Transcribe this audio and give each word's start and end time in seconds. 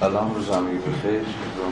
سلام 0.00 0.34
روز 0.34 0.48
همگی 0.48 0.78
بخیر 0.78 1.22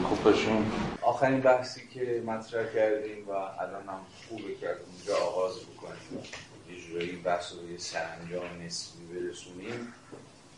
خوب 0.03 0.23
باشیم 0.23 0.71
آخرین 1.01 1.41
بحثی 1.41 1.87
که 1.87 2.23
مطرح 2.25 2.73
کردیم 2.73 3.27
و 3.27 3.31
الان 3.31 3.87
هم 3.87 3.99
خوبه 4.29 4.55
که 4.61 4.69
اونجا 4.69 5.25
آغاز 5.25 5.53
بکنیم. 5.59 6.23
یه 6.69 6.81
جورایی 6.81 7.11
بحث 7.11 7.53
رو 7.53 7.71
یه 7.71 7.77
سرانجام 7.77 8.61
نسبی 8.65 9.05
برسونیم. 9.05 9.93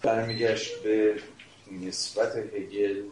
برمیگشت 0.01 0.83
به 0.83 1.15
نسبت 1.71 2.35
هگل 2.35 3.03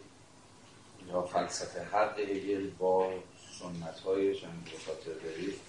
یا 1.10 1.22
فلسفه 1.22 1.83
حق 1.83 2.20
هگل 2.20 2.70
با 2.70 3.13
سنت 3.60 3.99
خاطر 4.85 5.20
دارید 5.24 5.60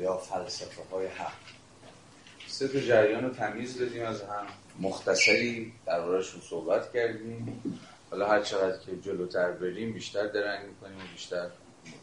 یا 0.00 0.16
فلسفه 0.16 0.82
های 0.92 1.06
حق. 1.06 1.32
سه 2.48 2.68
تا 2.68 2.80
جریان 2.80 3.24
رو 3.24 3.30
تمیز 3.30 3.78
دادیم 3.78 4.02
از 4.02 4.22
هم. 4.22 4.46
مختصری 4.80 5.72
درباره‌شون 5.86 6.40
صحبت 6.40 6.92
کردیم. 6.92 7.62
حالا 8.10 8.28
هر 8.28 8.42
چقدر 8.42 8.78
که 8.78 8.96
جلوتر 8.96 9.52
بریم 9.52 9.92
بیشتر 9.92 10.26
درنگ 10.26 10.66
می‌کنیم 10.66 10.98
بیشتر 11.12 11.48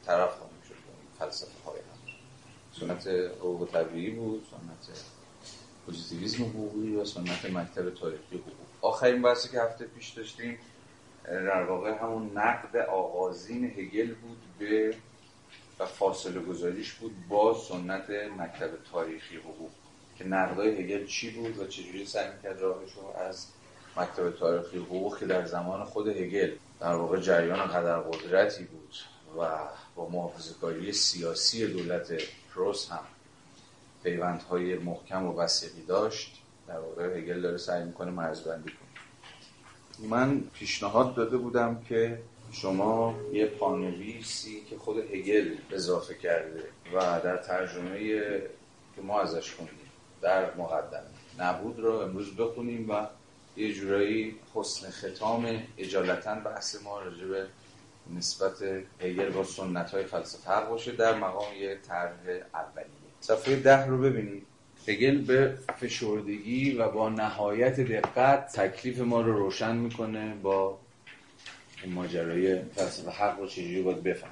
طرف 0.06 0.38
خواهیم 0.38 0.58
شد. 0.68 0.76
فلسفه 1.20 1.64
های 1.66 1.80
هم. 1.80 2.14
سنت 2.80 3.08
حقوق 3.08 3.70
طبیعی 3.72 4.10
بود 4.10 4.48
سنت 4.52 4.98
پوزیتیویزم 5.86 6.44
حقوقی 6.44 6.96
و 6.96 7.06
سنت 7.06 7.46
مکتب 7.46 7.90
تاریخی 7.90 8.38
حقوق. 8.38 8.68
آخرین 8.82 9.22
بحثی 9.22 9.50
که 9.50 9.62
هفته 9.62 9.86
پیش 9.86 10.10
داشتیم 10.10 10.60
در 11.24 11.64
واقع 11.64 11.92
همون 11.92 12.38
نقد 12.38 12.78
آغازین 12.78 13.66
هگل 13.66 14.14
بود 14.14 14.38
به 14.60 14.96
و 15.80 15.86
فاصله 15.86 16.40
گذاریش 16.40 16.94
بود 16.94 17.16
با 17.30 17.54
سنت 17.54 18.10
مکتب 18.10 18.70
تاریخی 18.92 19.38
حقوق. 19.38 19.72
که 20.20 20.26
نقدای 20.26 20.70
هگل 20.70 21.06
چی 21.06 21.32
بود 21.32 21.60
و 21.60 21.68
چجوری 21.68 22.06
سعی 22.06 22.28
می‌کرد 22.36 22.62
راهش 22.62 22.92
رو 22.94 23.22
از 23.30 23.48
مکتب 23.98 24.32
تاریخی 24.32 24.78
حقوق 24.78 25.20
که 25.20 25.26
در 25.26 25.46
زمان 25.46 25.84
خود 25.84 26.08
هگل 26.08 26.52
در 26.80 26.96
واقع 26.96 27.20
جریان 27.20 27.66
قدر 27.66 28.00
قدرتی 28.00 28.64
بود 28.64 28.96
و 29.40 29.50
با 29.96 30.10
محافظه 30.10 30.92
سیاسی 30.92 31.68
دولت 31.68 32.12
پروس 32.56 32.90
هم 32.92 33.04
پیوندهای 34.04 34.78
محکم 34.78 35.26
و 35.26 35.40
وسیقی 35.40 35.86
داشت 35.88 36.42
در 36.68 36.80
واقع 36.80 37.18
هگل 37.18 37.42
داره 37.42 37.58
سعی 37.58 37.84
می‌کنه 37.84 38.12
مرزبندی 38.12 38.70
کنه. 38.70 40.10
من 40.10 40.42
پیشنهاد 40.54 41.16
داده 41.16 41.38
بودم 41.38 41.82
که 41.90 42.20
شما 42.52 43.16
یه 43.34 43.46
پانویسی 43.46 44.62
که 44.70 44.78
خود 44.78 44.98
هگل 44.98 45.56
اضافه 45.72 46.14
کرده 46.14 46.64
و 46.94 47.22
در 47.24 47.38
ترجمه 47.38 48.00
که 48.96 49.02
ما 49.02 49.22
ازش 49.22 49.54
خوندیم 49.54 49.79
در 50.22 50.56
مقدمه 50.56 51.04
نبود 51.40 51.80
رو 51.80 51.92
امروز 51.92 52.36
بخونیم 52.36 52.90
و 52.90 53.08
یه 53.58 53.74
جورایی 53.74 54.36
حسن 54.54 54.90
ختام 54.90 55.64
اجالتا 55.78 56.36
بحث 56.36 56.84
ما 56.84 57.00
راجع 57.00 57.26
به 57.26 57.46
نسبت 58.18 58.54
هگل 59.02 59.30
با 59.30 59.44
سنت 59.44 59.92
های 59.92 60.04
فلسفه 60.04 60.52
حق 60.52 60.70
باشه 60.70 60.92
در 60.92 61.16
مقام 61.16 61.54
یه 61.62 61.78
طرح 61.88 62.12
اولیه. 62.54 63.10
صفحه 63.22 63.56
ده 63.56 63.86
رو 63.86 63.98
ببینید. 63.98 64.46
هگل 64.88 65.18
به 65.22 65.58
فشردگی 65.80 66.74
و 66.74 66.90
با 66.90 67.10
نهایت 67.10 67.80
دقت 67.80 68.52
تکلیف 68.60 69.00
ما 69.00 69.22
رو 69.22 69.38
روشن 69.38 69.76
می‌کنه 69.76 70.36
با 70.36 70.80
این 71.84 71.94
ماجرای 71.94 72.62
فلسفه 72.64 73.12
حق 73.12 73.40
رو 73.40 73.48
چجوری 73.48 73.82
باید 73.82 74.04
بفهم 74.04 74.32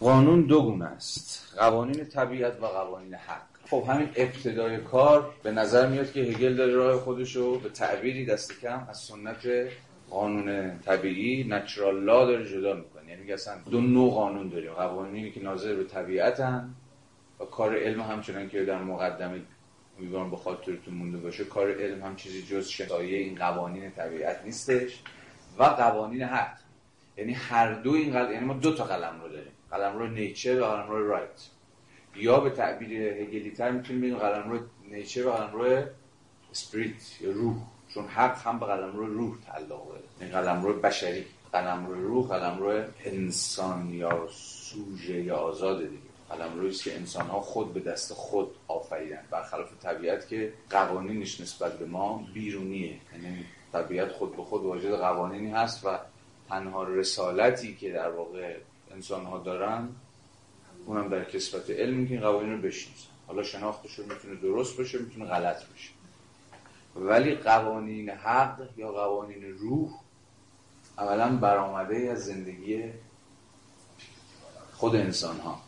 قانون 0.00 0.42
دو 0.42 0.62
گونه 0.62 0.84
است. 0.84 1.54
قوانین 1.56 2.04
طبیعت 2.04 2.62
و 2.62 2.66
قوانین 2.66 3.14
حق. 3.14 3.53
خب 3.70 3.84
همین 3.88 4.08
ابتدای 4.16 4.78
کار 4.78 5.34
به 5.42 5.50
نظر 5.50 5.86
میاد 5.86 6.12
که 6.12 6.20
هگل 6.20 6.54
داره 6.56 6.72
راه 6.72 7.00
خودش 7.00 7.36
رو 7.36 7.58
به 7.58 7.68
تعبیری 7.68 8.26
دست 8.26 8.60
کم 8.60 8.86
از 8.88 8.98
سنت 8.98 9.68
قانون 10.10 10.78
طبیعی 10.78 11.44
نچرال 11.44 12.04
لا 12.04 12.26
داره 12.26 12.48
جدا 12.48 12.74
می‌کنه. 12.74 13.10
یعنی 13.10 13.32
اصلا 13.32 13.54
دو 13.70 13.80
نوع 13.80 14.14
قانون 14.14 14.48
داریم. 14.48 14.72
قوانینی 14.72 15.30
که 15.30 15.42
ناظر 15.42 15.74
به 15.74 15.84
طبیعتن 15.84 16.74
و 17.40 17.44
کار 17.44 17.76
علم 17.76 18.00
همچنان 18.00 18.48
که 18.48 18.64
در 18.64 18.82
مقدمه 18.82 19.40
امیدوارم 19.98 20.30
به 20.30 20.36
خاطرتون 20.36 20.94
مونده 20.94 21.18
باشه 21.18 21.44
کار 21.44 21.72
علم 21.72 22.02
هم 22.02 22.16
چیزی 22.16 22.42
جز 22.42 22.68
شتایه 22.68 23.18
این 23.18 23.34
قوانین 23.34 23.90
طبیعت 23.90 24.40
نیستش 24.44 25.02
و 25.58 25.64
قوانین 25.64 26.22
حق 26.22 26.58
یعنی 27.16 27.32
هر 27.32 27.72
دو 27.72 27.92
این 27.92 28.12
قل... 28.12 28.32
یعنی 28.32 28.44
ما 28.44 28.54
دو 28.54 28.74
تا 28.74 28.84
قلم 28.84 29.20
رو 29.22 29.28
داریم. 29.28 29.52
قلم 29.70 29.98
رو 29.98 30.06
نیچر 30.06 30.60
و 30.60 30.64
قلم 30.64 30.90
رو 30.90 31.08
رایت 31.08 31.48
یا 32.16 32.40
به 32.40 32.50
تعبیر 32.50 32.92
هگلی 33.02 33.50
تر 33.50 33.70
می‌تونیم 33.70 34.02
بگیم 34.02 34.18
قلم 34.18 34.50
رو 34.50 34.58
نیچر 34.90 35.26
و 35.26 35.32
قلم 35.32 35.52
رو 35.52 35.82
اسپریت 36.50 37.20
یا 37.20 37.30
روح. 37.30 37.56
چون 37.88 38.06
حق 38.06 38.46
هم 38.46 38.58
به 38.58 38.66
قلم 38.66 38.96
رو 38.96 39.06
روح 39.06 39.36
تعلق 39.46 39.68
داره. 39.68 40.00
این 40.20 40.30
یعنی 40.30 40.32
قلم 40.32 40.62
رو 40.62 40.80
بشری 40.80 41.24
قلم 41.52 41.86
رو 41.86 41.94
روح 42.08 42.28
قلم 42.28 42.58
رو 42.58 42.82
انسان 43.04 43.94
یا 43.94 44.28
سوژه 44.30 45.22
یا 45.22 45.36
آزاد 45.36 45.78
دیگه. 45.78 46.02
قلم 46.28 46.60
روی 46.60 46.70
که 46.70 46.96
انسان 46.96 47.26
ها 47.26 47.40
خود 47.40 47.74
به 47.74 47.80
دست 47.80 48.12
خود 48.12 48.54
آفریدن. 48.68 49.24
برخلاف 49.30 49.68
طبیعت 49.82 50.28
که 50.28 50.52
قوانینش 50.70 51.40
نسبت 51.40 51.78
به 51.78 51.86
ما 51.86 52.26
بیرونیه. 52.34 52.98
یعنی 53.12 53.44
طبیعت 53.72 54.12
خود 54.12 54.36
به 54.36 54.42
خود 54.42 54.62
واجد 54.62 54.94
قوانینی 54.94 55.50
هست 55.50 55.86
و 55.86 55.98
تنها 56.48 56.84
رسالتی 56.84 57.74
که 57.74 57.92
در 57.92 58.10
واقع 58.10 58.56
انسان 58.92 59.24
ها 59.24 59.38
دارن 59.38 59.88
اونم 60.86 61.08
در 61.08 61.24
کسبت 61.24 61.70
علم 61.70 62.06
که 62.06 62.12
این 62.12 62.22
قوانین 62.22 62.52
رو 62.52 62.58
بشناسن 62.58 63.08
حالا 63.26 63.42
شناختش 63.42 63.98
می‌تونه 63.98 64.34
درست 64.42 64.76
باشه 64.76 64.98
می‌تونه 64.98 65.24
غلط 65.24 65.56
باشه. 65.56 65.90
ولی 66.96 67.34
قوانین 67.34 68.10
حق 68.10 68.68
یا 68.76 68.92
قوانین 68.92 69.58
روح 69.58 69.90
اولا 70.98 71.36
برآمده 71.36 71.96
از 71.96 72.24
زندگی 72.24 72.84
خود 74.72 74.96
انسان 74.96 75.40
ها 75.40 75.60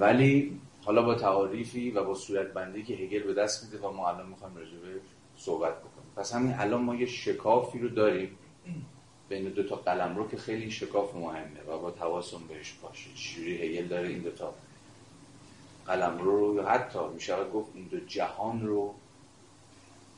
ولی 0.00 0.60
حالا 0.84 1.02
با 1.02 1.14
تعاریفی 1.14 1.90
و 1.90 2.04
با 2.04 2.14
صورت 2.14 2.52
بندی 2.52 2.82
که 2.82 2.94
هگل 2.94 3.22
به 3.22 3.34
دست 3.34 3.64
میده 3.64 3.86
و 3.86 3.92
ما 3.92 4.08
الان 4.08 4.26
می‌خوایم 4.26 4.56
راجع 4.56 4.70
صحبت 5.36 5.78
بکنیم. 5.78 6.10
پس 6.16 6.34
همین 6.34 6.54
الان 6.54 6.82
ما 6.82 6.94
یه 6.94 7.06
شکافی 7.06 7.78
رو 7.78 7.88
داریم. 7.88 8.38
بین 9.28 9.44
دو 9.44 9.62
تا 9.62 9.76
قلم 9.76 10.16
رو 10.16 10.28
که 10.28 10.36
خیلی 10.36 10.70
شکاف 10.70 11.14
مهمه 11.14 11.62
و 11.68 11.78
با 11.78 11.90
تواسم 11.90 12.40
بهش 12.48 12.72
باشه. 12.72 13.10
چجوری 13.14 13.56
هگل 13.56 13.88
داره 13.88 14.08
این 14.08 14.18
دو 14.18 14.30
تا 14.30 14.54
قلم 15.86 16.18
رو؟ 16.18 16.54
یا 16.56 16.68
حتی 16.68 16.98
میشه 17.14 17.44
گفت 17.44 17.70
این 17.74 17.84
دو 17.84 18.00
جهان 18.00 18.66
رو 18.66 18.94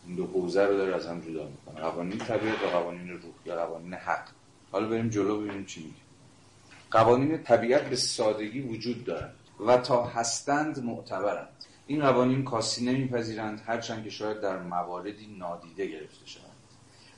این 0.07 0.17
دو 0.17 0.27
حوزه 0.27 0.67
رو 0.67 0.77
داره 0.77 0.95
از 0.95 1.07
هم 1.07 1.21
جدا 1.21 1.49
می‌کنه. 1.49 1.81
قوانین 1.81 2.19
طبیعت 2.19 2.63
و 2.63 2.67
قوانین 2.67 3.09
روح 3.09 3.33
یا 3.45 3.67
قوانین 3.67 3.95
حق. 3.95 4.29
حالا 4.73 4.89
بریم 4.89 5.09
جلو 5.09 5.41
ببینیم 5.41 5.65
چی 5.65 5.81
میگه. 5.81 5.97
قوانین 6.91 7.43
طبیعت 7.43 7.83
به 7.83 7.97
سادگی 7.97 8.61
وجود 8.61 9.05
دارند 9.05 9.35
و 9.67 9.77
تا 9.77 10.05
هستند 10.05 10.85
معتبرند. 10.85 11.49
این 11.87 12.01
قوانین 12.01 12.45
کاسی 12.45 12.85
نمیپذیرند 12.85 13.63
هرچند 13.67 14.05
که 14.05 14.11
شاید 14.11 14.41
در 14.41 14.63
مواردی 14.63 15.37
نادیده 15.39 15.87
گرفته 15.87 16.27
شوند. 16.27 16.56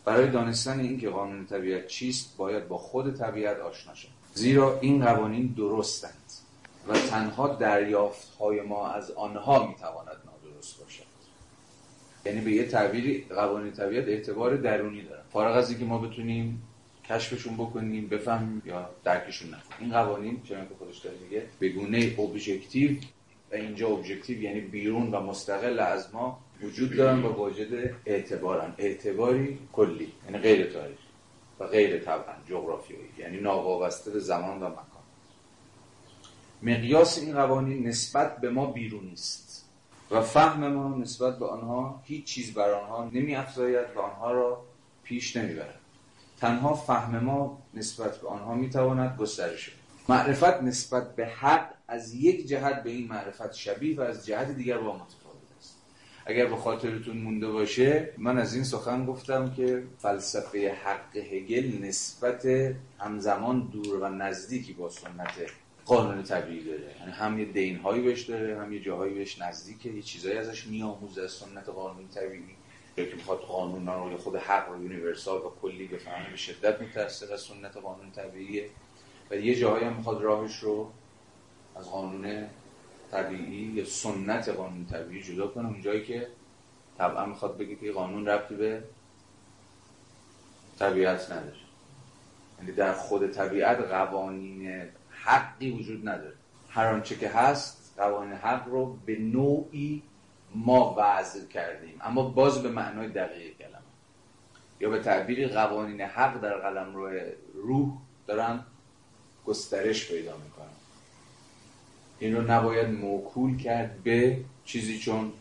برای 0.09 0.31
دانستن 0.31 0.81
اینکه 0.81 1.11
قانون 1.11 1.47
طبیعت 1.47 1.87
چیست 1.87 2.37
باید 2.37 2.69
با 2.69 2.79
خود 2.79 3.15
طبیعت 3.15 3.61
آشنا 3.61 3.95
شد. 3.95 4.09
زیرا 4.35 4.79
این 4.81 5.05
قوانین 5.05 5.47
درستند 5.47 6.33
و 6.89 6.99
تنها 6.99 7.49
دریافت 7.49 8.35
های 8.41 8.61
ما 8.61 8.91
از 8.91 9.11
آنها 9.11 9.67
می‌تواند 9.67 10.17
نادرست 10.27 10.79
باشد. 10.81 11.03
یعنی 12.25 12.41
به 12.41 12.53
یه 12.53 12.67
تعبیری 12.67 13.25
قوانین 13.29 13.73
طبیعت 13.73 14.09
اعتبار 14.09 14.57
درونی 14.57 15.03
دارن. 15.03 15.23
فارغ 15.33 15.57
از 15.57 15.71
اینکه 15.71 15.85
ما 15.85 15.99
بتونیم 15.99 16.63
کشفشون 17.05 17.55
بکنیم 17.55 18.09
بفهمیم 18.09 18.63
یا 18.67 18.91
درکشون 19.05 19.49
نکنیم. 19.49 19.77
این 19.81 19.93
قوانین 19.93 20.43
چون 20.43 20.69
که 20.69 20.75
خودش 20.79 20.99
داره 20.99 21.17
میگه 21.25 21.43
به 21.59 21.69
گونه 21.69 22.15
ابژکتیو 22.19 22.91
و 23.53 23.55
اینجا 23.55 23.89
ابژکتیو 23.89 24.43
یعنی 24.43 24.61
بیرون 24.61 25.11
و 25.11 25.21
مستقل 25.21 25.81
از 25.81 26.15
ما 26.15 26.41
وجود 26.63 26.97
دارن 26.97 27.23
و 27.23 27.33
واجد 27.33 27.95
اعتبارن. 28.07 28.75
اعتباری 28.79 29.59
کلی 29.73 30.13
یعنی 30.25 30.39
غیر 30.39 30.73
تاریخی 30.73 31.09
و 31.61 31.67
غیر 31.67 31.99
طبعا 31.99 32.34
جغرافیایی 32.49 33.10
یعنی 33.19 33.41
ناوابسته 33.41 34.10
به 34.10 34.21
زمان 34.21 34.63
و 34.63 34.69
مکان. 34.69 34.84
مقیاس 36.63 37.19
این 37.19 37.34
قوانین 37.34 37.89
نسبت 37.89 38.41
به 38.41 38.51
ما 38.51 38.66
بیرونی 38.66 39.13
است 39.13 39.65
و 40.10 40.22
فهم 40.22 40.69
ما 40.72 40.97
نسبت 40.97 41.39
به 41.39 41.47
آنها 41.47 42.03
هیچ 42.05 42.25
چیز 42.25 42.55
بر 42.55 42.71
آنها 42.71 43.11
نمی 43.13 43.37
و 43.37 44.01
آنها 44.01 44.33
را 44.33 44.65
پیش 45.04 45.37
نمی‌برد. 45.37 45.81
تنها 46.41 46.75
فهم 46.75 47.19
ما 47.19 47.63
نسبت 47.75 48.16
به 48.21 48.28
آنها 48.28 48.54
می‌تواند 48.54 49.16
گسترش 49.16 49.72
معرفت 50.09 50.63
نسبت 50.63 51.16
به 51.16 51.27
حق 51.27 51.75
از 51.89 52.15
یک 52.15 52.47
جهت 52.47 52.83
به 52.83 52.91
این 52.91 53.09
معرفت 53.09 53.53
شبیه 53.53 53.97
و 53.97 54.01
از 54.01 54.27
جهت 54.27 54.51
دیگر 54.51 54.78
با 54.78 54.93
متفاوت 54.97 55.17
اگر 56.28 56.47
به 56.47 56.57
خاطرتون 56.57 57.16
مونده 57.16 57.48
باشه 57.48 58.13
من 58.19 58.39
از 58.39 58.54
این 58.54 58.65
سخن 58.65 59.07
گفتم 59.07 59.54
که 59.54 59.83
فلسفه 59.98 60.72
حق 60.84 61.16
هگل 61.16 61.84
نسبت 61.84 62.47
همزمان 62.98 63.60
دور 63.72 64.01
و 64.01 64.09
نزدیکی 64.09 64.72
با 64.72 64.89
سنت 64.89 65.34
قانون 65.84 66.22
طبیعی 66.22 66.65
داره. 66.65 66.95
یعنی 67.01 67.13
هم 67.13 67.39
یه 67.39 67.45
دین 67.45 67.77
هایی 67.77 68.03
بهش 68.03 68.22
داره 68.22 68.60
هم 68.60 68.72
یه 68.72 68.80
جاهایی 68.80 69.15
بهش 69.15 69.42
نزدیکه 69.42 69.91
یه 69.91 70.03
چیزایی 70.03 70.39
ازش 70.39 70.66
میآموزه 70.66 71.22
از 71.22 71.30
سنت 71.30 71.69
قانون 71.69 72.09
طبیعی. 72.09 72.42
که 72.97 73.15
می‌خواد 73.16 73.39
قانون 73.39 73.86
رو 73.86 74.19
خود 74.19 74.36
حق 74.36 74.69
رو 74.69 74.83
یونیورسال 74.83 75.39
و 75.39 75.51
کلی 75.63 75.86
بفهمه 75.86 76.30
به 76.30 76.36
شدت 76.36 76.83
متأثر 76.83 77.34
از 77.34 77.41
سنت 77.41 77.77
قانون 77.77 78.10
طبیعیه. 78.10 78.69
و 79.30 79.36
یه 79.36 79.54
جاهایی 79.54 79.84
هم 79.84 79.97
می‌خواد 79.97 80.22
راهش 80.22 80.59
رو 80.59 80.91
از 81.77 81.91
قانون 81.91 82.47
طبیعی 83.10 83.72
یا 83.72 83.84
سنت 83.84 84.49
قانون 84.49 84.87
طبیعی 84.87 85.22
جدا 85.22 85.47
کنه 85.47 85.69
اون 85.69 85.83
جایی 85.83 86.05
که 86.05 86.28
طبعا 86.99 87.27
می‌خواد 87.27 87.59
بگه 87.59 87.77
که 87.77 87.93
قانون 87.93 88.27
ربطی 88.27 88.55
به 88.55 88.83
طبیعت 90.78 91.33
نداره. 91.33 91.57
یعنی 92.59 92.72
در 92.72 92.93
خود 92.93 93.31
طبیعت 93.31 93.78
قوانین 93.78 94.83
حقی 95.10 95.71
وجود 95.71 96.09
نداره. 96.09 96.34
هر 96.69 96.87
آنچه 96.87 97.16
که 97.16 97.28
هست 97.28 97.95
قوانین 97.97 98.33
حق 98.33 98.69
رو 98.69 98.97
به 99.07 99.19
نوعی 99.19 100.03
ما 100.54 100.95
وضع 100.99 101.47
کردیم. 101.47 101.99
اما 102.01 102.22
باز 102.22 102.63
به 102.63 102.71
معنای 102.71 103.09
دقیق 103.09 103.59
کلمه. 103.59 103.78
یا 104.81 104.91
به 104.91 105.03
تعبیر 105.03 105.49
قوانین 105.49 106.01
حق 106.01 106.41
در 106.41 106.59
قلم 106.59 106.97
روح 107.54 107.99
دارن 108.27 108.65
گسترش 109.47 110.09
پیدا 110.09 110.37
می‌کنن. 110.37 110.58
این 112.18 112.36
رو 112.36 112.50
نباید 112.50 112.88
موکول 112.88 113.56
کرد 113.56 114.03
به 114.03 114.41
چیزی 114.65 114.98
چون 114.98 115.32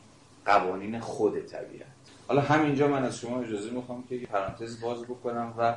قوانین 0.45 0.99
خود 0.99 1.45
طبیعت. 1.45 1.87
حالا 2.27 2.41
همینجا 2.41 2.87
من 2.87 3.03
از 3.03 3.19
شما 3.19 3.41
اجازه 3.41 3.69
می‌خوام 3.69 4.03
که 4.09 4.17
پرانتز 4.17 4.81
باز 4.81 5.03
بکنم 5.03 5.53
و 5.57 5.75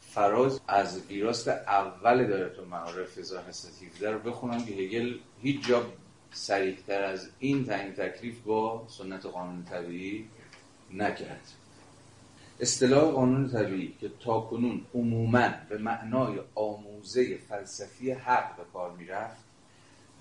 فراز 0.00 0.60
از 0.68 1.06
ویراست 1.06 1.48
اول 1.48 2.26
دایرتون 2.26 2.68
معارف 2.68 3.18
1917 3.18 4.10
رو 4.10 4.18
بخونم 4.18 4.64
که 4.64 4.72
هگل 4.72 5.14
هیچ 5.42 5.66
جا 5.66 5.82
سریعتر 6.32 7.02
از 7.02 7.28
این 7.38 7.64
تعیین 7.64 7.92
تکلیف 7.92 8.40
با 8.40 8.84
سنت 8.88 9.26
قانون 9.26 9.64
طبیعی 9.64 10.24
نکرد. 10.94 11.52
اصطلاح 12.60 13.12
قانون 13.12 13.48
طبیعی 13.48 13.94
که 14.00 14.10
تا 14.20 14.40
کنون 14.40 14.80
عموما 14.94 15.48
به 15.68 15.78
معنای 15.78 16.40
آموزه 16.54 17.36
فلسفی 17.36 18.10
حق 18.10 18.56
به 18.56 18.62
کار 18.72 18.92
می‌رفت 18.92 19.51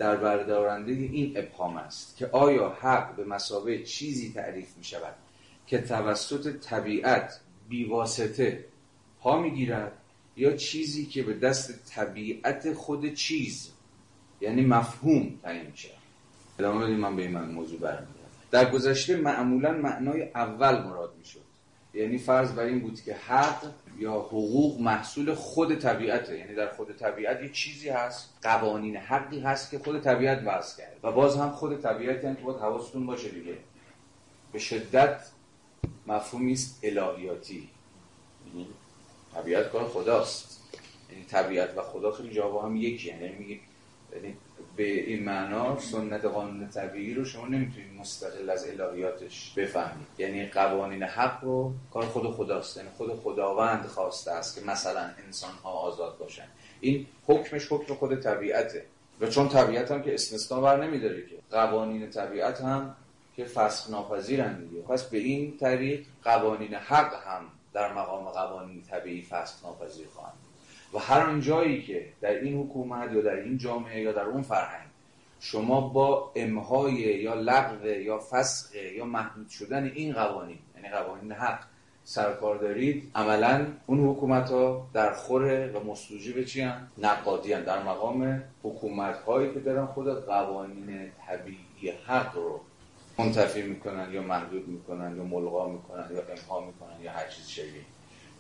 در 0.02 0.16
بردارنده 0.16 0.92
این 0.92 1.34
ابهام 1.38 1.78
است 1.78 2.18
که 2.18 2.30
آیا 2.32 2.70
حق 2.70 3.16
به 3.16 3.26
مسابه 3.26 3.84
چیزی 3.84 4.34
تعریف 4.34 4.78
می 4.78 4.84
شود 4.84 5.16
که 5.68 5.78
توسط 5.82 6.60
طبیعت 6.60 7.40
بیواسطه 7.70 8.66
پا 9.20 9.42
می‌گیرد 9.42 9.92
یا 10.38 10.56
چیزی 10.56 11.06
که 11.06 11.24
به 11.24 11.34
دست 11.34 11.86
طبیعت 11.86 12.74
خود 12.74 13.14
چیز 13.14 13.72
یعنی 14.42 14.62
مفهوم 14.62 15.40
تعیین 15.44 15.66
میشه 15.72 15.90
ادامه 16.60 16.86
بدیم 16.86 16.98
من 16.98 17.16
به 17.16 17.22
این 17.22 17.40
موضوع 17.40 17.80
برمیگردم. 17.80 18.12
در 18.52 18.72
گذشته 18.72 19.18
معمولا 19.18 19.72
معنای 19.72 20.24
اول 20.24 20.84
مراد 20.84 21.14
می‌شد 21.18 21.46
یعنی 21.94 22.18
فرض 22.18 22.52
بر 22.52 22.64
این 22.64 22.80
بود 22.80 23.02
که 23.02 23.16
حق 23.16 23.72
یا 24.02 24.12
حقوق 24.12 24.82
محصول 24.82 25.34
خود 25.34 25.80
طبیعته. 25.80 26.38
یعنی 26.38 26.56
در 26.56 26.70
خود 26.70 26.98
طبیعت 26.98 27.42
یه 27.42 27.50
چیزی 27.50 27.90
هست 27.90 28.30
قوانین 28.42 28.96
حقی 28.96 29.40
هست 29.40 29.72
که 29.72 29.80
خود 29.80 30.02
طبیعت 30.02 30.42
وضع 30.46 30.78
کرد 30.78 30.98
و 31.04 31.12
باز 31.12 31.38
هم 31.38 31.52
خود 31.52 31.82
طبیعت 31.82 32.24
یعنی 32.24 32.36
که 32.36 32.42
باید 32.42 32.60
حواستون 32.60 33.06
باشه 33.06 33.30
دیگه. 33.30 33.58
به 34.52 34.60
شدت 34.60 35.22
مفهومی 36.08 36.54
است 36.54 36.80
الهیاتی. 36.84 37.70
یعنی 38.48 38.68
طبیعت 39.34 39.72
کار 39.72 39.88
خداست. 39.88 40.60
یعنی 41.12 41.24
طبیعت 41.24 41.78
و 41.78 41.82
خدا 41.82 42.12
خیلی 42.12 42.34
جاوا 42.34 42.66
هم 42.66 42.76
یکی 42.76 43.08
یعنی 43.08 43.30
میگه 43.30 43.60
یعنی 44.16 44.36
به 44.82 44.88
این 44.88 45.24
معنا 45.24 45.80
سنت 45.80 46.26
قانون 46.26 46.70
طبیعی 46.70 47.14
رو 47.14 47.26
شما 47.26 47.48
نمی‌تونید 47.48 47.94
مستقل 48.00 48.50
از 48.50 48.68
الهیاتش 48.68 49.54
بفهمید. 49.58 50.08
یعنی 50.18 50.46
قوانین 50.46 51.04
حق 51.04 51.44
رو 51.44 51.74
کار 51.94 52.06
خود 52.06 52.32
خداست. 52.32 52.78
یعنی 52.78 52.90
خود 52.98 53.16
خداوند 53.16 53.86
خواسته 53.86 54.32
است 54.32 54.60
که 54.60 54.66
مثلا 54.66 55.10
انسان 55.26 55.52
ها 55.64 55.70
آزاد 55.70 56.18
باشن. 56.18 56.48
این 56.80 57.06
حکمش 57.28 57.72
حکم 57.72 57.94
خود 57.94 58.20
طبیعته. 58.20 58.86
و 59.20 59.28
چون 59.28 59.50
طبیعت 59.50 59.92
هم 59.92 60.04
که 60.04 60.14
استثنا 60.14 60.62
بر 60.62 60.84
نمیداره 60.84 61.22
که. 61.22 61.36
قوانین 61.52 62.10
طبیعت 62.10 62.62
هم 62.62 62.96
که 63.36 63.46
فسخ 63.46 63.90
ناپذیرن 63.90 64.64
دیگه. 64.64 64.82
پس 64.82 65.04
به 65.04 65.18
این 65.18 65.58
طریق 65.58 66.06
قوانین 66.24 66.74
حق 66.74 67.14
هم 67.28 67.42
در 67.74 67.94
مقام 67.94 68.24
قوانین 68.24 68.82
طبیعی 68.82 69.22
فسخ 69.22 69.66
ناپذیر 69.66 70.08
خواهند 70.08 70.41
و 70.94 71.00
هر 71.00 71.20
آن 71.20 71.42
جایی 71.42 71.82
که 71.82 72.06
در 72.22 72.30
این 72.30 72.64
حکومت 72.64 73.12
یا 73.12 73.22
در 73.22 73.36
این 73.36 73.58
جامعه 73.58 74.02
یا 74.02 74.12
در 74.12 74.26
اون 74.26 74.42
فرهنگ 74.42 74.88
شما 75.40 75.82
با 75.82 76.32
امهای 76.36 76.94
یا 76.94 77.34
لغو 77.34 77.86
یا 77.86 78.20
فسخ 78.20 78.76
یا 78.76 79.06
محدود 79.06 79.50
شدن 79.50 79.92
این 79.96 80.14
قوانین 80.14 80.60
یعنی 80.76 80.90
قوانین 80.90 81.32
حق 81.32 81.64
سرکار 82.04 82.58
دارید 82.58 83.12
عملا 83.16 83.68
اون 83.86 84.08
حکومت 84.08 84.50
ها 84.50 84.88
در 84.94 85.14
خوره 85.14 85.72
و 85.72 85.92
مستوجب 85.92 86.44
چی 86.44 86.62
هم؟ 86.62 86.88
نقادی 86.98 87.54
هم 87.54 87.62
در 87.62 87.84
مقام 87.84 88.44
حکومت 88.64 89.18
هایی 89.18 89.54
که 89.54 89.60
دارن 89.60 89.86
خود 89.86 90.26
قوانین 90.26 91.12
طبیعی 91.28 91.98
حق 92.08 92.36
رو 92.36 92.60
منتفی 93.18 93.62
می‌کنن 93.62 94.14
یا 94.14 94.22
محدود 94.22 94.68
می‌کنن 94.68 95.18
یا 95.18 95.24
ملغا 95.24 95.70
می‌کنن 95.70 96.06
یا 96.12 96.22
امها 96.22 96.66
می‌کنن 96.66 97.02
یا 97.02 97.12
هر 97.12 97.28
چیز 97.28 97.48
شبیه 97.48 97.82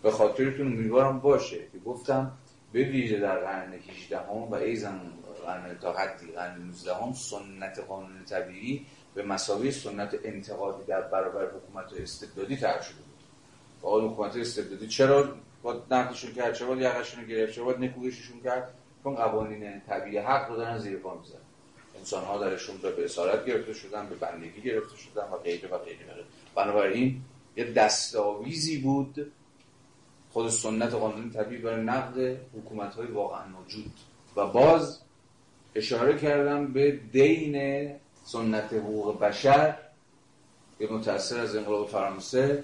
به 0.03 0.11
خاطرتون 0.11 0.67
امیدوارم 0.67 1.19
باشه 1.19 1.57
که 1.57 1.79
گفتم 1.85 2.31
به 2.73 2.83
ویژه 2.83 3.19
در 3.19 3.39
قرن 3.39 3.73
18 3.73 4.17
هم 4.19 4.27
و 4.27 4.53
ایزن 4.53 4.99
قرن 5.45 5.77
تا 5.77 5.93
حدی 5.93 6.31
قرن 6.31 6.61
19 6.61 6.95
هم 6.95 7.13
سنت 7.13 7.79
قانون 7.79 8.25
طبیعی 8.25 8.85
به 9.15 9.23
مساوی 9.23 9.71
سنت 9.71 10.15
انتقادی 10.23 10.83
در 10.83 11.01
برابر 11.01 11.45
حکومت 11.45 11.93
استبدادی 12.01 12.57
تر 12.57 12.81
شده 12.81 12.95
بود. 12.95 13.21
و 13.81 13.87
آن 13.87 14.11
حکومت 14.11 14.35
استبدادی 14.35 14.87
چرا 14.87 15.35
با 15.63 15.83
نقدشون 15.91 16.33
کرد؟ 16.33 16.53
چرا 16.53 16.75
یقشون 16.75 17.25
گرفت؟ 17.25 17.53
چرا 17.53 17.77
نکوهششون 17.79 18.41
کرد؟ 18.43 18.73
چون 19.03 19.15
قوانین 19.15 19.81
طبیعی 19.87 20.17
حق 20.17 20.49
رو 20.49 20.57
دارن 20.57 20.77
زیر 20.77 20.97
پا 20.97 21.15
میزن 21.15 21.37
انسان 21.99 22.23
ها 22.23 22.37
درشون 22.37 22.77
به 22.77 23.05
اسارت 23.05 23.45
گرفته 23.45 23.73
شدن 23.73 24.07
به 24.07 24.15
بندگی 24.15 24.61
گرفته 24.61 24.97
شدن 24.97 25.23
و 25.23 25.37
غیره 25.37 25.69
و 25.69 25.77
غیره. 25.77 25.99
بنابراین 26.55 27.21
یه 27.55 27.71
دستاویزی 27.71 28.77
بود 28.77 29.31
خود 30.33 30.49
سنت 30.49 30.93
قانون 30.93 31.29
طبیعی 31.29 31.61
برای 31.61 31.83
نقد 31.83 32.37
حکومت 32.57 32.95
های 32.95 33.07
واقعا 33.07 33.47
موجود. 33.47 33.91
و 34.35 34.47
باز 34.47 35.01
اشاره 35.75 36.17
کردم 36.17 36.73
به 36.73 36.99
دین 37.11 37.89
سنت 38.23 38.73
حقوق 38.73 39.19
بشر. 39.19 39.77
که 40.79 40.87
متأثر 40.87 41.39
از 41.39 41.55
انقلاب 41.55 41.87
فرانسه 41.87 42.63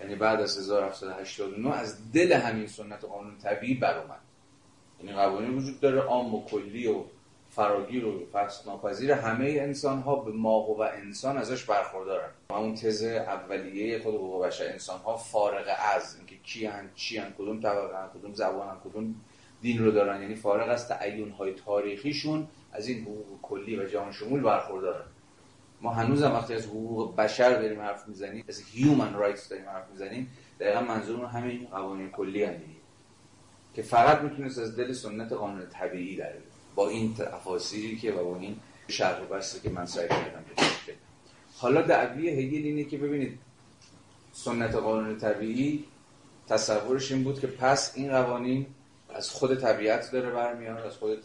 یعنی 0.00 0.14
بعد 0.14 0.40
از 0.40 0.58
1789 0.58 1.74
از 1.74 2.12
دل 2.12 2.32
همین 2.32 2.66
سنت 2.66 3.04
قانون 3.04 3.38
طبیعی 3.38 3.74
برآمد. 3.74 4.20
یعنی 5.00 5.12
قوانین 5.16 5.58
وجود 5.58 5.80
داره 5.80 6.00
عام 6.00 6.34
و 6.34 6.44
کلی 6.44 6.86
و 6.86 7.02
فراگیر 7.50 8.04
و 8.04 8.26
فصل 8.32 8.70
ناپذیر 8.70 9.12
همه 9.12 9.56
انسان 9.60 9.98
ها 9.98 10.16
به 10.16 10.32
ما 10.32 10.60
و 10.60 10.82
انسان 10.82 11.36
ازش 11.38 11.64
برخوردارن. 11.64 12.28
اون 12.50 12.74
تز 12.74 13.02
اولیه 13.02 13.98
خود 13.98 14.14
حقوق 14.14 14.46
بشر 14.46 14.64
انسان 14.64 14.98
ها 14.98 15.16
فارغ 15.16 15.66
از 15.94 16.16
اینکه 16.16 16.36
کی 16.36 16.66
هن 16.66 16.90
چی 16.94 17.18
هن 17.18 17.32
کدوم 17.38 17.60
طبقه 17.60 17.96
هن 17.96 18.08
کدوم 18.18 18.34
زبان 18.34 18.68
هن 18.68 18.76
کدوم 18.84 19.14
دین 19.62 19.84
رو 19.84 19.90
دارن. 19.90 20.22
یعنی 20.22 20.34
فارغ 20.34 20.68
از 20.68 20.88
تعیین 20.88 21.30
های 21.30 21.54
تاریخیشون 21.54 22.48
از 22.72 22.88
این 22.88 23.02
حقوق 23.02 23.40
کلی 23.42 23.76
و 23.76 23.84
جهان 23.84 24.12
شمول 24.12 24.40
برخوردارن. 24.40 25.04
ما 25.80 25.90
هنوز 25.90 26.22
هم 26.22 26.32
وقتی 26.32 26.54
از 26.54 26.66
حقوق 26.66 27.16
بشر 27.16 27.50
داریم 27.50 27.80
حرف 27.80 28.08
می‌زنیم 28.08 28.44
از 28.48 28.62
هیومن 28.72 29.14
رایتس 29.14 29.48
داریم 29.48 29.68
حرف 29.68 29.90
می‌زنیم 29.90 30.30
دقیقا 30.60 30.80
منظورمون 30.80 31.26
همین 31.26 31.66
قوانین 31.70 32.10
کلی 32.10 32.44
هم 32.44 32.54
که 33.74 33.82
فقط 33.82 34.20
می‌تونست 34.20 34.58
از 34.58 34.76
دل 34.76 34.92
سنت 34.92 35.32
قانون 35.32 35.66
طبیعی 35.66 36.16
در 36.16 36.32
با 36.80 36.88
این 36.88 37.14
تفاصیلی 37.14 37.96
که 37.96 38.12
و 38.12 38.24
با 38.24 38.36
این 38.36 38.56
شرح 38.88 39.22
و 39.22 39.26
بسته 39.26 39.60
که 39.60 39.70
من 39.70 39.86
سعی 39.86 40.08
کردم 40.08 40.44
حالا 41.56 41.82
دعوی 41.82 42.28
هگل 42.28 42.66
اینه 42.66 42.84
که 42.84 42.98
ببینید 42.98 43.38
سنت 44.32 44.74
قانون 44.74 45.18
طبیعی 45.18 45.84
تصورش 46.48 47.12
این 47.12 47.24
بود 47.24 47.40
که 47.40 47.46
پس 47.46 47.92
این 47.96 48.10
قوانین 48.10 48.66
از 49.14 49.30
خود 49.30 49.54
طبیعت 49.60 50.10
داره 50.12 50.30
برمیاد 50.30 50.86
از 50.86 50.96
خود 50.96 51.18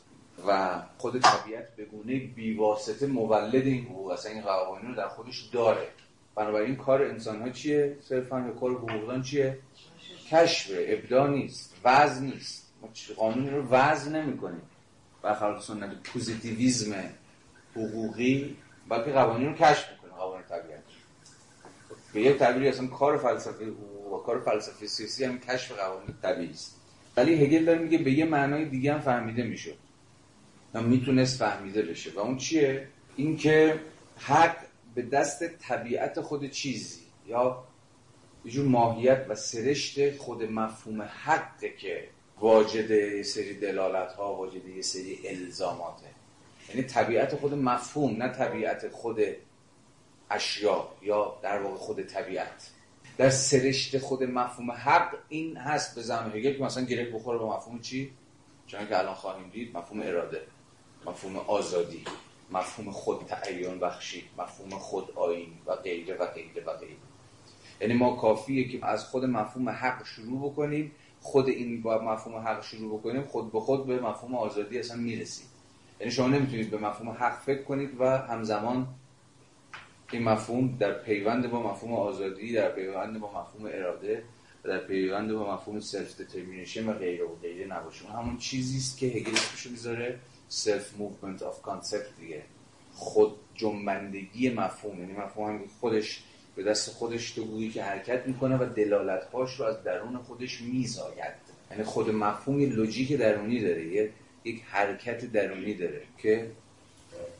و 0.47 0.81
خود 0.97 1.21
طبیعت 1.21 1.75
به 1.75 1.85
گونه 1.85 2.19
بیواسطه 2.19 3.07
مولد 3.07 3.55
این 3.55 3.85
حقوق 3.85 4.07
اصلا 4.12 4.31
این 4.31 4.41
قوانین 4.41 4.89
رو 4.89 4.95
در 4.95 5.07
خودش 5.07 5.41
داره. 5.41 5.88
بنابراین 6.35 6.75
کار 6.75 7.03
انسان 7.03 7.41
ها 7.41 7.50
چیه؟ 7.50 7.97
صرفا 8.01 8.39
یا 8.39 8.53
کار 8.53 8.71
حقوقدان 8.71 9.21
چیه؟ 9.21 9.57
کشف 10.31 10.71
ابدا 10.75 11.27
نیست 11.27 11.75
وضع 11.83 12.21
نیست. 12.21 12.74
ما 12.81 12.89
قانونی 13.17 13.50
رو 13.50 13.67
وضع 13.69 14.12
نمی‌کنیم. 14.12 14.62
برخلاف 15.25 15.63
سنت 15.63 16.03
پوزیتیویزم 16.03 16.96
حقوقی 17.75 18.55
بلکه 18.89 19.12
قوانین 19.12 19.48
رو 19.48 19.53
کشف 19.53 19.86
می‌کنه 19.91 20.20
قوانین 20.20 20.46
طبیعت 20.50 20.84
به 22.13 22.22
یه 22.22 22.34
تعبیری 22.34 22.70
اصلا 22.70 22.88
کار 22.88 23.17
فلسفه 23.17 23.65
و 24.12 24.17
کار 24.17 24.39
فلسفه 24.39 24.88
سیاسی 24.88 25.25
هم 25.25 25.39
کشف 25.39 25.72
قوانین 25.72 26.15
طبیعی 26.22 26.50
است. 26.50 26.75
ولی 27.17 27.46
هگل 27.46 27.65
داره 27.65 27.79
میگه 27.79 27.98
به 27.98 28.12
یه 28.12 28.25
معنای 28.25 28.65
دیگه 28.65 28.94
هم 28.94 29.00
فهمیده 29.00 29.44
میشه. 29.44 29.74
و 30.74 30.82
می‌تونست 30.82 31.39
فهمیده 31.39 31.82
بشه. 31.82 32.12
و 32.12 32.20
اون 32.20 32.38
چیه؟ 32.38 32.88
اینکه 33.15 33.79
حق 34.17 34.58
به 34.96 35.01
دست 35.01 35.48
طبیعت 35.48 36.22
خود 36.22 36.50
چیزی 36.50 37.01
یا 37.27 37.63
یه 38.46 38.51
جور 38.51 38.65
ماهیت 38.67 39.25
و 39.29 39.36
سرشت 39.36 40.17
خود 40.17 40.44
مفهوم 40.44 41.01
حقه 41.01 41.70
که 41.70 42.08
واجد 42.39 42.91
یه 42.91 43.23
سری 43.23 43.53
دلالت 43.53 44.13
ها 44.13 44.35
واجد 44.35 44.67
یه 44.67 44.81
سری 44.81 45.19
الزاماته. 45.25 46.05
یعنی 46.69 46.83
طبیعت 46.83 47.35
خود 47.35 47.53
مفهوم 47.53 48.23
نه 48.23 48.29
طبیعت 48.29 48.91
خود 48.91 49.19
اشیا 50.29 50.87
یا 51.01 51.37
در 51.41 51.61
واقع 51.61 51.75
خود 51.75 52.03
طبیعت. 52.03 52.71
در 53.17 53.29
سرشت 53.29 53.97
خود 53.97 54.23
مفهوم 54.23 54.71
حق 54.71 55.15
این 55.29 55.57
هست 55.57 55.95
به 55.95 56.01
زمان 56.01 56.31
هگل 56.35 56.53
که 56.57 56.63
مثلا 56.63 56.83
گره 56.83 57.11
بخوره 57.11 57.37
به 57.37 57.45
مفهوم 57.45 57.79
چی؟ 57.79 58.11
چون 58.67 58.87
که 58.87 58.99
الان 58.99 59.13
خواهیم 59.13 59.49
دید 59.49 59.77
مفهوم 59.77 60.01
اراده 60.01 60.41
مفهوم 61.05 61.37
آزادی 61.37 62.03
مفهوم 62.51 62.91
خود 62.91 63.25
تعین 63.25 63.79
بخشی 63.79 64.23
مفهوم 64.37 64.69
خود 64.69 65.11
آین 65.15 65.53
و 65.65 65.75
غیره 65.75 66.15
و 66.17 66.25
غیره 66.25 66.63
و 66.65 66.77
غیره. 66.77 66.95
یعنی 67.81 67.93
ما 67.93 68.15
کافیه 68.15 68.67
که 68.67 68.85
از 68.85 69.05
خود 69.05 69.25
مفهوم 69.25 69.69
حق 69.69 70.05
شروع 70.05 70.51
بکنیم 70.51 70.91
خود 71.25 71.50
این 71.50 71.82
با 71.82 71.98
مفهوم 71.98 72.36
حق 72.36 72.63
شروع 72.63 73.00
بکنیم 73.00 73.24
خود 73.24 73.51
به 73.51 73.60
خود 73.60 73.88
به 73.88 74.00
مفهوم 74.00 74.36
آزادی 74.36 74.79
اصلا 74.79 74.98
می‌رسیم. 74.98 75.46
یعنی 76.00 76.12
شما 76.12 76.27
نمی‌تونید 76.27 76.70
به 76.70 76.77
مفهوم 76.77 77.10
حق 77.10 77.39
فکر 77.39 77.63
کنید 77.63 77.89
و 78.00 78.17
همزمان 78.17 78.88
این 80.12 80.24
مفهوم 80.24 80.77
در 80.79 80.94
پیوند 80.94 81.51
با 81.51 81.72
مفهوم 81.72 81.94
آزادی 81.94 82.53
در 82.53 82.72
پیوند 82.72 83.20
با 83.20 83.27
مفهوم 83.27 83.65
اراده 83.65 84.24
و 84.63 84.67
در 84.67 84.77
پیوند 84.77 85.34
با 85.34 85.53
مفهوم 85.53 85.79
self-determination 85.79 86.89
و 86.89 86.94
غیره 86.94 87.25
و 87.25 87.36
غیره 87.41 87.67
نباشه. 87.67 88.08
همون 88.08 88.38
چیزی 88.38 88.77
است 88.77 88.98
که 88.98 89.05
هگل 89.05 89.32
اسمش 89.32 89.67
می‌ذاره 89.67 90.20
self-movement 90.50 91.43
of 91.43 91.62
concept 91.62 92.07
دیگه. 92.20 92.41
خود 92.94 93.36
جنبندگی 93.55 94.50
مفهوم 94.50 95.00
یعنی 95.00 95.13
مفهوم 95.13 95.60
خودش 95.79 96.24
به 96.55 96.63
دست 96.63 96.91
خودش 96.91 97.31
تو 97.31 97.45
گویی 97.45 97.69
که 97.69 97.83
حرکت 97.83 98.27
می‌کنه 98.27 98.57
و 98.57 98.65
دلالتهاش 98.65 99.59
رو 99.59 99.65
از 99.65 99.83
درون 99.83 100.17
خودش 100.17 100.62
میزاید. 100.62 101.33
یعنی 101.71 101.83
خود 101.83 102.09
مفهوم 102.09 102.59
یه 102.59 102.69
logic 102.69 103.13
درونی 103.13 103.62
داره 103.62 103.88
یه 103.88 104.09
یک 104.43 104.63
حرکت 104.63 105.25
درونی 105.25 105.74
داره 105.74 106.01
که 106.17 106.51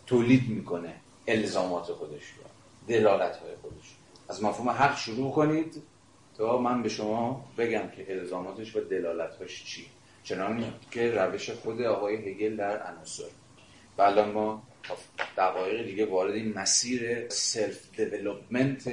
تولید 0.07 0.50
می‌کنه 0.50 0.93
الزامات 1.27 1.84
خودش 1.84 2.24
رو 2.38 2.43
دلالت 2.88 3.36
های 3.36 3.55
خودش 3.62 3.95
از 4.29 4.43
مفهوم 4.43 4.69
حق 4.69 4.98
شروع 4.98 5.31
کنید 5.31 5.84
تا 6.38 6.57
من 6.57 6.84
به 6.84 6.89
شما 6.89 7.45
بگم 7.57 7.88
که 7.95 8.05
الزاماتش 8.10 8.75
و 8.75 8.79
دلالتهاش 8.79 9.63
چی. 9.63 9.86
چنان 10.24 10.74
که 10.91 11.12
روش 11.12 11.50
خود 11.50 11.81
آقای 11.81 12.15
هگل 12.15 12.55
در 12.55 12.84
عناصر. 12.84 13.24
و 13.98 14.25
ما 14.25 14.63
دقایق 15.38 15.86
دیگه 15.86 16.06
وارد 16.06 16.34
این 16.34 16.54
مسیر 16.54 17.30
self-development 17.29 18.91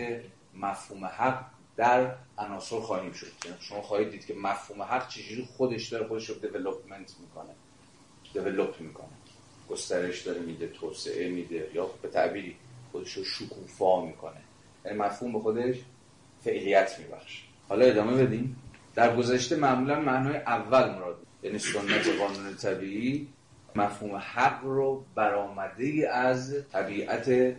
مفهوم 0.54 1.04
حق 1.04 1.44
در 1.76 2.14
عناصر 2.38 2.80
خواهیم 2.80 3.12
شد. 3.12 3.26
یعنی 3.44 3.56
شما 3.60 3.82
خواهید 3.82 4.10
دید 4.10 4.26
که 4.26 4.34
مفهوم 4.34 4.82
حق 4.82 5.08
چجوری 5.08 5.48
خودش 5.56 5.88
داره 5.88 6.06
خودش 6.06 6.30
رو 6.30 6.34
دیولپمنت 6.34 7.14
می‌کنه 7.20 7.54
دیولپ 8.32 8.80
می‌کنه. 8.80 9.08
گسترش 9.70 10.22
داره 10.22 10.40
میده 10.40 10.66
توسعه 10.66 11.28
میده 11.28 11.70
یا 11.74 11.86
به 11.86 12.08
تعبیری 12.08 12.56
خودش 12.92 13.12
رو 13.12 13.24
شکوفا 13.24 14.06
می‌کنه. 14.06 14.40
یعنی 14.84 14.98
مفهوم 14.98 15.32
به 15.32 15.38
خودش 15.38 15.76
فعلیت 16.44 16.98
میبخش 16.98 17.42
حالا 17.68 17.84
ادامه 17.84 18.24
بدیم. 18.24 18.56
در 18.94 19.16
گذشته 19.16 19.56
معمولا 19.56 20.00
معنای 20.00 20.36
اول 20.36 20.90
مراد 20.90 21.22
یعنی 21.42 21.58
سنت 21.58 22.08
قانون 22.18 22.56
طبیعی 22.56 23.28
مفهوم 23.74 24.16
حق 24.16 24.64
رو 24.64 25.04
برآمده 25.14 26.08
از 26.12 26.64
طبیعت 26.72 27.54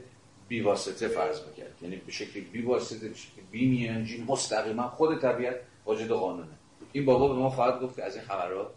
بیواسطه 0.48 1.08
فرض 1.08 1.40
می‌کرد. 1.48 1.74
یعنی 1.82 1.96
به 1.96 2.12
شکل 2.12 2.40
بیواسطه 2.40 3.10
به 3.10 3.16
شکل 3.16 3.42
بی 3.52 3.68
میانجی 3.68 4.24
مستقیما 4.28 4.90
خود 4.90 5.22
طبیعت 5.22 5.56
واجد 5.86 6.08
قانونه. 6.08 6.48
این 6.92 7.06
بابا 7.06 7.28
به 7.28 7.34
ما 7.34 7.50
خواهد 7.50 7.82
گفت 7.82 7.96
که 7.96 8.04
از 8.04 8.16
این 8.16 8.26
خبرها 8.26 8.72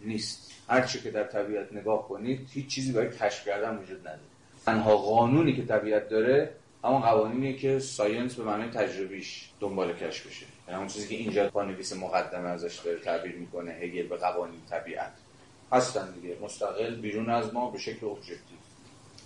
نیست. 0.00 0.52
هر 0.68 0.80
چی 0.80 1.00
که 1.00 1.10
در 1.10 1.24
طبیعت 1.24 1.72
نگاه 1.72 2.08
کنید 2.08 2.48
هیچ 2.52 2.66
چیزی 2.66 2.92
برای 2.92 3.08
کشف 3.08 3.46
کردن 3.46 3.76
وجود 3.76 4.00
نداره. 4.00 4.20
تنها 4.66 4.96
قانونی 4.96 5.56
که 5.56 5.62
طبیعت 5.62 6.08
داره 6.08 6.50
همون 6.84 7.00
قوانینیه 7.00 7.56
که 7.56 7.78
science 7.78 8.34
به 8.34 8.44
معنی 8.44 8.70
تجربیش 8.70 9.50
دنبال 9.60 9.92
کشف 9.92 10.26
بشه. 10.26 10.46
یعنی 10.66 10.76
همون 10.76 10.88
چیزی 10.88 11.08
که 11.08 11.14
اینجا 11.14 11.50
پانویس 11.50 11.96
مقدمه 11.96 12.48
ازش 12.48 12.78
داره 12.78 12.98
تعبیر 12.98 13.36
می‌کنه 13.36 13.72
هگل 13.72 14.06
به 14.06 14.16
قوانین 14.16 14.60
طبیعت. 14.70 15.12
هستن 15.72 16.12
دیگه. 16.12 16.36
مستقل 16.42 16.94
بیرون 16.94 17.30
از 17.30 17.54
ما 17.54 17.70
به 17.70 17.78
شکل 17.78 18.06
objective 18.06 18.58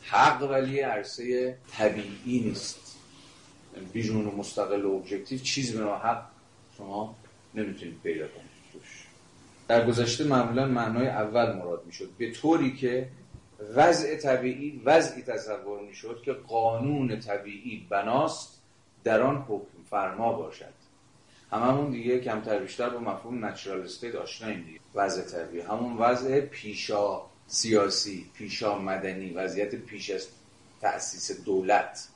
حق 0.03 0.51
ولی 0.51 0.81
عرصه 0.81 1.59
طبیعی 1.79 2.41
نیست. 2.41 2.97
بیرون 3.93 4.27
و 4.27 4.37
مستقل 4.37 4.85
و 4.85 4.95
ابژکتیو 4.95 5.39
چیزی 5.39 5.77
به 5.77 5.85
حق 5.85 6.27
شما 6.77 7.17
نمی‌تونید 7.55 8.01
پیدا 8.03 8.29
کنید 8.29 8.53
در 9.69 9.87
گذشته 9.87 10.25
معمولا 10.25 10.67
معنای 10.67 11.09
اول 11.09 11.53
مراد 11.53 11.83
می‌شد. 11.87 12.11
به 12.19 12.33
طوری 12.33 12.77
که 12.77 13.09
وضع 13.75 14.17
طبیعی 14.17 14.83
وضعی 14.85 15.23
تصور 15.23 15.81
می‌شد 15.81 16.23
که 16.25 16.33
قانون 16.33 17.21
طبیعی 17.21 17.87
بناست 17.91 18.63
در 19.05 19.21
آن 19.21 19.37
حکم 19.49 19.83
فرما 19.91 20.33
باشد. 20.33 20.82
هممون 21.53 21.91
دیگه 21.91 22.21
کمتر 22.21 22.59
بیشتر 22.59 22.89
با 22.89 22.99
مفهوم 22.99 23.45
نچرال 23.45 23.83
استیت 23.83 24.15
آشناییم 24.15 24.63
دیگه. 24.63 24.81
وضع 24.95 25.23
طبیعی 25.23 25.63
همون 25.63 25.97
وضع 25.97 26.41
پیشا 26.41 27.23
سیاسی 27.47 28.27
پیشا 28.35 28.79
مدنی 28.79 29.31
وضعیت 29.33 29.75
پیش 29.75 30.11
از 30.11 30.29
تأسیس 30.81 31.45
دولت. 31.45 32.09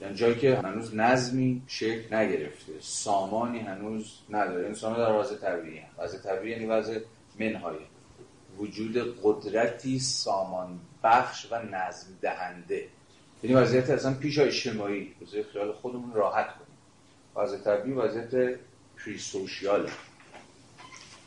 یعنی 0.00 0.14
جایی 0.14 0.34
که 0.34 0.56
هنوز 0.56 0.94
نظمی 0.94 1.62
شکل 1.66 2.14
نگرفته. 2.14 2.72
سامانی 2.80 3.58
هنوز 3.58 4.18
نداره. 4.30 4.64
این 4.64 4.74
سامان 4.74 4.98
در 4.98 5.12
وضع 5.12 5.36
طبیعی 5.36 5.78
هم. 5.78 5.88
وضع 5.98 6.18
طبیعی 6.18 6.52
یعنی 6.52 6.66
وضع 6.66 7.00
منهای. 7.40 7.76
وجود 8.58 9.18
قدرتی 9.22 9.98
سامان 9.98 10.80
بخش 11.04 11.52
و 11.52 11.62
نظم 11.62 12.06
دهنده. 12.20 12.88
یعنی 13.42 13.56
وضعیت 13.56 13.90
اصلا 13.90 14.14
پیش 14.14 14.38
اجتماعی. 14.38 15.14
خیال 15.52 15.72
خودمون 15.72 16.12
راحت 16.12 16.46
کنیم. 16.46 16.78
وضع 17.36 17.58
طبیعی 17.58 17.96
وضعیت 17.96 18.58
پری 19.04 19.18
سوشیاله 19.18 19.90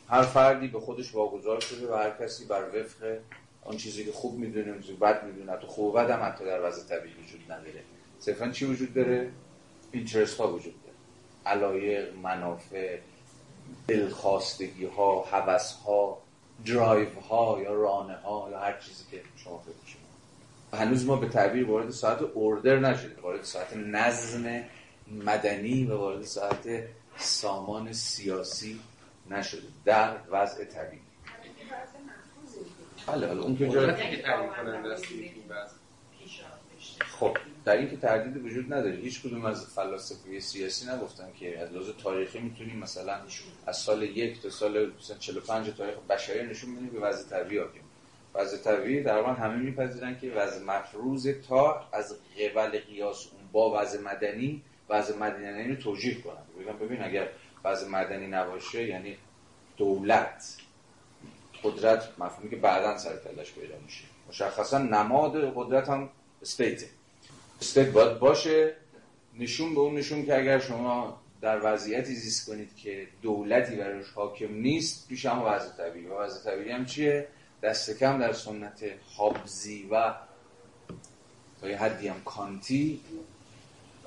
هر 0.08 0.22
فردی 0.22 0.68
به 0.68 0.80
خودش 0.80 1.14
واگذار 1.14 1.60
شده 1.60 1.92
و 1.92 1.94
هر 1.94 2.10
کسی 2.10 2.44
بر 2.44 2.62
وفق 2.68 3.18
آن 3.62 3.76
چیزی 3.76 4.04
که 4.04 4.12
خوب 4.12 4.38
می‌دونه 4.38 4.72
بد 5.00 5.24
می‌دونه 5.24 5.56
تو 5.56 5.66
خوب 5.66 5.86
و 5.86 5.92
بد 5.92 6.10
هم 6.10 6.22
حتی 6.22 6.44
در 6.44 6.68
وضع 6.68 6.88
طبیعی 6.88 7.14
وجود 7.14 7.52
نداره. 7.52 7.82
صرفا 8.20 8.50
چی 8.50 8.64
وجود 8.64 8.94
داره؟ 8.94 9.30
اینترست 9.92 10.40
ها 10.40 10.52
وجود 10.52 10.74
داره. 10.82 10.96
علایق، 11.56 12.16
منافع 12.16 12.98
دلخواستگی 13.88 14.84
ها، 14.84 15.24
حوث 15.24 15.72
ها 15.72 16.18
درایو 16.66 17.20
ها 17.20 17.60
یا 17.62 17.74
رانه 17.74 18.16
ها 18.16 18.48
یا 18.50 18.58
هر 18.58 18.78
چیزی 18.78 19.04
که 19.10 19.20
شما 19.36 19.58
فکر 19.58 19.92
شما 19.92 20.80
هنوز 20.80 21.06
ما 21.06 21.16
به 21.16 21.28
تعبیر 21.28 21.66
وارد 21.66 21.90
ساعت 21.90 22.22
اوردر 22.22 22.78
نشده 22.78 23.20
وارد 23.22 23.44
ساعت 23.44 23.76
نظم 23.76 24.64
مدنی 25.12 25.84
و 25.84 25.96
وارد 25.96 26.22
ساعت 26.22 26.68
سامان 27.18 27.92
سیاسی 27.92 28.80
نشده. 29.30 29.62
در 29.84 30.16
وضع 30.30 30.64
طبیعی. 30.64 31.02
بله 33.06 33.26
حالا 33.26 33.42
اون 33.42 33.56
که 33.56 33.68
خب 37.18 37.36
در 37.64 37.76
این 37.76 37.90
که 37.90 37.96
تردید 37.96 38.44
وجود 38.44 38.72
نداره. 38.72 38.96
هیچ 38.96 39.22
کدوم 39.22 39.44
از 39.44 39.66
فلاسفه 39.66 40.40
سیاسی 40.40 40.86
نگفتن 40.90 41.32
که 41.40 41.58
از 41.58 41.72
لحاظ 41.72 41.88
تاریخی 42.02 42.38
می‌تونیم 42.38 42.76
مثلا 42.76 43.20
از 43.66 43.76
سال 43.76 44.02
یک 44.02 44.42
تا 44.42 44.50
سال 44.50 44.92
45 45.18 45.70
تاریخ 45.70 45.94
بشری 46.10 46.46
نشون 46.46 46.76
بدیم 46.76 46.88
به 46.88 47.00
وضع 47.00 47.28
طبیعی 47.30 47.58
حاکم. 47.58 47.80
وضع 48.34 48.56
طبیعی 48.56 49.02
در 49.02 49.20
واقع 49.20 49.32
همه 49.32 49.56
میپذیرن 49.56 50.18
که 50.20 50.30
وضع 50.30 50.64
مفروض 50.64 51.28
تا 51.48 51.88
از 51.92 52.16
قبل 52.40 52.78
قیاس 52.78 53.26
اون 53.32 53.42
با 53.52 53.80
وضع 53.80 54.00
مدنی 54.00 54.62
وضع 54.88 55.16
مدنی 55.16 55.68
رو 55.68 55.82
توجیه 55.82 56.20
کنن 56.20 56.64
بگم 56.64 56.78
ببین 56.78 57.02
اگر 57.02 57.28
وضع 57.64 57.88
مدنی 57.88 58.26
نباشه 58.26 58.84
یعنی 58.84 59.16
دولت 59.76 60.56
قدرت 61.62 62.08
مفهومی 62.18 62.50
که 62.50 62.56
بعدا 62.56 62.98
سر 62.98 63.16
پیدا 63.16 63.78
میشه. 63.84 64.04
مشخصا 64.28 64.78
نماد 64.78 65.52
قدرت 65.56 65.88
هم 65.88 66.08
استیته 66.42 66.86
استیت 67.60 67.88
باید 67.88 68.18
باشه. 68.18 68.74
نشون 69.38 69.74
به 69.74 69.80
اون 69.80 69.94
نشون 69.94 70.26
که 70.26 70.38
اگر 70.38 70.58
شما 70.58 71.20
در 71.40 71.60
وضعیتی 71.62 72.14
زیست 72.14 72.46
کنید 72.46 72.76
که 72.76 73.06
دولتی 73.22 73.76
برایش 73.76 74.10
حاکم 74.10 74.54
نیست 74.54 75.08
پیش 75.08 75.26
هم 75.26 75.42
وضع 75.42 75.76
طبیعی. 75.76 76.06
و 76.06 76.14
وضع 76.14 76.50
طبیعی 76.50 76.70
هم 76.70 76.86
چیه؟ 76.86 77.28
دست 77.62 77.98
کم 77.98 78.18
در 78.18 78.32
سنت 78.32 78.84
هابزی 79.16 79.88
و 79.90 80.14
تا 81.60 81.68
یه 81.68 81.76
حدی 81.76 82.08
هم 82.08 82.22
کانتی 82.24 83.00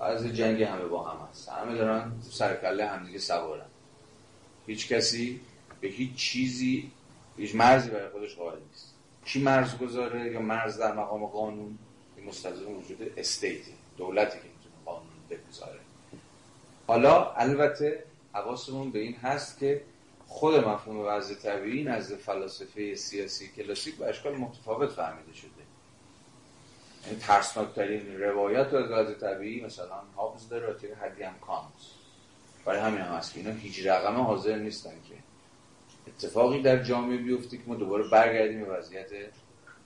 از 0.02 0.26
جنگ 0.26 0.64
همه 0.64 0.86
با 0.86 1.04
هم 1.04 1.28
هست. 1.28 1.50
همه 1.50 1.76
دارن 1.76 2.12
سرکله 2.32 2.88
همدیگه 2.88 3.20
سوارن. 3.20 3.66
هیچ 4.68 4.88
کسی 4.88 5.40
به 5.82 5.88
هیچ 5.88 6.16
چیزی 6.16 6.92
هیچ 7.38 7.56
مرزی 7.56 7.90
برای 7.90 8.10
خودش 8.10 8.36
قائل 8.36 8.60
نیست. 8.70 8.94
کی 9.26 9.42
مرز 9.42 9.78
گذاره 9.78 10.32
یا 10.32 10.42
مرز 10.42 10.78
در 10.78 10.94
مقام 10.94 11.26
قانون؟ 11.26 11.78
این 12.18 12.28
مستلزم 12.28 12.72
وجود 12.72 13.14
استیتی 13.18 13.74
دولتی 13.98 14.38
که 14.38 14.44
می‌تونه 14.44 14.76
قانون 14.86 15.08
بگذاره. 15.30 15.80
حالا 16.88 17.32
البته 17.32 18.04
حواسمون 18.34 18.92
به 18.92 19.00
این 19.00 19.16
هست 19.16 19.60
که 19.60 19.82
خود 20.28 20.56
مفهوم 20.56 21.00
وضع 21.00 21.36
طبیعی 21.36 21.84
نزد 21.84 22.16
فلاسفه 22.16 22.96
سیاسی 22.96 23.48
کلاسیک 23.48 23.96
به 23.96 24.06
اشکال 24.06 24.36
متفاوت 24.36 24.90
فهمیده 24.90 25.34
شده. 25.34 25.61
ترسناکترین 27.22 28.22
روایت 28.22 28.74
از 28.74 28.92
وضع 28.92 29.14
طبیعی 29.14 29.66
مثلا 29.66 30.02
هابز 30.18 30.50
داره 30.50 30.74
تا 30.74 31.06
حدی 31.06 31.24
هم 31.24 31.34
کانت 31.42 31.72
برای 32.66 32.80
همین 32.80 33.02
هم 33.02 33.16
هست 33.16 33.34
که 33.34 33.40
اینا 33.40 33.52
هیچ 33.52 33.86
رقم 33.86 34.16
حاضر 34.16 34.56
نیستن 34.56 34.90
که. 35.10 35.16
اتفاقی 36.08 36.62
در 36.62 36.84
جامعه 36.84 37.18
بیفته 37.18 37.58
که 37.58 37.64
ما 37.68 37.76
دوباره 37.76 38.10
برگردیم 38.10 38.66
به 38.66 38.72
وضعیت 38.72 39.10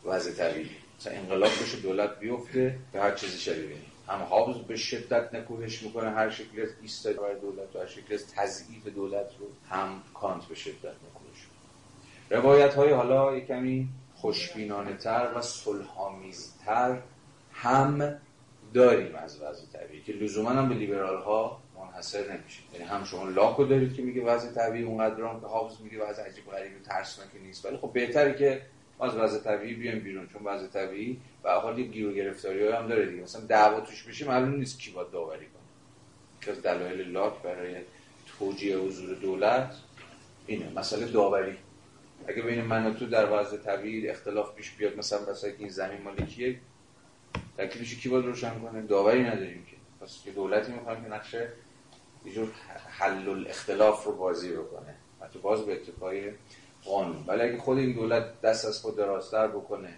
وضع 0.06 0.32
طبیعی. 0.32 0.70
مثلا 1.00 1.14
انقلاب 1.14 1.50
بشه 1.50 1.78
دولت 1.78 2.20
بیفته 2.20 2.78
به 2.92 3.02
هر 3.02 3.12
چیزی 3.12 3.38
شبیه 3.38 3.76
هم 4.08 4.20
هابز 4.20 4.56
به 4.56 4.76
شدت 4.76 5.34
نکوهش 5.34 5.84
می‌کنه 5.84 6.10
هر 6.10 6.30
شکلی 6.30 6.62
از 6.62 6.70
ایستاد 6.82 7.16
برای 7.16 7.40
دولت 7.40 7.76
و 7.76 7.80
هر 7.80 7.86
شکلی 7.86 8.16
از 8.16 8.28
تضعیف 8.28 8.88
دولت 8.88 9.30
رو 9.40 9.48
هم 9.70 10.02
کانت 10.14 10.46
به 10.46 10.56
شدت 10.56 10.76
نکوهش 10.84 11.48
روایت 12.30 12.74
های 12.74 12.92
حالا 12.92 13.38
یک 13.38 13.48
کمی 13.48 13.88
خوشبینانه 14.16 14.98
تر 14.98 15.32
و 15.36 15.42
تر 16.66 16.98
هم 17.54 18.16
داریم 18.74 19.16
از 19.16 19.42
وضع 19.42 19.66
طبیعی 19.74 20.04
که 20.04 20.14
لزوما 20.14 20.50
هم 20.50 20.70
به 20.70 20.76
لیبرال 20.76 21.22
ها 21.22 21.62
منحصر 21.78 22.20
نمیشه 22.20 22.62
یعنی 22.74 22.86
هم 22.86 23.04
شما 23.04 23.30
لاکو 23.30 23.66
دارید 23.66 23.94
که 23.94 24.02
میگه 24.02 24.24
وضع 24.24 24.52
طبیعی 24.52 24.84
اونقدر 24.84 25.16
که 25.16 25.48
هابز 25.48 25.82
میگه 25.84 26.04
وضع 26.04 26.24
عجیب 26.24 26.46
غریب 26.46 26.72
و 26.82 26.84
ترسناکی 26.86 27.40
نیست. 27.40 27.66
ولی 27.66 27.78
خب 27.78 27.94
بهتره 27.94 28.34
که 28.34 28.62
از 29.00 29.16
وضع 29.16 29.40
طبیعی 29.40 29.74
بیایم 29.74 30.00
بیرون 30.00 30.28
چون 30.28 30.44
وضع 30.44 30.68
طبیعی 30.68 31.22
و 31.44 31.50
حال 31.50 31.82
گیر 31.82 32.08
و 32.08 32.14
گرفتاری 32.14 32.68
هم 32.68 32.88
داره 32.88 33.06
دیگه. 33.06 33.24
مثلا 33.24 33.42
دعوا 33.42 33.80
توش 33.80 34.04
بشه 34.04 34.28
معلوم 34.28 34.56
نیست 34.56 34.80
کی 34.80 34.92
باید 34.92 35.12
داوری 35.12 35.46
کنه. 35.46 35.62
که 36.42 36.62
دلایل 36.62 37.12
لاک 37.12 37.42
برای 37.42 37.76
توجیه 38.40 38.78
حضور 38.78 39.16
دولت 39.16 39.76
اینه. 40.48 40.72
مسئله 40.76 41.06
داوری. 41.06 41.58
اگه 42.28 42.42
بین 42.42 42.62
من 42.62 42.86
و 42.86 42.94
تو 42.94 43.06
در 43.06 43.40
وضع 43.40 43.58
طبیعی 43.58 44.10
اختلاف 44.10 44.56
پیش 44.56 44.72
بیاد 44.72 44.98
مثلا 44.98 45.32
مثلا 45.32 45.52
این 45.60 45.70
زمین 45.70 46.02
مالکیه 46.02 46.60
تکلیفش 47.58 47.96
کی 47.96 48.10
باید 48.10 48.26
روشن 48.26 48.60
کنه؟ 48.60 48.82
داوری 48.82 49.24
نداریم 49.24 49.66
که. 49.66 50.06
پس 50.06 50.24
که 50.24 50.32
دولتی 50.32 50.72
می‌خوام 50.72 51.04
که 51.04 51.10
نقشه 51.10 51.50
یه 52.26 52.34
جور 52.34 52.48
حل 52.90 53.30
الاختلاف 53.30 54.04
رو 54.04 54.16
بازی 54.16 54.54
بکنه. 54.54 54.96
حتی 55.22 55.40
باز 55.40 55.66
به 55.66 55.74
اتفاقی 55.74 56.32
قانون. 56.86 57.24
ولی 57.28 57.42
اگه 57.42 57.58
خود 57.58 57.78
این 57.78 57.94
دولت 57.94 58.42
دست 58.42 58.66
از 58.66 58.82
خود 58.82 58.98
دراستر 58.98 59.48
بکنه 59.48 59.94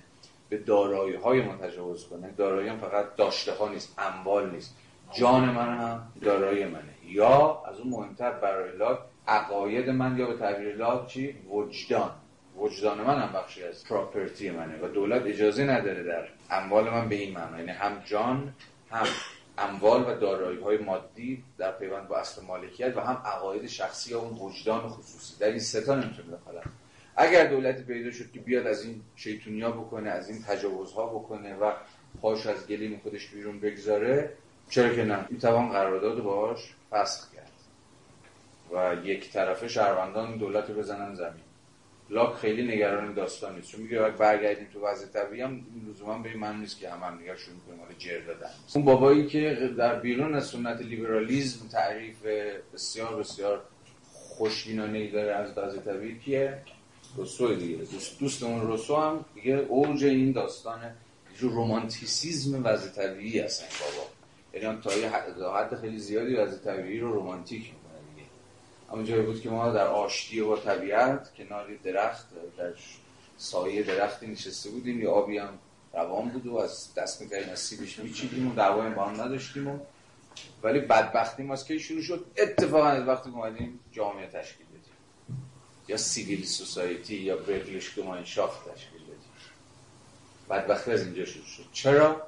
به 0.50 0.58
دارایی 0.58 1.16
های 1.16 1.42
ما 1.42 1.56
تجاوز 1.56 2.08
کنه 2.08 2.32
دارایی 2.32 2.70
هم 2.70 2.78
فقط 2.78 3.16
داشته 3.16 3.54
ها 3.54 3.70
نیست 3.70 3.94
اموال 3.98 4.50
نیست. 4.50 4.76
جان 5.14 5.44
من 5.50 5.78
هم 5.78 6.12
دارایی 6.22 6.66
منه. 6.66 6.94
یا 7.06 7.64
از 7.68 7.80
اون 7.80 7.90
مهمتر 7.90 8.32
برای 8.32 8.78
لاک 8.78 9.00
عقاید 9.28 9.90
من 9.90 10.18
یا 10.18 10.28
به 10.28 10.38
تعبیر 10.38 10.76
لاک 10.76 11.08
چی؟ 11.08 11.36
وجدان. 11.50 12.12
وجدان 12.58 13.02
من 13.02 13.22
هم 13.22 13.34
بخشی 13.34 13.64
از 13.64 13.84
پراپرتی 13.84 14.50
منه 14.50 14.78
و 14.82 14.88
دولت 14.88 15.26
اجازه 15.26 15.64
نداره 15.64 16.04
در 16.04 16.28
اموال 16.52 16.90
من 16.90 17.10
به 17.10 17.16
این 17.16 17.34
معنی 17.34 17.58
یعنی 17.58 17.72
هم 17.72 18.02
جان 18.06 18.54
هم 18.92 19.08
اموال 19.58 20.02
و 20.02 20.20
دارایی 20.20 20.60
های 20.60 20.78
مادی 20.78 21.44
در 21.58 21.72
پیوند 21.72 22.08
با 22.08 22.18
اصل 22.18 22.46
مالکیت 22.46 22.98
و 22.98 23.00
هم 23.00 23.22
عقاید 23.26 23.68
شخصی 23.68 24.12
یا 24.12 24.20
اون 24.20 24.38
وجدان 24.38 24.90
خصوصی. 24.90 25.40
در 25.40 25.48
این 25.48 25.60
ستا 25.60 25.96
نمی‌تونه 25.96 26.38
دخالت 26.38 26.64
اگر 27.16 27.48
دولتی 27.48 27.84
پیدا 27.84 28.12
شد 28.12 28.32
که 28.32 28.40
بیاد 28.40 28.68
از 28.68 28.86
این 28.86 29.02
شیطونیا 29.16 29.72
بکنه 29.72 30.10
از 30.10 30.30
این 30.30 30.42
تجاوزها 30.42 31.06
بکنه 31.06 31.56
و 31.56 31.72
پاش 32.22 32.48
از 32.48 32.68
گلیم 32.68 33.00
خودش 33.04 33.28
بیرون 33.28 33.60
بگذاره 33.60 34.34
چرا 34.70 34.96
که 34.96 35.04
نه؟ 35.04 35.26
می‌توان 35.30 35.70
قرارداد 35.70 36.24
باش 36.24 36.74
فسخ 36.92 37.28
و 38.72 38.96
یک 39.04 39.32
طرفه 39.32 39.68
شهروندان 39.68 40.38
دولت 40.38 40.70
رو 40.70 40.76
بزنن 40.76 41.16
زمین. 41.16 41.48
لاک 42.10 42.36
خیلی 42.36 42.76
نگران 42.76 43.14
داستان 43.14 43.56
نیست. 43.56 43.72
چون 43.72 43.82
میگه 43.82 44.00
برگردیم 44.00 44.68
تو 44.74 44.80
وضع 44.80 45.08
طبیعی 45.08 45.42
هم 45.42 45.66
لزوما 45.90 46.20
به 46.20 46.38
من 46.38 46.60
نیست 46.60 46.80
که 46.80 46.90
هم 46.90 47.04
هم 47.04 47.20
نگاه 47.22 47.36
شروع 47.36 47.58
کنیم 47.68 47.80
حالا 47.80 47.94
جر 47.98 48.20
دادن. 48.20 48.50
اون 48.76 48.86
بابایی 48.86 49.28
که 49.28 49.72
در 49.78 50.00
بیرون 50.00 50.36
از 50.36 50.48
سنت 50.48 50.82
لیبرالیسم 50.82 51.68
تعریف 51.68 52.16
بسیار 52.74 53.16
بسیار 53.16 53.62
خوشبینانه 54.14 54.98
ای 54.98 55.12
داره 55.12 55.34
از 55.36 55.58
وضع 55.58 55.80
طبیعی 55.80 56.20
کیه؟ 56.20 56.62
روسو 57.16 57.56
دیگه. 57.56 57.76
دوست 57.76 58.20
دوستمون 58.20 58.68
روسو 58.68 58.96
هم 58.96 59.26
دیگه 59.36 59.54
اوج 59.54 60.04
این 60.04 60.32
داستان 60.32 60.80
جو 61.40 61.50
رومانتیسیزم 61.50 62.66
وضع 62.66 62.90
طبیعی 62.90 63.40
هستن 63.40 63.66
بابا. 63.80 64.08
یعنی 64.54 64.82
تا 64.82 65.52
حد 65.52 65.76
خیلی 65.82 65.98
زیادی 66.00 66.36
وضع 66.36 66.58
طبیعی 66.58 67.00
رو 67.00 67.12
رومانتیک 67.12 67.72
همون 68.92 69.06
جایی 69.06 69.22
بود 69.22 69.42
که 69.42 69.50
ما 69.50 69.72
در 69.72 69.88
آشتی 69.88 70.42
با 70.42 70.58
طبیعت 70.58 71.34
کنار 71.36 71.68
درخت 71.84 72.26
در 72.58 72.74
سایه 73.38 73.84
درختی 73.84 74.28
نشسته 74.28 74.70
بودیم 74.70 75.02
یه 75.02 75.10
آبی 75.10 75.38
هم 75.38 75.60
روان 75.94 76.30
بود 76.30 76.48
و 76.48 76.58
از 76.58 76.94
دست 76.94 77.22
می‌کردیم 77.22 77.50
از 77.50 77.60
سیبش 77.60 78.00
میچیدیم 78.00 78.52
و 78.52 78.56
دعوای 78.56 78.90
با 78.90 79.06
هم 79.06 79.22
نداشتیم 79.22 79.68
و 79.68 79.80
ولی 80.64 80.80
بدبختی 80.80 81.44
ما 81.44 81.56
که 81.56 81.78
شروع 81.78 82.02
شد. 82.02 82.26
اتفاقا 82.38 82.88
از 82.88 83.08
وقتی 83.08 83.30
اومدیم 83.30 83.80
جامعه 83.92 84.28
تشکیل 84.28 84.66
بدیم. 84.66 85.38
یا 85.88 85.98
سیویل 85.98 86.46
سوسایتی 86.46 87.16
یا 87.16 87.38
برگلش 87.38 88.00
شاخت 88.24 88.74
تشکیل 88.74 89.02
بدیم. 89.04 89.18
بدبختی 90.50 90.92
از 90.92 91.02
اینجا 91.02 91.26
شروع 91.26 91.46
شد. 91.46 91.66
چرا؟ 91.74 92.22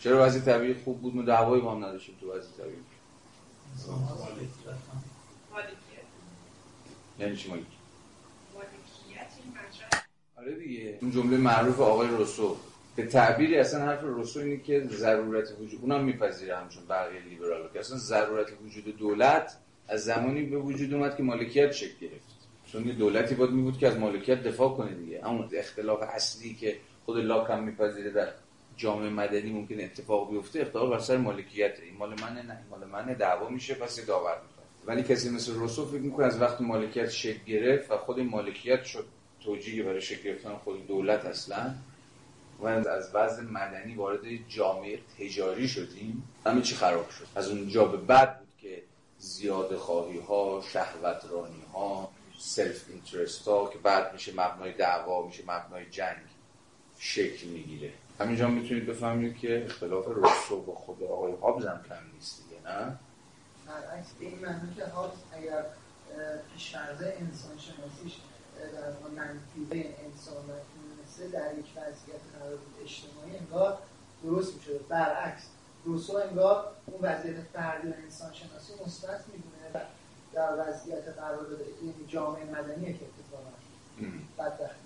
چرا 0.00 0.26
وضعی 0.26 0.40
طبیعی 0.40 0.74
خوب 0.74 1.00
بود؟ 1.00 1.16
و 1.16 1.22
دعوای 1.22 1.60
با 1.60 1.72
هم 1.72 1.84
نداشتیم 1.84 2.16
تو 2.20 2.32
وضعی 2.32 2.52
طبیعی. 2.58 2.76
یعنی 7.18 7.36
چی 7.36 7.48
مالکی 7.48 7.66
آره 10.36 10.54
دیگه. 10.54 10.98
اون 11.02 11.10
جمله 11.10 11.36
معروف 11.36 11.80
آقای 11.80 12.08
روسو. 12.08 12.56
به 12.96 13.06
تعبیری 13.06 13.58
اصلا 13.58 13.86
حرف 13.86 14.00
روسو 14.02 14.40
اینه 14.40 14.56
که 14.56 14.86
ضرورت 14.90 15.48
وجود 15.60 15.80
اونم 15.82 16.04
میپذیره 16.04 16.56
همچون 16.56 16.82
بقیه 16.88 17.20
لیبرال 17.20 17.68
که 17.72 17.80
اصلا 17.80 17.96
ضرورت 17.96 18.46
وجود 18.64 18.98
دولت 18.98 19.56
از 19.88 20.04
زمانی 20.04 20.42
به 20.42 20.58
وجود 20.58 20.94
اومد 20.94 21.16
که 21.16 21.22
مالکیت 21.22 21.72
شکل 21.72 21.94
گرفت. 22.00 22.32
چون 22.72 22.82
دولتی 22.82 23.34
باید 23.34 23.50
می 23.50 23.62
بود 23.62 23.78
که 23.78 23.88
از 23.88 23.98
مالکیت 23.98 24.42
دفاع 24.42 24.76
کنه 24.76 24.94
دیگه. 24.94 25.20
اما 25.24 25.48
اختلاف 25.52 26.02
اصلی 26.02 26.54
که 26.54 26.76
خود 27.04 27.18
لاک 27.18 27.50
هم 27.50 27.62
میپذیره 27.62 28.10
در 28.10 28.28
جامعه 28.76 29.10
مدنی 29.10 29.52
ممکن 29.52 29.80
اتفاق 29.80 30.30
بیفته 30.30 30.60
اختلاف 30.60 30.90
بر 30.90 30.98
سر 30.98 31.16
مالکیت 31.16 31.78
این 31.82 31.96
مال 31.96 32.20
منه 32.20 32.42
نه 32.42 32.58
مال 32.70 32.84
منه 32.84 33.14
دعوا 33.14 33.48
میشه 33.48 33.74
پس 33.74 34.06
داور 34.06 34.36
ولی 34.86 35.02
کسی 35.02 35.30
مثل 35.30 35.54
روسو 35.54 35.86
فکر 35.86 36.00
می‌کنه 36.00 36.26
از 36.26 36.40
وقتی 36.40 36.64
مالکیت 36.64 37.10
شکل 37.10 37.44
گرفت 37.44 37.90
و 37.90 37.96
خود 37.96 38.20
مالکیت 38.20 38.84
شد 38.84 39.06
توجیه 39.40 39.82
برای 39.82 40.00
شکل 40.00 40.22
گرفتن 40.22 40.54
خود 40.54 40.86
دولت 40.86 41.24
اصلا. 41.24 41.74
و 42.60 42.66
از 42.66 43.14
وضع 43.14 43.42
مدنی 43.42 43.94
وارد 43.94 44.48
جامعه 44.48 44.98
تجاری 45.18 45.68
شدیم. 45.68 46.28
همه 46.46 46.62
چی 46.62 46.74
خراب 46.74 47.10
شد. 47.10 47.26
از 47.34 47.48
اونجا 47.48 47.84
به 47.84 47.96
بعد 47.96 48.38
بود 48.38 48.48
که 48.60 48.82
زیاد 49.18 49.76
خواهی 49.76 50.18
ها 50.18 50.62
شهوت 50.72 51.22
رانی 51.30 51.62
ها 51.72 52.10
سلف 52.38 52.84
اینترست 52.90 53.48
ها 53.48 53.70
که 53.72 53.78
بعد 53.78 54.12
میشه 54.12 54.32
مبنای 54.32 54.72
دعوا 54.72 55.26
میشه 55.26 55.42
مبنای 55.42 55.86
جنگ 55.90 56.16
شکل 56.98 57.46
می‌گیره. 57.46 57.90
همینجا 58.20 58.48
می‌تونید 58.48 58.86
بفهمید 58.86 59.38
که 59.38 59.64
اختلاف 59.64 60.06
روسو 60.06 60.62
با 60.62 60.74
خود 60.74 61.02
آقای 61.02 61.32
هابز 61.32 61.66
هم 61.66 61.80
کم 61.88 62.14
نیست 62.14 62.42
دیگه 62.44 62.62
نه؟ 62.70 62.98
برعکس 63.66 64.12
به 64.20 64.26
این 64.26 64.38
معنی 64.38 64.74
که 64.76 64.84
هابز 64.84 65.18
اگر 65.32 65.64
پیشفرزه 66.52 67.16
انسان 67.20 67.58
شناسیش 67.58 68.18
در 68.72 69.10
منفی 69.16 69.84
انسان 70.04 70.44
مثل 71.02 71.30
در 71.30 71.58
یک 71.58 71.66
وضعیت 71.76 72.20
قرار 72.38 72.56
بود 72.56 72.74
اجتماعی 72.84 73.36
انگار 73.36 73.78
درست 74.24 74.54
می‌شده 74.56 74.78
برعکس 74.88 75.42
روسو 75.84 76.16
انگار 76.16 76.72
اون 76.86 77.00
وضعیت 77.02 77.36
فردی 77.52 77.88
و 77.88 77.92
انسان 78.04 78.32
شناسی 78.32 78.72
مثبت 78.86 79.24
می‌دونه 79.32 79.70
و 79.74 79.80
در 80.34 80.68
وضعیت 80.68 81.08
قرار 81.08 81.44
داده. 81.44 81.64
این 81.82 81.94
جامعه 82.08 82.44
مدنی 82.44 82.94
که 82.94 83.00
اتفاقا 83.04 83.50
بدبختی 84.38 84.76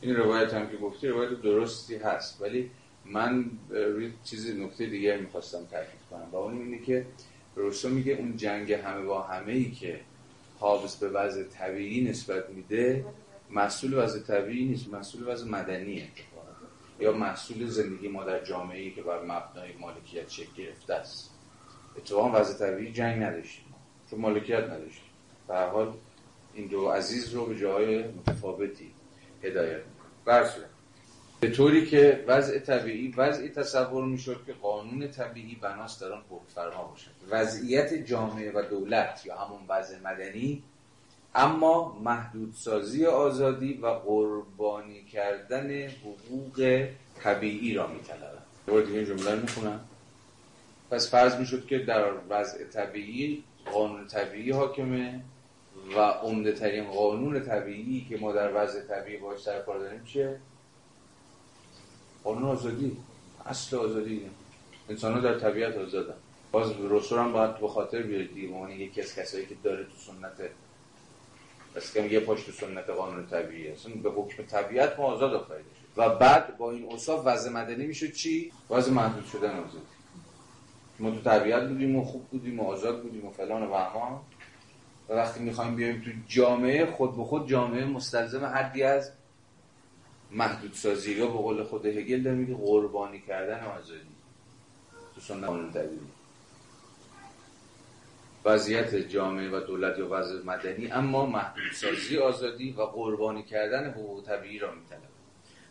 این 0.00 0.16
روایت 0.16 0.54
هم 0.54 0.70
که 0.70 0.76
گفتی 0.76 1.08
روایت 1.08 1.42
درستی 1.42 1.96
هست. 1.96 2.40
ولی 2.40 2.70
من 3.04 3.50
روی 3.70 4.12
چیز 4.24 4.46
نکته 4.46 4.86
دیگه 4.86 5.16
می‌خواستم 5.16 5.64
تاکید 5.70 6.00
کنم. 6.10 6.28
و 6.32 6.36
اون 6.36 6.58
اینه 6.58 6.78
که 6.78 7.06
روسو 7.56 7.88
میگه 7.88 8.12
اون 8.12 8.36
جنگ 8.36 8.72
همه 8.72 9.02
با 9.02 9.22
همه 9.22 9.52
ای 9.52 9.70
که 9.70 10.00
حابس 10.58 10.96
به 10.96 11.08
وضع 11.08 11.42
طبیعی 11.42 12.10
نسبت 12.10 12.50
میده 12.50 13.04
محصول 13.50 13.94
وضع 13.94 14.20
طبیعی 14.20 14.64
نیست 14.64 14.88
محصول 14.88 15.28
وضع 15.28 15.48
مدنیه 15.48 16.08
یا 17.00 17.12
محصول 17.12 17.66
زندگی 17.66 18.08
ما 18.08 18.24
در 18.24 18.44
جامعه 18.44 18.80
ای 18.80 18.90
که 18.90 19.02
بر 19.02 19.22
مبنای 19.22 19.72
مالکیت 19.80 20.28
شکل 20.28 20.52
گرفته 20.56 20.94
است. 20.94 21.30
اتفاقا 21.96 22.40
وضع 22.40 22.58
طبیعی 22.58 22.92
جنگ 22.92 23.22
نداشتیم. 23.22 23.74
چون 24.10 24.20
مالکیت 24.20 24.64
نداشتیم. 24.64 25.04
به 25.48 25.58
حال 25.58 25.92
این 26.54 26.66
دو 26.66 26.88
عزیز 26.88 27.34
رو 27.34 27.46
به 27.46 27.58
جای 27.58 28.04
متفاوتی 28.08 28.90
هدایت 29.42 29.80
برسوله 30.24 30.66
به 31.40 31.50
طوری 31.50 31.86
که 31.86 32.24
وضع 32.26 32.58
طبیعی 32.58 33.14
وضعی 33.16 33.48
تصور 33.48 34.04
می‌شد 34.04 34.40
که 34.46 34.52
قانون 34.52 35.08
طبیعی 35.08 35.54
بناست 35.54 36.00
در 36.00 36.12
آن 36.12 36.22
فرما 36.54 36.84
باشد 36.84 37.10
وضعیت 37.30 37.94
جامعه 37.94 38.52
و 38.52 38.62
دولت 38.70 39.22
یا 39.26 39.36
همون 39.36 39.60
وضع 39.68 39.98
مدنی 40.04 40.62
اما 41.34 41.98
محدودسازی 42.04 43.06
آزادی 43.06 43.74
و 43.74 43.86
قربانی 43.86 45.04
کردن 45.04 45.86
حقوق 45.86 46.86
طبیعی 47.22 47.74
را 47.74 47.86
میطلبد 47.86 48.42
دوباره 48.66 48.86
دیگه 48.86 49.06
جمله 49.06 49.34
رو 49.34 49.40
می‌خونم. 49.40 49.80
پس 50.90 51.10
فرض 51.10 51.36
می‌شد 51.36 51.66
که 51.66 51.78
در 51.78 52.12
وضع 52.28 52.64
طبیعی 52.64 53.44
قانون 53.72 54.06
طبیعی 54.06 54.50
حاکمه 54.50 55.20
و 55.96 56.00
عمده 56.00 56.52
ترین 56.52 56.84
قانون 56.84 57.40
طبیعی 57.40 58.06
که 58.08 58.16
ما 58.16 58.32
در 58.32 58.64
وضع 58.64 58.80
طبیعی 58.80 59.16
باش 59.16 59.40
سر 59.40 59.60
کار 59.60 59.78
داریم 59.78 60.04
چیه؟ 60.04 60.40
قانون 62.24 62.44
آزادی 62.44 62.96
اصل 63.46 63.76
آزادی. 63.76 64.30
انسان 64.88 65.14
ها 65.14 65.20
در 65.20 65.38
طبیعت 65.38 65.76
آزادن 65.76 66.14
باز 66.52 66.72
رسول 66.80 67.18
هم 67.18 67.32
باید 67.32 67.58
به 67.58 67.68
خاطر 67.68 68.02
بیارید 68.02 68.34
دیگه. 68.34 68.80
یکی 68.80 69.00
از 69.00 69.14
کسایی 69.14 69.46
که 69.46 69.54
داره 69.62 69.84
تو 69.84 69.90
سنت 69.98 70.50
بس 71.74 71.94
که 71.94 72.02
یه 72.02 72.20
پشت 72.20 72.50
سنت 72.50 72.90
قانون 72.90 73.26
طبیعی 73.26 73.68
اصلا 73.68 73.94
به 73.94 74.10
حکم 74.10 74.42
طبیعت 74.42 74.98
ما 75.00 75.04
آزاد 75.04 75.34
آفریده 75.34 75.68
شد. 75.80 75.86
و 75.96 76.08
بعد 76.08 76.56
با 76.56 76.70
این 76.70 76.84
اوصاف 76.84 77.22
وضع 77.24 77.50
مدنی 77.50 77.86
می‌شد 77.86 78.12
چی؟ 78.12 78.52
وضع 78.70 78.92
محدود 78.92 79.26
شدن 79.26 79.50
آزادی. 79.50 79.84
ما 80.98 81.10
تو 81.10 81.20
طبیعت 81.20 81.68
بودیم 81.68 81.96
و 81.96 82.04
خوب 82.04 82.28
بودیم 82.28 82.60
و 82.60 82.64
آزاد 82.64 83.02
بودیم 83.02 83.26
و 83.26 83.30
فلان 83.30 83.62
و 83.62 83.66
بهمان. 83.66 84.20
و 85.08 85.14
وقتی 85.14 85.40
می‌خوایم 85.40 85.76
بیایم 85.76 86.02
تو 86.04 86.10
جامعه 86.28 86.86
خود 86.86 87.16
به 87.16 87.24
خود 87.24 87.48
جامعه 87.48 87.84
مستلزم 87.84 88.44
حدی 88.44 88.82
از 88.82 89.12
محدود 90.32 90.72
سازی 90.74 91.12
یا 91.12 91.26
به 91.26 91.32
قول 91.32 91.62
خود 91.62 91.86
هگل 91.86 92.22
در 92.22 92.34
میگه 92.34 92.54
قربانی 92.54 93.20
کردن 93.20 93.64
آزادی 93.64 94.00
تو 95.14 95.20
سنت 95.20 95.44
قانون 95.44 95.72
طبیعی 95.72 96.00
وضعیت 98.44 98.94
جامعه 98.94 99.50
و 99.50 99.60
دولت 99.60 99.98
یا 99.98 100.08
وضع 100.10 100.44
مدنی 100.44 100.92
اما 100.92 101.26
محدود 101.26 101.72
سازی 101.72 102.18
آزادی 102.18 102.72
و 102.72 102.82
قربانی 102.82 103.42
کردن 103.42 103.90
حقوق 103.90 104.26
طبیعی 104.26 104.58
را 104.58 104.74
میطلبه. 104.74 105.02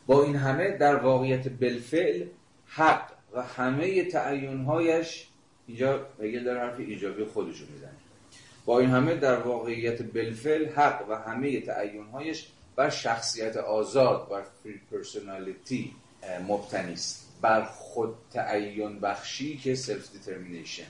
با 0.06 0.24
این 0.24 0.36
همه 0.36 0.78
در 0.78 0.96
واقعیت 0.96 1.48
بالفعل 1.48 2.26
حق 2.66 3.12
و 3.34 3.42
همه 3.44 4.04
تعیینهایش 4.04 5.28
اینجا 5.68 5.98
بگه 6.20 6.40
در 6.40 6.58
حرف 6.58 6.80
ایجابی 6.80 7.24
خودشو 7.24 7.66
می‌زنه. 7.74 7.92
با 8.66 8.80
این 8.80 8.90
همه 8.90 9.16
در 9.16 9.40
واقعیت 9.40 10.02
بالفعل 10.02 10.70
حق 10.70 11.06
و 11.10 11.16
همه 11.16 11.62
تعیینهایش 11.62 12.48
بر 12.80 12.90
شخصیت 12.90 13.58
آزاد 13.58 14.30
بر 14.30 14.44
free 14.64 14.82
personality 14.92 15.94
مبتنی 16.48 16.94
است. 16.94 17.28
بر 17.42 17.66
خود 17.66 18.16
تعین 18.34 19.00
بخشی 19.00 19.58
که 19.58 19.76
self-determination 19.76 20.88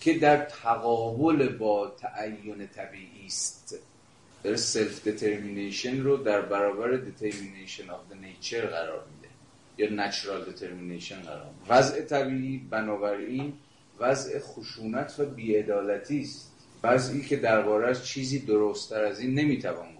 که 0.00 0.18
در 0.18 0.44
تقابل 0.44 1.48
با 1.48 1.88
تعین 1.88 2.66
طبیعی 2.66 3.26
است. 3.26 3.78
در 4.42 4.56
self-determination 4.56 6.00
رو 6.00 6.16
در 6.16 6.40
برابر 6.40 6.96
determination 6.96 7.90
of 7.90 8.00
the 8.10 8.16
nature 8.16 8.66
قرار 8.66 9.04
میده 9.14 9.34
یا 9.78 10.04
natural 10.04 10.44
determination 10.44 11.22
قرار 11.22 11.46
میده. 11.60 11.74
وضع 11.74 12.00
طبیعی 12.00 12.58
بنابراین 12.70 13.52
وضع 14.00 14.38
خشونت 14.38 15.14
و 15.18 15.24
بیعدالتی 15.24 16.20
است. 16.20 16.50
وضعی 16.82 17.24
که 17.24 17.36
دربارهش 17.36 18.02
چیزی 18.02 18.38
درستتر 18.38 19.04
از 19.04 19.20
این 19.20 19.34
نمی‌توان 19.34 19.73
گفت 19.73 19.93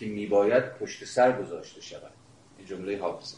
که 0.00 0.06
میباید 0.06 0.74
پشت 0.74 1.04
سر 1.04 1.42
گذاشته 1.42 1.80
شود. 1.80 2.12
این 2.58 2.66
جمله 2.66 3.00
حافظه. 3.00 3.36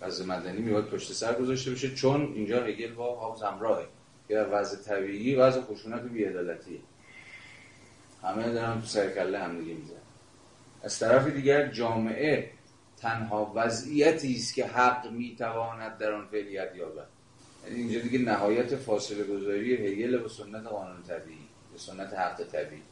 وضع 0.00 0.24
طبیعی 0.24 0.58
میباید 0.58 0.86
پشت 0.86 1.12
سر 1.12 1.34
گذاشته 1.34 1.70
بشه 1.70 1.94
چون 1.94 2.32
اینجا 2.34 2.64
هگل 2.64 2.92
با 2.94 3.20
حافظ 3.20 3.42
همراهه. 3.42 3.86
یا 4.28 4.48
وضع 4.52 4.82
طبیعی 4.82 5.34
وضع 5.34 5.60
خشونت 5.60 6.04
و 6.04 6.08
بیعدالتی 6.08 6.82
همه 8.22 8.52
دارن 8.52 8.80
تو 8.80 8.86
سر 8.86 9.01
و 9.01 9.08
کله 9.08 9.38
هم 9.38 9.58
دیگه 9.58 9.74
میزن 9.74 9.94
از 10.82 10.98
طرف 10.98 11.26
دیگر 11.26 11.66
جامعه 11.66 12.50
تنها 12.96 13.52
وضعیتی 13.54 14.34
است 14.34 14.54
که 14.54 14.66
حق 14.66 15.10
می‌تواند 15.10 15.98
در 15.98 16.12
آن 16.12 16.26
فعلیت 16.26 16.76
یابد. 16.76 17.06
یعنی 17.64 17.80
اینجا 17.80 18.00
دیگه 18.00 18.18
نهایت 18.18 18.76
فاصله 18.76 19.24
گذاری 19.24 19.74
هگل 19.74 20.18
به 20.18 20.28
سنت 20.28 20.66
قانون 20.66 21.02
طبیعی 21.02 21.48
به 21.72 21.78
سنت 21.78 22.14
حق 22.14 22.44
طبیعی. 22.44 22.82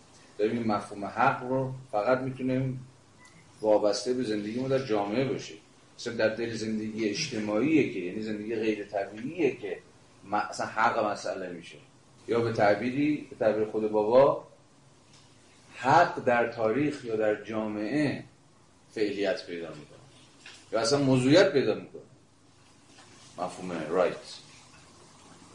داریم 0.41 0.63
مفهوم 0.63 1.05
حق 1.05 1.43
رو 1.43 1.73
فقط 1.93 2.19
می‌تونیم 2.19 2.87
وابسته 3.61 4.15
به 4.15 4.23
زندگی 4.23 4.61
ما 4.61 4.69
در 4.69 4.79
جامعه 4.79 5.25
باشه. 5.25 5.55
مثلا 5.99 6.15
در 6.15 6.29
دل 6.29 6.53
زندگی 6.53 7.09
اجتماعیه 7.09 7.93
که 7.93 7.99
یعنی 7.99 8.23
زندگی 8.23 8.57
غیر 8.57 8.85
طبیعیه 8.85 9.57
که 9.57 9.79
اصلا 10.33 10.67
حق 10.67 11.05
مسئله 11.05 11.53
میشه. 11.53 11.77
یا 12.29 12.41
به 12.41 12.53
تعبیری 12.53 13.27
به 13.31 13.37
تعبیر 13.37 13.65
خود 13.65 13.91
بابا 13.91 14.47
حق 15.75 16.25
در 16.25 16.53
تاریخ 16.53 17.05
یا 17.05 17.17
در 17.17 17.45
جامعه 17.45 18.25
فعلیت 18.91 19.47
پیدا 19.47 19.69
می‌کنه. 19.69 19.99
یا 20.73 20.81
اصلا 20.81 20.99
موضوعیت 20.99 21.53
پیدا 21.53 21.75
می‌کنه. 21.75 22.03
مفهوم 23.39 23.73
رایت 23.89 24.17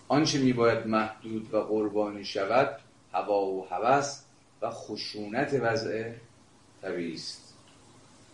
آنچه 0.08 0.39
میباید 0.39 0.88
محدود 0.88 1.54
و 1.54 1.60
قربانی 1.60 2.26
شود 2.26 2.80
هوا 3.13 3.45
و 3.45 3.67
هوس 3.69 4.24
و 4.65 4.69
خشونت 4.69 5.60
وضع 5.62 6.12
طبیعی 6.82 7.13
است. 7.13 7.54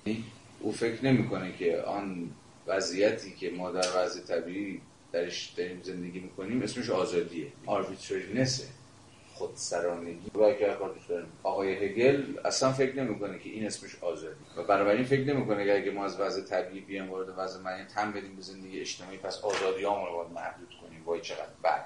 یعنی 0.06 0.24
او 0.60 0.72
فکر 0.72 1.06
نمی‌کنه 1.06 1.58
که 1.58 1.82
آن 1.82 2.32
وضعیتی 2.67 3.32
که 3.32 3.50
ما 3.50 3.72
در 3.72 3.88
وضع 3.96 4.22
طبیعی 4.22 4.82
درش 5.12 5.54
داریم 5.58 5.82
زندگی 5.84 6.20
می‌کنیم 6.20 6.62
اسمش 6.62 6.89
آزادیه. 6.89 7.48
آربیترینسه 7.65 8.63
خودسرانگی. 9.34 10.32
آقای 11.44 11.74
هگل 11.74 12.24
اصلا 12.46 12.72
فکر 12.72 13.04
نمی‌کنه 13.04 13.39
که 13.39 13.50
این 13.50 13.65
اسمش 13.65 13.96
آزادی. 14.02 14.36
و 14.58 14.63
بنابراین 14.63 15.04
فکر 15.04 15.34
نمی‌کنه 15.34 15.65
که 15.65 15.76
اگه 15.76 15.91
ما 15.91 16.06
از 16.06 16.20
وضع 16.20 16.41
طبیعی 16.41 16.82
بیام 16.82 17.10
وارد 17.10 17.34
وضع 17.38 17.60
مدنی 17.60 17.86
تم 17.86 18.12
بدیم 18.12 18.36
به 18.36 18.41
زندگی 18.41 18.80
اجتماعی 18.80 19.17
پس 19.17 19.38
آزادی 19.38 19.84
ها 19.84 20.08
رو 20.08 20.15
باید 20.17 20.32
محدود 20.32 20.70
کنیم. 20.82 21.04
وای 21.06 21.22
چقدر 21.22 21.54
بد. 21.63 21.86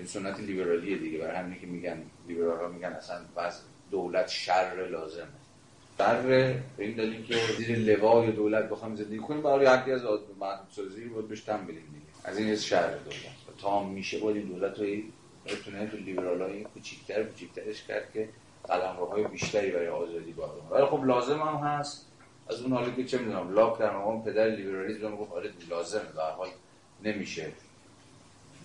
این 0.00 0.06
سنت 0.06 0.40
لیبرالیه 0.40 0.98
دیگه. 0.98 1.18
برای 1.18 1.36
همینی 1.36 1.60
که 1.60 1.66
میگن 1.66 2.02
لیبرال 2.28 2.60
ها 2.60 2.68
میگن 2.68 2.92
اصلا 2.92 3.20
وضع 3.36 3.62
دولت 3.90 4.28
شر 4.28 4.88
لازمه. 4.90 5.26
شر 5.98 6.54
این 6.78 6.96
دلیل 6.96 7.26
که 7.26 7.34
زیر 7.58 7.78
لوای 7.78 8.32
دولت 8.32 8.68
بخوام 8.68 8.96
زندگی 8.96 9.18
کنیم 9.18 9.42
برای 9.42 9.66
حدی 9.66 9.92
از 9.92 10.02
محدود 10.40 10.66
سازی 10.70 11.04
رو 11.04 11.22
بهش 11.22 11.40
تم 11.40 11.64
بدیم 11.64 11.74
دیگه. 11.74 12.06
از 12.24 12.38
این 12.38 12.56
شر 12.56 12.88
دولت. 12.88 13.58
تا 13.58 13.84
میشه 13.84 14.18
باید 14.18 14.36
این 14.36 14.46
دولت 14.46 14.78
رو 14.78 14.86
بتونه 15.46 15.86
تو 15.86 15.96
لیبرال 15.96 16.42
های 16.42 16.64
کوچیکتر 16.64 17.24
کوچیکترش 17.24 17.82
کرد 17.82 18.12
که 18.12 18.28
های 19.10 19.24
بیشتری 19.24 19.70
برای 19.70 19.88
آزادی 19.88 20.32
باقی 20.32 20.60
ولی 20.70 20.86
خب 20.86 21.04
لازم 21.04 21.38
هم 21.38 21.56
هست. 21.56 22.06
از 22.50 22.62
اون 22.62 22.72
حالی 22.72 22.92
که 22.96 23.04
چه 23.04 23.18
می‌دونم 23.18 23.54
لاک 23.54 23.78
در 23.78 23.96
مقام 23.96 24.24
پدر 24.24 24.48
لیبرالیسم 24.48 25.16
گفت 25.16 25.32
آره 25.32 25.50
لازمه. 25.70 26.12
به 26.14 26.22
حال 26.22 26.48
نمیشه. 27.04 27.52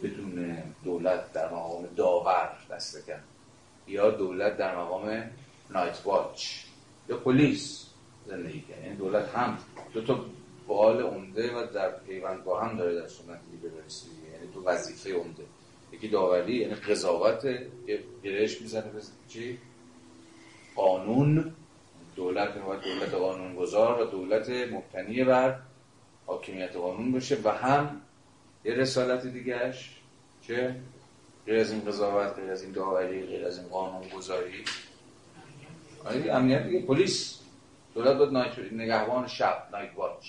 بدون 0.04 0.58
دولت 0.84 1.34
در 1.34 1.46
مقام 1.54 1.88
داور 1.96 2.58
دست 2.72 3.06
کن 3.06 3.20
یا 3.88 4.12
دولت 4.12 4.58
در 4.58 4.78
مقام 4.78 5.32
نایت 5.70 6.02
واچ 6.06 6.64
یا 7.10 7.18
پلیس 7.18 7.86
زندگی 8.26 8.62
کرد 8.62 8.84
یعنی 8.84 8.96
دولت 8.96 9.30
هم 9.30 9.58
دو 9.94 10.02
تا 10.02 10.26
بال 10.68 11.02
عمده 11.02 11.56
و 11.56 11.66
در 11.74 11.90
پیوند 11.90 12.44
با 12.44 12.62
هم 12.62 12.78
داره 12.78 12.96
در 12.96 13.08
سنت 13.08 13.40
لیبرالیسم 13.52 14.08
یعنی 14.34 14.54
تو 14.54 14.64
وظیفه 14.64 15.14
عمده. 15.14 15.44
یکی 15.92 16.08
داوری 16.08 16.56
یعنی 16.56 16.74
قضاوت. 16.76 17.46
یه 17.46 18.04
گرهش 18.24 18.62
می‌زنه 18.62 18.92
به 18.92 19.02
چی؟ 19.30 19.58
قانون. 20.76 21.54
دولت 22.16 22.58
باید 22.58 22.82
دولت 22.82 23.14
قانون 23.14 23.56
گذار 23.56 24.02
و 24.02 24.06
دولت 24.06 24.50
مبتنی 24.50 25.24
بر 25.24 25.60
حاکمیت 26.26 26.76
قانون 26.76 27.12
باشه 27.12 27.38
و 27.44 27.50
هم 27.50 28.02
یه 28.68 28.74
رسالت 28.74 29.28
دیگهش؟ 29.28 29.90
چه؟ 30.48 30.76
غیر 31.46 31.60
از 31.60 31.72
این 31.72 31.86
قضاوت 31.86 32.36
غیر 32.36 32.52
از 32.52 32.64
این 32.64 32.72
داوری 32.72 33.26
غیر 33.26 33.46
از 33.46 33.58
این 33.58 33.68
قانون 33.68 34.10
گذاری 34.10 34.64
آره 36.06 36.34
امنیت 36.34 36.64
دیگه 36.64 36.82
پلیس. 36.82 37.40
دولت 37.94 38.18
باید 38.18 38.74
نگهبان 38.74 39.28
شب 39.28 39.68
نایت 39.72 39.90
واچ. 39.96 40.26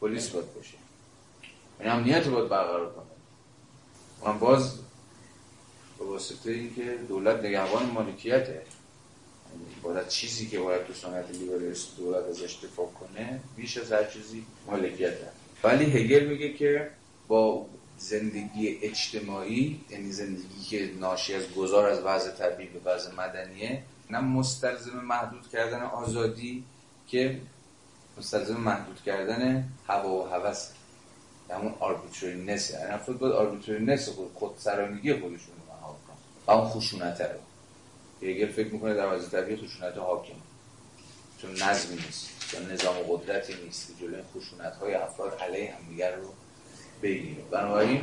پلیس 0.00 0.28
باید 0.28 0.54
باشه. 0.54 0.74
این 1.80 1.90
امنیت 1.90 2.28
باید 2.28 2.48
برقرار 2.48 2.92
کنه. 2.92 3.04
من 4.24 4.38
باز 4.38 4.78
به 5.98 6.04
واسطه 6.04 6.50
اینکه 6.50 6.98
دولت 7.08 7.44
نگهبان 7.44 7.86
مالکیته. 7.86 8.52
یعنی 8.52 9.66
باید 9.82 10.08
چیزی 10.08 10.46
که 10.46 10.58
باید 10.58 10.86
تو 10.86 10.92
سنت 10.92 11.30
لیبرالیسم 11.30 11.88
دولت 11.96 12.24
ازش 12.24 12.64
دفاع 12.64 12.86
کنه 12.86 13.40
بیش 13.56 13.78
از 13.78 13.92
هر 13.92 14.04
چیزی 14.04 14.46
مالکیته. 14.66 15.28
ولی 15.64 15.84
هگل 15.84 16.26
میگه 16.26 16.52
که 16.52 16.90
با 17.28 17.66
زندگی 17.98 18.78
اجتماعی 18.82 19.80
یعنی 19.90 20.12
زندگی 20.12 20.64
که 20.70 20.90
ناشی 21.00 21.34
از 21.34 21.54
گذار 21.56 21.86
از 21.86 22.00
وضع 22.00 22.30
طبیعی 22.30 22.68
به 22.68 22.90
وضع 22.90 23.14
مدنیه 23.14 23.82
نه 24.10 24.20
مستلزم 24.20 25.00
محدود 25.00 25.48
کردن 25.48 25.82
آزادی 25.82 26.64
که 27.08 27.40
مستلزم 28.18 28.56
محدود 28.56 29.02
کردن 29.06 29.68
هوا 29.88 30.08
و 30.08 30.28
هوس. 30.28 30.68
همون 31.50 31.74
arbitrariness 31.80 32.70
یعنی 32.70 32.84
افراد 32.84 33.18
باید 33.18 33.32
arbitrariness 33.32 34.08
خود 34.08 34.30
خودسرانگی 34.34 35.12
خودشون 35.12 35.54
رو 35.54 35.74
مهار 35.74 35.96
کنن. 36.08 36.16
و 36.46 36.50
اون 36.50 36.68
خشونت 36.68 37.20
رو. 37.20 38.28
هگل 38.28 38.52
فکر 38.52 38.68
می‌کنه 38.68 38.94
در 38.94 39.14
وضع 39.14 39.28
طبیعی 39.28 39.56
خشونت 39.56 39.98
حاکم. 39.98 40.34
چون 41.38 41.50
نظمی 41.62 41.96
نیست. 41.96 42.54
یا 42.54 42.60
نظام 42.60 42.96
قدرتی 43.08 43.54
نیست. 43.64 43.92
جلوی 44.00 44.22
خشونت 44.34 44.72
های 44.72 44.94
افراد 44.94 45.38
علیه 45.40 45.74
همدیگر 45.74 46.16
رو 46.16 46.28
بگیره 47.02 47.42
بنابراین 47.50 48.00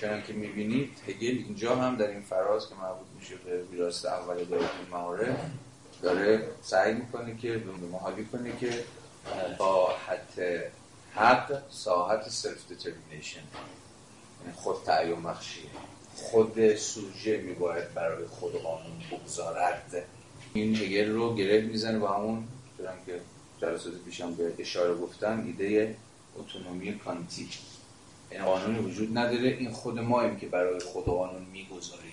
چنان 0.00 0.22
که 0.22 0.32
می‌بینید 0.32 0.90
هگل 1.06 1.26
اینجا 1.26 1.76
هم 1.76 1.96
در 1.96 2.08
این 2.08 2.22
فراز 2.22 2.68
که 2.68 2.74
مربوط 2.74 3.06
میشه 3.20 3.34
به 3.36 3.62
ویراست 3.62 4.06
اول 4.06 4.44
داره 4.44 4.64
مهاره 4.90 5.36
داره 6.02 6.48
سعی 6.62 6.94
می‌کنه 6.94 7.36
که 7.36 7.62
حالی 7.92 8.24
کنه 8.24 8.56
که 8.60 8.84
با 9.58 9.90
حد 10.06 10.72
حق 11.14 11.62
ساحت 11.70 12.28
self-determination 12.28 13.42
خود 14.54 14.76
تعیین 14.84 15.22
بخشیه 15.22 15.70
خود 16.16 16.76
سوژه 16.76 17.36
میباید 17.36 17.94
برای 17.94 18.26
خود 18.26 18.62
قانون 18.62 19.02
بگذارد. 19.10 20.04
این 20.52 20.76
هگل 20.76 21.10
رو 21.10 21.34
گره 21.34 21.60
می‌زنه 21.60 21.98
با 21.98 22.08
همون 22.12 22.48
که 23.06 23.20
جلسات 23.60 23.92
پیشم 24.04 24.34
به 24.34 24.52
اشاره 24.58 24.94
گفتم 24.94 25.44
ایده 25.46 25.96
autonomy 26.36 26.98
کانتی 26.98 27.48
قانونی 28.44 28.78
وجود 28.78 29.18
نداره. 29.18 29.48
این 29.48 29.70
خود 29.70 29.98
ماییم 29.98 30.36
که 30.36 30.46
برای 30.46 30.80
خود 30.80 31.04
قانون 31.04 31.42
می‌گذاریم. 31.52 32.12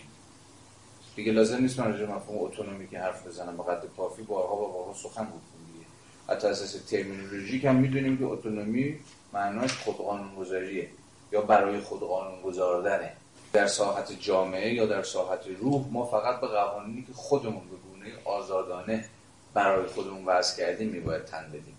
دیگه 1.16 1.32
لازم 1.32 1.58
نیست 1.58 1.80
من 1.80 1.92
راجع 1.92 2.06
مفهوم 2.06 2.46
اتونومی 2.46 2.88
که 2.88 3.00
حرف 3.00 3.28
بزنم. 3.28 3.58
به 3.58 3.64
قدر 3.64 3.88
کافی 3.98 4.22
بارها 4.22 4.56
و 4.56 4.74
بارها 4.74 4.94
سخن 4.94 5.26
بود 5.26 5.42
دیگه. 5.74 5.86
حتی 6.30 6.48
اساس 6.48 6.86
ترمینولوژیک 6.86 7.66
هم 7.66 7.76
می‌دونیم 7.76 8.18
که 8.18 8.26
اتونومی 8.26 9.00
معناش 9.34 9.74
خود 9.74 9.98
قانون 9.98 10.36
گذاریه 10.36 10.90
یا 11.32 11.42
برای 11.42 11.80
خود 11.80 12.00
قانون 12.00 12.42
گذاردنه. 12.42 13.14
در 13.54 13.68
ساحت 13.68 14.20
جامعه 14.20 14.74
یا 14.74 14.86
در 14.86 15.04
ساحت 15.04 15.48
روح 15.60 15.86
ما 15.92 16.06
فقط 16.06 16.42
به 16.42 16.48
قوانینی 16.48 17.02
که 17.02 17.14
خودمون 17.14 17.62
به 17.70 17.76
گونه 17.90 18.14
آزادانه 18.26 19.06
برای 19.54 19.86
خودمون 19.86 20.26
وضع 20.26 20.58
کردیم 20.58 20.90
میباید 20.90 21.26
تن 21.26 21.48
بدیم. 21.50 21.73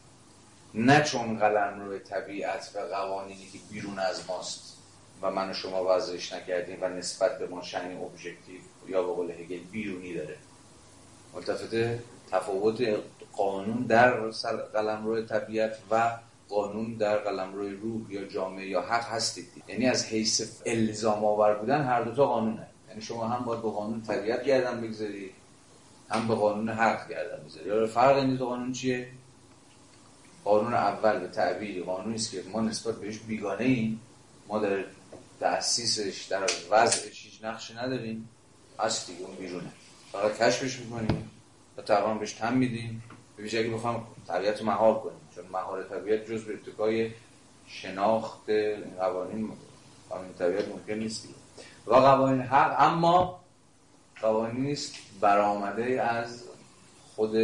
نه 0.74 1.02
چون 1.02 1.38
قلم 1.38 1.80
روی 1.80 1.98
طبیعت 1.98 2.70
و 2.74 2.78
قوانینی 2.78 3.46
که 3.52 3.58
بیرون 3.70 3.98
از 3.98 4.22
ماست 4.28 4.76
و 5.22 5.30
من 5.30 5.50
و 5.50 5.54
شما 5.54 5.96
وضعش 5.96 6.32
نکردیم 6.32 6.78
و 6.80 6.88
نسبت 6.88 7.38
به 7.38 7.46
ما 7.46 7.62
شنی 7.62 7.96
ابژکتیو 7.96 8.60
یا 8.88 9.02
به 9.02 9.12
قول 9.12 9.30
هگل 9.30 9.58
بیرونی 9.72 10.14
داره. 10.14 10.37
ملتفت 11.34 11.74
تفاوت 12.30 12.82
قانون 13.32 13.82
در 13.82 14.10
قلم 14.72 15.06
روی 15.06 15.22
طبیعت 15.22 15.76
و 15.90 16.18
قانون 16.48 16.94
در 16.94 17.16
قلم 17.16 17.54
روی 17.54 17.70
روح 17.70 18.12
یا 18.12 18.24
جامعه 18.24 18.66
یا 18.66 18.82
حق 18.82 19.08
هستید. 19.08 19.46
یعنی 19.68 19.87
از 19.87 20.06
حیث 20.06 20.60
الزام 20.66 21.24
آور 21.24 21.54
بودن 21.54 21.82
هر 21.82 22.02
دوتا 22.02 22.26
قانونه. 22.26 22.66
یعنی 22.88 23.00
شما 23.00 23.28
هم 23.28 23.44
باید 23.44 23.62
به 23.62 23.70
قانون 23.70 24.02
طبیعت 24.02 24.44
گردن 24.44 24.80
بگذارید 24.80 25.32
هم 26.10 26.28
به 26.28 26.34
قانون 26.34 26.68
حق 26.68 27.08
گردن 27.08 27.42
بگذارید. 27.44 27.66
یا 27.66 27.87
فرق 27.87 28.16
این 28.16 28.37
دو 28.37 28.46
قانون 28.46 28.72
چیه؟ 28.72 29.08
قانون 30.44 30.74
اول 30.74 31.18
به 31.18 31.28
تعبیری 31.28 31.83
قانونی 31.83 32.14
است 32.14 32.30
که 32.30 32.42
ما 32.52 32.61
نسبت 32.61 32.94
بهش 32.94 33.18
بیگانه 33.18 33.64
ایم. 33.64 34.00
ما 34.48 34.59
در 34.59 34.85
تأسیسش 35.40 36.22
در 36.22 36.46
وضعش 36.70 37.24
هیچ 37.24 37.44
نقشی 37.44 37.74
نداریم. 37.74 38.28
از 38.78 39.07
دیگه 39.07 39.24
اون 39.24 39.37
بیرونه. 39.37 39.70
فقط 40.12 40.38
کشفش 40.38 40.78
می‌کنیم 40.78 41.30
و 41.76 41.83
تقریبا 41.83 42.14
بهش 42.14 42.33
تم 42.33 42.52
میدیم. 42.52 43.02
به 43.37 43.42
ویژه 43.42 43.59
اگه 43.59 43.70
بخوام 43.70 44.07
طبیعت 44.28 44.62
مهار 44.62 45.00
کنیم 45.00 45.20
چون 45.35 45.44
مهار 45.52 45.83
طبیعت 45.83 46.30
جز 46.30 46.44
به 46.44 46.52
ارتکای 46.52 47.11
شناخت 47.66 48.50
قوانین 48.98 49.52
قوانین 50.11 50.33
طبیعت 50.38 50.68
ممکن 50.68 50.92
نیست 50.92 51.28
و 51.87 51.94
قوانین 51.94 52.42
حق 52.42 52.76
اما 52.78 53.40
قوانین 54.20 54.62
نیست 54.64 54.94
برآمده 55.20 56.02
از 56.02 56.42
خود 57.16 57.37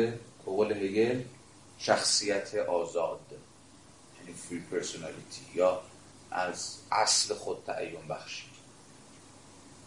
قول 0.47 0.73
هگل. 0.73 1.21
شخصیت 1.81 2.55
آزاد 2.55 3.21
یعنی 4.21 4.33
فری 4.33 4.61
پرسونالیتی 4.61 5.41
یا 5.55 5.83
از 6.31 6.77
اصل 6.93 7.35
خود 7.35 7.65
تعیین 7.67 8.09
بخشی. 8.09 8.45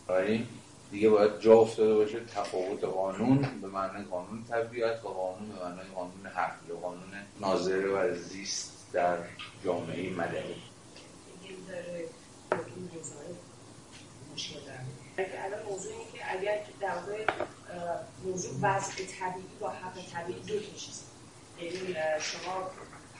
بنابراین 0.07 0.47
دیگه 0.91 1.09
باید 1.09 1.39
جا 1.39 1.53
افتاده 1.53 1.95
باشه 1.95 2.25
تفاوت 2.25 2.83
قانون 2.83 3.61
به 3.61 3.67
معنی 3.67 4.05
قانون 4.05 4.45
طبیعت 4.49 5.05
و 5.05 5.07
قانون 5.07 5.49
به 5.49 5.65
معنی 5.65 5.89
قانون 5.95 6.27
حق 6.35 6.55
یا 6.69 6.75
قانون 6.75 7.13
ناظره 7.39 7.89
و 7.89 8.15
زیست 8.15 8.71
در 8.93 9.17
جامعه 9.63 10.09
مدنی. 10.09 10.55
الان 15.17 15.63
موضوع 15.65 15.91
اینه 15.91 16.11
که 16.13 16.31
اگر 16.39 16.59
در 16.81 16.95
موضوع 18.25 18.51
وضع 18.61 18.93
طبیعی 18.93 19.47
با 19.59 19.69
حق 19.69 19.93
طبیعی 20.13 20.39
دو 20.39 20.59
یعنی 21.65 21.95
شما 22.19 22.69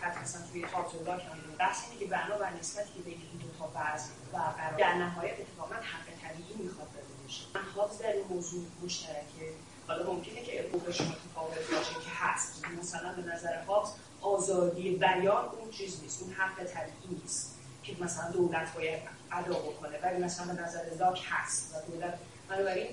حتی 0.02 0.20
مثلا 0.20 0.42
توی 0.52 0.62
تاپ 0.62 1.08
لاک 1.08 1.22
هم 1.22 1.56
بحث 1.60 1.84
اینه 1.88 2.00
که 2.00 2.06
بنا 2.06 2.38
بر 2.38 2.54
نسبتی 2.60 2.94
که 2.94 3.00
بین 3.00 3.22
این 3.32 3.42
دو 3.42 3.48
تا 3.60 3.72
وضع 3.76 4.10
و 4.34 4.38
در 4.78 4.94
نهایت 4.94 5.34
اتفاقا 5.40 5.76
حق 5.76 6.06
طبیعی 6.24 6.56
می‌خواد 6.64 6.88
داده 6.94 7.14
بشه 7.28 7.44
هابز 7.76 7.98
در 7.98 8.12
این 8.12 8.26
موضوع 8.30 8.66
مشترکه. 8.84 9.54
حالا 9.88 10.14
ممکنه 10.14 10.44
که 10.44 10.70
شما 10.92 11.08
متفاوت 11.08 11.72
باشه 11.72 11.94
که 11.94 12.10
هست. 12.10 12.66
مثلا 12.82 13.14
به 13.14 13.22
نظر 13.22 13.64
هابز 13.64 13.90
آزادی 14.22 14.96
بیان 14.96 15.46
اون 15.46 15.72
چیز 15.72 16.04
نیست. 16.04 16.22
اون 16.22 16.34
حق 16.34 16.64
طبیعی 16.64 17.22
نیست 17.24 17.56
که 17.84 17.96
مثلا 18.00 18.32
دولت 18.32 18.74
باید 18.74 19.02
ادا 19.32 19.60
بکنه. 19.60 20.00
ولی 20.04 20.24
مثلا 20.24 20.54
به 20.54 20.62
نظر 20.62 20.84
لاک 21.00 21.26
هست. 21.30 21.76
و 21.76 21.92
دولت 21.92 22.20
بنابراین 22.50 22.88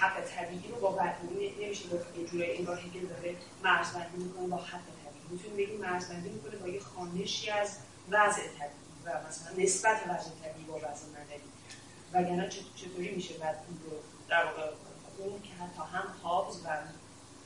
حق 0.00 0.20
طبیعی 0.20 0.68
رو 0.68 0.80
با 0.80 0.90
برنامه 0.90 1.52
نمیشه 1.60 1.88
گفت 1.88 2.18
یه 2.18 2.26
جوری 2.26 2.42
این 2.42 2.66
راهی 2.66 2.90
که 2.90 3.00
داره 3.00 3.36
مرزبندی 3.64 4.16
می‌کنه 4.16 4.46
با 4.46 4.56
حق 4.56 4.80
طبیعی. 4.80 5.24
می‌تونیم 5.30 5.56
بگیم 5.56 5.80
مرزبندی 5.80 6.28
می‌کنه 6.28 6.56
با 6.56 6.68
یه 6.68 6.80
خانشی 6.80 7.50
از 7.50 7.78
وضع 8.10 8.42
طبیعی 8.42 9.00
و 9.04 9.10
مثلا 9.28 9.64
نسبت 9.64 10.00
وضع 10.08 10.30
طبیعی 10.42 10.66
با 10.68 10.76
وضع 10.76 11.06
مدنی. 11.08 11.50
وگرنه 12.12 12.48
چطوری 12.76 13.14
میشه 13.14 13.38
بعد 13.38 13.56
این 13.68 13.78
رو 13.84 13.96
در 14.28 14.44
واقع 14.44 14.70
اون 15.18 15.42
که 15.42 15.54
حتی 15.54 15.82
هم 15.92 16.14
هابز 16.22 16.60
و 16.64 16.68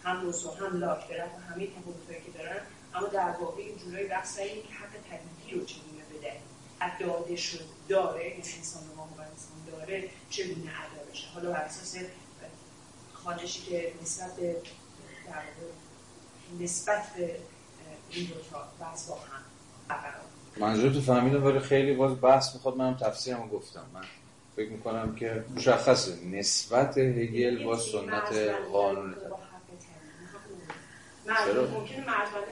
هم 0.04 0.20
روسو 0.20 0.50
هم 0.50 0.80
لاک 0.80 1.08
برن 1.08 1.26
و 1.26 1.54
همه 1.54 1.66
تفاوتایی 1.66 2.20
که 2.26 2.38
دارن 2.38 2.60
اما 2.94 3.06
در 3.06 3.30
واقع 3.30 3.62
این 3.62 3.76
جورایی 3.76 4.08
بحث 4.08 4.36
که 4.38 4.74
حق 4.80 4.92
طبیعی 5.10 5.60
رو 5.60 5.66
چگونه 5.66 6.02
بدهیم 6.14 6.42
داده 7.00 7.36
شد 7.36 7.64
داره 7.88 8.24
این 8.24 8.44
انسان 8.56 8.82
ما 8.96 9.04
انسان 9.04 9.64
داره 9.66 10.10
چگونه 10.30 10.70
ادا 10.70 11.10
بشه. 11.10 11.28
حالا 11.34 11.50
بر 11.50 11.60
اساس 11.60 11.96
خانشی 13.28 13.62
که 13.62 13.92
نسبت 14.02 14.36
به 14.36 14.56
نسبت 16.60 17.12
به 17.16 17.36
این 18.10 18.26
دو 18.26 18.34
تا 18.50 18.68
بحث 18.80 19.08
با 19.08 19.14
هم 19.14 19.42
منظور 20.56 20.92
تو 20.92 21.00
فهمیدم 21.00 21.44
ولی 21.44 21.58
خیلی 21.60 21.94
باز 21.94 22.20
بحث 22.20 22.54
می‌خواد 22.54 22.76
منم 22.76 22.96
تفسیرم 22.96 23.48
گفتم. 23.48 23.84
من 23.94 24.04
فکر 24.56 24.70
می‌کنم 24.70 25.14
که 25.14 25.44
مشخصه. 25.56 26.24
نسبت 26.24 26.98
هگل 26.98 27.64
با 27.64 27.78
سنت 27.78 28.32
قانون. 28.72 29.14
چرا؟ 31.46 31.66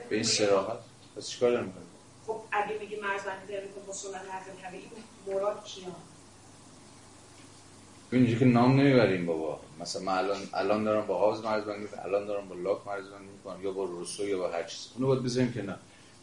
به 0.08 0.14
این 0.16 0.24
سراحت 0.24 0.78
پس 1.16 1.28
چیکار 1.28 1.50
دارم 1.50 1.72
خب 2.26 2.40
اگه 2.52 2.78
میگی 2.78 2.96
مرزبندی 2.96 3.52
داره 3.52 3.68
با 3.86 3.92
سنت 3.92 4.14
حق 4.14 4.62
طبیعی 4.62 4.90
مراد 5.26 5.64
کیان 5.64 5.94
اینجا 8.12 8.38
که 8.38 8.44
نام 8.44 8.80
نمی‌بریم 8.80 9.26
بابا. 9.26 9.60
مثلا 9.80 10.02
من 10.02 10.18
الان 10.18 10.38
الان 10.54 10.84
دارم 10.84 11.06
با 11.06 11.18
هاوز 11.18 11.44
مرز 11.44 11.64
بندی 11.64 11.86
الان 12.04 12.26
دارم 12.26 12.48
با 12.48 12.54
لاک 12.54 12.86
مرز 12.86 13.04
بندی 13.04 13.32
می‌کنم 13.36 13.64
یا 13.64 13.72
با 13.72 13.84
روسو 13.84 14.28
یا 14.28 14.38
با 14.38 14.48
هر 14.48 14.62
چیز. 14.62 14.88
اونو 14.94 15.06
باید 15.06 15.22
بذاریم 15.22 15.52
که 15.52 15.62
نه 15.62 15.76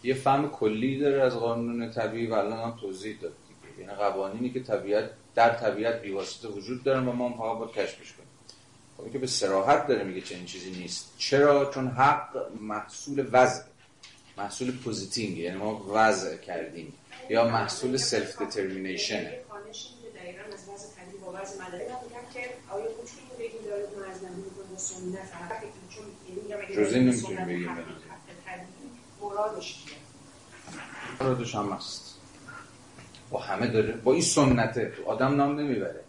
یه 0.04 0.13
فهم 0.13 0.50
کلی 0.50 1.00
داره 1.00 1.22
از 1.22 1.36
قانون 1.36 1.91
طبیعی 1.91 2.28
و 2.28 2.34
الان 2.34 2.60
هم 2.60 2.78
توضیح 2.82 3.17
داد 3.22 3.34
دیگه. 3.48 3.82
یعنی 3.82 4.00
قوانینی 4.00 4.50
که 4.50 4.60
طبیعت 4.60 5.10
در 5.36 5.50
طبیعت 5.50 6.02
بیواسطه 6.02 6.48
وجود 6.48 6.84
دارن 6.84 7.08
و 7.08 7.12
ما 7.12 7.30
هم 7.30 7.60
باید 7.60 7.72
کشفش 7.72 8.13
کنیم. 8.13 8.28
خب 8.98 9.12
که 9.12 9.19
به 9.19 9.28
صراحت 9.28 9.88
داره 9.88 10.04
میگه 10.04 10.22
چنین 10.22 10.46
چیزی 10.46 10.72
نیست. 10.72 11.13
چرا؟ 11.17 11.72
چون 11.74 11.88
حق 11.88 12.48
محصول 12.62 13.28
وضع. 13.32 13.63
محصول 14.38 14.72
positing. 14.71 15.38
یعنی 15.38 15.58
ما 15.58 15.86
وضع 15.93 16.38
کردیم. 16.38 16.93
یا 17.30 17.48
محصول 17.48 17.98
self-determination 17.97 19.32
وضع 21.34 21.62
مدنی 21.63 21.84
من 21.84 21.96
بگم 21.96 22.34
که 22.34 22.39
آیا 22.69 22.86
می‌تونیم 22.86 23.30
بگیم 23.39 23.62
داره 23.69 23.86
با 24.72 24.78
سنت 24.78 25.30
چون 25.89 26.04
یعنی 26.50 26.76
جزئی 26.76 27.02
نمی‌تونیم 27.02 27.46
بگیم 27.46 27.69
مرادش 29.22 29.84
مرادش 31.22 31.56
هم 31.56 31.72
هست. 31.72 32.19
با 33.30 33.39
همه 33.39 33.67
داره. 33.67 33.91
با 33.91 34.13
این 34.13 34.22
سنته 34.22 34.93
آدم 35.06 35.36
نام 35.36 35.60
نمی‌بره. 35.60 36.04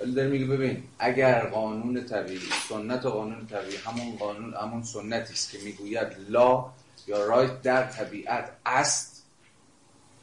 ولی 0.00 0.12
داره 0.12 0.28
میگه 0.28 0.44
ببین 0.44 0.82
اگر 0.98 1.46
قانون 1.46 2.04
طبیعی 2.04 2.40
سنت 2.68 3.06
و 3.06 3.10
قانون 3.10 3.46
طبیعی 3.46 3.76
همون 3.76 4.16
قانون 4.16 4.54
همون 4.54 4.82
سنتی 4.82 5.32
است 5.32 5.50
که 5.50 5.58
می‌گوید 5.58 6.08
لا 6.28 6.72
یا 7.06 7.24
رایت 7.26 7.62
در 7.62 7.86
طبیعت 7.86 8.52
است 8.66 9.24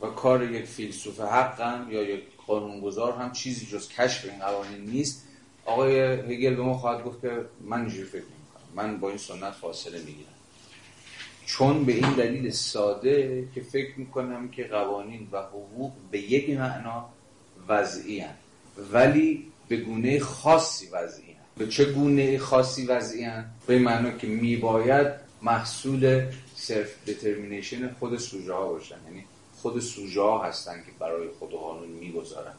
و 0.02 0.08
کار 0.08 0.44
یک 0.44 0.66
فیلسوف 0.66 1.20
حق 1.20 1.62
هم 1.62 1.92
یا 1.92 2.02
یک 2.02 2.24
قانونگذار 2.48 3.14
هم 3.14 3.32
چیزی 3.32 3.66
جز 3.66 3.90
کشف 3.90 4.26
این 4.26 4.40
قوانین 4.40 4.86
نیست 4.86 5.24
آقای 5.66 6.00
هگل 6.00 6.56
به 6.56 6.62
ما 6.62 6.74
خواهد 6.74 7.04
گفت 7.04 7.22
که 7.22 7.46
من 7.62 7.80
اینجوری 7.80 8.04
فکر 8.04 8.24
می‌کنم 8.24 8.86
من 8.86 9.00
با 9.00 9.10
این 9.10 9.18
سنت 9.18 9.54
فاصله 9.54 10.00
می‌گیرم 10.00 10.34
چون 11.46 11.86
به 11.86 11.94
این 11.94 12.14
دلیل 12.14 12.50
ساده 12.52 13.48
که 13.56 13.62
فکر 13.62 14.00
می‌کنم 14.00 14.50
که 14.50 14.64
قوانین 14.64 15.28
و 15.32 15.42
حقوق 15.42 15.92
به 16.12 16.20
یک 16.20 16.50
معنا 16.50 17.10
وضعی 17.68 18.20
هن. 18.20 18.36
ولی 18.92 19.46
به 19.68 19.78
گونه 19.78 20.20
خاصی 20.20 20.88
وضعی 20.88 21.32
هن. 21.32 21.44
به 21.58 21.68
چه 21.68 21.86
گونه 21.86 22.38
خاصی 22.38 22.86
وضعی 22.86 23.24
هن؟ 23.24 23.46
به 23.68 23.80
معنا 23.80 24.12
که 24.12 24.28
میباید 24.28 25.08
محصول 25.42 26.26
self-determination 26.56 27.94
خود 27.94 28.18
سوژه 28.18 28.54
ها 28.54 28.68
باشن 28.68 28.96
یعنی 29.08 29.26
خود 29.62 29.80
سوژه 29.80 30.22
ها 30.22 30.44
هستن 30.44 30.74
که 30.74 30.92
برای 31.00 31.30
خود 31.40 31.52
قانون 31.52 31.88
می‌گذارن. 31.88 32.54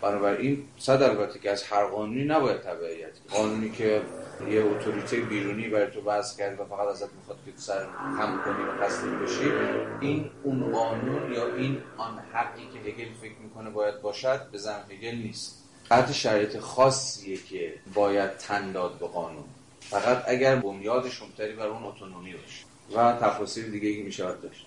بنابراین 0.00 0.64
صد 0.78 1.02
البته 1.02 1.38
که 1.38 1.50
از 1.50 1.62
هر 1.62 1.86
قانونی 1.86 2.24
نباید 2.24 2.60
تبعیت 2.60 3.12
قانونی 3.30 3.70
که 3.70 4.02
یه 4.50 4.64
اتوریته 4.64 5.16
بیرونی 5.16 5.68
برای 5.68 5.90
تو 5.90 6.00
وضع 6.00 6.38
کرد 6.38 6.60
و 6.60 6.64
فقط 6.64 6.88
ازت 6.88 7.12
می‌خواد 7.12 7.38
که 7.46 7.52
سر 7.56 7.86
هم 8.18 8.42
کنی 8.44 8.64
و 8.64 8.84
قصدی 8.84 9.10
بشی 9.10 9.52
این 10.00 10.30
اون 10.42 10.72
قانون 10.72 11.32
یا 11.32 11.54
این 11.54 11.78
آن 11.96 12.18
حقی 12.32 12.62
که 12.72 12.78
هگل 12.78 13.14
فکر 13.20 13.38
می‌کنه 13.42 13.70
باید 13.70 14.00
باشد 14.02 14.50
به 14.50 14.58
زن 14.58 14.80
هگل 14.90 15.14
نیست. 15.14 15.62
قطع 15.90 16.12
شرایط 16.12 16.58
خاصیه 16.58 17.36
که 17.36 17.74
باید 17.94 18.36
تن 18.36 18.72
داد 18.72 18.98
به 18.98 19.06
قانون. 19.06 19.44
فقط 19.80 20.24
اگر 20.26 20.56
بنیاد 20.56 21.08
شمتری 21.08 21.52
بر 21.52 21.66
اون 21.66 21.84
اتونومی 21.84 22.32
باشه 22.32 22.64
و 22.96 23.18
تفاصیل 23.20 23.70
دیگه 23.70 23.88
ای 23.88 24.02
میشه 24.02 24.24
داشت. 24.24 24.66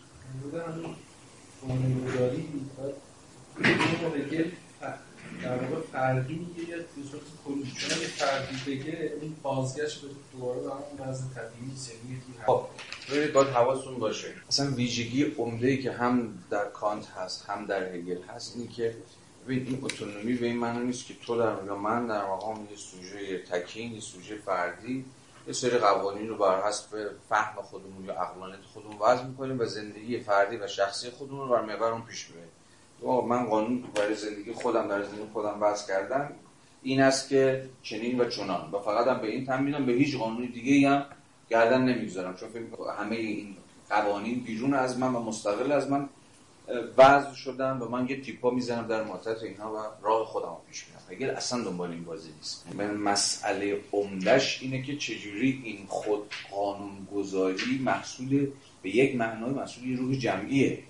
در 5.44 5.58
واقع 5.58 5.82
فردی 5.92 6.34
میگه 6.34 6.70
یا 6.70 6.78
به 6.78 7.04
صورت 7.12 7.24
کلیشون 7.46 7.90
فردی 7.90 8.76
بگه 8.76 9.14
این 9.22 9.36
بازگشت 9.44 10.02
به 10.02 10.08
دوباره 10.34 10.60
به 10.60 10.70
همون 10.70 11.10
وضع 11.10 11.24
طبیعی 11.36 11.76
سنی 11.76 12.22
خب 12.46 12.66
ببینید 13.12 13.34
باید 13.34 13.48
حواستون 13.48 14.00
باشه. 14.00 14.28
اصلا 14.50 14.72
ویژگی 14.72 15.24
عمده 15.24 15.78
که 15.78 15.92
هم 15.92 16.44
در 16.50 16.66
کانت 16.66 17.08
هست 17.08 17.46
هم 17.50 17.66
در 17.66 17.96
هگل 17.96 18.22
هست 18.22 18.56
اینی 18.56 18.68
که 18.68 18.96
ببین 19.46 19.68
این 19.68 19.80
اتونومی 19.84 20.34
به 20.34 20.46
این 20.46 20.58
معنی 20.58 20.86
نیست 20.86 21.06
که 21.06 21.14
تو 21.26 21.38
در 21.38 21.66
یا 21.66 21.76
من 21.76 22.08
در 22.08 22.26
مقام 22.26 22.68
یه 22.72 22.78
سوژه 22.78 23.38
تکین 23.38 23.94
یه 23.94 24.00
سوژه 24.00 24.36
فردی 24.36 25.06
یه 25.50 25.54
سری 25.54 25.78
قوانین 25.78 26.30
رو 26.30 26.38
بر 26.38 26.68
حسب 26.68 27.12
فهم 27.30 27.62
خودمون 27.62 28.06
یا 28.06 28.14
عقلانیت 28.14 28.62
خودمون 28.74 28.98
وضع 28.98 29.24
می‌کنیم 29.24 29.60
و 29.60 29.66
زندگی 29.66 30.20
فردی 30.20 30.58
و 30.58 30.68
شخصی 30.68 31.10
خودمون 31.10 31.40
رو 31.40 31.56
بر 31.56 31.62
محور 31.62 31.92
اون 31.92 32.02
پیش 32.02 32.28
می‌بریم. 32.30 33.30
من 33.30 33.46
قانون 33.46 33.84
برای 33.96 34.16
زندگی 34.16 34.54
خودم 34.54 34.88
در 34.88 35.04
زندگی 35.04 35.30
خودم 35.34 35.58
وضع 35.62 35.88
کردم. 35.88 36.32
این 36.84 37.02
است 37.02 37.30
که 37.30 37.70
چنین 37.84 38.22
و 38.22 38.26
چنان. 38.26 38.72
و 38.72 38.80
فقط 38.80 39.08
هم 39.08 39.22
به 39.22 39.28
این 39.28 39.46
تنبیدم 39.46 39.86
به 39.86 39.92
هیچ 39.92 40.18
قانون 40.18 40.46
دیگه 40.46 40.90
هم 40.90 41.06
گردن 41.50 41.82
نمی‌گذارم. 41.82 42.36
چون 42.36 42.50
فکر 42.50 42.92
همه 43.00 43.16
این 43.16 43.58
قوانین 43.90 44.40
بیرون 44.40 44.74
از 44.74 45.00
من 45.00 45.16
و 45.16 45.20
مستقل 45.20 45.72
از 45.72 45.90
من 45.90 46.10
وضع 46.98 47.34
شدن 47.34 47.78
و 47.78 47.90
من 47.90 48.08
یه 48.10 48.22
تیپا 48.22 48.50
می‌زنم 48.50 48.88
در 48.88 49.04
ماتت 49.04 49.44
اینها 49.44 49.74
و 49.74 49.78
راه 50.06 50.26
خودم 50.26 50.48
رو 50.48 50.62
پیش 50.70 50.88
میرم 50.88 50.99
اگر 51.10 51.32
اصلا 51.32 51.64
دنبال 51.64 51.92
این 51.92 52.04
بازی 52.04 52.30
نیست. 52.38 52.66
من 52.74 52.94
مسئله 52.98 53.80
عمدش 53.92 54.62
اینه 54.62 54.82
که 54.82 54.98
چجوری 54.98 55.62
این 55.64 55.86
خود 55.88 56.34
قانون 56.52 57.08
گذاری 57.16 57.78
محصول 57.84 58.48
به 58.82 58.90
یک 58.90 59.16
معنای 59.16 59.50
محصول 59.50 59.98
روح 59.98 60.16
جمعیه. 60.16 60.84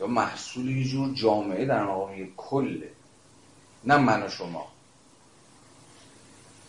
یا 0.00 0.06
محصول 0.06 0.76
یه 0.76 0.84
جور 0.84 1.14
جامعه 1.14 1.64
در 1.64 1.84
مقام 1.84 2.28
کله. 2.36 2.90
نه 3.84 3.96
من 3.96 4.22
و 4.22 4.28
شما. 4.28 4.66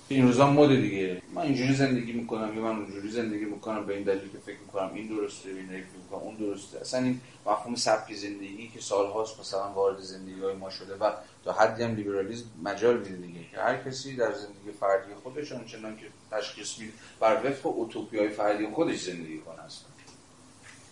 این 0.10 0.28
روزا 0.28 0.52
مد 0.52 0.82
دیگه. 0.82 1.22
من 1.34 1.42
اینجوری 1.42 1.74
زندگی 1.74 2.12
می‌کنم 2.12 2.56
یا 2.56 2.62
من 2.62 2.76
اونجوری 2.80 3.10
زندگی 3.10 3.46
می‌کنم 3.46 3.86
به 3.86 3.96
این 3.96 4.04
دلیل 4.04 4.32
که 4.32 4.38
فکر 4.46 4.60
می‌کنم 4.60 4.92
این 4.94 5.08
درسته 5.08 5.50
این 5.50 5.68
فکر 5.68 5.78
می‌کنم 6.04 6.20
اون 6.20 6.36
درسته. 6.36 6.80
اصلا 6.80 7.04
این 7.04 7.22
مفهوم 7.46 7.76
سبک 7.76 8.13
زندگی 8.13 8.68
که 8.74 8.82
سالهاست 8.82 9.40
مثلا 9.40 9.72
وارد 9.72 10.00
زندگی 10.00 10.42
های 10.42 10.56
ما 10.56 10.70
شده 10.70 10.96
و 10.96 11.12
تا 11.48 11.54
حدی 11.54 11.84
هم 11.84 11.96
لیبرالیسم 11.96 12.46
مجال 12.64 12.98
میده 12.98 13.16
دیگه. 13.16 13.40
که 13.52 13.58
هر 13.58 13.78
کسی 13.78 14.16
در 14.16 14.32
زندگی 14.32 14.72
فردی 14.80 15.14
خودش 15.24 15.52
آنچنان 15.52 15.98
که 15.98 16.06
تشخیص 16.32 16.80
میده 16.80 16.94
بر 17.20 17.42
وفق 17.46 17.68
اوتوپی 17.68 18.18
های 18.18 18.30
فردی 18.30 18.68
خودش 18.68 19.02
زندگی 19.02 19.40
کنه 19.40 19.62
است. 19.62 19.86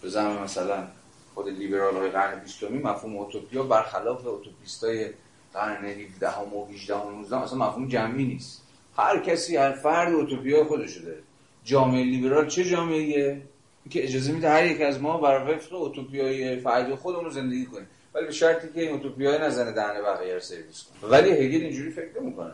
به 0.01 0.21
مثلا 0.21 0.87
خود 1.33 1.49
لیبرال 1.49 1.95
های 1.97 2.09
قرن 2.09 2.39
بیستمی 2.39 2.77
مفهوم 2.77 3.17
اوتوپیا 3.17 3.63
برخلاف 3.63 4.27
اوتوپیست 4.27 4.83
های 4.83 5.09
قرن 5.53 5.85
17 5.85 6.29
و 6.29 6.65
18 6.73 6.95
و 6.95 7.11
19 7.11 7.37
اصلا 7.37 7.57
مفهوم 7.57 7.87
جمعی 7.87 8.25
نیست. 8.25 8.61
هر 8.97 9.19
کسی 9.19 9.57
هر 9.57 9.71
فرد 9.71 10.13
اوتوپیا 10.13 10.63
خودشو 10.63 11.01
داره. 11.01 11.23
جامعه 11.63 12.03
لیبرال 12.03 12.47
چه 12.47 12.63
جامعه 12.63 13.41
که 13.89 14.03
اجازه 14.03 14.31
میده 14.31 14.49
هر 14.49 14.65
یک 14.65 14.81
از 14.81 15.01
ما 15.01 15.17
بر 15.17 15.53
وفق 15.53 15.73
اوتوپیای 15.73 16.59
فردی 16.59 16.95
خودمون 16.95 17.29
زندگی 17.29 17.65
کنیم. 17.65 17.87
ولی 18.15 18.25
به 18.25 18.31
شرطی 18.31 18.67
که 18.73 18.91
اوتوپیای 18.91 19.37
نزنه 19.37 19.71
دهنه 19.71 20.01
بقیه 20.01 20.33
رو 20.33 20.39
سرویس 20.39 20.83
کنه. 21.01 21.11
ولی 21.11 21.29
هگل 21.29 21.65
اینجوری 21.65 21.91
فکر 21.91 22.21
نمی‌کنه. 22.21 22.51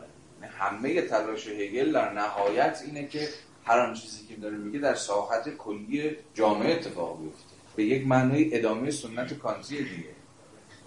همه 0.58 1.02
تلاش 1.02 1.48
هگل 1.48 1.92
در 1.92 2.12
نهایت 2.12 2.82
اینه 2.86 3.06
که 3.06 3.28
هر 3.64 3.78
آن 3.78 3.94
چیزی 3.94 4.26
که 4.26 4.36
داره 4.36 4.56
میگه 4.56 4.78
در 4.78 4.94
ساحت 4.94 5.56
کلی 5.56 6.16
جامعه 6.34 6.74
اتفاق 6.74 7.22
بیفته. 7.22 7.54
به 7.76 7.84
یک 7.84 8.06
معنای 8.06 8.58
ادامه 8.58 8.90
سنت 8.90 9.38
کانتی 9.38 9.76
دیگه. 9.76 10.08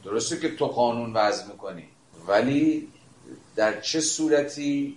درسته 0.04 0.40
که 0.40 0.56
تو 0.56 0.66
قانون 0.68 1.14
وضع 1.14 1.48
می‌کنی 1.48 1.84
ولی 2.28 2.88
در 3.56 3.82
چه 3.82 4.02
صورتی 4.02 4.96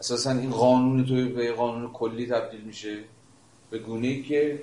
اساسا 0.00 0.30
این 0.30 0.50
قانون 0.50 1.06
تو 1.06 1.34
به 1.34 1.52
قانون 1.52 1.92
کلی 1.92 2.26
تبدیل 2.26 2.60
میشه؟ 2.60 2.98
به 3.70 3.78
گونه 3.78 4.22
که 4.22 4.58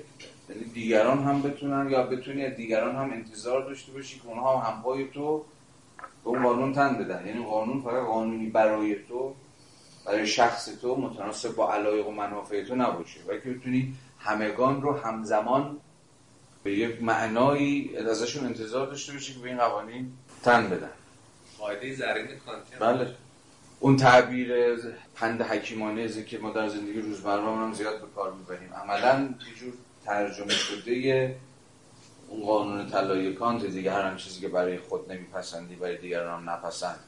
یعنی 0.48 0.64
دیگران 0.64 1.22
هم 1.22 1.42
بتونن 1.42 1.90
یا 1.90 2.02
بتونی 2.02 2.50
دیگران 2.50 2.96
هم 2.96 3.10
انتظار 3.12 3.64
داشته 3.64 3.92
باشی 3.92 4.18
که 4.20 4.26
اونها 4.26 4.58
هم 4.58 4.74
همپای 4.74 5.08
تو 5.08 5.44
به 6.24 6.30
اون 6.30 6.42
قانون 6.42 6.72
تن 6.72 6.98
بدن. 6.98 7.26
یعنی 7.26 7.44
قانون 7.44 7.82
فقط 7.82 8.06
قانونی 8.06 8.46
برای 8.46 8.96
تو 9.08 9.34
برای 10.06 10.26
شخص 10.26 10.68
تو 10.80 10.96
متناسب 10.96 11.54
با 11.54 11.74
علایق 11.74 12.08
و 12.08 12.10
منافع 12.10 12.64
تو 12.64 12.74
نباشه. 12.74 13.20
و 13.28 13.36
که 13.36 13.50
بتونی 13.50 13.94
همگان 14.18 14.82
رو 14.82 14.92
همزمان 14.92 15.76
به 16.64 16.72
یک 16.72 17.02
معنایی 17.02 17.96
ازشون 17.96 18.46
انتظار 18.46 18.86
داشته 18.86 19.12
باشی 19.12 19.34
که 19.34 19.40
به 19.40 19.48
این 19.48 19.58
قوانین 19.58 20.12
تن 20.42 20.70
بدن. 20.70 20.90
قاعده 21.58 21.94
زرین 21.94 22.26
کانتی 22.46 22.76
بله. 22.80 23.14
اون 23.80 23.96
تعبیر 23.96 24.76
پند 25.14 25.42
حکیمانه 25.42 26.24
که 26.24 26.38
ما 26.38 26.50
در 26.50 26.68
زندگی 26.68 27.00
روزمره 27.00 27.42
هم 27.42 27.72
زیاد 27.72 28.00
به 28.00 28.06
کار 28.14 28.32
می‌بریم. 28.32 28.74
عملا 28.74 29.20
یه 29.22 29.54
جور 29.54 29.72
ترجمه 30.06 30.52
شده 30.52 31.36
اون 32.28 32.46
قانون 32.46 32.90
طلایی 32.90 33.34
کانت 33.34 33.64
دیگه 33.64 33.92
هر 33.92 34.16
چیزی 34.16 34.40
که 34.40 34.48
برای 34.48 34.78
خود 34.78 35.12
نمیپسندی 35.12 35.74
برای 35.74 35.98
دیگران 35.98 36.42
هم 36.42 36.50
نپسند. 36.50 36.98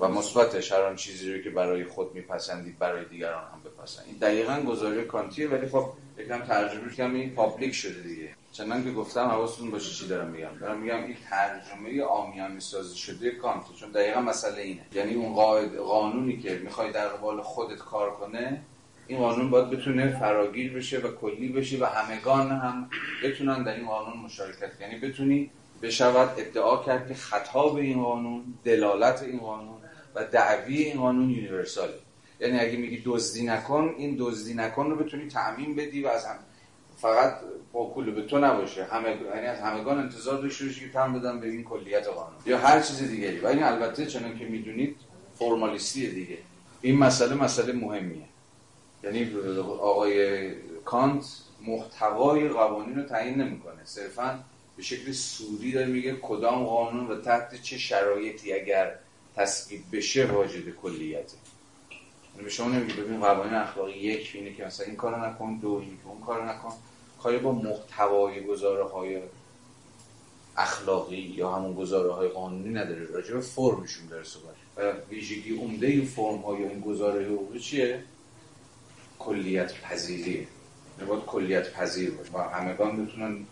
و 0.00 0.08
مثبتش 0.08 0.72
هر 0.72 0.94
چیزی 0.94 1.34
رو 1.34 1.42
که 1.42 1.50
برای 1.50 1.84
خود 1.84 2.14
میپسندید 2.14 2.78
برای 2.78 3.04
دیگران 3.04 3.44
هم 3.44 3.60
بپسند. 3.64 4.04
این 4.06 4.16
دقیقا 4.16 4.60
گزاره 4.60 5.04
کانتیه 5.04 5.48
ولی 5.48 5.68
خب 5.68 5.86
یکم 6.18 6.40
ترجمه 6.40 6.94
کردم 6.94 7.14
این 7.14 7.30
پابلیک 7.30 7.74
شده 7.74 8.02
دیگه. 8.02 8.28
چنان 8.52 8.84
که 8.84 8.92
گفتم 8.92 9.26
حواستون 9.26 9.70
باشه 9.70 9.90
چی 9.94 10.08
دارم 10.08 10.30
میگم. 10.30 10.58
دارم 10.60 10.80
میگم 10.80 11.04
این 11.04 11.16
ترجمه 11.30 12.02
آمیانه 12.02 12.60
سازی 12.60 12.98
شده 12.98 13.30
کانت 13.30 13.62
چون 13.80 13.90
دقیقا 13.90 14.20
مسئله 14.20 14.62
اینه. 14.62 14.86
یعنی 14.94 15.14
اون 15.14 15.34
قانونی 15.84 16.38
که 16.38 16.60
می‌خوای 16.64 16.92
در 16.92 17.08
قبال 17.08 17.42
خودت 17.42 17.78
کار 17.78 18.10
کنه 18.10 18.62
این 19.06 19.18
قانون 19.18 19.50
باید 19.50 19.70
بتونه 19.70 20.18
فراگیر 20.18 20.72
بشه 20.72 20.98
و 20.98 21.08
کلی 21.08 21.48
بشه 21.48 21.78
و 21.80 21.84
همگان 21.84 22.50
هم 22.50 22.90
بتونن 23.24 23.62
در 23.62 23.74
این 23.74 23.86
قانون 23.86 24.16
مشارکت 24.16 24.70
یعنی 24.80 24.98
بتونی 24.98 25.50
بشود 25.82 26.30
ادعا 26.38 26.84
کرد 26.84 27.08
که 27.08 27.14
خطاب 27.14 27.76
این 27.76 28.02
قانون 28.02 28.44
دلالت 28.64 29.22
این 29.22 29.38
قانون 29.38 29.74
و 30.14 30.24
دعوی 30.24 30.82
این 30.82 31.00
قانون 31.00 31.30
یونیورساله. 31.30 31.94
یعنی 32.40 32.58
اگه 32.58 32.76
میگی 32.76 33.02
دزدی 33.04 33.46
نکن 33.46 33.94
این 33.98 34.16
دزدی 34.18 34.54
نکن 34.54 34.90
رو 34.90 34.96
بتونی 34.96 35.28
تعمین 35.28 35.76
بدی 35.76 36.02
و 36.02 36.08
از 36.08 36.26
هم 36.26 36.36
فقط 36.96 37.34
با 37.72 37.92
کل 37.94 38.10
به 38.10 38.22
تو 38.22 38.38
نباشه. 38.38 38.84
همه 38.84 39.08
یعنی 39.34 39.46
از 39.46 39.60
همگان 39.60 39.98
انتظار 39.98 40.42
داشته 40.42 40.64
باشی 40.64 40.80
که 40.80 40.92
تم 40.92 41.12
بدن 41.12 41.40
به 41.40 41.48
این 41.48 41.64
کلیت 41.64 42.06
قانون. 42.06 42.38
یا 42.46 42.58
هر 42.58 42.80
چیز 42.80 43.02
دیگری. 43.10 43.38
و 43.38 43.46
این 43.46 43.62
البته 43.62 44.06
چنان 44.06 44.38
که 44.38 44.44
می‌دونید 44.44 44.96
فرمالیستی 45.34 46.10
دیگه. 46.10 46.38
این 46.82 46.98
مسئله 46.98 47.34
مسئله 47.34 47.72
مهمیه. 47.72 48.31
یعنی 49.04 49.36
آقای 49.80 50.50
کانت 50.84 51.24
محتوای 51.66 52.48
قوانین 52.48 52.96
رو 52.96 53.02
تعیین 53.02 53.40
نمی‌کنه. 53.40 53.84
صرفا 53.84 54.44
به 54.76 54.82
شکل 54.82 55.12
سوری 55.12 55.72
داره 55.72 55.86
میگه 55.86 56.16
کدام 56.22 56.64
قانون 56.64 57.06
و 57.06 57.20
تحت 57.20 57.62
چه 57.62 57.78
شرایطی 57.78 58.52
اگر 58.52 58.94
تصویب 59.36 59.80
بشه 59.92 60.26
واجد 60.26 60.70
کلیته. 60.82 61.36
یعنی 62.32 62.44
به 62.44 62.50
شما 62.50 62.68
نمیگه 62.68 62.94
ببین 62.94 63.20
قوانین 63.20 63.54
اخلاقی 63.54 63.92
یک 63.92 64.30
اینه 64.34 64.54
که 64.54 64.64
مثلا 64.64 64.86
این 64.86 64.96
کارو 64.96 65.24
نکن 65.24 65.58
دو 65.62 65.68
اینه 65.68 65.96
که 66.02 66.08
اون 66.08 66.20
کارو 66.20 66.44
نکن. 66.44 66.72
کاری 67.22 67.38
با 67.38 67.52
محتوای 67.52 68.44
گزاره 68.44 68.84
های 68.84 69.18
اخلاقی 70.56 71.16
یا 71.16 71.52
همون 71.52 71.74
گزاره 71.74 72.12
های 72.12 72.28
قانونی 72.28 72.68
نداره. 72.68 73.04
راجع 73.04 73.34
به 73.34 73.40
فرمشون 73.40 74.06
داره 74.06 74.24
صحبت. 74.24 74.54
و 74.76 74.92
ویژگی 75.10 75.56
عمده 75.56 75.86
این 75.86 76.04
فرم 76.04 76.38
ها 76.38 76.58
یا 76.58 76.68
این 76.68 76.80
گزاره 76.80 77.24
حقوقی 77.24 77.60
چیه؟ 77.60 78.04
کلیت 79.24 79.80
پذیری 79.80 80.48
باید 81.08 81.22
کلیت 81.22 81.72
پذیر 81.72 82.10
باشه. 82.10 82.32
و 82.32 82.38
همگان 82.38 83.06
بتونن 83.06 83.46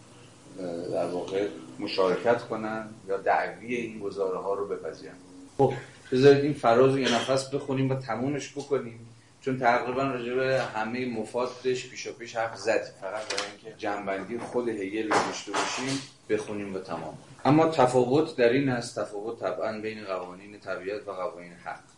در 0.92 1.06
واقع 1.06 1.48
مشارکت 1.78 2.42
کنن 2.42 2.88
یا 3.08 3.16
دعوی 3.16 3.74
این 3.74 3.98
گزاره 3.98 4.38
ها 4.38 4.54
رو 4.54 4.68
بپذیرن. 4.68 5.14
خب 5.58 5.72
بذارید 6.12 6.44
این 6.44 6.54
فراز 6.54 6.90
رو 6.92 6.98
یه 6.98 7.14
نفس 7.14 7.54
بخونیم 7.54 7.90
و 7.90 7.94
تمومش 7.94 8.52
بکنیم. 8.52 9.06
چون 9.40 9.58
تقریبا 9.58 10.02
راجع 10.02 10.34
به 10.34 10.62
همه 10.62 11.06
مفادش 11.06 11.90
پیشا 11.90 12.12
پیش 12.12 12.36
حرف 12.36 12.56
زدیم. 12.56 12.92
فقط 13.00 13.34
برای 13.34 13.50
اینکه 13.50 13.78
جنبندی 13.78 14.38
خود 14.38 14.68
هگل 14.68 15.02
رو 15.02 15.18
داشته 15.26 15.52
باشیم 15.52 16.02
بخونیم 16.28 16.74
و 16.74 16.78
تمام 16.78 17.18
اما 17.44 17.68
تفاوت 17.68 18.36
در 18.36 18.48
این 18.48 18.68
است 18.68 18.98
تفاوت 18.98 19.40
طبعا 19.40 19.80
بین 19.80 20.04
قوانین 20.04 20.60
طبیعت 20.60 21.08
و 21.08 21.12
قوانین 21.12 21.52
حق. 21.52 21.89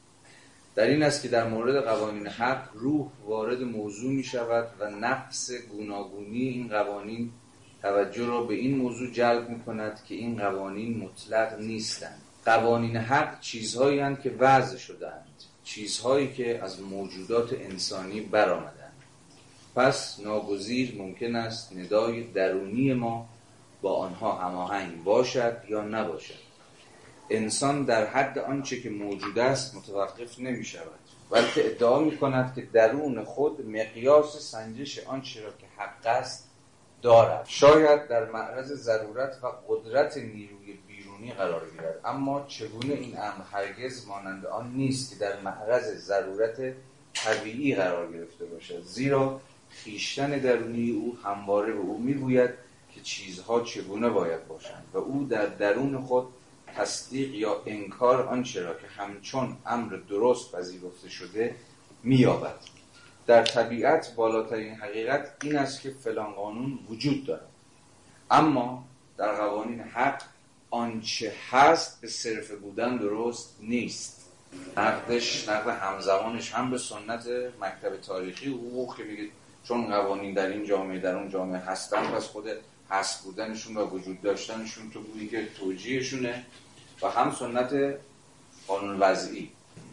در 0.75 0.87
این 0.87 1.03
است 1.03 1.23
که 1.23 1.29
در 1.29 1.49
مورد 1.49 1.85
قوانین 1.85 2.27
حق 2.27 2.69
روح 2.75 3.11
وارد 3.27 3.63
موضوع 3.63 4.13
می 4.13 4.25
شود 4.25 4.69
و 4.81 4.91
نفس 4.91 5.53
گوناگونی 5.53 6.49
این 6.49 6.69
قوانین 6.69 7.31
توجه 7.83 8.27
را 8.27 8.43
به 8.43 8.55
این 8.55 8.77
موضوع 8.77 9.11
جلب 9.11 9.51
می 9.51 9.61
کند 9.61 10.05
که 10.09 10.15
این 10.15 10.37
قوانین 10.37 10.99
مطلق 10.99 11.61
نیستند. 11.61 12.23
قوانین 12.45 12.97
حق 12.97 13.41
چیزهایی 13.41 13.99
هستند 13.99 14.23
که 14.23 14.35
وضع 14.39 14.77
شدهاند 14.77 15.27
چیزهایی 15.65 16.33
که 16.33 16.63
از 16.63 16.83
موجودات 16.83 17.53
انسانی 17.53 18.21
برآمدند. 18.21 18.93
پس 19.75 20.21
ناگزیر 20.21 20.95
ممکن 20.99 21.37
است 21.37 21.77
ندای 21.77 22.23
درونی 22.23 22.95
ما 22.95 23.29
با 23.83 23.97
آنها 23.97 24.33
هماهنگ 24.33 25.05
باشد 25.05 25.57
یا 25.69 25.83
نباشد. 25.83 26.52
انسان 27.31 27.85
در 27.85 28.07
حد 28.07 28.39
آنچه 28.39 28.81
که 28.81 28.91
موجود 28.91 29.39
است 29.39 29.75
متوقف 29.75 30.39
نمی 30.39 30.65
شود. 30.65 30.99
بلکه 31.31 31.67
ادعا 31.67 31.99
می 31.99 32.17
کند 32.17 32.55
که 32.55 32.63
درون 32.73 33.25
خود 33.25 33.67
مقیاس 33.67 34.51
سنجش 34.51 34.99
آنچه 35.07 35.43
را 35.43 35.51
که 35.51 35.67
حق 35.77 36.07
است 36.07 36.49
دارد. 37.03 37.47
شاید 37.49 38.09
در 38.09 38.31
معرض 38.31 38.73
ضرورت 38.73 39.39
و 39.43 39.47
قدرت 39.69 40.17
نیروی 40.17 40.79
بیرونی 40.89 41.33
قرار 41.33 41.71
گیرد. 41.71 42.01
اما 42.05 42.45
چگونه 42.49 42.95
این 42.95 43.19
امر 43.19 43.45
هرگز 43.53 44.07
مانند 44.07 44.47
آن 44.47 44.73
نیست 44.73 45.11
که 45.11 45.17
در 45.17 45.41
معرض 45.41 45.97
ضرورت 45.97 46.75
طبیعی 47.15 47.75
قرار 47.75 48.13
گرفته 48.13 48.45
باشد. 48.45 48.83
زیرا 48.83 49.41
خیشتن 49.71 50.31
درونی 50.31 50.91
او 50.91 51.19
همواره 51.25 51.73
به 51.73 51.79
او 51.79 51.99
می‌گوید 52.03 52.51
که 52.95 53.01
چیزها 53.01 53.61
چگونه 53.61 54.09
باید 54.09 54.49
باشند 54.49 54.85
و 54.93 54.99
او 54.99 55.27
در 55.31 55.47
درون 55.47 56.01
خود 56.01 56.27
تصدیق 56.77 57.35
یا 57.35 57.63
انکار 57.67 58.23
آنچه 58.23 58.63
را 58.63 58.75
که 58.75 58.87
همچون 58.87 59.57
امر 59.67 59.97
درست 60.09 60.53
پذیرفته 60.53 61.09
شده 61.09 61.55
مییابد. 62.03 62.55
در 63.27 63.43
طبیعت 63.43 64.15
بالاترین 64.15 64.75
حقیقت 64.75 65.37
این 65.43 65.57
است 65.57 65.81
که 65.81 65.91
فلان 65.91 66.33
قانون 66.33 66.79
وجود 66.89 67.27
دارد. 67.27 67.49
اما 68.31 68.85
در 69.17 69.35
قوانین 69.35 69.81
حق 69.81 70.23
آنچه 70.71 71.33
هست 71.51 72.01
به 72.01 72.09
صرف 72.09 72.51
بودن 72.51 72.97
درست 72.97 73.57
نیست. 73.61 74.23
نقدش 74.77 75.49
نقد 75.49 75.69
همزمانش 75.69 76.53
هم 76.53 76.71
به 76.71 76.79
سنت 76.79 77.27
مکتب 77.61 78.01
تاریخی 78.01 78.51
حقوق 78.51 78.97
که 78.97 79.05
میگه 79.05 79.29
چون 79.65 79.87
قوانین 79.87 80.35
در 80.35 80.47
این 80.47 80.65
جامعه 80.65 80.99
در 80.99 81.17
اون 81.17 81.29
جامعه 81.29 81.61
هستن 81.61 82.07
پس 82.07 82.27
خود 82.27 82.45
هست 82.91 83.25
بودنشون 83.25 83.77
و 83.77 83.85
وجود 83.85 84.21
داشتنشون 84.21 84.91
تو 84.91 85.01
بودی 85.01 85.29
که 85.29 85.49
توجیهشونه. 85.59 86.45
و 87.03 87.09
هم 87.09 87.35
سنت 87.35 87.99
قانون 88.67 88.99
وضعی 89.01 89.51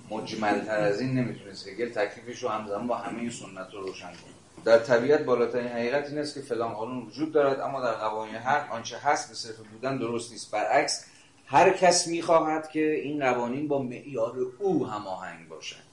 مجملتر 0.10 0.80
از 0.80 1.02
این 1.02 1.14
نمی‌تونست 1.14 1.68
هگل 1.68 1.90
تکلیفش 1.90 2.44
رو 2.44 2.50
همزمان 2.50 2.88
با 2.88 2.96
همه 2.96 3.20
این 3.20 3.30
سنت 3.30 3.74
رو 3.74 3.82
روشن 3.82 4.08
کنه. 4.08 4.64
در 4.66 4.80
طبیعت 4.80 5.22
بالاترین 5.22 5.68
حقیقت 5.68 6.10
این 6.10 6.18
است 6.18 6.34
که 6.34 6.42
فلان 6.42 6.74
قانون 6.74 7.06
وجود 7.06 7.32
دارد 7.32 7.60
اما 7.60 7.82
در 7.82 7.92
قوانین 7.92 8.36
حق 8.36 8.72
آنچه 8.72 8.98
هست 8.98 9.30
به 9.30 9.36
صرف 9.36 9.56
بودن 9.56 9.98
درست 9.98 10.32
نیست. 10.32 10.52
برعکس 10.52 11.06
هر 11.46 11.74
کس 11.74 12.08
می‌خواهد 12.08 12.70
که 12.70 12.94
این 12.94 13.20
قوانین 13.20 13.68
با 13.68 13.82
معیار 13.82 14.36
او 14.60 14.88
هماهنگ 14.88 15.48
باشند 15.48 15.84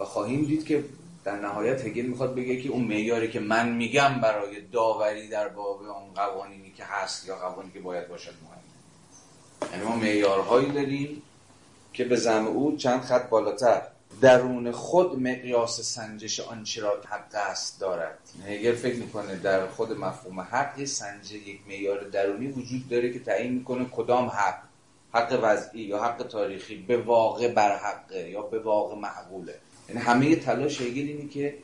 و 0.00 0.04
خواهیم 0.04 0.44
دید 0.44 0.66
که 0.66 0.84
در 1.24 1.40
نهایت 1.40 1.86
هگل 1.86 2.06
می‌خواد 2.06 2.34
بگه 2.34 2.62
که 2.62 2.68
اون 2.68 2.84
معیاری 2.84 3.30
که 3.30 3.40
من 3.40 3.68
میگم 3.68 4.20
برای 4.20 4.60
داوری 4.60 5.28
در 5.28 5.48
باب 5.48 5.82
اون 5.82 6.14
قوانینی 6.14 6.72
که 6.72 6.84
هست 6.84 7.28
یا 7.28 7.36
قوانینی 7.36 7.72
که 7.72 7.80
باید 7.80 8.08
باشد 8.08 8.34
مهمه 8.42 8.61
یعنی 9.72 9.84
ما 9.84 9.96
معیارهایی 9.96 10.72
داریم 10.72 11.22
که 11.92 12.04
به 12.04 12.16
زم 12.16 12.46
او 12.46 12.76
چند 12.76 13.00
خط 13.00 13.28
بالاتر. 13.28 13.82
درون 14.20 14.72
خود 14.72 15.22
مقیاس 15.22 15.80
سنجش 15.80 16.40
آنچه 16.40 16.82
را 16.82 16.92
حق 17.08 17.34
است 17.34 17.80
دارد. 17.80 18.18
هگل 18.46 18.74
فکر 18.74 18.96
می‌کنه 18.96 19.36
در 19.36 19.66
خود 19.66 19.92
مفهوم 19.92 20.40
حق 20.40 20.78
یه 20.78 20.86
سنجه 20.86 21.36
یک 21.36 21.60
معیار 21.68 22.00
درونی 22.00 22.46
وجود 22.46 22.88
داره 22.88 23.12
که 23.12 23.18
تعیین 23.18 23.52
می‌کنه 23.52 23.86
کدام 23.92 24.26
حق. 24.26 24.58
حق 25.14 25.38
وضعی 25.42 25.80
یا 25.80 26.04
حق 26.04 26.22
تاریخی 26.22 26.76
به 26.76 26.96
واقع 26.96 27.48
بر 27.48 27.76
حقه 27.76 28.30
یا 28.30 28.42
به 28.42 28.58
واقع 28.58 28.96
معقوله. 28.96 29.54
یعنی 29.88 30.00
همه 30.00 30.36
تلاش 30.36 30.80
هگل 30.80 31.08
اینه 31.08 31.28
که 31.28 31.54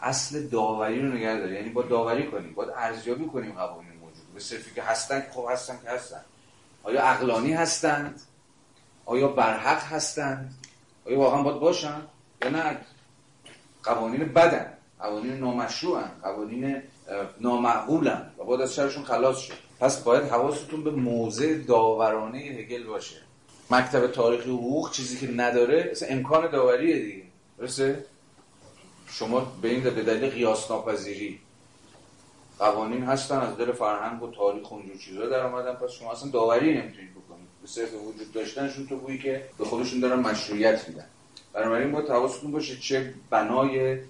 اصل 0.00 0.46
داوری 0.46 1.02
رو 1.02 1.08
نگه 1.08 1.36
داره. 1.36 1.54
یعنی 1.54 1.68
با 1.68 1.82
داوری 1.82 2.26
کنیم 2.26 2.54
باید 2.54 2.70
ارزیابی 2.76 3.26
کنیم 3.26 3.52
قوانین 3.52 3.92
موجود 4.00 4.34
به 4.34 4.40
صرفی 4.40 4.74
که 4.74 4.82
هستن 4.82 5.26
خب 5.30 5.46
هستن 5.50 5.78
که 5.84 5.90
هستن. 5.90 6.20
آیا 6.82 7.02
عقلانی 7.02 7.52
هستند؟ 7.52 8.20
آیا 9.04 9.28
برحق 9.28 9.82
هستند؟ 9.82 10.54
آیا 11.06 11.18
واقعا 11.18 11.42
باید 11.42 11.60
باشن؟ 11.60 12.02
یا 12.42 12.50
نه؟ 12.50 12.76
قوانین 13.82 14.32
بدن 14.32 14.72
قوانین 14.98 15.32
نامشروعن 15.32 16.10
قوانین 16.22 16.82
نامعقولن 17.40 18.30
و 18.38 18.44
باید 18.44 18.60
از 18.60 18.74
شرشون 18.74 19.04
خلاص 19.04 19.38
شد 19.38 19.54
پس 19.80 20.02
باید 20.02 20.24
حواستون 20.24 20.84
به 20.84 20.90
موضع 20.90 21.58
داورانه 21.58 22.38
هگل 22.38 22.84
باشه. 22.84 23.16
مکتب 23.70 24.06
تاریخی 24.06 24.50
حقوق 24.50 24.90
چیزی 24.90 25.26
که 25.26 25.32
نداره 25.32 25.88
اصلا 25.90 26.08
امکان 26.08 26.50
داوریه 26.50 26.98
دیگه. 26.98 27.22
درسته؟ 27.58 28.04
شما 29.10 29.40
به 29.62 29.68
این 29.68 29.82
به 29.82 30.02
دلیل 30.02 30.30
قیاس 30.30 30.70
ناپذیری 30.70 31.40
قوانین 32.58 33.04
هستن 33.04 33.38
از 33.38 33.56
دل 33.56 33.72
فرهنگ 33.72 34.22
و 34.22 34.30
تاریخ 34.30 34.72
اونجور 34.72 34.96
چیزا 34.96 35.26
در 35.26 35.46
اومدن. 35.46 35.74
پس 35.74 35.90
شما 35.90 36.12
اصلا 36.12 36.30
داوری 36.30 36.78
نمی‌تونید 36.78 37.10
بکنید. 37.10 37.48
به 37.62 37.68
صرف 37.68 37.94
وجود 37.94 38.32
داشتنشون 38.32 38.86
تو 38.86 38.96
بویی 38.96 39.18
که 39.18 39.48
به 39.58 39.64
خودشون 39.64 40.00
دارن 40.00 40.18
مشروعیت 40.18 40.88
میدن. 40.88 41.06
بنابراین 41.52 41.92
با 41.92 42.00
حواستون 42.00 42.52
باشه 42.52 42.76
چه 42.76 43.14
بنای 43.30 44.00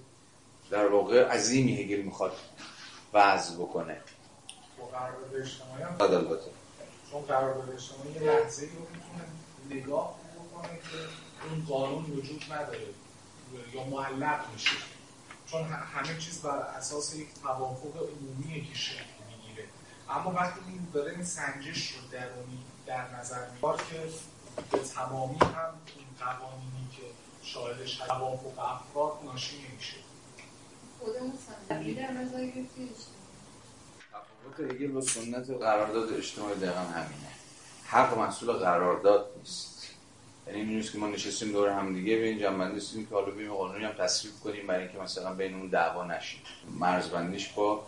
در 0.71 0.87
واقع 0.87 1.23
عظیمی 1.23 1.83
هگل 1.83 2.01
می‌خواد 2.01 2.31
وضع 3.13 3.55
بکنه. 3.55 3.97
قرارداد 4.91 5.35
اجتماعی 5.35 5.83
هم 5.83 5.95
البته. 5.99 6.51
چون 7.11 7.21
قرارداد 7.21 7.69
اجتماعی 7.69 8.13
یه 8.13 8.21
لحظه 8.21 8.61
رو 8.65 8.87
می‌تونه 8.93 9.81
نگاه 9.81 10.15
بکنه 10.35 10.67
که 10.67 10.97
اون 11.49 11.65
قانون 11.69 12.03
وجود 12.03 12.43
نداره 12.51 12.79
یا 13.73 13.83
معلق 13.83 14.39
میشه. 14.53 14.71
چون 15.51 15.63
همه 15.63 16.17
چیز 16.19 16.41
بر 16.41 16.57
اساس 16.57 17.15
یک 17.15 17.27
توافق 17.43 17.95
عمومیه 17.97 18.65
که 18.65 18.75
شکل 18.75 19.03
می‌گیره. 19.29 19.67
اما 20.09 20.31
وقتی 20.31 20.59
این 20.67 20.87
داره 20.93 21.11
این 21.11 21.25
سنجش 21.25 21.91
رو 21.91 22.07
درونی 22.11 22.63
در 22.85 23.15
نظر 23.15 23.49
میبار 23.49 23.77
که 23.77 24.09
به 24.71 24.79
تمامی 24.79 25.37
هم 25.39 25.73
این 25.95 26.07
قوانینی 26.19 26.87
که 26.91 27.03
شاهدش 27.43 27.95
توافق 27.95 28.59
افراد 28.59 29.13
ناشی 29.25 29.55
نمیشه. 29.71 29.97
خودمون 30.99 31.33
سنجی 31.69 31.93
در 31.93 32.11
نظر 32.11 32.45
گرفتیم. 32.45 32.89
تفاوت 34.11 34.71
هگل 34.71 34.91
با 34.91 35.01
سنت 35.01 35.49
قرارداد 35.49 36.13
اجتماعی 36.13 36.55
دقیقا 36.55 36.79
همینه. 36.79 37.29
حق 37.85 38.17
محصول 38.17 38.53
قرارداد 38.53 39.31
نیست. 39.37 39.68
یعنی 40.49 40.61
این 40.61 40.69
نیست 40.69 40.91
که 40.91 40.97
ما 40.97 41.07
نشستیم 41.07 41.51
دور 41.51 41.69
هم 41.69 41.93
دیگه 41.93 42.17
به 42.17 42.25
این 42.25 42.39
جنبندی 42.39 42.79
که 42.79 43.15
حالا 43.15 43.31
بیم 43.31 43.53
قانونی 43.53 43.85
هم 43.85 43.91
تصویب 43.91 44.33
کنیم 44.43 44.67
برای 44.67 44.83
اینکه 44.83 44.99
مثلا 44.99 45.33
بین 45.33 45.55
اون 45.55 45.67
دعوا 45.67 46.05
نشیم. 46.05 46.41
مرزبندیش 46.79 47.49
با 47.49 47.87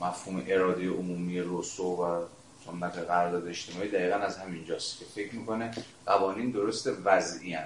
مفهوم 0.00 0.42
اراده 0.46 0.88
عمومی 0.88 1.40
روسو 1.40 1.84
و 1.84 2.24
سنت 2.66 2.98
قرارداد 2.98 3.48
اجتماعی 3.48 3.88
دقیقا 3.88 4.16
از 4.16 4.38
همینجاست 4.38 4.98
که 4.98 5.04
فکر 5.04 5.34
می‌کنه 5.34 5.70
قوانین 6.06 6.50
درست 6.50 6.90
وضعی. 7.04 7.58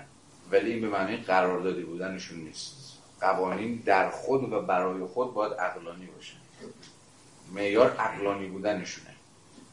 ولی 0.51 0.73
این 0.73 0.81
به 0.81 0.89
معنی 0.89 1.17
قراردادی 1.17 1.83
بودنشون 1.83 2.39
نیست. 2.39 2.99
قوانین 3.21 3.83
در 3.85 4.11
خود 4.11 4.53
و 4.53 4.63
برای 4.63 5.05
خود 5.05 5.35
باید 5.35 5.53
عقلانی 5.53 6.07
باشه. 6.07 6.35
معیار 7.55 7.97
عقلانی 7.97 8.47
بودنشونه. 8.47 9.12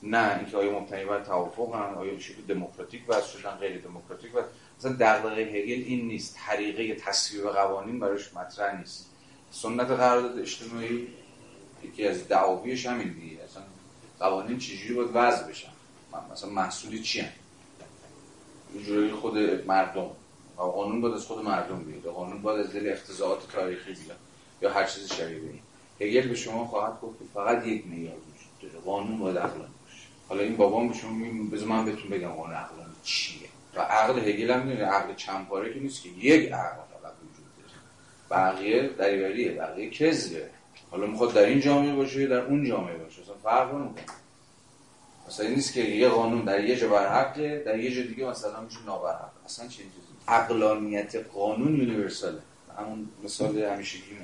نه 0.04 0.38
اینکه 0.38 0.58
آیا 0.58 0.80
مبتنی 0.80 1.06
بر 1.06 1.24
توافق 1.24 1.76
هم 1.76 1.98
آیا 1.98 2.14
به 2.14 2.20
شکل 2.20 2.42
دموکراتیک 2.42 3.02
وضع 3.08 3.28
شدن 3.28 3.52
غیر 3.52 3.82
دموکراتیک 3.82 4.36
و 4.36 4.40
مثلا 4.80 4.92
دغدغه 4.92 5.42
هگل 5.42 5.84
این 5.84 6.08
نیست. 6.08 6.38
طریقه 6.48 6.96
تصویب 6.96 7.50
قوانین 7.50 8.00
براش 8.00 8.34
مطرح 8.34 8.80
نیست. 8.80 9.10
سنت 9.52 9.88
قرارداد 9.88 10.40
اجتماعی 10.40 11.08
یکی 11.84 12.08
از 12.08 12.28
دعاویش 12.28 12.86
همین 12.86 13.14
دیگه. 13.14 13.44
اصلا 13.44 13.64
قوانین 14.20 14.58
چجوری 14.58 14.94
باید 14.94 15.10
وضع 15.14 15.48
بشن؟ 15.48 15.72
مثلا 16.32 16.50
محصولی 16.50 17.00
چی 17.00 17.20
هم 17.20 17.32
جوری 18.86 19.12
خود 19.12 19.38
مردم. 19.68 20.10
قانون 20.58 21.02
باید 21.02 21.14
از 21.14 21.26
خود 21.26 21.46
مردم 21.46 21.84
بیاد. 21.84 22.14
قانون 22.14 22.42
باید 22.42 22.66
از 22.66 22.74
دل 22.74 22.92
اختزاعات 22.92 23.52
تاریخی 23.52 23.94
بیاد. 23.94 24.18
یا 24.62 24.74
هر 24.74 24.86
چیز 24.86 25.14
شبیه 25.14 25.40
به 25.40 26.06
هگل 26.06 26.28
به 26.28 26.36
شما 26.36 26.66
خواهد 26.66 27.02
گفت 27.02 27.18
فقط 27.34 27.66
یک 27.66 27.88
معیار 27.88 28.14
وجود 28.14 28.74
داره. 28.74 28.86
قانون 28.86 29.20
باید 29.20 29.42
باشه 29.42 29.79
حالا 30.30 30.42
این 30.44 30.58
بابام 30.58 30.88
به 30.88 30.94
شما 30.94 31.12
بذار 31.52 31.68
من 31.68 31.86
بهتون 31.86 32.10
بگم 32.10 32.28
قانون 32.28 32.56
عقلانی 32.56 32.94
چیه. 33.04 33.50
و 33.76 33.80
عقل 33.80 34.20
هگل 34.20 34.52
هم 34.52 34.68
می‌دونه 34.68 34.86
عقل 34.86 35.16
چند 35.16 35.48
پاره 35.48 35.74
که 35.74 35.80
نیست 35.80 36.04
که 36.04 36.10
یک 36.10 36.52
عقل 36.52 36.76
فقط 36.76 37.14
وجود 37.14 37.46
داره. 37.58 37.74
بقیه 38.32 38.88
دریوریه 38.88 39.52
بقیه 39.52 39.90
کذبه. 39.90 40.50
حالا 40.92 41.08
می‌خواد 41.08 41.34
در 41.34 41.46
این 41.46 41.60
جامعه 41.60 41.96
باشه 41.96 42.28
در 42.28 42.42
اون 42.42 42.66
جامعه 42.66 42.98
باشه 42.98 43.22
اصلا 43.22 43.36
فرق 43.44 43.74
نمی‌کنه. 43.76 44.04
مثلا 45.28 45.46
این 45.46 45.56
نیست 45.56 45.74
که 45.74 45.82
یه 45.82 46.10
قانون 46.10 46.46
در 46.46 46.64
یه 46.64 46.76
جا 46.76 46.88
برحقه 46.88 47.64
در 47.66 47.80
یه 47.80 47.96
جا 47.96 48.02
دیگه 48.02 48.26
مثلا 48.26 48.62
میشه 48.62 48.78
نابرحق. 48.86 49.32
اصلا 49.46 49.68
چه 49.68 49.78
چیزی 49.78 49.90
عقلانیت 50.28 51.16
قانون 51.16 51.76
یونیورساله. 51.76 52.40
همون 52.78 53.10
مثال 53.24 53.58
همیشگیمه 53.58 54.22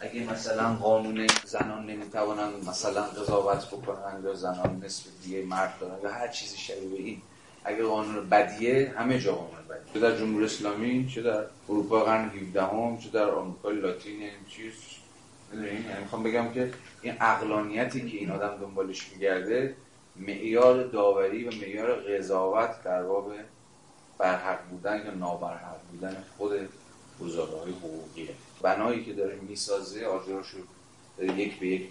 اگه 0.00 0.32
مثلا 0.32 0.74
قانون 0.74 1.26
زنان 1.44 1.86
نمی‌توانن 1.86 2.50
مثلا 2.68 3.02
قضاوت 3.02 3.66
بکنن 3.66 4.22
یا 4.24 4.34
زنان 4.34 4.82
نصف 4.84 5.04
دیگه 5.22 5.44
مرد 5.44 5.74
دارن 5.80 6.02
یا 6.02 6.10
هر 6.10 6.28
چیزی 6.28 6.56
شبیه 6.56 6.98
این 6.98 7.22
اگه 7.64 7.82
قانون 7.82 8.28
بدیه 8.28 8.94
همه 8.96 9.18
جا 9.18 9.32
قانون 9.34 9.68
بدیه. 9.68 9.94
چه 9.94 10.00
در 10.00 10.18
جمهوری 10.18 10.44
اسلامی 10.44 11.08
چه 11.14 11.22
در 11.22 11.44
اروپا 11.68 12.04
قرن 12.04 12.28
17 12.28 12.62
هم 12.62 12.98
چه 12.98 13.10
در 13.10 13.30
آمریکا 13.30 13.70
لاتین 13.70 14.30
چیز. 14.48 14.72
یعنی 15.54 16.00
می‌خوام 16.00 16.22
بگم 16.22 16.52
که 16.52 16.72
این 17.02 17.14
عقلانیتی 17.14 18.10
که 18.10 18.16
این 18.16 18.30
آدم 18.30 18.58
دنبالش 18.60 19.12
میگرده 19.12 19.74
معیار 20.16 20.84
داوری 20.86 21.44
و 21.44 21.50
معیار 21.50 21.94
قضاوت 21.94 22.82
در 22.84 23.02
باب 23.02 23.32
برحق 24.18 24.58
بودن 24.70 25.06
یا 25.06 25.14
نابرحق 25.14 25.80
بودن 25.90 26.24
خود 26.38 26.52
های 26.52 27.72
حقوقیه. 27.72 28.34
بنایی 28.62 29.04
که 29.04 29.12
داره 29.12 29.36
می‌سازه 29.36 30.06
آجراشو 30.06 30.58
یک 31.22 31.58
به 31.58 31.66
یک 31.66 31.88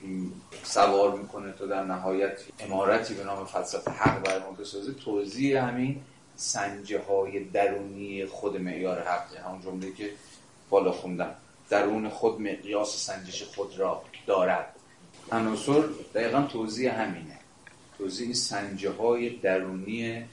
سوار 0.64 1.18
می‌کنه 1.18 1.52
تا 1.52 1.66
در 1.66 1.84
نهایت 1.84 2.40
امارتی 2.60 3.14
به 3.14 3.24
نام 3.24 3.46
فلسفه 3.46 3.92
حق 3.92 4.24
بر 4.24 4.40
ما 4.40 4.52
بسازه. 4.52 4.94
توضیح 4.94 5.64
همین 5.64 6.02
سنجه 6.36 7.02
های 7.02 7.44
درونی 7.44 8.26
خود 8.26 8.62
معیار 8.62 9.02
حقه 9.02 9.40
همون 9.40 9.62
جمله 9.62 9.94
که 9.94 10.10
بالا 10.70 10.92
خوندم. 10.92 11.36
درون 11.70 12.10
خود 12.10 12.42
مقیاس 12.42 13.06
سنجش 13.06 13.44
خود 13.44 13.80
را 13.80 14.04
دارد. 14.28 14.76
عناصر 15.32 15.84
دقیقا 16.14 16.42
توضیح 16.42 17.02
همینه. 17.02 17.40
توضیح 17.98 18.34
سنجه 18.34 18.92
های 18.92 19.30
درونی 19.30 20.26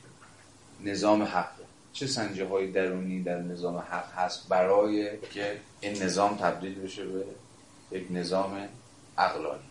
نظام 0.85 1.23
حقه 1.23 1.64
چه 1.95 2.07
سنجه 2.07 2.45
های 2.45 2.71
درونی 2.71 3.23
در 3.23 3.39
نظام 3.39 3.77
حق 3.77 4.13
هست 4.13 4.49
برای 4.49 5.09
که 5.31 5.57
این 5.81 6.03
نظام 6.03 6.37
تبدیل 6.37 6.75
بشه 6.75 7.05
به 7.05 7.25
یک 7.91 8.07
نظام 8.11 8.69
عقلانی؟ 9.19 9.63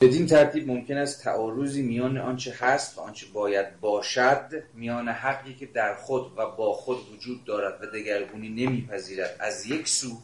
بدین 0.00 0.26
ترتیب 0.26 0.68
ممکن 0.68 0.96
است 0.96 1.22
تعارضی 1.22 1.82
میان 1.82 2.18
آنچه 2.18 2.54
هست 2.58 2.98
و 2.98 3.00
آنچه 3.00 3.26
باید 3.32 3.80
باشد 3.80 4.62
میان 4.74 5.08
حقی 5.08 5.54
که 5.54 5.66
در 5.66 5.94
خود 5.94 6.32
و 6.36 6.46
با 6.46 6.72
خود 6.72 6.98
وجود 7.12 7.44
دارد 7.44 7.82
و 7.82 7.86
دگرگونی 7.86 8.48
نمیپذیرد. 8.48 9.36
از 9.40 9.66
یک 9.66 9.88
سو 9.88 10.18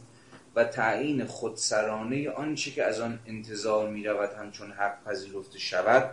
و 0.55 0.63
تعیین 0.63 1.25
خودسرانه 1.25 2.29
آنچه 2.29 2.71
که 2.71 2.83
از 2.83 2.99
آن 2.99 3.19
انتظار 3.27 3.89
می 3.89 4.03
رود 4.03 4.29
همچون 4.33 4.71
حق 4.71 5.03
پذیرفته 5.03 5.59
شود 5.59 6.09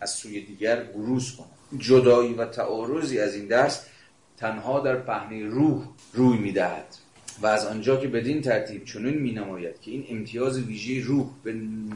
از 0.00 0.10
سوی 0.10 0.40
دیگر 0.40 0.82
بروز 0.82 1.36
کند. 1.36 1.80
جدایی 1.80 2.34
و 2.34 2.46
تعارضی 2.46 3.20
از 3.20 3.34
این 3.34 3.46
دست 3.46 3.86
تنها 4.42 4.80
در 4.80 4.96
پهنه 4.96 5.46
روح 5.46 5.88
روی 6.12 6.38
می‌دهد 6.38 6.96
و 7.42 7.46
از 7.46 7.66
آنجا 7.66 7.96
که 7.96 8.08
بدین 8.08 8.42
ترتیب 8.42 8.84
چنین 8.84 9.18
می 9.18 9.32
نماید 9.32 9.80
که 9.80 9.90
این 9.90 10.06
امتیاز 10.10 10.58
ویژه 10.58 11.06
روح 11.06 11.26
به 11.44 11.54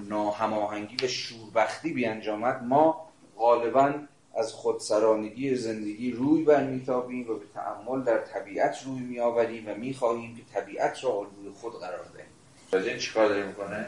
ناهماهنگی 0.08 0.96
و 1.04 1.08
شوربختی 1.08 1.92
بیانجامد 1.92 2.62
ما 2.62 3.08
غالبا 3.36 3.94
از 4.38 4.52
خودسرانگی 4.52 5.54
زندگی 5.54 6.12
روی 6.12 6.44
برمیتابیم 6.44 7.30
و 7.30 7.34
به 7.34 7.44
تعمل 7.54 8.02
در 8.02 8.18
طبیعت 8.18 8.76
روی 8.86 9.00
میآوریم 9.00 9.68
و 9.68 9.74
می‌خواهیم 9.74 10.36
که 10.36 10.60
طبیعت 10.60 11.04
را 11.04 11.10
روی 11.10 11.52
خود 11.60 11.72
قرار 11.80 12.04
دهیم. 12.14 12.26
راجع 12.72 12.98
چیکار 12.98 13.28
داره 13.28 13.46
می‌کنه؟ 13.46 13.86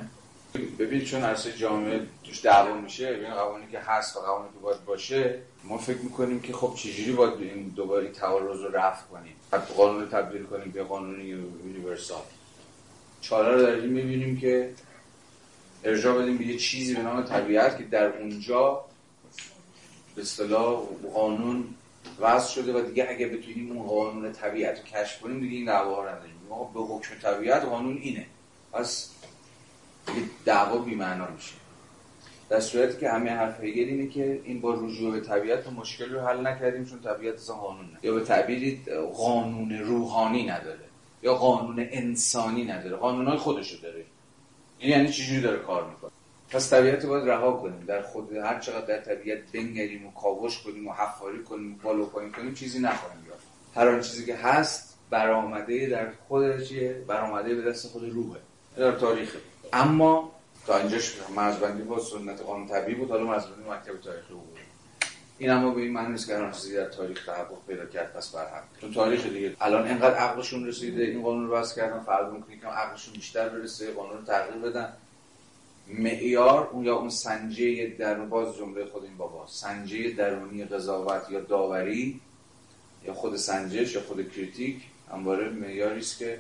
ببین 0.78 1.04
چون 1.04 1.22
عرصه 1.22 1.52
جامعه 1.52 2.00
توش 2.24 2.44
دعوا 2.44 2.80
میشه 2.80 3.12
ببین 3.12 3.30
قوانینی 3.30 3.72
که 3.72 3.78
هست 3.78 4.16
و 4.16 4.20
قوانینی 4.20 4.52
که 4.54 4.58
باید 4.58 4.84
باشه 4.84 5.38
ما 5.64 5.78
فکر 5.78 5.98
می‌کنیم 5.98 6.40
که 6.40 6.52
خب 6.52 6.74
چجوری 6.76 7.12
باید 7.12 7.40
این 7.40 7.68
دوباره 7.68 8.08
تعارض 8.08 8.60
رو 8.60 8.68
رفع 8.72 9.06
کنیم؟ 9.06 9.34
قانون 9.76 10.00
رو 10.00 10.08
تبدیل 10.08 10.42
کنیم 10.42 10.70
به 10.70 10.82
قانون 10.82 11.20
یونیورسال. 11.20 12.22
چاره 13.20 13.54
رو 13.54 13.62
داریم 13.62 13.90
می‌بینیم 13.90 14.40
که 14.40 14.74
ارجاع 15.84 16.22
بدیم 16.22 16.36
به 16.36 16.46
یه 16.46 16.56
چیزی 16.56 16.94
به 16.94 17.02
نام 17.02 17.22
طبیعت 17.22 17.78
که 17.78 17.84
در 17.84 18.18
اونجا 18.18 18.84
به 20.14 20.22
اصطلاح 20.22 20.82
قانون 21.14 21.64
وضع 22.20 22.48
شده 22.48 22.72
و 22.72 22.86
دیگه 22.86 23.06
اگه 23.10 23.28
بتونیم 23.28 23.72
اون 23.72 23.86
قانون 23.86 24.32
طبیعت 24.32 24.78
رو 24.78 24.84
کشف 24.84 25.20
کنیم 25.20 25.40
دیگه 25.40 25.56
این 25.56 25.66
دعوا 25.66 26.08
نداریم. 26.08 26.34
ما 26.48 26.64
به 26.64 26.80
حکم 26.80 27.14
طبیعت 27.22 27.64
قانون 27.64 27.98
اینه. 28.02 28.26
پس 28.72 29.10
دعوا 30.44 30.78
بی‌معنا 30.78 31.28
میشه. 31.30 31.52
در 32.48 32.60
صورتی 32.60 32.98
که 32.98 33.10
همه 33.10 33.30
حرف 33.30 33.60
هگل 33.60 33.88
اینه 33.88 34.06
که 34.06 34.40
این 34.44 34.60
با 34.60 34.74
رجوع 34.74 35.12
به 35.12 35.20
طبیعت 35.20 35.72
مشکل 35.72 36.12
رو 36.14 36.20
حل 36.20 36.46
نکردیم 36.46 36.84
چون 36.84 37.00
طبیعت 37.00 37.34
اصلا 37.34 37.54
قانون 37.56 37.84
نه 37.84 37.98
یا 38.02 38.14
به 38.14 38.20
تعبیری 38.20 38.80
قانون 39.16 39.72
روحانی 39.72 40.46
نداره 40.46 40.88
یا 41.22 41.34
قانون 41.34 41.86
انسانی 41.90 42.64
نداره. 42.64 42.96
قانونهای 42.96 43.38
خودشو 43.38 43.82
داره. 43.82 44.04
این 44.78 44.90
یعنی 44.90 45.08
چجوری 45.08 45.40
داره 45.40 45.58
کار 45.58 45.90
می‌کنه؟ 45.90 46.10
پس 46.50 46.70
طبیعت 46.70 47.06
باید 47.06 47.28
رها 47.28 47.52
کنیم. 47.52 47.84
در 47.86 48.02
خود 48.02 48.32
هر 48.32 48.58
چقدر 48.58 48.86
در 48.86 49.00
طبیعت 49.00 49.38
بنگریم 49.52 50.06
و 50.06 50.10
کاوش 50.10 50.62
کنیم 50.62 50.88
و 50.88 50.92
حفاری 50.92 51.42
کنیم 51.42 51.74
و 51.74 51.76
بالا 51.82 52.04
پایین 52.04 52.32
کنیم 52.32 52.54
چیزی 52.54 52.78
نخواهیم 52.78 53.26
یافت. 53.28 53.46
هر 53.74 53.88
آن 53.88 54.00
چیزی 54.00 54.26
که 54.26 54.36
هست 54.36 54.98
برآمده 55.10 55.86
در 55.86 56.08
خود 56.28 56.62
چیه 56.62 57.04
برآمده 57.06 57.54
به 57.54 57.62
دست 57.62 57.86
خود 57.86 58.10
روحه. 58.10 58.40
در 58.76 58.92
تاریخه 58.92 59.38
اما 59.72 60.32
تا 60.66 60.78
اینجاش 60.78 61.16
مرزبندی 61.36 61.82
با 61.82 62.00
سنت 62.00 62.40
قانون 62.40 62.68
طبیعی 62.68 62.94
بود. 62.94 63.10
حالا 63.10 63.24
مرزبندی 63.24 63.70
مکتب 63.70 64.00
تاریخی 64.00 64.34
بود. 64.34 64.58
این 65.38 65.50
اما 65.50 65.70
به 65.70 65.80
این 65.80 65.92
معنی 65.92 66.12
نیست 66.12 66.26
که 66.26 66.36
هر 66.36 66.50
چیزی 66.50 66.74
در 66.74 66.88
تاریخ 66.88 67.26
تحقق 67.26 67.66
پیدا 67.68 67.86
کرد 67.86 68.12
پس 68.12 68.28
برحق 68.32 68.62
چون 68.80 68.92
تاریخ 68.92 69.26
دیگه 69.26 69.56
الان 69.60 69.86
اینقدر 69.86 70.14
عقلشون 70.14 70.66
رسیده 70.66 71.02
این 71.02 71.22
قانون 71.22 71.46
رو 71.46 71.54
وضع 71.54 71.76
کردن 71.76 72.00
فرض 72.00 72.32
می‌کنید 72.32 72.60
که 72.60 72.66
عقلشون 72.66 73.14
بیشتر 73.14 73.48
برسه 73.48 73.92
قانون 73.92 74.18
رو 74.18 74.24
تغییر 74.24 74.56
بدن. 74.56 74.92
معیار 75.88 76.68
اون 76.72 76.84
یا 76.84 76.96
اون 76.96 77.08
سنجه 77.08 77.86
در 77.86 78.14
باز 78.14 78.56
جمله 78.56 78.84
خود 78.84 79.04
این 79.04 79.16
بابا. 79.16 79.46
سنجه 79.46 80.10
درونی 80.10 80.64
قضاوت 80.64 81.30
یا 81.30 81.40
داوری 81.40 82.20
یا 83.04 83.14
خود 83.14 83.36
سنجش 83.36 83.94
یا 83.94 84.00
خود 84.00 84.32
کریتیک 84.32 84.82
همواره 85.12 85.48
معیاری 85.48 86.00
است 86.00 86.18
که 86.18 86.38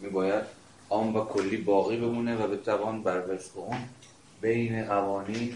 میباید 0.00 0.44
عام 0.90 1.16
و 1.16 1.24
کلی 1.24 1.56
باقی 1.56 1.96
بمونه 1.96 2.36
و 2.36 2.48
بتوان 2.48 3.02
بر 3.02 3.34
وفق 3.34 3.58
اون 3.58 3.78
بین 4.40 4.84
قوانین 4.84 5.54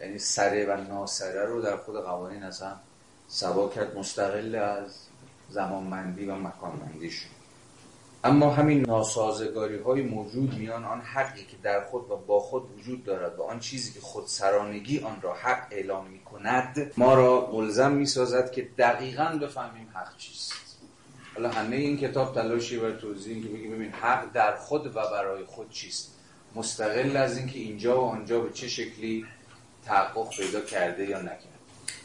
یعنی 0.00 0.18
سره 0.18 0.66
و 0.66 0.80
ناسره 0.80 1.44
رو 1.46 1.62
در 1.62 1.76
خود 1.76 2.04
قوانین 2.04 2.42
اصلا 2.42 2.72
سوا 3.28 3.68
کرد 3.68 3.98
مستقل 3.98 4.54
از 4.54 5.06
زمانمندی 5.50 6.26
و 6.26 6.34
مکانمندیشون 6.34 7.30
اما 8.24 8.50
همین 8.50 8.80
ناسازگاری 8.80 9.78
های 9.78 10.02
موجود 10.02 10.54
میان 10.54 10.84
آن 10.84 11.00
حقی 11.00 11.44
که 11.44 11.56
در 11.62 11.84
خود 11.84 12.10
و 12.10 12.16
با 12.16 12.40
خود 12.40 12.62
وجود 12.78 13.04
دارد 13.04 13.38
و 13.38 13.42
آن 13.42 13.60
چیزی 13.60 13.92
که 13.92 14.00
خود 14.00 14.26
سرانگی 14.26 15.00
آن 15.00 15.18
را 15.22 15.34
حق 15.34 15.66
اعلام 15.70 16.06
می 16.06 16.18
کند 16.20 16.92
ما 16.96 17.14
را 17.14 17.50
ملزم 17.52 17.92
می 17.92 18.06
سازد 18.06 18.50
که 18.50 18.68
دقیقا 18.78 19.38
بفهمیم 19.42 19.88
حق 19.94 20.16
چیست. 20.16 20.63
حالا 21.34 21.50
همه 21.50 21.76
این 21.76 21.96
کتاب 21.96 22.34
تلاشی 22.34 22.78
بر 22.78 22.92
توضیح 22.92 23.42
که 23.42 23.48
بگیم 23.48 23.72
ببین 23.72 23.90
حق 23.90 24.32
در 24.32 24.56
خود 24.56 24.86
و 24.86 24.90
برای 24.90 25.44
خود 25.44 25.70
چیست؟ 25.70 26.14
مستقل 26.54 27.16
از 27.16 27.38
اینکه 27.38 27.58
اینجا 27.58 28.00
و 28.00 28.04
آنجا 28.04 28.40
به 28.40 28.52
چه 28.52 28.68
شکلی 28.68 29.26
تحقق 29.84 30.28
پیدا 30.30 30.60
کرده 30.60 31.04
یا 31.04 31.18
نکرده. 31.18 31.48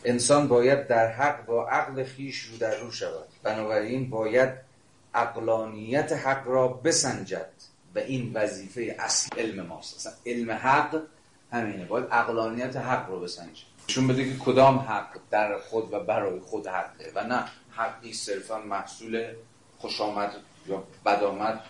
انسان 0.05 0.47
باید 0.47 0.87
در 0.87 1.11
حق 1.11 1.45
با 1.45 1.67
عقل 1.67 2.03
خیش 2.03 2.39
رو 2.39 2.57
در 2.57 2.79
رو 2.79 2.91
شود. 2.91 3.27
بنابراین 3.43 4.09
باید 4.09 4.49
اقلانیت 5.15 6.11
حق 6.11 6.47
را 6.47 6.67
بسنجد 6.67 7.49
و 7.95 7.99
این 7.99 8.31
وظیفه 8.33 8.95
اصل 8.99 9.29
علم 9.37 9.65
ماست. 9.65 9.95
اصلا 9.95 10.13
علم 10.25 10.51
حق 10.51 11.01
همینه 11.51 11.85
باید 11.85 12.05
اقلانیت 12.11 12.77
حق 12.77 13.09
رو 13.09 13.19
بسنجد. 13.19 13.69
چون 13.87 14.07
بده 14.07 14.25
که 14.25 14.37
کدام 14.37 14.77
حق 14.77 15.19
در 15.31 15.57
خود 15.57 15.93
و 15.93 15.99
برای 15.99 16.39
خود 16.39 16.67
حقه 16.67 17.11
و 17.15 17.23
نه 17.23 17.45
حقی 17.79 18.13
صرفا 18.13 18.57
محصول 18.57 19.33
خوش 19.77 20.01
آمد 20.01 20.35
یا 20.67 20.83
بد 21.05 21.23
آمد 21.23 21.63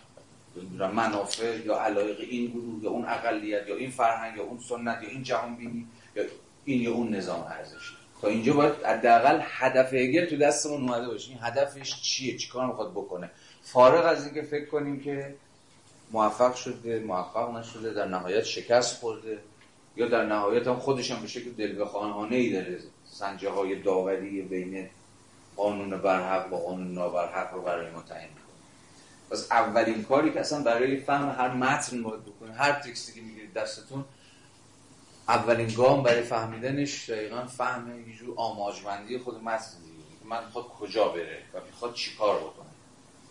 منافع 0.94 1.58
یا 1.66 1.80
علایق 1.80 2.20
این 2.20 2.52
گروه 2.52 2.84
یا 2.84 2.90
اون 2.90 3.06
اقلیت 3.06 3.68
یا 3.68 3.76
این 3.76 3.92
فرهنگ 3.92 4.38
یا 4.38 4.44
اون 4.44 4.60
سنت 4.60 5.04
یا 5.04 5.10
این 5.10 5.24
جهان 5.24 5.56
بینی 5.56 5.88
یا 6.16 6.24
این 6.66 6.82
یا 6.82 6.94
اون 6.94 7.16
نظام 7.16 7.42
ارزشی 7.42 7.94
تا 8.22 8.28
اینجا 8.28 8.54
باید 8.54 8.74
حداقل 8.74 9.42
هدف 9.44 9.94
هگل 9.94 10.26
تو 10.26 10.38
دستمون 10.38 10.82
اومده 10.82 11.08
باشه. 11.08 11.30
این 11.30 11.40
هدفش 11.42 12.02
چیه؟ 12.02 12.38
چیکار 12.38 12.68
می‌خواد 12.68 12.92
بکنه؟ 12.92 13.32
فارغ 13.62 14.06
از 14.06 14.26
اینکه 14.26 14.42
فکر 14.42 14.66
کنیم 14.66 15.00
که 15.00 15.36
موفق 16.12 16.56
شده 16.56 17.00
موفق 17.00 17.58
نشده 17.58 17.94
در 17.94 18.06
نهایت 18.06 18.44
شکست 18.44 19.00
خورده 19.00 19.40
یا 19.96 20.08
در 20.08 20.26
نهایت 20.26 20.68
هم 20.68 20.80
خودش 20.80 21.12
هم 21.12 21.22
به 21.22 21.28
شکل 21.28 21.50
دل 21.52 21.84
ای 22.32 22.50
داره. 22.54 22.80
سنجه 23.12 23.50
های 23.50 23.82
داوری 23.82 24.42
بین 24.42 24.90
قانون 25.60 26.02
برحق 26.02 26.54
و 26.54 26.58
قانون 26.58 26.94
نابرحق 26.94 27.54
رو 27.54 27.62
برای 27.62 27.92
ما 27.92 28.02
تعیین 28.02 28.30
پس 29.32 29.52
اولین 29.52 30.04
کاری 30.04 30.32
که 30.34 30.40
اصلا 30.40 30.64
برای 30.64 30.98
فهم 30.98 31.30
هر 31.30 31.54
متن 31.54 32.04
باید 32.04 32.26
بکنه 32.26 32.54
هر 32.54 32.72
تکستی 32.72 33.14
که 33.14 33.22
می‌گیرید 33.22 33.54
دستتون 33.54 34.06
اولین 35.28 35.68
گام 35.78 36.04
برای 36.04 36.22
فهمیدنش 36.22 37.10
دقیقا 37.10 37.46
فهم 37.46 38.10
یه 38.10 38.16
آماجمندی 38.36 39.18
خود 39.18 39.44
متن 39.44 39.78
دیگه. 39.84 40.30
من 40.30 40.46
می‌خواد 40.46 40.66
کجا 40.68 41.08
بره 41.08 41.38
و 41.54 41.58
می‌خواد 41.66 41.94
چیکار 41.94 42.40
بکنه. 42.40 42.70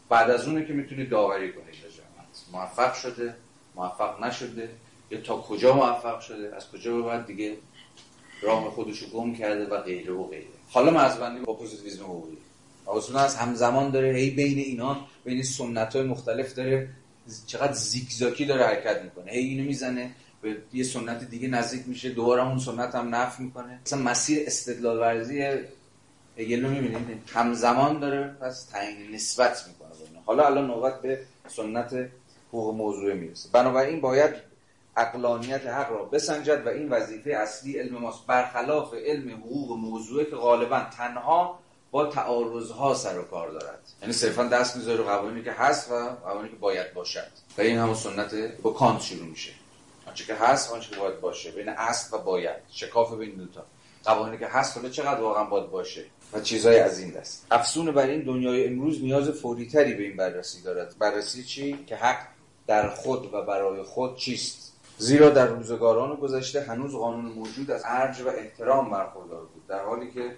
بعد 0.09 0.31
از 0.31 0.49
اونه 0.49 0.67
که 0.67 0.73
می‌تونی 0.73 1.07
داوری 1.07 1.53
کنید 1.53 1.75
موفق 2.53 2.95
شده 2.95 3.35
موفق 3.75 4.25
نشده 4.25 4.71
یا 5.11 5.21
تا 5.21 5.37
کجا 5.37 5.75
موفق 5.75 6.21
شده 6.21 6.57
از 6.57 6.71
کجا 6.71 6.97
به 6.97 7.03
بعد 7.03 7.27
دیگه 7.27 7.57
راه 8.43 8.71
خودشو 8.71 9.11
گم 9.11 9.35
کرده 9.35 9.67
و 9.67 9.81
غیره 9.81 10.13
و 10.13 10.27
غیره. 10.27 10.58
حالا 10.71 10.91
مرزبندی 10.91 11.41
با 11.41 11.53
پوزیتیویسم 11.53 12.05
حقوقی 12.05 12.39
اصولا 12.87 13.21
از 13.21 13.37
همزمان 13.37 13.91
داره 13.91 14.17
هی 14.17 14.31
بین 14.31 14.59
اینا 14.59 15.07
بین 15.25 15.43
سنت 15.43 15.97
های 15.97 16.05
مختلف 16.05 16.55
داره 16.55 16.89
چقدر 17.47 17.73
زیگزاکی 17.73 18.45
داره 18.45 18.65
حرکت 18.65 19.03
می‌کنه. 19.03 19.33
هی 19.33 19.45
اینو 19.49 19.65
می‌زنه 19.65 20.11
به 20.43 20.57
یه 20.73 20.85
سنت 20.85 21.31
دیگه 21.31 21.49
نزدیک 21.49 21.89
میشه 21.89 22.11
دوباره 22.11 22.47
اون 22.47 22.59
سنت 22.59 22.95
هم 22.95 23.15
نفع 23.15 23.43
می‌کنه. 23.43 23.81
مثلا 23.87 23.99
مسیر 23.99 24.43
استدلال 24.47 24.99
ورزی 24.99 25.43
هگل 26.37 26.65
رو 26.65 26.71
می‌بینید 26.71 27.23
همزمان 27.27 28.01
داره 28.01 28.37
پس 28.41 28.65
تعیین 28.65 29.15
نسبت 29.15 29.65
می‌کنه 29.69 29.89
حالا 30.25 30.47
الان 30.47 30.67
نوبت 30.67 31.03
به 31.03 31.21
سنت 31.49 32.09
حقوق 32.49 32.75
موضوع 32.75 33.15
می‌رسه. 33.15 33.49
بنابراین 33.53 34.01
باید 34.01 34.35
اقلانیت 34.99 35.67
حق 35.67 35.91
را 35.91 36.05
بسنجد 36.05 36.67
و 36.67 36.69
این 36.69 36.89
وظیفه 36.89 37.31
اصلی 37.31 37.79
علم 37.79 37.99
ماست. 37.99 38.27
برخلاف 38.27 38.95
علم 38.95 39.31
حقوق 39.31 39.79
موضوع 39.79 40.25
که 40.25 40.37
غالبا 40.37 40.81
تنها 40.97 41.59
با 41.91 42.07
تعارضها 42.07 42.95
سر 42.95 43.19
و 43.19 43.23
کار 43.23 43.51
دارد. 43.51 43.79
یعنی 44.03 44.13
صرفا 44.13 44.45
دست 44.45 44.77
می‌ذاره 44.77 45.03
قوانینی 45.03 45.45
که 45.45 45.53
هست 45.53 45.93
و 45.93 46.09
قوانینی 46.25 46.49
که 46.49 46.57
باید 46.57 46.95
باشد. 46.95 47.29
و 47.59 47.61
این 47.61 47.79
همون 47.79 47.95
سنت 47.95 48.35
با 48.63 48.71
کانت 48.71 49.01
شروع 49.01 49.27
میشه. 49.27 49.53
آنچه 50.07 50.25
که 50.25 50.35
هست 50.35 50.73
آنچه 50.73 50.91
که 50.91 50.97
باید 50.97 51.21
باشه. 51.21 51.51
بین 51.51 51.69
اصل 51.69 52.17
و 52.17 52.21
باید. 52.21 52.57
شکاف 52.71 53.15
بین 53.15 53.35
دوتا 53.35 53.65
قوانینی 54.05 54.39
که 54.39 54.47
هست 54.47 54.77
حالا 54.77 54.89
چقدر 54.89 55.21
واقعا 55.21 55.45
باید 55.45 55.71
باشه؟ 55.71 56.05
و 56.33 56.41
چیزهای 56.41 56.79
از 56.79 56.99
این 56.99 57.11
دست. 57.11 57.47
افسون 57.51 57.91
بر 57.91 58.07
این 58.07 58.23
دنیای 58.23 58.67
امروز 58.67 59.03
نیاز 59.03 59.31
فوریتری 59.31 59.95
به 59.95 60.03
این 60.03 60.17
بررسی 60.17 60.63
دارد. 60.63 60.99
بررسی 60.99 61.45
چی؟ 61.45 61.85
که 61.87 61.97
حق 61.97 62.19
در 62.67 62.89
خود 62.89 63.35
و 63.35 63.43
برای 63.43 63.83
خود 63.83 64.17
چیست؟ 64.17 64.68
زیرا 64.99 65.31
در 65.31 65.47
روزگاران 65.47 66.17
گذشته 66.17 66.61
هنوز 66.61 66.95
قانون 66.95 67.25
موجود 67.25 67.71
از 67.71 67.83
ارج 67.85 68.21
و 68.21 68.29
احترام 68.29 68.91
برخوردار 68.91 69.41
بود 69.41 69.67
در 69.67 69.85
حالی 69.85 70.11
که 70.11 70.37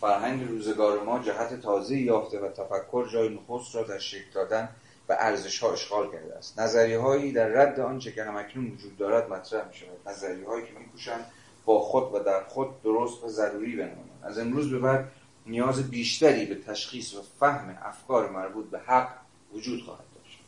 فرهنگ 0.00 0.48
روزگار 0.48 1.02
ما 1.02 1.18
جهت 1.18 1.60
تازه 1.60 1.96
یافته 1.96 2.40
و 2.40 2.48
تفکر 2.48 3.08
جای 3.12 3.28
نخست 3.28 3.74
را 3.74 3.82
در 3.82 3.98
شکل 3.98 4.30
دادن 4.34 4.68
و 5.08 5.16
ارزش 5.20 5.58
ها 5.58 5.72
اشغال 5.72 6.12
کرده 6.12 6.34
است. 6.34 6.60
نظریه 6.60 6.98
هایی 6.98 7.32
در 7.32 7.48
رد 7.48 7.80
آنچه 7.80 8.12
که 8.12 8.24
همکنون 8.24 8.66
وجود 8.66 8.96
دارد 8.96 9.30
مطرح 9.30 9.68
می 9.68 9.74
شود 9.74 9.98
نظریه 10.06 10.46
هایی 10.46 10.66
که 10.66 10.72
میکوشند 10.78 11.26
با 11.64 11.80
خود 11.80 12.14
و 12.14 12.18
در 12.18 12.44
خود 12.44 12.82
درست 12.82 13.24
و 13.24 13.28
ضروری 13.28 13.76
بنمایند. 13.76 14.20
از 14.22 14.38
امروز 14.38 14.70
به 14.70 14.78
بعد 14.78 15.12
نیاز 15.46 15.90
بیشتری 15.90 16.44
به 16.46 16.54
تشخیص 16.54 17.14
و 17.14 17.22
فهم 17.40 17.78
افکار 17.82 18.30
مربوط 18.30 18.70
به 18.70 18.78
حق 18.78 19.08
وجود 19.54 19.82
خواهد 19.82 20.05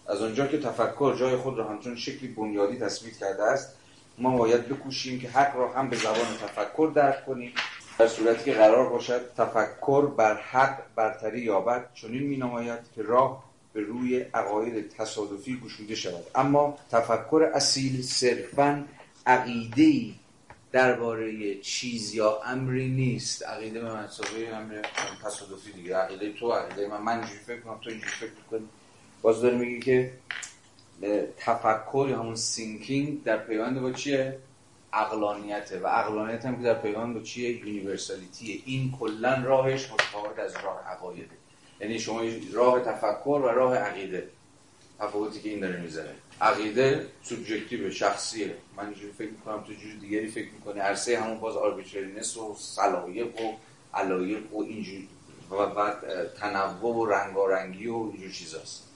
از 0.09 0.23
آنجا 0.23 0.47
که 0.47 0.59
تفکر 0.59 1.17
جای 1.17 1.37
خود 1.37 1.59
را 1.59 1.69
همچون 1.69 1.97
شکلی 1.97 2.29
بنیادی 2.29 2.79
تثبیت 2.79 3.17
کرده 3.17 3.43
است 3.43 3.75
ما 4.19 4.37
باید 4.37 4.69
بکوشیم 4.69 5.21
که 5.21 5.29
حق 5.29 5.57
را 5.57 5.73
هم 5.73 5.91
به 5.91 5.97
زبان 5.97 6.37
تفکر 6.43 6.93
درک 6.95 7.27
کنیم. 7.27 7.53
در 7.99 8.07
صورتی 8.07 8.45
که 8.45 8.53
قرار 8.53 8.89
باشد 8.89 9.35
تفکر 9.37 10.07
بر 10.07 10.35
حق 10.35 10.79
برتری 10.97 11.41
یابد 11.41 11.87
چنین 11.95 12.23
می 12.23 12.37
نماید 12.37 12.81
که 12.95 13.03
راه 13.03 13.45
به 13.73 13.81
روی 13.81 14.19
عقاید 14.19 14.91
تصادفی 14.91 15.61
گشوده 15.65 15.95
شود. 15.95 16.25
اما 16.35 16.79
تفکر 16.91 17.51
اصیل 17.55 18.03
صرفا 18.03 18.85
عقیده 19.27 20.15
درباره 20.73 21.55
چیز 21.55 22.15
یا 22.15 22.43
امری 22.45 22.89
نیست. 22.89 23.47
عقیده 23.47 23.81
به 23.81 23.93
مثابه 23.93 24.57
امر 24.57 24.83
تصادفی 25.25 25.73
دیگه. 25.73 25.97
عقیده 25.97 26.33
تو 26.33 26.53
عقیده 26.53 26.89
من. 26.89 27.01
من 27.03 27.13
اینجوری 27.13 27.39
فکر 27.39 27.61
کنم 27.61 27.79
تو 27.79 27.91
اینجوری 27.91 28.13
فکر 28.13 28.31
کنی. 28.51 28.69
باز 29.23 29.43
داره 29.43 29.57
میگه 29.57 29.81
که 29.81 30.13
تفکر 31.37 32.07
یا 32.11 32.19
همون 32.19 32.37
thinking 32.37 33.25
در 33.25 33.37
پیوند 33.37 33.81
با 33.81 33.93
چیه؟ 33.93 34.39
عقلانیته 34.93 35.81
و 35.81 35.87
عقلانیت 35.87 36.47
هم 36.47 36.57
که 36.57 36.63
در 36.63 36.75
پیوند 36.75 37.15
با 37.15 37.21
چیه؟ 37.21 37.51
universality 37.51 38.45
ه. 38.45 38.61
این 38.65 38.95
کلا 39.01 39.43
راهش 39.45 39.93
متفاوت 39.93 40.39
از 40.39 40.55
راه 40.65 40.85
عقایده 40.87 41.37
یعنی 41.81 41.99
شما 41.99 42.23
راه 42.53 42.81
تفکر 42.81 43.41
و 43.45 43.49
راه 43.49 43.77
عقیده. 43.77 44.29
تفاوتی 44.99 45.41
که 45.41 45.49
این 45.49 45.61
داره 45.61 45.81
می‌ذاره. 45.81 46.15
عقیده 46.41 47.07
subjective 47.23 47.91
شخصیه. 47.91 48.55
من 48.77 48.85
اینجوری 48.85 49.13
فکر 49.13 49.31
می‌کنم 49.31 49.65
تو 49.65 49.73
جور 49.73 49.93
دیگری 50.01 50.27
فکر 50.27 50.49
می‌کنی. 50.53 50.81
عرصه 50.81 51.21
همون 51.21 51.39
باز 51.41 51.57
arbitrariness 51.57 52.37
و 52.37 52.55
سلایق 52.59 53.41
و 53.41 53.53
علایق 53.95 54.55
و 54.55 54.63
اینجوری. 54.63 55.09
و 55.51 55.67
بعد 55.67 56.35
تنوع 56.35 56.95
و 56.95 57.07
رنگارنگی 57.07 57.87
و 57.87 57.97
اینجور 58.13 58.31
چیزاست. 58.31 58.88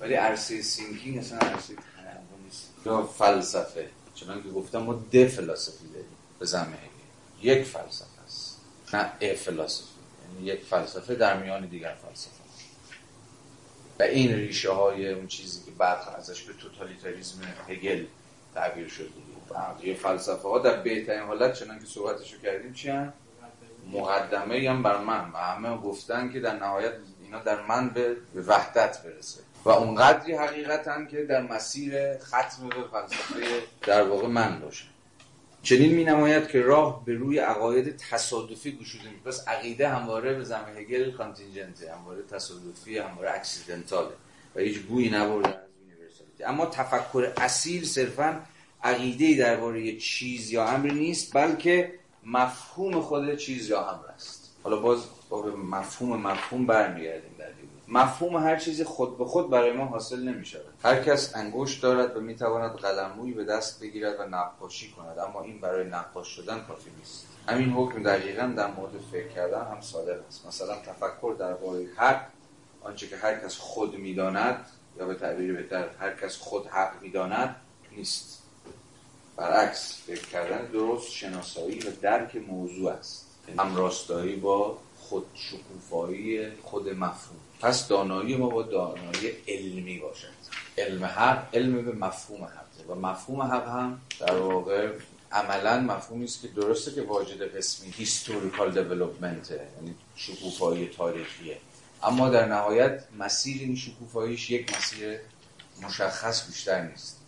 ولی 0.00 0.14
عرصه 0.14 0.62
thinking 0.62 1.18
اصلا 1.18 1.38
عرصه 1.38 1.74
تنوع 1.74 2.42
نیست. 2.44 2.70
یا 2.86 3.02
فلسفه. 3.02 3.88
چون 4.14 4.42
که 4.42 4.48
گفتم 4.48 4.78
ما 4.78 5.04
ده 5.10 5.28
فلسفی 5.28 5.88
داریم 5.88 6.16
به 6.38 6.46
زعم 6.46 6.78
یک 7.42 7.62
فلسفه 7.62 8.22
است. 8.26 8.60
نه 8.94 9.12
ا 9.20 9.34
فلسفه 9.34 9.88
یعنی 10.34 10.46
یک 10.46 10.64
فلسفه 10.64 11.14
در 11.14 11.42
میان 11.42 11.66
دیگر 11.66 11.94
فلسفه. 11.94 12.44
و 13.98 14.02
این 14.02 14.34
ریشه 14.34 14.70
های 14.70 15.12
اون 15.12 15.26
چیزی 15.26 15.64
که 15.64 15.70
بعد 15.70 15.98
ازش 16.18 16.42
به 16.42 16.52
توتالیتاریزم 16.52 17.40
هگل 17.68 18.04
تعبیر 18.54 18.88
شده. 18.88 19.08
یه 19.82 19.94
فلسفه 19.94 20.48
ها 20.48 20.58
در 20.58 20.82
بهترین 20.82 21.22
حالت 21.22 21.54
چنان 21.54 21.78
که 21.78 21.86
صحبتشو 21.86 22.40
کردیم 22.40 22.72
چی 22.72 22.88
هم؟ 22.88 23.12
مقدمه. 23.92 24.70
هم 24.70 24.82
بر 24.82 24.98
من. 24.98 25.30
و 25.32 25.36
همه 25.36 25.76
گفتن 25.76 26.32
که 26.32 26.40
در 26.40 26.58
نهایت 26.58 26.92
اینا 27.34 27.44
در 27.44 27.62
من 27.62 27.88
به 27.88 28.16
وحدت 28.46 29.02
برسه. 29.02 29.40
و 29.64 29.70
اونقدری 29.70 30.34
حقیقتا 30.34 31.04
که 31.04 31.24
در 31.24 31.42
مسیر 31.42 32.18
ختم 32.18 32.68
به 32.68 32.88
فلسفه 32.92 33.62
در 33.82 34.02
واقع 34.02 34.26
من 34.28 34.60
باشه. 34.60 34.84
چنین 35.62 35.94
می 35.94 36.04
نماید 36.04 36.48
که 36.48 36.62
راه 36.62 37.04
به 37.04 37.14
روی 37.14 37.38
عقاید 37.38 37.96
تصادفی 38.10 38.72
گشوده 38.72 39.10
می 39.10 39.16
پس 39.24 39.48
عقیده 39.48 39.88
همواره 39.88 40.34
به 40.34 40.44
زمه 40.44 40.70
هگل 40.76 41.10
کانتینجنته 41.10 41.94
همواره 41.94 42.22
تصادفی 42.22 42.98
همواره 42.98 43.30
اکسیدنتاله. 43.30 44.14
و 44.56 44.60
هیچ 44.60 44.78
بویی 44.78 45.10
نبرده 45.10 45.48
از 45.48 45.54
universality. 45.80 46.44
اما 46.44 46.66
تفکر 46.66 47.32
اصیل 47.36 47.84
صرفا 47.84 48.40
عقیده 48.82 49.34
درباره 49.34 49.96
چیز 49.96 50.50
یا 50.50 50.68
امر 50.68 50.90
نیست 50.90 51.36
بلکه 51.36 51.92
مفهوم 52.26 53.00
خود 53.00 53.36
چیز 53.36 53.68
یا 53.68 53.90
امر 53.90 54.06
است. 54.06 54.43
حالا 54.64 54.76
باز 54.76 55.04
با 55.28 55.42
به 55.42 55.50
مفهوم 55.50 56.20
مفهوم 56.20 56.66
برمیگردیم 56.66 57.34
در 57.38 57.48
مفهوم 57.88 58.36
هر 58.36 58.56
چیزی 58.56 58.84
خود 58.84 59.18
به 59.18 59.24
خود 59.24 59.50
برای 59.50 59.72
ما 59.72 59.84
حاصل 59.84 60.28
نمی 60.28 60.44
شود 60.44 60.74
هر 60.82 61.02
کس 61.02 61.36
انگشت 61.36 61.82
دارد 61.82 62.16
و 62.16 62.20
می 62.20 62.36
تواند 62.36 62.76
به 63.36 63.44
دست 63.44 63.80
بگیرد 63.80 64.20
و 64.20 64.22
نقاشی 64.22 64.90
کند. 64.90 65.18
اما 65.18 65.42
این 65.42 65.60
برای 65.60 65.88
نقاش 65.88 66.28
شدن 66.28 66.64
کافی 66.68 66.90
نیست. 66.98 67.26
همین 67.48 67.70
حکم 67.70 68.02
دقیقا 68.02 68.46
در 68.56 68.66
مورد 68.66 68.92
فکر 69.12 69.28
کردن 69.28 69.64
هم 69.64 69.80
صادق 69.80 70.26
است. 70.28 70.46
مثلا 70.46 70.74
تفکر 70.74 71.36
درباره 71.38 71.86
حق 71.96 72.26
آنچه 72.82 73.08
که 73.08 73.16
هر 73.16 73.38
کس 73.38 73.56
خود 73.56 73.98
می‌داند 73.98 74.66
یا 74.98 75.06
به 75.06 75.14
تعبیر 75.14 75.56
بهتر 75.56 75.88
هر 76.00 76.14
کس 76.14 76.36
خود 76.36 76.66
حق 76.66 77.02
می‌داند 77.02 77.56
نیست. 77.92 78.42
برعکس 79.36 80.02
فکر 80.06 80.28
کردن 80.28 80.64
درست 80.64 81.10
شناسایی 81.10 81.78
و 81.78 81.90
درک 82.02 82.36
موضوع 82.36 82.92
است. 82.92 83.23
هم 83.58 83.76
راستایی 83.76 84.36
با 84.36 84.78
خود 84.98 85.26
شکوفایی 85.34 86.50
خود 86.62 86.88
مفهوم. 86.88 87.38
پس 87.60 87.88
دانایی 87.88 88.36
ما 88.36 88.48
با 88.48 88.62
دانایی 88.62 89.30
علمی 89.48 89.98
باشد. 89.98 90.28
علم 90.78 91.04
حق 91.04 91.54
علم 91.54 91.84
به 91.84 91.92
مفهوم 91.92 92.44
حقه 92.44 92.84
و 92.88 92.94
مفهوم 92.94 93.42
حق 93.42 93.68
هم 93.68 94.00
در 94.20 94.36
واقع 94.36 94.92
عملا 95.32 95.80
مفهومی 95.80 96.24
است 96.24 96.42
که 96.42 96.48
درسته 96.48 96.92
که 96.92 97.02
واجد 97.02 97.56
قسمی 97.56 97.90
هیستوریکال 97.90 98.70
دیولپمنت 98.72 99.50
یعنی 99.50 99.94
شکوفایی 100.16 100.86
تاریخیه. 100.86 101.58
اما 102.02 102.28
در 102.28 102.46
نهایت 102.48 103.04
مسیر 103.18 103.60
این 103.60 103.76
شکوفاییش 103.76 104.50
یک 104.50 104.76
مسیر 104.76 105.18
مشخص 105.82 106.46
بیشتر 106.46 106.82
نیست. 106.82 107.20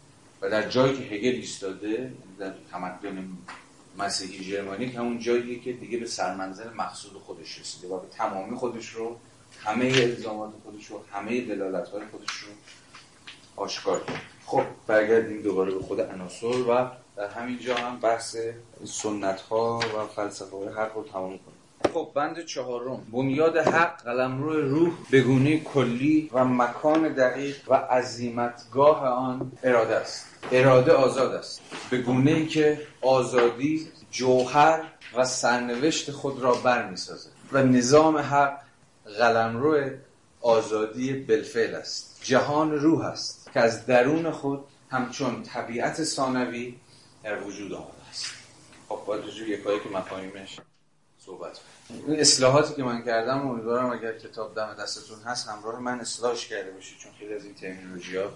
و 0.42 0.50
در 0.50 0.68
جایی 0.68 0.96
که 0.96 1.14
هگل 1.14 1.34
ایستاده 1.34 2.12
در 2.38 2.52
تمدن 2.70 3.28
مسیحی 3.98 4.44
ژرمانیک 4.44 4.94
همون 4.94 5.18
جاییه 5.18 5.60
که 5.60 5.72
دیگه 5.72 5.98
به 5.98 6.06
سرمنزل 6.06 6.70
مقصود 6.70 7.12
خودش 7.12 7.60
رسیده 7.60 7.88
و 7.88 8.00
به 8.00 8.08
تمامی 8.08 8.56
خودش 8.56 8.88
رو 8.88 9.16
همه 9.64 9.86
الزامات 9.86 10.50
خودش 10.64 10.86
رو 10.86 11.00
همه 11.12 11.40
دلالت 11.40 11.88
های 11.88 12.02
خودش 12.10 12.30
رو 12.30 12.48
آشکار 13.56 14.04
کرد. 14.04 14.22
خب 14.46 14.62
برگردیم 14.86 15.42
دوباره 15.42 15.74
به 15.74 15.80
خود 15.80 16.00
عناصر 16.00 16.46
و 16.46 16.90
در 17.16 17.28
همین 17.28 17.58
جا 17.58 17.76
هم 17.76 18.00
بحث 18.00 18.36
سنت 18.84 19.40
ها 19.40 19.78
و 19.78 20.06
فلسفه 20.06 20.56
های 20.56 20.68
حق 20.68 20.96
رو 20.96 21.04
تمام 21.12 21.28
کنیم. 21.30 21.56
خب 21.94 22.10
بند 22.14 22.44
چهارم. 22.44 23.06
بنیاد 23.12 23.56
حق 23.56 24.02
قلمرو 24.02 24.52
روح 24.52 24.92
بگونه 25.12 25.60
کلی 25.60 26.30
و 26.32 26.44
مکان 26.44 27.08
دقیق 27.08 27.56
و 27.68 27.74
عظیمتگاه 27.74 29.08
آن 29.08 29.52
اراده 29.62 29.96
است. 29.96 30.26
اراده 30.52 30.92
آزاد 30.92 31.34
است. 31.34 31.60
به 31.90 31.98
گونه 31.98 32.30
ای 32.30 32.46
که 32.46 32.86
آزادی 33.02 33.88
جوهر 34.10 34.82
و 35.16 35.24
سرنوشت 35.24 36.10
خود 36.10 36.40
را 36.42 36.54
برمیسازد 36.54 37.30
و 37.52 37.62
نظام 37.62 38.16
حق 38.16 38.60
قلمرو 39.18 39.90
آزادی 40.40 41.12
بالفعل 41.12 41.74
است. 41.74 42.20
جهان 42.22 42.70
روح 42.70 43.04
است 43.04 43.50
که 43.54 43.60
از 43.60 43.86
درون 43.86 44.30
خود 44.30 44.64
همچون 44.90 45.42
طبیعت 45.42 46.04
ثانوی 46.04 46.74
در 47.24 47.42
وجود 47.42 47.72
آمده 47.72 48.08
است. 48.10 48.26
خب 48.88 49.00
باید 49.06 49.24
رجوع 49.24 49.48
یکایی 49.48 49.80
که 49.80 49.88
مفاهیمش 49.88 50.60
صحبت 51.18 51.60
این 52.06 52.20
اصلاحاتی 52.20 52.74
که 52.74 52.82
من 52.82 53.04
کردم 53.04 53.48
امیدوارم 53.48 53.90
اگر 53.90 54.18
کتاب 54.18 54.54
دم 54.54 54.74
دستتون 54.74 55.18
هست 55.24 55.48
همراه 55.48 55.80
من 55.80 56.00
اصلاحش 56.00 56.48
کرده 56.48 56.70
باشید 56.70 56.98
چون 56.98 57.12
خیلی 57.18 57.34
از 57.34 57.44
این 57.44 57.54
ترمینولوژی 57.54 58.16
ها 58.16 58.30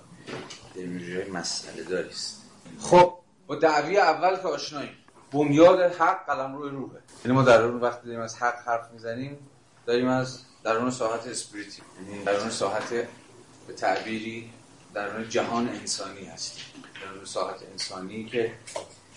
های 0.76 1.30
مسئله 1.30 1.82
داری. 1.82 2.08
است 2.08 2.42
خب. 2.80 3.18
با 3.46 3.56
دعوی 3.56 3.98
اول 3.98 4.36
که 4.36 4.48
آشناییم. 4.48 4.92
بنیاد 5.32 5.80
حق 5.80 6.26
قلم 6.26 6.56
روی 6.56 6.70
روحه. 6.70 6.98
یعنی 7.24 7.36
ما 7.36 7.42
در 7.42 7.62
اون 7.62 7.80
وقت 7.80 8.04
داریم 8.04 8.20
از 8.20 8.36
حق 8.36 8.68
حرف 8.68 8.90
می‌زنیم 8.92 9.38
داریم 9.86 10.08
از 10.08 10.38
درون 10.64 10.90
ساحت 10.90 11.26
اسپریتی. 11.26 11.82
یعنی 12.08 12.24
درون 12.24 12.50
ساحت 12.50 12.90
به 13.66 13.74
تعبیری 13.76 14.50
درون 14.94 15.28
جهان 15.28 15.68
انسانی 15.68 16.24
هستیم. 16.24 16.64
درون 17.02 17.24
ساحت 17.24 17.62
انسانی 17.72 18.24
که 18.24 18.52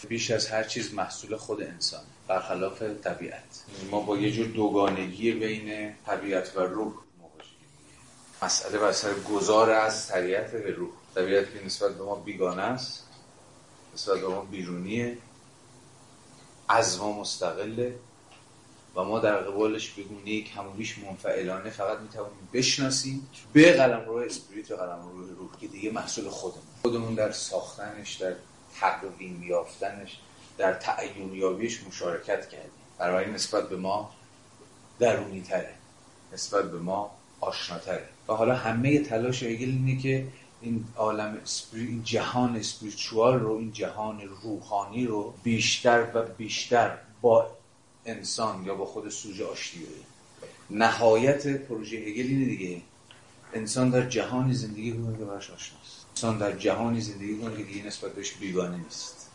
بیش 0.07 0.32
از 0.32 0.47
هر 0.47 0.64
چیز 0.64 0.93
محصول 0.93 1.36
خود 1.36 1.64
انسان 1.64 2.01
برخلاف 2.28 2.82
طبیعت. 2.82 3.64
ما 3.91 3.99
با 3.99 4.18
یه 4.18 4.32
جور 4.32 4.47
دوگانگی 4.47 5.32
بین 5.32 5.95
طبیعت 6.05 6.57
و 6.57 6.59
روح 6.59 6.93
مواجهیم. 7.20 7.68
مسئله 8.41 8.78
بر 8.78 8.91
سر 8.91 9.14
گذار 9.14 9.70
از 9.70 10.07
طبیعت 10.07 10.51
به 10.51 10.72
روح. 10.72 10.91
طبیعت 11.16 11.53
که 11.53 11.66
نسبت 11.66 11.91
به 11.91 12.03
ما 12.03 12.16
بیگانه 12.16 12.61
است 12.61 13.03
نسبت 13.93 14.20
به 14.22 14.28
ما 14.28 14.41
بیرونیه 14.41 15.18
از 16.70 16.99
ما 16.99 17.20
مستقله 17.20 17.95
و 18.95 19.03
ما 19.03 19.20
در 19.20 19.38
قبالش 19.38 19.89
بگونه 19.89 20.43
همونیش 20.55 20.97
منفعلانه 20.97 21.70
فقط 21.70 21.99
می‌توانیم 21.99 22.49
بشناسیم 22.53 23.30
به 23.53 23.74
قلم 23.74 24.05
روی 24.05 24.26
اسپریت 24.26 24.72
و 24.72 24.76
قلم 24.76 25.09
روی 25.14 25.30
روح 25.30 25.49
که 25.61 25.68
دیگه 25.68 25.91
محصول 25.91 26.30
خودمون. 26.30 26.64
خودمون 26.82 27.16
در 27.16 27.32
ساختنش 27.32 28.14
در 28.14 28.34
تقویم 28.80 29.43
یافتنش 29.43 30.20
در 30.57 30.74
تعیون 30.74 31.34
یابیش 31.34 31.84
مشارکت 31.88 32.49
کردیم. 32.49 32.72
برای 32.97 33.32
نسبت 33.32 33.70
به 33.70 33.76
ما 33.76 34.11
درونی 34.99 35.41
تره 35.41 35.74
نسبت 36.34 36.72
به 36.72 36.80
ما 36.80 37.11
آشناتره. 37.39 38.09
و 38.28 38.34
حالا 38.34 38.55
همه 38.55 38.99
تلاش 38.99 39.43
هگل 39.43 39.70
اینه 39.70 40.01
که 40.01 40.28
این 40.64 40.86
عالم 40.95 41.38
این 41.74 42.03
جهان 42.03 42.55
اسپریچوال 42.55 43.39
رو 43.39 43.55
این 43.55 43.72
جهان 43.72 44.22
روحانی 44.43 45.05
رو 45.05 45.34
بیشتر 45.43 46.07
و 46.14 46.22
بیشتر 46.38 46.97
با 47.22 47.47
انسان 48.05 48.66
یا 48.66 48.76
با 48.76 48.86
خود 48.86 49.09
سوژه 49.09 49.45
آشتی 49.45 49.80
بده. 49.80 49.89
نهایت 50.70 51.47
پروژه 51.47 51.97
هگل 51.97 52.28
اینه 52.28 52.45
دیگه. 52.45 52.82
انسان 53.53 53.89
در 53.89 54.09
جهانی 54.09 54.53
زندگی 54.53 54.91
کنه 54.91 55.18
که 55.18 55.26
براش 55.26 55.49
آشناست 55.49 56.05
انسان 56.16 56.38
در 56.38 56.57
جهانی 56.57 57.01
زندگی 57.01 57.38
کنه 57.38 57.57
که 57.57 57.64
دیگه 57.64 57.88
نسبت 57.88 58.16
بهش 58.16 58.32
بیگانه 58.32 58.78
نیست. 58.78 59.30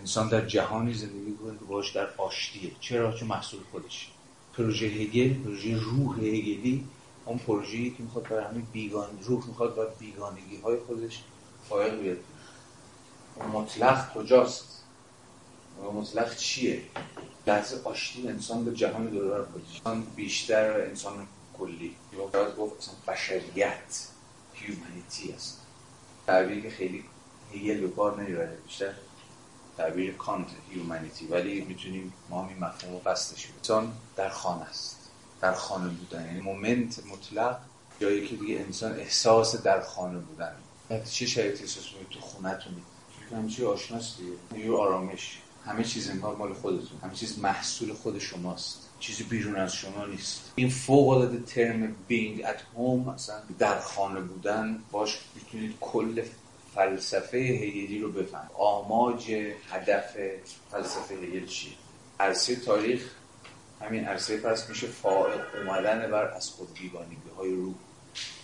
انسان 0.00 0.28
در 0.28 0.46
جهانی 0.46 0.94
زندگی 0.94 1.34
کنه 1.42 1.58
که 1.58 1.64
باش 1.64 1.90
در 1.90 2.08
آشتیه. 2.16 2.70
چرا؟ 2.80 3.12
چون 3.12 3.28
محصول 3.28 3.60
خودش 3.70 4.08
پروژه 4.56 4.86
هگل 4.86 5.34
پروژه 5.34 5.76
روح 5.76 6.18
هگلی 6.18 6.84
اون 7.24 7.38
پروژه‌ای 7.38 7.90
که 7.90 8.02
می‌خواد 8.02 8.28
برای 8.28 8.44
همه 8.44 8.62
بیگان 8.72 9.18
روح 9.22 9.46
می‌خواد 9.46 9.74
با 9.74 9.84
بیگانگی 9.84 10.56
های 10.56 10.76
خودش 10.86 11.22
فایق 11.68 12.00
بیاد. 12.00 12.18
مطلق 13.52 14.12
کجاست؟ 14.14 14.82
مطلق 15.94 16.36
چیه؟ 16.36 16.82
لحظه 17.46 17.80
آشتی 17.84 18.28
انسان 18.28 18.64
به 18.64 18.72
جهان 18.74 19.06
دور 19.06 19.44
خودش. 19.44 19.76
انسان 19.76 20.06
بیشتر 20.16 20.80
انسان 20.80 21.26
کلی. 21.58 21.96
باید 22.32 22.56
گفت 22.56 22.78
اصلا 22.78 22.94
بشریت 23.08 24.08
هیومانیتی 24.54 25.32
است. 25.32 25.60
تعبیری 26.26 26.62
که 26.62 26.70
خیلی 26.70 27.04
هیل 27.52 27.80
به 27.80 27.88
کار 27.88 28.22
نمی‌بره. 28.22 28.58
بیشتر 28.66 28.94
تعبیر 29.76 30.14
کانت 30.14 30.48
هیومانیتی 30.70 31.26
ولی 31.26 31.60
می‌تونیم 31.60 32.12
ما 32.30 32.42
همین 32.42 32.58
مفهوم 32.58 32.92
رو 32.92 32.98
بستش 32.98 33.48
انسان 33.58 33.92
در 34.16 34.28
خانه 34.28 34.62
است. 34.62 35.01
در 35.42 35.52
خانه 35.52 35.88
بودن. 35.88 36.26
یعنی 36.26 36.40
مومنت 36.40 37.06
مطلق 37.06 37.58
جایی 38.00 38.26
که 38.26 38.36
دیگه 38.36 38.60
انسان 38.60 38.92
احساس 38.92 39.62
در 39.62 39.80
خانه 39.80 40.18
بودن. 40.18 40.52
چه 41.10 41.26
شرایطی 41.26 41.62
احساس 41.62 41.84
تو 42.10 42.20
خونتونی. 42.20 42.82
همه 43.32 43.50
چی 43.50 43.64
آشناست 43.64 44.18
دیگه. 44.52 44.72
آرامش 44.76 45.38
همه 45.66 45.84
چیز 45.84 46.10
انگار 46.10 46.36
مال 46.36 46.52
خودتون 46.52 46.98
همه 47.02 47.14
چیز 47.14 47.38
محصول 47.38 47.92
خود 47.92 48.18
شماست. 48.18 48.88
چیزی 49.00 49.24
بیرون 49.24 49.56
از 49.56 49.74
شما 49.74 50.06
نیست. 50.06 50.52
این 50.54 50.70
فوق 50.70 51.08
العاده 51.08 51.40
ترم 51.40 51.96
being 52.10 52.42
at 52.42 52.58
home 52.76 53.08
مثلا 53.14 53.36
در 53.58 53.80
خانه 53.80 54.20
بودن 54.20 54.82
باش 54.90 55.18
می‌تونید 55.34 55.74
کل 55.80 56.22
فلسفه 56.74 57.38
هگلی 57.38 57.98
رو 57.98 58.12
بفهم 58.12 58.50
آماج 58.58 59.30
هدف 59.70 60.16
فلسفه 60.70 61.14
هگل 61.14 61.46
چیه؟ 61.46 61.72
عرصه 62.20 62.56
تاریخ 62.56 63.10
همین 63.82 64.04
عرصه 64.04 64.36
پس 64.36 64.68
میشه 64.68 64.86
فائق 64.86 65.40
اومدن 65.54 66.10
بر 66.10 66.24
از 66.24 66.50
خود 66.50 66.74
بیگانگی 66.74 67.16
های 67.36 67.54
روح. 67.54 67.74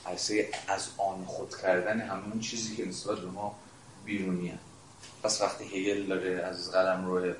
عرصه 0.06 0.48
از 0.68 0.88
آن 0.98 1.24
خود 1.24 1.56
کردن 1.62 2.00
همون 2.00 2.40
چیزی 2.40 2.76
که 2.76 2.84
نسبت 2.88 3.18
به 3.18 3.26
ما 3.26 3.58
بیرونی 4.04 4.58
پس 5.22 5.40
وقتی 5.42 5.64
هگل 5.64 6.06
داره 6.06 6.42
از 6.42 6.72
قلم 6.72 7.06
روی 7.06 7.34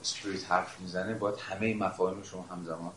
اسپریت 0.00 0.50
حرف 0.50 0.80
می‌زنه 0.80 1.14
باید 1.14 1.36
همه 1.38 1.74
مفاهیم 1.74 2.22
شما 2.22 2.42
همزمان 2.42 2.92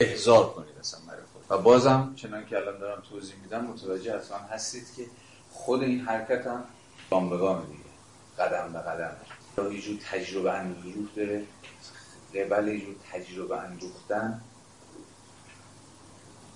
احضار 0.00 0.50
کنید 0.52 0.78
اصلا 0.80 1.00
برای 1.08 1.22
خود. 1.32 1.42
و 1.58 1.62
بازم 1.62 2.12
چنان 2.16 2.46
که 2.46 2.56
الان 2.56 2.78
دارم 2.78 3.02
توضیح 3.10 3.34
میدم 3.42 3.64
متوجه 3.64 4.12
اصلا 4.12 4.38
هستید 4.38 4.86
که 4.96 5.06
خود 5.50 5.82
این 5.82 6.00
حرکت 6.00 6.46
هم 6.46 6.64
گام 7.10 7.30
به 7.30 7.38
گام 7.38 7.66
قدم 8.38 8.72
به 8.72 8.78
قدم. 8.78 9.16
جور 9.56 9.98
تجربه 10.10 10.52
اندوخت 10.52 11.14
داره. 11.16 11.42
قبل 12.34 12.68
یه 12.68 12.80
جور 12.80 12.94
تجربه 13.12 13.58
اندوختن 13.58 14.40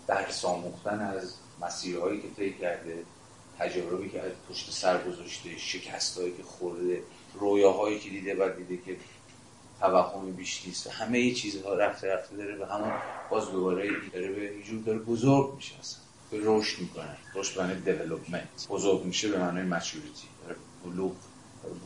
در 0.07 0.31
ساموختن 0.31 1.01
از 1.01 1.35
مسیرهایی 1.61 2.21
که 2.21 2.29
طی 2.37 2.53
کرده 2.53 3.05
تجربی 3.59 4.09
که 4.09 4.23
از 4.23 4.33
پشت 4.51 4.71
سر 4.71 5.09
گذاشته 5.09 5.59
شکستهایی 5.59 6.33
که 6.37 6.43
خورده 6.43 7.03
رویاهایی 7.35 7.99
که 7.99 8.11
دیده 8.11 8.35
و 8.35 8.49
دیده 8.57 8.77
که 8.77 8.97
توهمی 9.81 10.33
بیش 10.33 10.67
نیست. 10.67 10.87
و 10.87 10.91
همه 10.91 11.31
چیزها 11.31 11.75
رفته 11.75 12.15
رفته 12.15 12.37
داره 12.37 12.57
و 12.57 12.65
همون 12.65 12.93
باز 13.31 13.51
دوباره 13.51 13.91
داره 14.13 14.33
به 14.33 14.63
جور 14.63 14.83
داره 14.83 14.99
بزرگ 14.99 15.55
میشه 15.55 15.79
اصلا. 15.79 16.01
به 16.31 16.39
رشد 16.43 16.81
می‌کنه. 16.81 17.17
رشد 17.35 17.67
به 17.85 17.93
دیولپمنت 17.93 18.67
بزرگ 18.69 19.05
میشه 19.05 19.29
به 19.29 19.39
معنی 19.39 19.63
مچوریتی 19.63 20.29
داره 20.43 20.57
بلوغ 20.85 21.13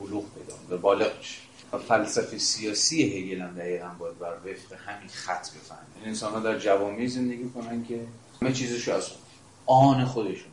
بلوغ 0.00 0.24
پیدا 0.34 0.54
به 0.68 0.76
بالغ 0.76 1.18
میشه. 1.18 1.38
و 1.72 1.78
فلسفه 1.78 2.38
سیاسی 2.38 3.02
هگل 3.02 3.42
هم 3.42 3.54
دقیقا 3.54 3.88
باید 3.98 4.18
بر 4.18 4.34
وفق 4.34 4.72
همین 4.86 5.08
خط 5.08 5.50
بفهمه. 5.50 5.80
این 5.96 6.08
انسان 6.08 6.32
ها 6.32 6.40
در 6.40 6.58
جوامعی 6.58 7.08
زندگی 7.08 7.48
کنن 7.48 7.84
که 7.84 8.06
همه 8.42 8.52
چیزشو 8.52 8.92
از 8.92 9.10
آن 9.66 10.04
خودشون 10.04 10.50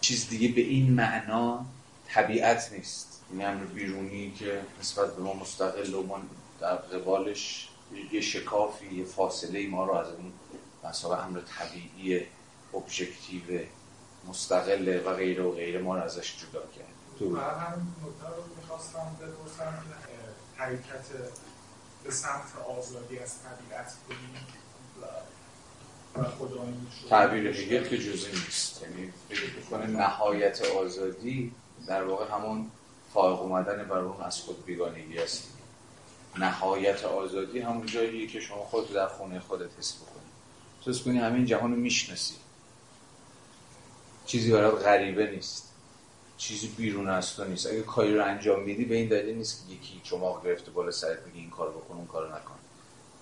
چیز 0.00 0.28
دیگه 0.28 0.48
به 0.48 0.60
این 0.60 0.92
معنا 0.92 1.66
طبیعت 2.08 2.72
نیست. 2.72 3.22
این 3.32 3.46
امر 3.46 3.64
بیرونی 3.64 4.32
که 4.38 4.60
نسبت 4.80 5.16
به 5.16 5.22
ما 5.22 5.34
مستقل 5.34 5.94
و 5.94 6.02
ما 6.02 6.20
در 6.60 6.76
قبالش 6.76 7.68
یه 8.12 8.20
شکافی 8.20 8.94
یه 8.94 9.04
فاصله 9.04 9.66
ما 9.66 9.84
رو 9.84 9.92
از 9.92 10.06
اون 10.06 10.32
مسابقه 10.84 11.26
امر 11.26 11.40
طبیعی 11.40 12.26
ابژکتیو 12.74 13.42
مستقل 14.28 15.00
و 15.06 15.14
غیره 15.14 15.42
و 15.42 15.52
غیره 15.52 15.82
ما 15.82 15.96
رو 15.96 16.02
ازش 16.02 16.34
جدا 16.36 16.60
کرد. 16.60 16.97
همین 17.20 17.86
نکته 18.04 18.28
رو 18.36 18.42
می‌خواستم 18.56 19.16
بپرسم 19.20 19.82
حرکت 20.56 21.06
به 22.04 22.10
سمت 22.10 22.56
آزادی 22.78 23.18
از 23.18 23.34
طبیعت 23.42 23.94
کنیم 24.08 24.46
تعبیر 27.08 27.46
هگل 27.46 27.88
که 27.88 27.98
جزئی 27.98 28.32
نیست. 28.32 28.82
یعنی 28.82 29.12
فکر 29.28 29.86
نهایت 29.86 30.62
آزادی 30.62 31.54
در 31.86 32.04
واقع 32.04 32.34
همون 32.34 32.70
فائق 33.14 33.40
اومدن 33.40 33.84
بر 33.84 33.98
اون 33.98 34.24
از 34.24 34.40
خود 34.40 34.64
بیگانگی 34.64 35.18
است. 35.18 35.44
نهایت 36.38 37.04
آزادی 37.04 37.60
همون 37.60 37.86
جاییه 37.86 38.26
که 38.26 38.40
شما 38.40 38.64
خود 38.64 38.92
در 38.92 39.08
خونه 39.08 39.40
خودت 39.40 39.70
حس 39.78 39.96
بکنی 39.96 40.24
تو 40.84 41.04
کنی 41.04 41.18
همین 41.18 41.46
جهان 41.46 41.70
رو 41.70 41.76
می‌شناسی. 41.76 42.34
چیزی 44.26 44.52
برای 44.52 44.70
غریبه 44.70 45.30
نیست. 45.30 45.67
چیزی 46.38 46.68
بیرون 46.76 47.08
از 47.08 47.34
تو 47.34 47.44
نیست. 47.44 47.66
اگه 47.66 47.82
کاری 47.82 48.14
رو 48.14 48.24
انجام 48.24 48.62
میدی 48.62 48.84
به 48.84 48.96
این 48.96 49.08
دلیل 49.08 49.36
نیست 49.36 49.66
که 49.68 49.74
یکی 49.74 50.00
چماق 50.04 50.44
گرفته 50.44 50.70
بالا 50.70 50.90
سرت 50.90 51.24
بگی 51.24 51.38
این 51.38 51.50
کار 51.50 51.70
بکن 51.70 51.94
اون 51.94 52.06
کارو 52.06 52.28
نکن. 52.28 52.54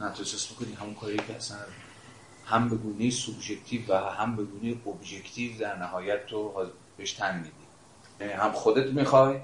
نه 0.01 0.13
تو 0.13 0.23
احساس 0.23 0.53
بکنی 0.53 0.73
همون 0.73 0.95
کاری 0.95 1.17
که 1.17 1.37
اصلا 1.37 1.57
هم 2.45 2.69
به 2.69 2.77
گونه 2.77 3.11
سوبژکتیو 3.11 3.81
و 3.89 3.95
هم 3.95 4.37
به 4.37 4.45
گونه 4.45 4.77
ابژکتیو 4.87 5.59
در 5.59 5.77
نهایت 5.77 6.27
تو 6.27 6.67
بهش 6.97 7.13
تن 7.13 7.37
میدی. 7.37 7.51
یعنی 8.21 8.33
هم 8.33 8.53
خودت 8.53 8.87
می‌خوای 8.87 9.41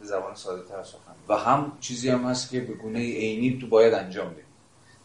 به 0.00 0.06
زبان 0.06 0.34
ساده 0.34 0.68
تر 0.68 0.82
سخن. 0.82 1.14
و 1.28 1.36
هم 1.36 1.72
چیزی 1.80 2.08
هم 2.08 2.24
هست 2.24 2.50
که 2.50 2.60
به 2.60 2.74
گونه 2.74 2.98
عینی 2.98 3.58
تو 3.60 3.66
باید 3.66 3.94
انجام 3.94 4.30
بدی. 4.30 4.42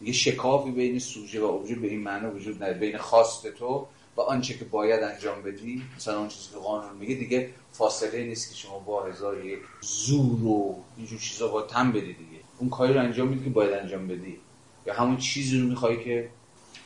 دیگه 0.00 0.12
شکافی 0.12 0.70
بین 0.70 0.98
سوژه 0.98 1.40
و 1.40 1.44
ابژه 1.44 1.74
به 1.74 1.86
این 1.86 2.00
معنی 2.00 2.26
وجود 2.26 2.56
نداره. 2.56 2.78
بین 2.78 2.98
خواست 2.98 3.46
تو 3.46 3.86
و 4.16 4.20
آنچه 4.20 4.58
که 4.58 4.64
باید 4.64 5.02
انجام 5.02 5.42
بدی 5.42 5.82
مثلا 5.96 6.18
اون 6.18 6.28
چیزی 6.28 6.48
که 6.50 6.56
قانون 6.56 6.96
میگه 6.96 7.14
دیگه 7.14 7.50
فاصله 7.72 8.24
نیست 8.24 8.50
که 8.50 8.56
شما 8.56 8.78
با 8.78 9.04
هزار 9.04 9.44
یک 9.44 9.58
زور 9.80 10.44
و 10.44 10.84
اینجور 10.96 11.18
چیزا 11.18 11.48
با 11.48 11.62
تن 11.62 11.92
بدی 11.92 12.12
دیگه. 12.12 12.40
اون 12.58 12.70
کاری 12.70 12.94
رو 12.94 13.00
انجام 13.00 13.28
میدی 13.28 13.44
که 13.44 13.50
باید 13.50 13.72
انجام 13.72 14.08
بدی. 14.08 14.40
یا 14.86 14.94
همون 14.94 15.16
چیزی 15.16 15.60
رو 15.60 15.68
می‌خوای 15.68 16.04
که 16.04 16.30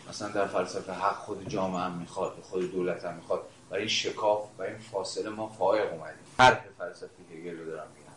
مثلا 0.09 0.28
در 0.28 0.47
فلسفه 0.47 0.93
حق 0.93 1.16
خود 1.16 1.49
جامعه 1.49 1.81
هم 1.81 1.99
می‌خواد 1.99 2.33
خود 2.43 2.72
دولت 2.72 3.05
هم 3.05 3.14
می‌خواد. 3.14 3.43
و 3.70 3.74
این 3.74 3.89
شکاف 3.89 4.45
و 4.59 4.62
این 4.62 4.78
فاصله 4.78 5.28
ما 5.31 5.49
فائق 5.49 5.93
اومدیم. 5.93 6.24
هر 6.39 6.61
فلسفی 6.78 7.22
هگل 7.33 7.59
رو 7.59 7.64
دارم 7.64 7.87
میگم. 7.97 8.12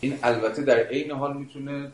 این 0.00 0.18
البته 0.22 0.62
در 0.62 0.78
عین 0.78 1.10
حال 1.10 1.36
می‌تونه 1.36 1.92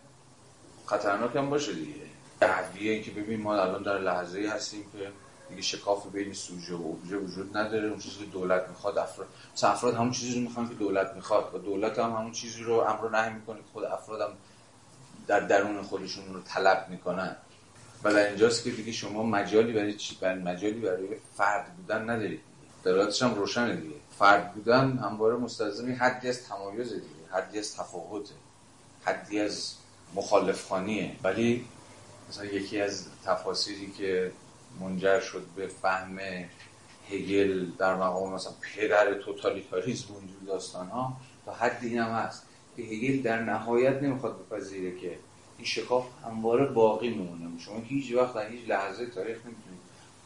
خطرناک 0.87 1.37
هم 1.37 1.51
باشه 1.51 1.73
دیگه. 1.73 1.95
دعویه 2.41 3.03
که 3.03 3.11
ببین 3.11 3.41
ما 3.41 3.55
الان 3.55 3.83
در 3.83 3.99
لحظه 3.99 4.49
هستیم 4.49 4.85
که 4.93 5.09
دیگه 5.51 5.63
شکاف 5.63 6.07
بین 6.07 6.33
سوژه 6.33 6.75
و 6.75 6.87
ابژه 6.87 7.17
وجود 7.17 7.57
نداره 7.57 7.89
اون 7.89 7.99
چیزی 7.99 8.19
که 8.19 8.25
دولت 8.25 8.69
می‌خواد 8.69 8.99
افراد 8.99 9.29
مثلا 9.55 9.71
افراد 9.71 9.95
همون 9.95 10.11
چیزی 10.11 10.35
رو 10.35 10.41
می‌خوان 10.41 10.69
که 10.69 10.75
دولت 10.75 11.15
می‌خواد 11.15 11.55
و 11.55 11.59
دولت 11.59 11.99
هم 11.99 12.11
همون 12.11 12.33
چیزی 12.33 12.63
رو 12.63 12.75
امر 12.75 13.21
نهی 13.21 13.35
می‌کنه 13.35 13.57
که 13.57 13.65
خود 13.73 13.85
افراد 13.85 14.21
هم 14.21 14.31
در 15.27 15.41
درون 15.41 15.83
خودشون 15.83 16.35
رو 16.35 16.41
طلب 16.41 16.87
می‌کنن. 16.91 17.37
و 18.05 18.13
در 18.13 18.29
اینجاست 18.29 18.65
که 18.65 18.71
دیگه 18.71 18.93
شما 18.93 19.23
مجالی 19.23 19.73
برای 19.73 19.95
چی 19.95 20.19
برای 20.21 20.39
مجالی 20.39 20.81
برای 20.81 21.09
فرد 21.37 21.77
بودن 21.77 22.11
ندارید. 22.11 22.41
دلالتش 22.85 23.23
هم 23.23 23.35
روشنه 23.35 23.77
دیگه. 23.77 23.95
فرد 24.19 24.55
بودن 24.55 24.99
همواره 24.99 25.37
مستلزم 25.37 25.93
حدی 25.93 26.29
از 26.29 26.45
تمایز 26.45 26.93
دیگه 26.93 27.07
حدی 27.33 27.59
از 27.59 27.77
تفاوته 27.77 28.35
حدی 29.05 29.41
از 29.41 29.75
مخالفخانیه. 30.15 31.17
ولی 31.23 31.65
مثلا 32.29 32.45
یکی 32.45 32.81
از 32.81 33.07
تفاسیری 33.25 33.91
که 33.91 34.33
منجر 34.81 35.21
شد 35.21 35.47
به 35.57 35.67
فهم 35.67 36.19
هگل 37.11 37.67
در 37.79 37.95
مقام 37.95 38.35
مثلا 38.35 38.53
پدر 38.77 39.15
توتالیتاریسم 39.15 40.15
و 40.15 40.17
اینجور 40.19 40.41
داستان 40.47 40.89
ها 40.89 41.17
تا 41.45 41.53
حد 41.53 41.79
این 41.83 41.99
هم 41.99 42.11
هست. 42.11 42.47
که 42.77 42.83
هگل 42.83 43.23
در 43.23 43.43
نهایت 43.43 44.03
نمی‌خواد 44.03 44.39
بپذیره 44.39 45.01
که 45.01 45.19
این 45.59 45.67
شکاف 45.67 46.07
همواره 46.25 46.67
باقی 46.67 47.09
میمونه 47.09 47.61
شما 47.61 47.79
هیچ 47.79 48.15
وقت 48.15 48.35
در 48.35 48.49
هیچ 48.49 48.69
لحظه 48.69 49.07
تاریخ 49.07 49.37
نمی‌تونید 49.37 49.81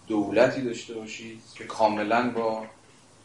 دولتی 0.09 0.63
داشته 0.63 0.95
باشید 0.95 1.43
که 1.55 1.65
کاملا 1.65 2.31
با 2.31 2.67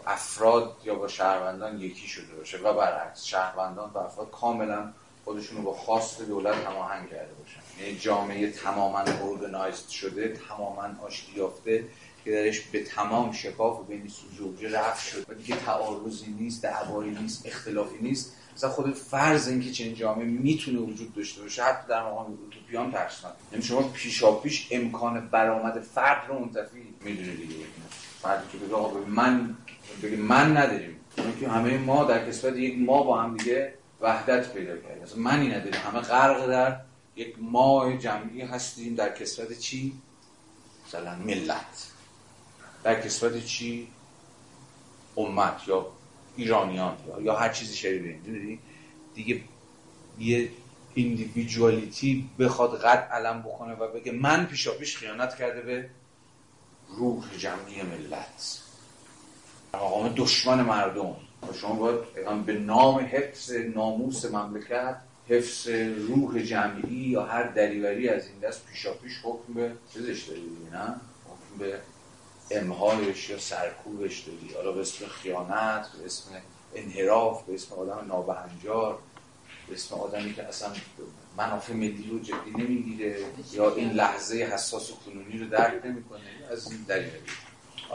افراد 0.05 0.75
یا 0.85 0.95
با 0.95 1.07
شهروندان 1.07 1.79
یکی 1.79 2.07
شده 2.07 2.35
باشه 2.35 2.57
و 2.57 2.73
برعکس 2.73 3.25
شهروندان 3.25 3.89
و 3.93 3.97
افراد 3.97 4.31
کاملا 4.31 4.93
خودشون 5.25 5.57
رو 5.57 5.63
با 5.63 5.73
خواست 5.73 6.21
دولت 6.21 6.55
هماهنگ 6.55 7.09
کرده 7.09 7.33
باشن. 7.33 7.83
یعنی 7.83 7.99
جامعه 7.99 8.51
تماما 8.51 8.99
ارگنایزد 8.99 9.87
شده 9.89 10.39
تماما 10.49 10.89
آشتی 11.05 11.31
یافته 11.35 11.83
که 12.25 12.31
درش 12.31 12.59
به 12.59 12.83
تمام 12.83 13.31
شکاف 13.31 13.79
و 13.79 13.83
بین 13.83 14.07
سوژه 14.07 14.79
رفت 14.79 15.07
شد. 15.07 15.25
و 15.29 15.33
دیگه 15.33 15.55
تعارضی 15.55 16.35
نیست 16.39 16.63
دعوایی 16.63 17.11
نیست 17.11 17.45
اختلافی 17.45 17.97
نیست. 18.01 18.35
مثلا 18.55 18.69
خود 18.69 18.93
فرض 18.93 19.47
اینکه 19.47 19.71
چنین 19.71 19.93
جامعه 19.93 20.25
می‌تونه 20.25 20.79
وجود 20.79 21.15
داشته 21.15 21.41
باشه 21.41 21.63
حتی 21.63 21.87
در 21.87 22.03
مقام 22.03 22.25
اوتوپیان 22.25 22.91
ترسناک. 22.91 23.33
یعنی 23.51 23.63
شما 23.63 23.81
پیشا 23.81 24.31
پیش 24.31 24.67
امکان 24.71 25.29
برآمد 25.29 25.79
فرد 25.79 26.27
رو 26.27 26.39
منتفی 26.39 26.93
می‌دونه 27.01 27.31
دیگه. 27.33 27.55
فردی 28.21 28.43
که 28.51 28.57
بگه 28.57 29.07
من 29.07 29.55
بگه 30.03 30.17
من 30.17 30.57
نداریم. 30.57 30.95
که 31.39 31.49
همه 31.49 31.77
ما 31.77 32.03
در 32.03 32.27
کسبت 32.27 32.57
یک 32.57 32.79
ما 32.79 33.03
با 33.03 33.21
هم 33.21 33.37
دیگه 33.37 33.73
وحدت 34.01 34.53
پیدا 34.53 34.77
کردیم 34.77 35.03
مثلا 35.03 35.19
منی 35.19 35.47
نداریم 35.47 35.81
همه 35.81 35.99
غرق 35.99 36.47
در 36.47 36.79
یک 37.15 37.35
ما 37.39 37.93
جمعی 37.93 38.41
هستیم. 38.41 38.95
در 38.95 39.09
کسبت 39.15 39.59
چی؟ 39.59 39.93
مثلا 40.87 41.15
ملت. 41.15 41.87
در 42.83 43.01
کسبت 43.01 43.45
چی؟ 43.45 43.87
امت 45.17 45.67
یا 45.67 45.87
ایرانیان 46.35 46.97
یا 47.21 47.35
هر 47.35 47.49
چیزی 47.49 47.75
شبیه 47.75 48.13
دیدی؟ 48.13 48.59
دیگه 49.15 49.41
یه 50.19 50.49
ایندیویدوالیتی 50.93 52.29
بخواد 52.39 52.81
قد 52.81 53.09
علم 53.11 53.41
بکنه 53.41 53.73
و 53.73 53.87
بگه 53.87 54.11
من 54.11 54.45
پیشا 54.45 54.71
پیش 54.71 54.97
خیانت 54.97 55.35
کرده 55.35 55.61
به 55.61 55.89
روح 56.89 57.37
جمعی 57.37 57.81
ملت. 57.81 58.61
مقام 59.73 60.13
دشمن 60.17 60.61
مردم. 60.61 61.15
و 61.49 61.53
شما 61.53 61.73
باید 61.73 62.45
به 62.45 62.53
نام 62.53 62.99
حفظ 62.99 63.51
ناموس 63.51 64.25
مملکت 64.25 64.95
حفظ 65.29 65.67
روح 66.07 66.39
جمعی 66.43 66.95
یا 66.95 67.23
هر 67.23 67.43
دریوری 67.43 68.09
از 68.09 68.27
این 68.27 68.39
دست 68.39 68.65
پیشا 68.65 68.93
پیش 68.93 69.19
حکم 69.23 69.53
به 69.53 69.71
چیزش 69.93 70.23
داری 70.23 70.41
نه؟ 70.71 70.85
حکم 71.25 71.59
به 71.59 71.79
امهایش 72.51 73.29
یا 73.29 73.39
سرکوبش 73.39 74.19
دادی 74.19 74.53
حالا 74.53 74.71
به 74.71 74.81
اسم 74.81 75.05
خیانت 75.05 75.87
به 75.99 76.05
اسم 76.05 76.31
انحراف 76.75 77.43
به 77.43 77.53
اسم 77.53 77.75
آدم 77.75 78.05
نابهنجار 78.07 78.99
به 79.67 79.73
اسم 79.73 79.95
آدمی 79.95 80.33
که 80.33 80.43
اصلا 80.43 80.69
منافع 81.37 81.73
ملی 81.73 82.09
رو 82.11 82.19
جدی 82.19 82.51
نمی‌گیره 82.57 83.15
یا 83.51 83.75
این 83.75 83.91
لحظه 83.91 84.35
حساس 84.35 84.91
و 84.91 84.95
کنونی 85.05 85.37
رو 85.37 85.49
درک 85.49 85.85
نمی‌کنه. 85.85 86.21
از 86.51 86.71
این 86.71 86.81
دلیل 86.81 87.11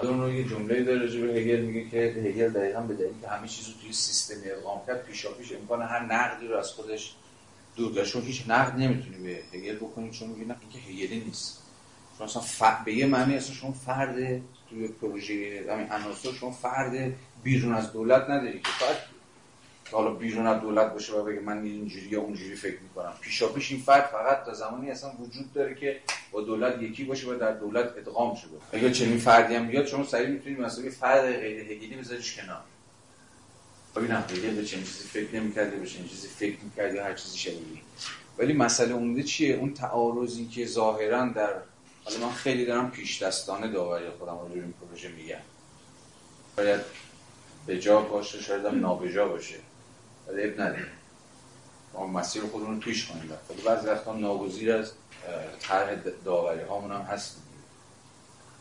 اون 0.03 0.35
یه 0.35 0.45
جمله 0.45 0.83
داره 0.83 0.99
راجع 0.99 1.21
به 1.21 1.33
هگل 1.33 1.61
میگه 1.61 1.91
که 1.91 2.21
هگل 2.21 2.49
دقیقا 2.49 2.81
به 2.81 2.95
دلیل 2.95 3.13
که 3.23 3.29
همه 3.29 3.49
چیز 3.49 3.69
رو 3.69 3.75
توی 3.83 3.93
سیستم 3.93 4.35
اقام 4.45 4.81
کرد 4.87 5.05
پیشا 5.05 5.31
پیش 5.31 5.53
امکان 5.53 5.83
هر 5.83 6.05
نقدی 6.05 6.47
رو 6.47 6.57
از 6.57 6.71
خودش 6.71 7.15
دور 7.77 8.05
چون 8.05 8.23
هیچ 8.23 8.45
نقد 8.49 8.79
نمی‌تونی 8.79 9.17
به 9.17 9.59
هگل 9.59 9.77
بکنی 9.77 10.11
چون 10.11 10.29
میگه 10.29 10.45
نه 10.45 10.57
اینکه 10.61 10.79
هگلی 10.79 11.21
نیست. 11.21 11.63
شما 12.19 12.27
اصلا 12.27 12.43
ف... 12.43 12.85
به 12.85 12.95
یه 12.95 13.07
معنی 13.07 13.37
اصلا 13.37 13.55
شما 13.55 13.73
فرد 13.73 14.43
توی 14.71 14.89
پروژه 14.89 15.65
همین 15.71 15.93
عناصر 15.93 16.33
شما 16.33 16.51
فرد 16.51 17.13
بیرون 17.43 17.75
از 17.75 17.93
دولت 17.93 18.31
نداری 18.31 18.61
که 18.61 18.69
فرد 18.69 19.14
حالا 19.93 20.11
بیرون 20.11 20.47
از 20.47 20.61
دولت 20.61 20.93
باشه 20.93 21.13
و 21.13 21.25
بگه 21.25 21.41
من 21.41 21.63
اینجوری 21.63 22.07
یا 22.07 22.21
اونجوری 22.21 22.55
فکر 22.55 22.81
می‌کنم. 22.81 23.13
پیشا 23.21 23.49
پیش 23.49 23.71
این 23.71 23.81
فرد 23.81 24.05
فقط 24.05 24.45
تا 24.45 24.55
زمانی 24.55 24.91
اصلا 24.91 25.13
وجود 25.19 25.53
داره 25.53 25.75
که 25.75 26.01
با 26.33 26.41
دولت 26.41 26.83
یکی 26.83 27.05
باشه 27.05 27.31
و 27.31 27.39
در 27.39 27.53
دولت 27.53 27.97
ادغام 27.99 28.35
شده 28.35 28.51
اگر 28.73 28.91
چنین 28.91 29.19
فردی 29.19 29.55
هم 29.55 29.67
بیاد 29.67 29.87
شما 29.87 30.05
سریع 30.05 30.29
می‌تونید 30.29 30.61
مثلا 30.61 30.91
فرد 30.91 31.37
غیر 31.41 31.73
هگلی 31.73 31.97
بذاریش 31.97 32.37
کنار. 32.37 32.61
ببینم 33.97 34.25
هگل 34.31 34.55
به 34.55 34.65
چنین 34.65 34.85
چیزی 34.85 35.09
فکر 35.09 35.37
نمی‌کرد 35.37 35.81
به 35.81 35.87
چنین 35.87 36.09
چیزی 36.09 36.29
فکر 36.29 36.57
می‌کرد 36.63 36.95
یا 36.95 37.05
هر 37.05 37.15
چیزی 37.15 37.39
شبیه. 37.39 37.83
ولی 38.39 38.53
مسئله 38.53 38.95
عمده 38.95 39.23
چیه؟ 39.23 39.55
اون 39.55 39.75
تعارضی 39.75 40.47
که 40.47 40.67
ظاهرا 40.67 41.27
در 41.27 41.53
حالا 42.05 42.19
من 42.19 42.33
خیلی 42.33 42.67
دارم 42.67 42.91
پیش 42.91 43.23
دستانه 43.23 43.69
داوری 43.69 44.05
خودم 44.19 44.33
رو 44.33 44.53
این 44.55 44.75
پروژه 44.81 45.09
میگم. 45.09 45.37
باید 46.57 46.81
به 47.67 47.79
جا 47.79 48.01
باشه 48.01 48.43
شاید 48.43 48.65
هم 48.65 48.81
نابجا 48.81 49.29
باشه. 49.29 49.55
ولی 50.29 50.45
اب 50.45 50.61
نداره 50.61 50.87
ما 51.93 52.07
مسیر 52.07 52.43
خودمون 52.43 52.75
رو 52.75 52.81
پیش 52.81 53.07
کنیم. 53.07 53.33
ولی 53.51 53.63
بعضی 53.63 53.87
وقتا 53.87 54.13
ناگزیر 54.13 54.73
از 54.73 54.93
طرح 55.61 55.95
داوری 56.25 56.61
هامون 56.61 56.93
هم 56.93 57.01
هست. 57.01 57.37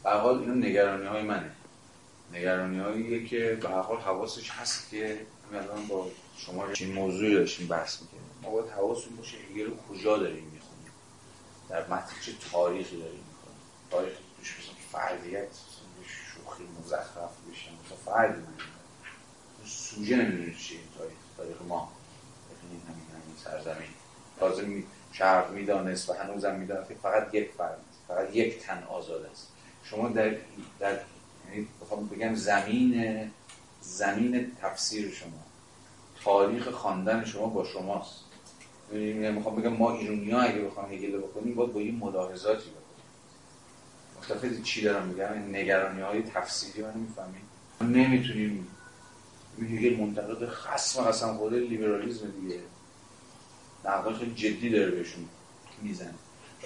به 0.03 0.11
حال 0.11 0.39
اینو 0.39 0.55
نگرانی 0.55 1.05
های 1.05 1.21
منه. 1.23 1.51
نگرانی 2.33 2.79
هاییه 2.79 3.25
که 3.25 3.57
به 3.61 3.69
حال 3.69 3.97
حواسش 3.97 4.49
هست 4.49 4.89
که 4.89 5.25
الان 5.53 5.87
با 5.87 6.07
شما 6.37 6.67
این 6.67 6.93
موضوعی 6.93 7.33
داشتیم 7.33 7.67
بحث 7.67 8.01
می‌کنیم 8.01 8.21
ما 8.41 8.49
باید 8.49 8.71
حواسون 8.71 9.15
باشه 9.15 9.37
هگل 9.37 9.65
رو 9.65 9.77
کجا 9.89 10.17
داریم 10.17 10.43
می‌خونیم. 10.43 10.91
در 11.69 11.87
متن 11.87 12.15
چه 12.25 12.31
تاریخی 12.51 12.97
داریم 12.97 13.23
می‌کنیم 13.29 13.57
تاریخ 13.91 14.13
توش 14.39 14.55
مثلا 14.59 14.73
فردیت 14.91 15.47
شوخی 16.05 16.63
مزخرف 16.79 17.31
بشه. 17.51 17.69
مثلا 17.85 18.13
فردی 18.13 18.41
من 18.41 18.53
سوژه 19.65 20.15
نمی‌دونید 20.15 20.57
چیه. 20.57 20.79
ما 21.67 21.91
این 22.71 22.81
همین 22.81 23.05
همین 23.23 23.35
سرزمین. 23.43 23.89
تازه 24.39 24.65
می 24.65 24.83
شرق 25.11 25.51
می‌دانست 25.51 26.09
و 26.09 26.13
هنوزم 26.13 26.55
می‌دانست 26.55 26.89
که 26.89 26.95
فقط 26.95 27.33
یک 27.33 27.51
فرد 27.57 27.77
فقط 28.07 28.35
یک 28.35 28.59
تن 28.59 28.83
آزاد 28.83 29.25
است. 29.25 29.47
شما 29.83 30.09
در 30.09 30.35
در 30.79 30.99
یعنی 31.49 31.67
بگم 32.11 32.35
زمین 32.35 33.31
زمین 33.81 34.51
تفسیر 34.61 35.11
شما. 35.11 35.43
تاریخ 36.23 36.67
خواندن 36.67 37.25
شما 37.25 37.47
با 37.47 37.63
شماست. 37.63 38.19
یعنی 38.93 39.31
می‌خوام 39.31 39.55
بگم 39.55 39.73
ما 39.73 39.91
ایرونی 39.91 40.31
ها 40.31 40.41
اگه 40.41 40.61
بخوام 40.61 40.93
هگل 40.93 41.17
بکنیم 41.17 41.55
باید 41.55 41.73
با 41.73 41.79
این 41.79 41.95
ملاحظاتی 41.95 42.69
بکنیم 42.69 42.83
مختلف 44.17 44.63
چی 44.63 44.81
دارم 44.81 45.07
میگم؟ 45.07 45.55
نگرانی 45.55 46.01
های 46.01 46.21
تفسیری 46.21 46.81
رو 46.81 46.87
نمی‌فهمیم 46.91 47.41
نمی‌تونیم 47.81 48.67
هگل 49.61 49.95
منتقد 49.99 50.49
خصم 50.49 51.03
اصلا 51.03 51.33
خود 51.33 51.53
لیبرالیزم 51.53 52.31
دیگه. 52.41 52.59
نقدای 53.85 54.13
خیلی 54.13 54.33
جدی 54.35 54.69
داره 54.69 54.91
بهشون 54.91 55.25
می‌زنه. 55.81 56.13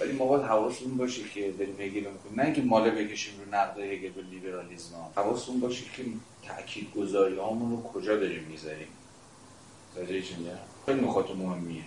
ولی 0.00 0.12
ما 0.12 0.26
باید 0.26 0.42
حواسمون 0.42 0.96
باشه 0.96 1.22
که 1.34 1.52
داریم 1.52 1.80
هگل 1.80 1.98
می‌کنیم 1.98 2.34
نه 2.36 2.44
اینکه 2.44 2.62
ماله 2.62 2.90
بکشیم 2.90 3.34
رو 3.40 3.54
نقد 3.54 3.78
هگل 3.78 4.18
و 4.18 4.20
لیبرالیسم 4.30 4.94
ها 4.94 5.22
حواسمون 5.22 5.60
باشه 5.60 5.84
که 5.96 6.04
تاکید 6.46 6.94
گذاری 6.94 7.36
رو 7.36 7.82
کجا 7.94 8.16
داریم 8.16 8.44
می‌ذاریم. 8.44 8.88
توجه 9.94 10.22
چی 10.22 10.34
میگم 10.36 10.52
خیلی 10.86 11.00
نکات 11.00 11.30
مهمیه. 11.30 11.82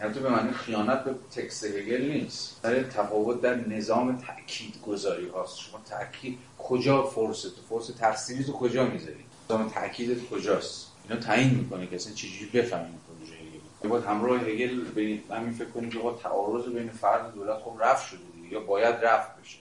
یعنی 0.00 0.14
تو 0.14 0.20
به 0.20 0.28
معنی 0.28 0.52
خیانت 0.52 1.04
به 1.04 1.14
تکست 1.34 1.64
هگل 1.64 2.10
نیست. 2.12 2.62
در 2.62 2.82
تفاوت 2.82 3.40
در 3.40 3.68
نظام 3.68 4.18
تاکید 4.18 4.82
گذاری 4.86 5.28
هاست. 5.28 5.58
شما 5.58 5.80
تاکید 5.90 6.38
کجا 6.58 7.02
فرصت 7.02 7.60
فرص 7.68 7.90
تفسیری 8.00 8.44
تو 8.44 8.52
کجا 8.52 8.86
می‌ذاری؟ 8.86 9.23
نظام 9.44 9.68
تاکیدت 9.68 10.28
کجاست؟ 10.30 10.92
اینا 11.08 11.20
تعیین 11.20 11.54
می‌کنه 11.54 11.86
که 11.86 11.96
اصلا 11.96 12.12
چجوری 12.14 12.50
بفهمیم 12.54 13.00
پروژه 13.08 13.34
هگل. 13.34 13.88
باید 13.88 14.04
همراه 14.04 14.40
هگل 14.40 14.84
به 14.84 15.34
همین 15.36 15.52
فکر 15.52 15.68
کنیم 15.68 15.90
که 15.90 15.98
تعارض 16.22 16.64
بین 16.64 16.90
فرد 16.90 17.34
دولت 17.34 17.58
خب 17.58 17.76
رفت 17.80 18.08
شده 18.08 18.20
دیگه 18.34 18.48
یا 18.48 18.60
باید 18.60 18.94
رفت 18.94 19.40
بشه. 19.40 19.58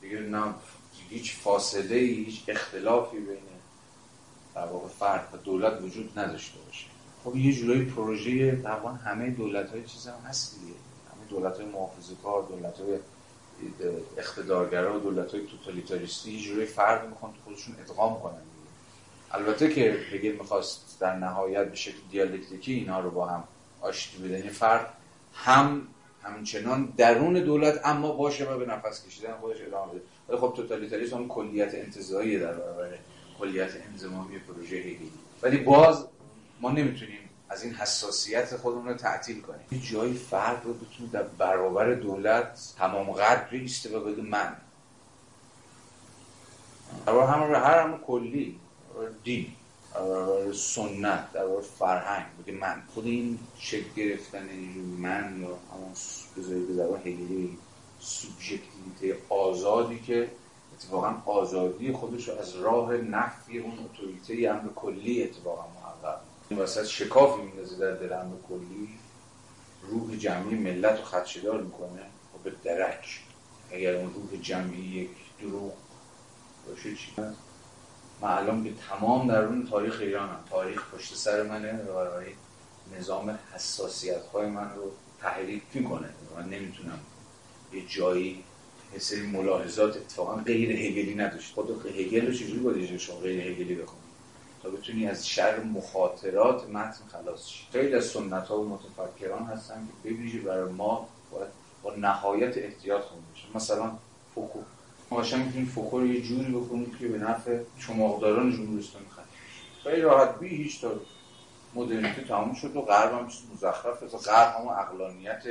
دیگه 0.00 0.18
نه 0.18 0.54
هیچ 1.08 1.36
فاصله 1.36 1.96
هیچ 1.96 2.42
اختلافی 2.48 3.16
بین 3.16 3.36
در 4.54 4.66
واقع 4.66 4.88
فرد 4.88 5.28
و 5.32 5.36
دولت 5.36 5.82
وجود 5.82 6.18
نداشته 6.18 6.58
باشه. 6.66 6.86
خب 7.24 7.36
یه 7.36 7.52
جورایی 7.52 7.84
پروژه 7.84 8.62
تقریبا 8.62 8.90
همه 8.90 9.30
دولت 9.30 9.70
های 9.70 9.84
چیز 9.84 10.06
هم 10.06 10.28
هست 10.28 10.60
دیگه. 10.60 10.74
همه 11.12 11.26
دولت 11.30 11.56
های 11.56 11.66
محافظه 11.66 12.14
کار 12.22 12.42
دولت 12.42 12.78
های 12.78 12.98
اقتدارگرا 14.16 14.96
و 14.96 15.00
دولت 15.00 15.34
های 15.34 15.46
توتالیتاریستی 15.46 16.32
یه 16.32 16.40
جورایی 16.40 16.66
فرد 16.66 17.08
می‌خوان 17.08 17.32
تو 17.32 17.38
خودشون 17.44 17.74
ادغام 17.80 18.20
کنن. 18.20 18.42
البته 19.30 19.68
که 19.68 19.96
هگل 20.12 20.32
می‌خواست 20.32 20.96
در 21.00 21.16
نهایت 21.16 21.68
به 21.68 21.76
شکل 21.76 21.98
دیالکتیکی 22.10 22.72
اینا 22.72 23.00
رو 23.00 23.10
با 23.10 23.26
هم 23.26 23.44
آشتی 23.80 24.18
بده. 24.18 24.38
یعنی 24.38 24.48
فرد 24.48 24.86
هم 25.34 25.86
همچنان 26.22 26.92
درون 26.96 27.34
دولت 27.34 27.80
اما 27.84 28.12
باشه 28.12 28.44
و 28.44 28.58
به 28.58 28.66
نفس 28.66 29.06
کشیدن 29.06 29.32
خودش 29.40 29.60
ادامه 29.60 29.92
بده. 29.92 30.02
ولی 30.28 30.38
خب 30.38 30.52
توتالیتاریسم 30.56 31.16
اون 31.16 31.28
کلیت 31.28 31.74
انتزاعی 31.74 32.38
در 32.38 32.52
برابر 32.52 32.88
کلیت 33.38 33.70
انضمامی 33.90 34.38
پروژه 34.38 34.76
هگلی 34.76 35.10
ولی 35.42 35.56
باز 35.56 36.06
ما 36.60 36.70
نمی‌تونیم 36.70 37.18
از 37.48 37.62
این 37.62 37.74
حساسیت 37.74 38.56
خودمون 38.56 38.88
رو 38.88 38.94
تعطیل 38.94 39.40
کنیم. 39.40 39.60
یه 39.72 39.78
جایی 39.78 40.14
فرد 40.14 40.62
رو 40.64 40.74
بتونه 40.74 41.10
در 41.12 41.22
برابر 41.22 41.94
دولت 41.94 42.74
تمام 42.78 43.10
قدر 43.10 43.44
بیسته 43.50 43.98
و 43.98 44.04
بگه 44.04 44.22
من. 44.22 44.56
در 47.06 47.12
همه 47.12 47.58
هر 47.58 47.78
همه 47.78 47.98
کلی. 47.98 48.60
دین 49.24 49.46
سنت 50.54 51.32
در 51.32 51.60
فرهنگ 51.78 52.26
بگه 52.42 52.58
من 52.58 52.82
خود 52.94 53.06
این 53.06 53.38
شکل 53.58 53.94
گرفتن 53.96 54.48
من 54.98 55.40
یا 55.42 55.58
همون 55.72 55.92
بذاری 56.36 56.60
به 56.60 56.74
زبان 56.74 57.00
هگلی 57.00 57.58
سوبژکتیویته 58.00 59.22
آزادی 59.28 59.98
که 59.98 60.30
اتفاقا 60.74 61.32
آزادی 61.32 61.92
خودش 61.92 62.28
رو 62.28 62.38
از 62.38 62.56
راه 62.56 62.96
نفی 62.96 63.58
اون 63.58 63.78
اتوریته 63.78 64.50
امر 64.50 64.72
کلی 64.76 65.22
اتفاقا 65.22 65.62
محقق. 65.62 66.20
این 66.48 66.58
وسط 66.58 66.84
شکافی 66.84 67.42
میندازه 67.42 67.76
در 67.76 67.92
دل 67.92 68.12
امر 68.12 68.34
کلی. 68.48 68.88
روح 69.82 70.16
جمعی 70.16 70.54
ملت 70.54 70.98
رو 70.98 71.04
خدشدار 71.04 71.62
می‌کنه 71.62 72.02
و 72.34 72.38
به 72.44 72.52
درک. 72.64 73.20
اگر 73.70 73.96
اون 73.96 74.14
روح 74.14 74.40
جمعی 74.40 74.80
یک 74.80 75.10
دروغ 75.40 75.72
باشه 76.68 76.94
چی؟ 76.94 77.12
من 78.20 78.30
الان 78.30 78.64
به 78.64 78.70
تمام 78.90 79.28
در 79.28 79.44
اون 79.44 79.66
تاریخ 79.66 80.00
ایرانم 80.00 80.38
تاریخ 80.50 80.94
پشت 80.94 81.14
سر 81.14 81.42
منه 81.42 81.72
و 81.72 82.20
نظام 82.98 83.38
حساسیت 83.54 84.26
های 84.26 84.46
من 84.46 84.74
رو 84.74 84.90
تحریک 85.20 85.62
می‌کنه. 85.74 86.08
من 86.36 86.48
نمی‌تونم 86.48 86.98
یه 87.72 87.86
جایی 87.86 88.44
یه 88.92 88.98
سری 88.98 89.26
ملاحظات 89.26 89.96
اتفاقا 89.96 90.34
غیر 90.34 90.70
هگلی 90.70 91.14
نداشت 91.14 91.54
خود 91.54 91.86
هگل 91.86 92.26
رو 92.26 92.32
چجوری 92.32 92.58
باید 92.58 92.96
شما 92.96 93.16
غیر 93.16 93.40
هگلی 93.40 93.74
بکنید 93.74 94.04
تا 94.62 94.70
بتونی 94.70 95.06
از 95.06 95.28
شر 95.28 95.60
مخاطرات 95.60 96.68
متن 96.68 97.04
خلاص 97.12 97.46
شید 97.46 97.68
خیلی 97.72 97.94
از 97.94 98.04
سنت 98.04 98.46
ها 98.48 98.60
و 98.60 98.68
متفکران 98.68 99.42
هستن 99.42 99.88
که 100.02 100.10
ببینید 100.10 100.44
برای 100.44 100.72
ما 100.72 101.08
باید 101.30 101.48
با 101.82 101.94
نهایت 101.94 102.58
احتیاط 102.58 103.02
خونده 103.02 103.26
مثلا 103.54 103.92
فوکو. 104.34 104.58
ما 105.10 105.16
قشنگ 105.16 105.68
فوکو 105.74 105.98
رو 105.98 106.06
یه 106.06 106.22
جوری 106.22 106.52
بکنید 106.52 106.98
که 106.98 107.08
به 107.08 107.18
نفع 107.18 107.58
چماقداران 107.86 108.52
جمهوری 108.52 108.78
اسلامی 108.78 109.06
خرید 109.10 109.28
خیلی 109.82 110.02
راحت 110.02 110.38
بی 110.38 110.48
هیچ 110.48 110.80
تا 110.80 110.90
مدرنیته 111.74 112.22
تمام 112.22 112.54
شد 112.54 112.76
و 112.76 112.80
غرب 112.80 113.12
هم 113.12 113.28
مزخرف. 113.54 114.00
تا 114.00 114.18
غرب 114.18 114.54
هم 114.54 114.68
اقلانیت 114.68 115.42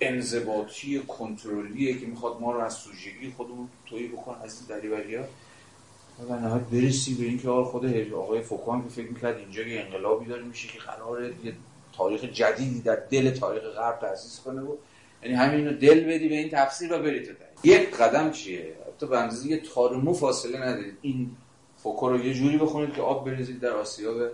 انضباطی 0.00 1.00
کنترلیه 1.08 1.98
که 1.98 2.06
می‌خواد 2.06 2.40
ما 2.40 2.52
رو 2.52 2.60
از 2.60 2.74
سوژگی 2.74 3.32
خودمون 3.36 3.68
توی 3.86 4.08
بکن 4.08 4.36
از 4.44 4.58
این 4.58 4.78
دریوری 4.78 5.14
ها 5.14 5.24
و 6.28 6.36
نهایت 6.36 6.64
برسی 6.64 7.14
به 7.14 7.24
اینکه 7.24 7.48
خود 7.48 8.12
آقای 8.12 8.42
فوکو 8.42 8.82
که 8.82 8.88
فکر 8.88 9.08
می‌کرد 9.08 9.36
اینجا 9.36 9.62
یه 9.62 9.80
انقلابی 9.80 10.26
داره 10.26 10.42
میشه 10.42 10.68
که 10.68 10.78
قرار 10.78 11.22
یه 11.24 11.54
تاریخ 11.92 12.24
جدیدی 12.24 12.80
در 12.80 12.96
دل 13.10 13.30
تاریخ 13.30 13.62
غرب 13.62 14.00
تأسیس 14.00 14.40
کنه 14.40 14.60
و 14.60 14.76
یعنی 15.22 15.34
همین 15.34 15.66
رو 15.66 15.72
دل 15.72 16.04
بدی 16.04 16.28
به 16.28 16.34
این 16.34 16.50
تفسیر 16.50 16.92
و 16.92 16.98
برید 16.98 17.26
تا 17.26 17.32
یک 17.64 17.96
قدم 17.96 18.30
چیه؟ 18.30 18.76
حتی 18.88 19.06
به 19.06 19.18
اندازه 19.18 19.48
یه 19.48 19.60
تارمو 19.60 20.12
فاصله 20.12 20.58
ندارید. 20.58 20.98
این 21.02 21.36
فوکو 21.76 22.08
رو 22.08 22.24
یه 22.24 22.34
جوری 22.34 22.58
بخونید 22.58 22.94
که 22.94 23.02
آب 23.02 23.24
بریزید 23.24 23.60
در 23.60 23.72
آسیاب 23.72 24.30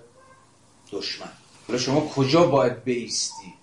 دشمن. 0.93 1.29
حالا 1.67 1.79
شما 1.79 2.01
کجا 2.01 2.47
باید 2.47 2.85
بیستی 2.85 3.55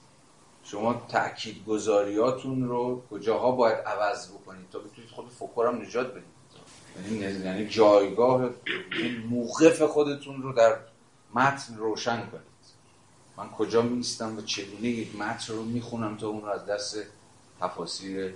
شما 0.64 1.06
تأکید 1.10 1.66
گذاریاتون 1.66 2.68
رو 2.68 3.02
کجاها 3.12 3.52
باید 3.52 3.78
عوض 3.78 4.32
بکنید 4.32 4.70
تا 4.72 4.80
بتونید 4.80 5.10
خود 5.10 5.30
فکر 5.30 5.68
هم 5.68 5.82
نجات 5.82 6.12
بدید؟ 6.12 6.24
یعنی 7.22 7.44
یعنی 7.46 7.68
جایگاه 7.68 8.50
موقف 9.30 9.82
خودتون 9.82 10.42
رو 10.42 10.54
در 10.54 10.76
متن 11.36 11.78
روشن 11.78 12.18
کنید. 12.18 12.53
من 13.38 13.50
کجا 13.50 13.82
میستم 13.82 14.38
و 14.38 14.42
چگونه 14.42 14.88
یک 14.88 15.16
متن 15.16 15.54
رو 15.54 15.64
می‌خونم 15.64 16.18
تا 16.18 16.28
اون 16.28 16.42
رو 16.42 16.48
از 16.48 16.66
دست 16.66 16.98
تفاسیر 17.60 18.34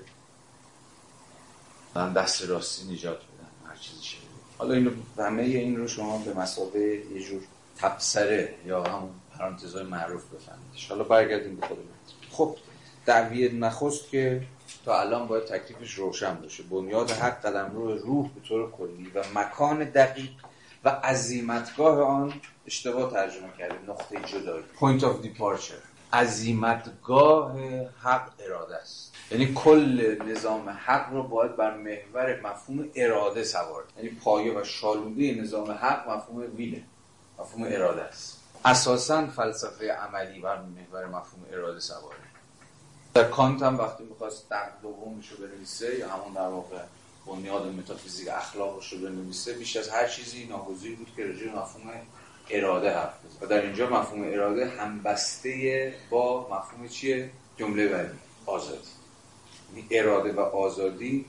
من 1.96 2.14
دست 2.14 2.42
راستی 2.50 2.94
نجات 2.94 3.18
بدم 3.18 3.72
هر 3.72 3.76
چیزی 3.76 4.04
شده. 4.04 4.22
حالا 4.58 4.74
اینو 4.74 4.92
همه 5.18 5.42
این 5.42 5.78
رو 5.78 5.88
شما 5.88 6.18
به 6.18 6.34
مسابه 6.34 7.04
یه 7.14 7.24
جور 7.24 7.42
تبصره 7.78 8.56
یا 8.66 8.84
همون 8.84 9.10
پرانتزای 9.38 9.84
معروف 9.84 10.24
بفهمید 10.26 10.90
حالا 10.90 11.04
برگردیم 11.04 11.56
به 11.56 11.68
خود 11.68 11.78
خب 12.32 12.58
دعوی 13.06 13.50
نخست 13.50 14.10
که 14.10 14.44
تا 14.86 15.00
الان 15.00 15.28
باید 15.28 15.46
تکلیفش 15.46 15.94
روشن 15.94 16.36
باشه. 16.36 16.64
بنیاد 16.64 17.12
حق 17.12 17.42
قدم 17.42 17.72
رو 17.74 17.98
روح 17.98 18.30
به 18.30 18.42
طور 18.48 18.72
کلی 18.72 19.12
و 19.16 19.24
مکان 19.36 19.84
دقیق 19.84 20.32
و 20.84 20.90
عظیمتگاه 20.90 22.02
آن 22.02 22.34
اشتباه 22.66 23.12
ترجمه 23.12 23.50
کردیم. 23.58 23.92
نقطه 23.92 24.20
جدایی. 24.20 24.64
Point 24.80 25.02
of 25.02 25.26
departure. 25.26 26.14
عظیمتگاه 26.14 27.60
حق 28.04 28.30
اراده 28.40 28.76
است. 28.76 29.14
یعنی 29.32 29.54
کل 29.54 30.18
نظام 30.26 30.70
حق 30.70 31.14
رو 31.14 31.24
باید 31.24 31.56
بر 31.56 31.78
محور 31.78 32.42
مفهوم 32.42 32.90
اراده 32.96 33.44
سوار 33.44 33.84
یعنی 33.98 34.10
پایه 34.10 34.60
و 34.60 34.64
شالوده 34.64 35.42
نظام 35.42 35.72
حق 35.72 36.10
مفهوم 36.10 36.56
ویله 36.56 36.84
مفهوم 37.40 37.64
اراده 37.64 38.02
است. 38.02 38.40
اساسا 38.66 39.28
فلسفه 39.28 39.92
عملی 39.92 40.40
بر 40.40 40.60
محور 40.62 41.06
مفهوم 41.06 41.46
اراده 41.52 41.80
سواره. 41.80 42.18
در 43.14 43.24
کانت 43.24 43.64
هم 43.64 43.78
وقتی 43.78 44.04
می‌خواست 44.04 44.50
در 44.50 44.70
دومش 44.82 45.30
رو 45.32 45.48
بنویسه 45.48 46.00
یا 46.00 46.10
همون 46.10 46.34
در 46.34 46.48
واقع 46.48 46.78
بنیاد 47.28 47.66
متافیزیک 47.66 48.28
اخلاقش 48.28 48.94
رو 48.94 49.00
بنویسه 49.00 49.54
بیش 49.54 49.78
از 49.78 49.90
هر 49.90 50.08
چیزی 50.08 50.46
ناگزیر 50.46 50.96
بود 50.96 51.08
که 51.16 51.26
راجع 51.26 51.48
مفهوم 51.48 51.92
اراده 52.50 52.90
حرف 52.90 53.14
بزنه. 53.26 53.42
و 53.42 53.46
در 53.46 53.62
اینجا 53.62 53.90
مفهوم 53.90 54.24
اراده 54.24 54.66
همبسته 54.66 55.94
با 56.10 56.48
مفهوم 56.52 56.88
چیه؟ 56.88 57.30
جمله 57.58 57.88
بعدی 57.88 58.18
آزادی 58.46 58.88
یعنی 59.76 59.88
اراده 59.92 60.34
و 60.34 60.40
آزادی 60.40 61.26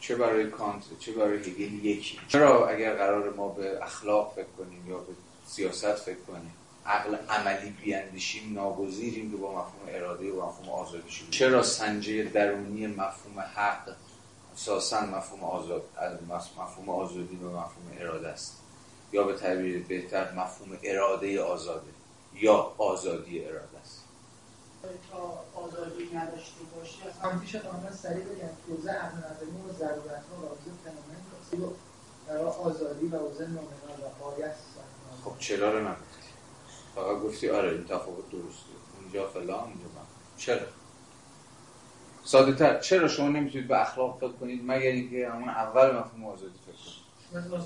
چه 0.00 0.16
برای 0.16 0.50
کانت 0.50 0.82
چه 1.00 1.12
برای 1.12 1.38
هگل 1.38 1.84
یکی؟ 1.84 2.18
چرا 2.28 2.68
اگر 2.68 2.94
قرار 2.94 3.34
ما 3.34 3.48
به 3.48 3.78
اخلاق 3.82 4.32
فکر 4.36 4.46
کنیم 4.58 4.88
یا 4.88 4.98
به 4.98 5.12
سیاست 5.46 5.94
فکر 5.94 6.20
کنیم 6.26 6.52
عقل 6.86 7.16
عملی 7.28 7.70
بیاندیشیم 7.70 8.54
ناگزیریم 8.54 9.30
که 9.30 9.36
با 9.36 9.50
مفهوم 9.50 9.88
اراده 9.88 10.32
و 10.32 10.46
مفهوم 10.46 10.68
آزادی 10.68 11.10
شد 11.10 11.30
چرا 11.30 11.62
سنجه 11.62 12.24
درونی 12.24 12.86
مفهوم 12.86 13.40
حق 13.54 13.96
اساسا 14.58 15.00
مفهوم 15.00 15.44
آزاد 15.44 15.82
مفهوم 16.58 16.88
آزادی 16.88 17.36
و 17.36 17.48
مفهوم 17.48 17.92
اراده 17.98 18.28
است. 18.28 18.56
یا 19.12 19.22
به 19.22 19.34
تعبیر 19.34 19.86
بهتر 19.86 20.32
مفهوم 20.32 20.78
اراده 20.82 21.42
آزاده. 21.42 21.90
یا 22.34 22.54
آزادی 22.78 23.44
اراده 23.44 23.78
است. 23.82 24.04
تا 25.10 25.44
آزادی 25.60 26.10
نداشته 26.14 26.60
باشه 26.76 27.12
هم 27.22 27.40
پیش 27.40 27.56
قانون 27.56 27.92
سریع 27.92 28.24
بگم 28.24 28.48
حوزه 28.68 28.90
نظری 28.92 29.50
و 29.70 29.72
ضرورت 29.78 30.24
ها 30.30 30.44
و 30.44 30.48
حوزه 30.48 30.70
فنومن 30.84 31.72
برای 32.26 32.44
آزادی 32.44 33.06
و 33.06 33.18
حوزه 33.18 33.46
نومنال 33.46 34.00
و 34.02 34.24
بایست 34.24 34.62
خب 35.24 35.38
چرا 35.38 35.72
رو 35.72 35.88
نگفتی؟ 35.88 36.28
فقط 36.94 37.22
گفتی 37.22 37.50
آره 37.50 37.72
این 37.72 37.84
تفاوت 37.84 38.30
درسته. 38.30 38.70
اونجا 39.00 39.28
فلان 39.28 39.60
اونجا 39.60 39.88
من. 39.96 40.06
چرا؟ 40.36 40.66
ساده 42.28 42.52
تر 42.52 42.78
چرا 42.80 43.08
شما 43.08 43.28
نمی‌تونید 43.28 43.68
به 43.68 43.80
اخلاق 43.80 44.18
فکر 44.18 44.32
کنید؟ 44.32 44.60
مگر 44.64 44.90
اینکه 44.90 45.28
همون 45.28 45.48
اول 45.48 45.90
مفهوم 45.90 46.24
آزادی 46.24 46.58
فکر 46.66 46.72
کنید 46.72 47.58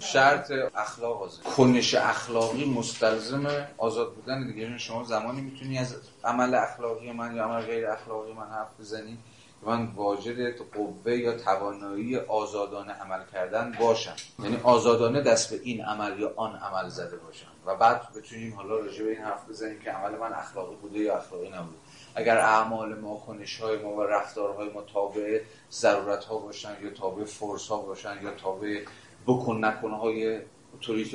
شرط 0.00 0.52
اخلاق 0.74 1.22
آزاد 1.22 1.42
کنش 1.42 1.94
اخلاقی 1.94 2.64
مستلزم 2.64 3.66
آزاد 3.78 4.14
بودن 4.14 4.46
دیگه. 4.46 4.62
یعنی 4.62 4.78
شما 4.78 5.04
زمانی 5.04 5.40
می‌تونی 5.40 5.78
از 5.78 5.96
عمل 6.24 6.54
اخلاقی 6.54 7.12
من 7.12 7.36
یا 7.36 7.44
عمل 7.44 7.60
غیر 7.60 7.86
اخلاقی 7.86 8.32
من 8.32 8.46
حرف 8.50 8.68
بزنی 8.80 9.18
من 9.62 9.86
واجد 9.86 10.58
قوه 10.58 11.16
یا 11.16 11.38
توانایی 11.38 12.16
آزادانه 12.16 12.92
عمل 12.92 13.20
کردن 13.32 13.76
باشم. 13.80 14.14
یعنی 14.38 14.60
آزادانه 14.62 15.20
دست 15.20 15.50
به 15.50 15.60
این 15.62 15.84
عمل 15.84 16.20
یا 16.20 16.32
آن 16.36 16.56
عمل 16.56 16.88
زده 16.88 17.16
باشم. 17.16 17.46
و 17.66 17.76
بعد 17.76 18.12
بتونیم 18.16 18.54
حالا 18.54 18.76
راجع 18.76 19.04
به 19.04 19.10
این 19.10 19.20
حرف 19.20 19.48
بزنیم 19.48 19.80
که 19.80 19.90
عمل 19.90 20.18
من 20.18 20.32
اخلاقی 20.32 20.76
بوده 20.76 20.98
یا 20.98 21.18
اخلاقی 21.18 21.48
نبوده. 21.48 21.78
اگر 22.18 22.38
اعمال 22.38 22.94
ما 22.94 23.16
کنش 23.26 23.60
های 23.60 23.78
ما 23.78 23.96
و 23.96 24.02
رفتارهای 24.02 24.68
ما 24.68 24.82
تابع 24.82 25.40
ضرورت 25.72 26.24
ها 26.24 26.38
باشن 26.38 26.76
یا 26.82 26.90
تابع 26.90 27.24
فرس 27.24 27.68
ها 27.68 27.76
باشن 27.76 28.22
یا 28.22 28.30
تابع 28.30 28.84
بکن 29.26 29.64
نکنه 29.64 29.96
های 29.96 30.40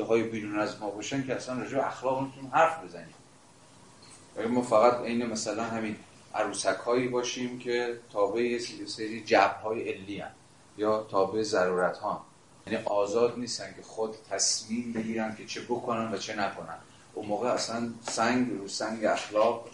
های 0.08 0.24
بیرون 0.24 0.60
از 0.60 0.82
ما 0.82 0.90
باشن 0.90 1.28
که 1.28 1.36
اصلا 1.36 1.62
راجع 1.62 1.88
اخلاق 1.88 2.22
می‌تونیم 2.22 2.52
حرف 2.54 2.84
بزنیم 2.84 3.14
ما 4.50 4.62
فقط 4.62 5.02
عین 5.02 5.26
مثلا 5.26 5.64
همین 5.64 5.96
عروسک 6.34 6.78
هایی 6.86 7.08
باشیم 7.08 7.60
که 7.60 8.00
تابع 8.14 8.42
یه 8.42 8.60
سری 8.88 9.24
جبه 9.24 9.60
های 9.64 9.94
علی 9.94 10.20
هم. 10.20 10.32
یا 10.78 11.08
تابع 11.12 11.42
ضرورت 11.42 11.98
ها 11.98 12.26
یعنی 12.68 12.86
آزاد 12.86 13.40
نیستن 13.40 13.74
که 13.76 13.82
خود 13.82 14.16
تصمیم 14.32 14.94
بگیرن 14.94 15.36
که 15.36 15.46
چه 15.46 15.62
بکنن 15.62 16.14
و 16.14 16.18
چه 16.18 16.36
نکنن 16.36 16.78
اون 17.14 17.26
موقع 17.26 17.50
اصلا 17.50 17.90
سنگ 18.02 18.50
رو 18.60 18.68
سنگ 18.68 19.06
اخلاق 19.06 19.66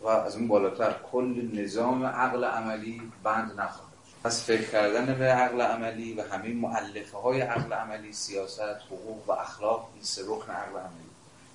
و 0.00 0.08
از 0.08 0.36
اون 0.36 0.48
بالاتر. 0.48 0.94
کل 1.12 1.48
نظام 1.52 2.04
عقل 2.04 2.44
عملی 2.44 3.02
بند 3.22 3.60
نخواهد 3.60 3.86
پس 4.26 4.44
فکر 4.44 4.70
کردن 4.70 5.14
به 5.18 5.24
عقل 5.24 5.60
عملی 5.60 6.14
و 6.14 6.22
همین 6.22 6.56
معلفه 6.56 7.18
های 7.18 7.40
عقل 7.40 7.72
عملی 7.72 8.12
سیاست، 8.12 8.60
حقوق 8.60 9.28
و 9.28 9.32
اخلاق 9.32 9.90
این 9.94 10.04
سه 10.04 10.22
رکن 10.22 10.52
عقل 10.52 10.78
عملی. 10.78 11.10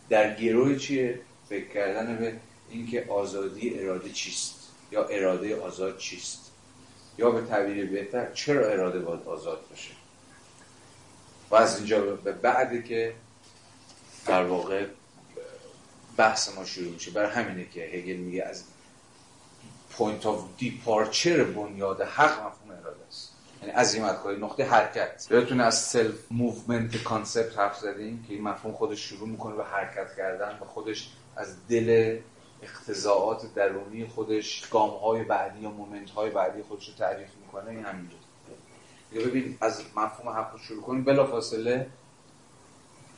در 0.10 0.36
گروه 0.36 0.78
چیه؟ 0.78 1.20
فکر 1.50 1.68
کردن 1.68 2.16
به 2.16 2.34
اینکه 2.70 3.06
آزادی 3.10 3.80
اراده 3.80 4.10
چیست؟ 4.10 4.56
یا 4.92 5.04
اراده 5.06 5.62
آزاد 5.62 5.98
چیست؟ 5.98 6.52
یا 7.18 7.32
به 7.32 7.42
تعبیر 7.42 7.92
بهتر 7.92 8.32
چرا 8.34 8.68
اراده 8.68 9.00
باید 9.00 9.28
آزاد 9.28 9.62
باشه؟ 9.70 9.94
و 11.52 11.56
از 11.56 11.78
اینجا 11.78 12.02
به 12.02 12.32
بعدی 12.32 12.84
که 12.84 13.14
در 14.26 14.44
واقع 14.44 14.86
بحث 16.18 16.58
ما 16.58 16.66
شروع 16.66 16.94
میشه. 16.94 17.12
برای 17.12 17.32
همینه 17.32 17.70
که 17.70 17.82
هگل 17.82 18.16
میگه 18.16 18.44
از 18.44 18.64
point 19.90 20.26
of 20.26 20.44
departure 20.58 21.44
بنیاد 21.44 22.02
حق 22.02 22.32
مفهوم 22.32 22.72
اراده 22.72 23.06
است. 23.08 23.32
یعنی 23.62 23.74
عزیمتگاهی 23.74 24.38
نقطه 24.38 24.66
حرکت. 24.66 25.28
یادتونه 25.30 25.64
از 25.64 25.82
self-movement 25.82 27.04
concept 27.04 27.58
حرف 27.58 27.78
زدیم 27.78 28.26
که 28.28 28.34
این 28.34 28.44
مفهوم 28.44 28.74
خودش 28.74 29.00
شروع 29.00 29.30
می‌کنه 29.30 29.56
به 29.56 29.64
حرکت 29.64 30.16
کردن 30.18 30.58
و 30.62 30.66
خودش 30.66 31.10
از 31.36 31.68
دل 31.68 32.20
اقتضائات 32.64 33.54
درونی 33.54 34.06
خودش 34.06 34.70
گام 34.72 34.90
های 34.90 35.24
بعدی 35.24 35.60
یا 35.60 35.70
moment 35.70 36.10
های 36.10 36.30
بعدی 36.30 36.64
خودش 36.64 36.88
رو 36.88 36.94
تعریف 36.96 37.30
می‌کنه. 37.42 37.70
این 37.70 37.86
همینجور 37.86 38.20
ببین 39.16 39.58
از 39.62 39.82
مفهوم 39.96 40.30
حق 40.30 40.60
شروع 40.62 40.82
کنیم. 40.82 41.04
بلا 41.04 41.28
فاصله 41.28 41.88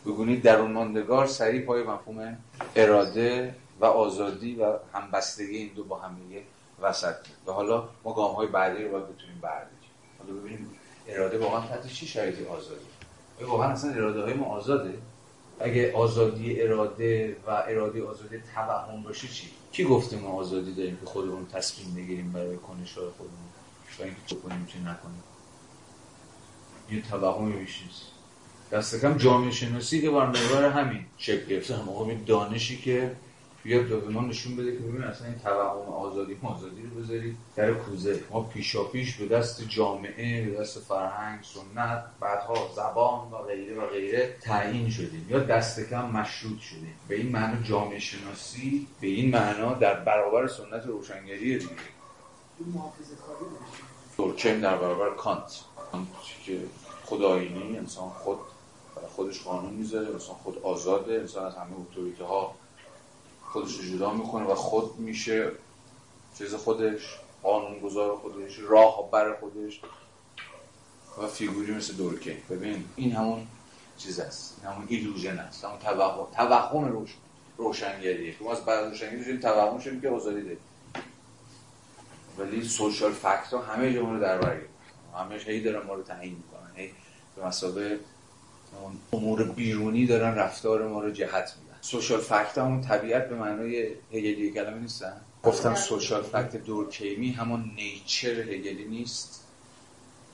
بگونید 0.06 0.44
درون 0.44 0.72
ماندگار 0.72 1.28
سریع 1.28 1.66
پای 1.66 1.84
مفهوم 1.84 2.38
اراده 2.76 3.56
و 3.80 3.86
آزادی 3.86 4.56
و 4.56 4.74
همبستگی 4.94 5.58
این 5.58 5.74
دو 5.76 5.84
با 5.84 6.00
هم 6.00 6.16
دیگه 6.28 6.42
وسط 6.82 7.16
و 7.48 7.52
حالا 7.52 7.90
ما 8.04 8.14
گام 8.14 8.36
های 8.36 8.48
بعدی 8.48 8.84
رو 8.84 8.92
باید 8.92 9.04
بتونیم 9.04 9.40
برداریم. 9.42 9.78
حالا 10.20 10.40
ببینیم 10.40 10.70
اراده 11.08 11.38
واقعا 11.38 11.68
تحت 11.68 11.88
چی 11.88 12.08
شرایطی 12.08 12.46
آزادی 12.46 12.86
واقعا 13.42 13.70
اصلا 13.70 13.92
اراده 13.92 14.22
های 14.22 14.34
ما 14.34 14.46
آزاده؟ 14.46 14.94
اگه 15.60 15.94
آزادی 15.94 16.62
اراده 16.62 17.38
و 17.48 17.64
اراده 17.68 18.04
آزادی 18.04 18.38
توهم 18.56 19.04
باشه 19.04 19.28
چی؟ 19.28 19.50
کی 19.72 19.84
گفته 19.84 20.18
ما 20.18 20.30
آزادی 20.30 20.74
داریم 20.74 20.98
که 20.98 21.06
خودمون 21.06 21.48
تصمیم 21.48 21.96
بگیریم 21.96 22.32
برای 22.32 22.58
کنش 22.58 22.98
های 22.98 23.08
خودمون؟ 23.18 23.50
و 24.00 24.04
اینکه 24.04 24.20
چه 24.26 24.36
کنیم 24.36 24.66
چه 24.66 24.80
نکنیم. 24.80 25.24
یه 26.92 27.02
توهمی 27.02 27.54
میشه 27.54 28.13
دست 28.74 29.02
کم 29.02 29.18
جامعه 29.18 29.52
شناسی 29.52 30.02
که 30.02 30.10
بر 30.10 30.70
همین 30.70 31.06
شکل 31.18 31.46
گرفته. 31.46 31.76
هم 31.76 32.24
دانشی 32.26 32.78
که 32.78 33.16
بیاد 33.64 33.86
به 33.86 34.10
ما 34.10 34.22
نشون 34.22 34.56
بده 34.56 34.72
که 34.72 34.78
ببین 34.78 35.04
اصلا 35.04 35.28
این 35.28 35.40
توهم 35.40 35.94
آزادی 35.94 36.38
آزادی 36.44 36.82
رو 36.82 37.02
بذارید. 37.02 37.38
در 37.56 37.74
کوزه. 37.74 38.20
ما 38.32 38.42
پیشا 38.42 38.84
پیش 38.84 39.16
به 39.16 39.28
دست 39.28 39.70
جامعه 39.70 40.50
به 40.50 40.58
دست 40.58 40.80
فرهنگ 40.80 41.40
سنت 41.44 42.04
بعدها 42.20 42.70
زبان 42.76 43.32
و 43.32 43.38
غیره 43.38 43.76
و 43.76 43.88
غیره 43.88 44.36
تعیین 44.42 44.90
شدیم. 44.90 45.28
یا 45.30 45.40
دست 45.40 45.90
کم 45.90 46.12
مشروط 46.12 46.60
شدیم. 46.60 46.94
به 47.08 47.16
این 47.16 47.32
معنا 47.32 47.62
جامعه 47.62 48.00
شناسی 48.00 48.88
به 49.02 49.08
این 49.08 49.32
معنا 49.32 49.74
در 49.74 49.94
برابر 49.94 50.48
سنت 50.48 50.86
روشنگری 50.86 51.58
دیگه. 51.58 51.72
دورکیم 54.18 54.62
در 54.62 54.78
برابر 54.78 55.16
کانت. 55.16 55.60
که 56.46 56.60
خدایینی 57.06 57.78
انسان 57.78 58.10
خود 58.10 58.40
خودش 59.08 59.44
قانون 59.44 59.74
می‌ذاره 59.74 60.08
انسان 60.08 60.36
خود 60.36 60.58
آزاده 60.64 61.14
انسان 61.14 61.46
از 61.46 61.56
همه 61.56 61.80
اتوریته 61.80 62.24
ها 62.24 62.56
خودش 63.44 63.80
جدا 63.80 64.14
می‌کنه 64.14 64.46
و 64.46 64.56
خود 64.56 65.00
میشه 65.00 65.52
چیز 66.38 66.56
خودش 66.56 67.20
گذار 67.84 68.18
خودش 68.18 68.60
راه 68.60 69.12
بر 69.12 69.34
خودش 69.40 69.82
و 71.18 71.28
فیگوری 71.28 71.74
مثل 71.74 71.94
دورکه 71.94 72.38
ببین 72.50 72.86
این 72.96 73.12
همون 73.12 73.48
چیز 73.98 74.20
است 74.20 74.58
این 74.62 74.74
همون 74.74 74.86
ایلوژن 74.90 75.40
است 75.40 75.66
همون 75.66 75.80
توهم 75.80 76.28
توهم 76.36 76.86
روش 76.86 77.16
روشنگریه 77.58 78.32
که 78.32 78.44
ما 78.44 78.52
از 78.52 78.66
بعد 78.66 78.86
روشنگری 78.86 79.40
توهم 79.40 79.80
شدیم 79.80 80.02
که 80.02 80.10
آزادی 80.10 80.42
داریم. 80.42 80.58
ولی 82.38 82.64
سوشال 82.64 83.12
فکت 83.12 83.54
ها 83.54 83.62
همه 83.62 84.00
رو 84.00 84.20
در 84.20 84.38
بر 84.38 84.58
همه 85.18 85.36
هی 85.36 85.62
دارن 85.62 85.88
ما 85.88 85.94
رو 85.94 86.04
تعیین 86.04 86.36
می‌کنن 86.36 86.76
هی 86.76 86.92
به 87.36 87.46
مسابقه 87.46 88.00
امور 89.14 89.44
بیرونی 89.44 90.06
دارن 90.06 90.36
رفتار 90.36 90.88
ما 90.88 91.02
رو 91.02 91.12
جهت 91.12 91.54
میدن. 91.62 91.78
سوشال 91.82 92.20
فکت 92.20 92.58
همون 92.58 92.82
طبیعت 92.82 93.30
به 93.30 93.36
معنای 93.36 93.88
هگلی 94.12 94.52
کلمه 94.52 94.80
نیستن؟ 94.80 95.22
گفتم 95.44 95.76
سوشال 95.76 96.24
فکت 96.24 96.56
دورکیمی 96.56 97.32
همون 97.32 97.72
نیچر 97.76 98.40
هگلی 98.40 98.86
نیست. 98.86 99.44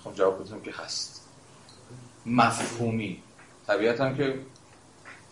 خب 0.03 0.13
جواب 0.13 0.43
بدونم 0.43 0.61
که 0.61 0.71
هست. 0.71 1.25
مفهومی. 2.25 3.23
طبیعت 3.67 4.01
هم 4.01 4.17
که 4.17 4.39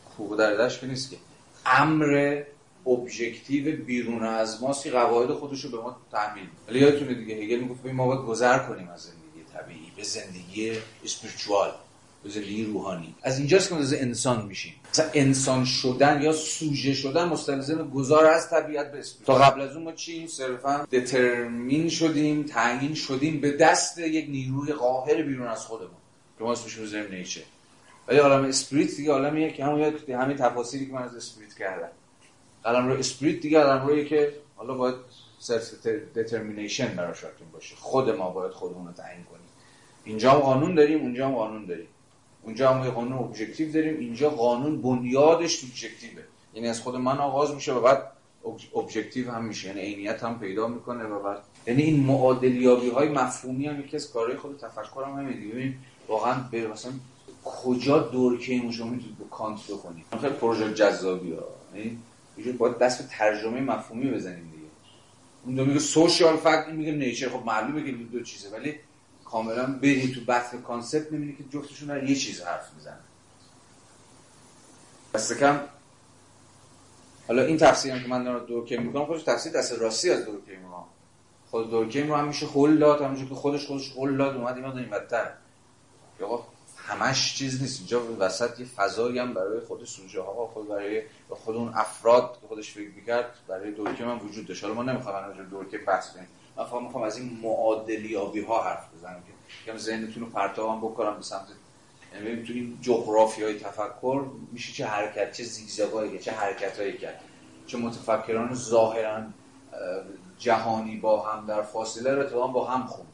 خوب 0.05 0.37
دردش 0.37 0.79
که 0.79 0.87
نیست 0.87 1.11
که. 1.11 1.17
امر 1.65 2.43
ابژکتیو 2.87 3.85
بیرون 3.85 4.23
از 4.23 4.63
ماست 4.63 4.83
که 4.83 4.91
قواعد 4.91 5.31
خودش 5.31 5.65
رو 5.65 5.71
به 5.71 5.77
ما 5.77 5.97
تحمیل 6.11 6.47
ولی 6.67 6.79
یادتونه 6.79 7.13
دیگه 7.13 7.35
هگل 7.35 7.59
می‌گفت 7.59 7.85
ما 7.85 8.07
باید 8.07 8.21
گذر 8.21 8.59
کنیم 8.59 8.89
از 8.89 9.01
زندگی 9.01 9.43
طبیعی 9.53 9.91
به 9.95 10.03
زندگی 10.03 10.73
اسپریچوال 11.03 11.71
به 12.23 12.29
زندگی 12.29 12.65
روحانی. 12.65 13.15
از 13.21 13.37
اینجاست 13.37 13.69
که 13.69 13.75
ما 13.75 13.81
انسان 13.81 14.45
میشیم. 14.45 14.73
مثلا 14.91 15.09
انسان 15.13 15.65
شدن 15.65 16.21
یا 16.21 16.31
سوژه 16.31 16.93
شدن 16.93 17.25
مستلزم 17.25 17.89
گذار 17.89 18.25
از 18.25 18.49
طبیعت 18.49 18.91
به 18.91 19.01
تا 19.25 19.35
قبل 19.35 19.61
از 19.61 19.75
اون 19.75 19.83
ما 19.83 19.91
چی 19.91 20.27
صرفا 20.27 20.87
دترمین 20.91 21.89
شدیم 21.89 22.43
تعیین 22.43 22.93
شدیم 22.93 23.41
به 23.41 23.51
دست 23.51 23.97
یک 23.97 24.29
نیروی 24.29 24.73
قاهر 24.73 25.21
بیرون 25.21 25.47
از 25.47 25.65
خودمون. 25.65 25.89
که 26.37 26.43
ما 26.43 26.51
اسمش 26.51 26.73
رو 26.73 27.09
نیچه 27.11 27.41
ولی 28.07 28.19
عالم 28.19 28.45
spirit 28.45 28.95
دیگه 28.95 29.11
عالمیه 29.11 29.51
که 29.51 29.65
همون 29.65 29.93
همین 30.09 30.37
تفاسیری 30.37 30.85
که 30.85 30.93
من 30.93 31.01
از 31.03 31.15
spirit 31.15 31.53
کردم. 31.53 31.89
عالم 32.65 32.87
رو 32.87 32.99
spirit 32.99 33.39
دیگه 33.39 33.59
عالم 33.59 33.87
روحی 33.87 34.05
که 34.05 34.33
حالا 34.55 34.73
باید 34.73 34.95
self-determination 35.39 36.95
براش 36.95 37.17
باشه. 37.53 37.75
خود 37.75 38.09
ما 38.09 38.29
باید 38.29 38.51
خودمون 38.51 38.87
رو 38.87 38.93
تعیین 38.93 39.23
کنیم. 39.23 39.41
اینجا 40.03 40.31
هم 40.31 40.39
قانون 40.39 40.75
داریم 40.75 41.01
اونجا 41.01 41.27
هم 41.27 41.35
قانون 41.35 41.65
داریم. 41.65 41.87
اونجا 42.41 42.73
هم 42.73 42.89
قانون 42.89 43.17
objective 43.17 43.71
داریم. 43.71 43.99
اینجا 43.99 44.29
قانون 44.29 44.81
بنیادش 44.81 45.57
subjective 45.57 46.17
ه 46.17 46.23
یعنی 46.53 46.67
از 46.67 46.81
خود 46.81 46.95
من 46.95 47.17
آغاز 47.17 47.55
میشه 47.55 47.73
و 47.73 47.81
بعد 47.81 48.11
objective 48.75 49.31
هم 49.31 49.45
میشه. 49.45 49.67
یعنی 49.67 49.81
عینیت 49.81 50.23
هم 50.23 50.39
پیدا 50.39 50.67
می‌کنه 50.67 51.03
و 51.03 51.23
بعد 51.23 51.37
یعنی 51.67 51.83
این 51.83 51.99
معادلیابی 51.99 52.89
های 52.89 53.09
مفهومی 53.09 53.67
هم 53.67 53.79
یکی 53.79 53.95
از 53.95 54.11
کارهای 54.11 54.37
خود 54.37 54.57
تفکر 54.57 55.03
هم 55.05 55.19
همینه. 55.19 55.53
ببین 55.53 55.75
واقعا 56.07 56.35
به 56.51 56.67
مثلا 56.67 56.91
کجا 57.43 57.99
دورکیم 57.99 58.71
شما 58.71 58.89
می‌تونید 58.89 59.17
با 59.17 59.25
کانت 59.25 59.59
بکنید؟ 59.67 60.05
خیلی 60.21 60.33
پروژه 60.33 60.73
جذابی 60.73 61.31
ها 61.31 61.43
یعنی 61.75 62.51
باید 62.57 62.77
دست 62.77 63.01
به 63.01 63.09
ترجمه 63.11 63.61
مفهومی 63.61 64.11
بزنیم 64.11 64.51
دیگه. 64.51 64.67
اون 65.45 65.55
دو 65.55 65.65
میگه 65.65 65.79
social 65.79 66.37
fact 66.37 66.67
میگه 66.67 66.91
nature 66.91 67.29
خب 67.29 67.45
معلومه 67.45 67.83
که 67.83 67.91
دو 67.91 68.23
چیزه. 68.23 68.49
ولی 68.49 68.75
کاملا 69.31 69.65
بری 69.65 70.13
تو 70.13 70.21
بحث 70.21 70.55
concept 70.55 71.11
می‌بینی 71.11 71.35
که 71.35 71.43
جفتشون 71.43 71.87
در 71.87 72.03
یه 72.03 72.15
چیز 72.15 72.41
حرف 72.41 72.73
می‌زنن. 72.75 72.99
دست 75.13 75.39
کم. 75.39 75.59
حالا 77.27 77.41
این 77.41 77.57
تفسیری 77.57 78.03
که 78.03 78.07
من 78.07 78.23
دارم 78.23 78.45
دورکیم 78.45 78.81
می‌کنم 78.81 79.05
خودش 79.05 79.23
تفسیر 79.23 79.51
دست 79.51 79.73
راستی 79.73 80.11
از 80.11 80.25
دورکیم 80.25 80.65
ها 80.65 80.87
خود 81.51 81.69
دورکیم 81.69 82.07
رو 82.07 82.15
هم 82.15 82.27
میشه 82.27 82.45
هول 82.45 82.77
داد 82.77 83.01
همونجور 83.01 83.29
که 83.29 83.35
خودش 83.35 83.65
خودش 83.65 83.91
هول 83.91 84.17
داد 84.17 84.35
اومد 84.35 84.55
اینا 84.55 84.71
داریم 84.71 84.89
بدتر. 84.89 85.31
یا 86.19 86.43
همش 86.77 87.35
چیز 87.35 87.61
نیست. 87.61 87.79
اینجا 87.79 88.01
وسط 88.19 88.59
یه 88.59 88.65
فضایی 88.65 89.19
هم 89.19 89.33
برای 89.33 89.59
خود 89.59 89.85
سوژه 89.85 90.21
ها 90.21 90.47
خود 90.53 90.67
برای 90.67 91.01
خود 91.29 91.55
اون 91.55 91.71
افراد 91.75 92.37
که 92.41 92.47
خودش 92.47 92.71
فکر 92.71 92.89
می‌کرد 92.89 93.35
برای 93.47 93.71
دورکیم 93.71 94.09
هم 94.09 94.25
وجود 94.25 94.47
داشت. 94.47 94.63
حالا 94.63 94.75
ما 94.75 94.83
نمی‌خوام 94.83 95.25
راجع 95.25 95.43
دورکیم 95.43 95.85
بحث 95.85 96.13
کنیم. 96.13 96.27
من 96.57 96.65
فقط 96.65 96.81
می‌خوام 96.81 97.03
از 97.03 97.17
این 97.17 97.39
معادلیابی 97.43 98.41
ها 98.41 98.63
حرف 98.63 98.93
بزنم 98.93 99.23
که 99.27 99.71
کم 99.71 99.77
ذهنتون 99.77 100.23
رو 100.23 100.29
پرتاب 100.29 100.79
بکنم 100.79 101.15
به 101.15 101.23
سمت 101.23 101.47
یعنی 102.13 102.43
تو 102.43 102.53
این 102.53 102.77
جغرافی 102.81 103.43
های 103.43 103.59
تفکر 103.59 104.25
میشه 104.51 104.73
چه 104.73 104.85
حرکت 104.85 105.33
چه 105.33 105.43
زیگزاگایی 105.43 106.19
چه 106.19 106.31
حرکتایی 106.31 106.97
کرد. 106.97 107.21
چه 107.67 107.77
متفکران 107.77 108.53
ظاهرا 108.53 109.21
جهانی 110.39 110.97
با 110.97 111.21
هم 111.21 111.47
در 111.47 111.61
فاصله 111.61 112.11
رو 112.11 112.47
با 112.47 112.65
هم 112.65 112.87
خوند 112.87 113.07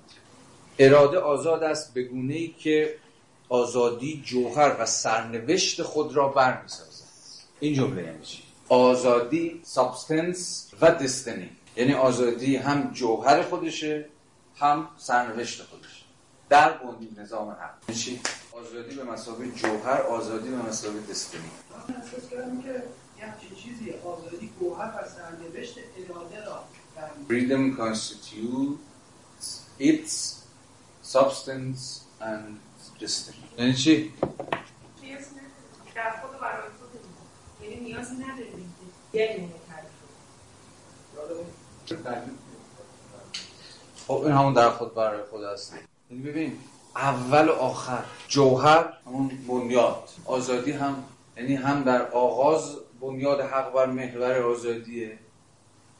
اراده 0.80 1.20
آزاد 1.20 1.64
است 1.64 1.94
به 1.94 2.04
گونه 2.04 2.34
ای 2.34 2.48
که 2.48 2.96
آزادی 3.50 4.22
جوهر 4.26 4.76
و 4.80 4.86
سرنوشت 4.86 5.84
خود 5.84 6.16
را 6.16 6.28
برمیسازد. 6.28 7.04
این 7.60 7.74
جمله 7.74 8.04
یعنی 8.04 8.22
چی؟ 8.24 8.44
آزادی 8.70 9.62
سابستنس 9.64 10.72
و 10.82 10.92
دستنی 10.92 11.50
یعنی 11.76 11.94
آزادی 11.94 12.56
هم 12.56 12.92
جوهر 12.92 13.44
خودشه 13.44 14.06
هم 14.56 14.88
سرنوشت 14.98 15.64
خودشه. 15.64 16.04
در 16.50 16.70
بندی 16.78 17.16
نظام 17.18 17.50
حق. 17.50 17.90
یعنی 17.90 18.02
چی؟ 18.02 18.22
آزادی 18.52 18.96
به 18.96 19.04
مسابقه 19.04 19.52
جوهر 19.52 20.02
آزادی 20.02 20.50
به 20.50 20.56
مسابقه 20.56 21.00
دستنی 21.12 21.42
من 21.42 21.96
احساس 21.96 22.30
کردم 22.30 22.62
که 22.62 22.70
یه 22.70 23.56
چیزی 23.64 23.94
آزادی 24.06 24.52
جوهر 24.60 24.86
و 24.86 25.10
سرنوشت 25.10 25.76
اراده 25.98 26.46
را 26.46 26.64
Freedom 27.30 27.76
constitutes 27.78 29.48
its 29.80 30.14
substance 31.14 31.82
and 32.22 32.60
destiny. 33.02 33.60
یعنی 33.60 33.74
چی؟ 33.74 34.14
در 35.96 36.12
خود 36.22 36.40
برای 36.40 36.70
خود 36.80 37.70
یعنی 37.70 37.82
نیازی 37.82 38.16
نداریم 38.16 38.76
یعنی 39.14 39.50
خب 44.08 44.14
این 44.14 44.32
همون 44.32 44.54
در 44.54 44.70
خود 44.70 44.96
برای 44.96 45.22
خود 45.32 45.44
هست 45.44 45.74
یعنی 46.12 46.24
ببین 46.24 46.58
اول 46.96 47.50
و 47.50 47.52
آخر 47.52 48.04
جوهر 48.28 48.94
همون 49.06 49.32
بنیاد. 49.48 50.10
آزادی 50.26 50.72
هم 50.72 51.04
یعنی 51.38 51.56
هم 51.56 51.84
در 51.84 52.12
آغاز 52.12 52.76
بنیاد 53.02 53.42
حق 53.42 53.74
بر 53.74 53.86
محور 53.86 54.42
آزادیه 54.42 55.18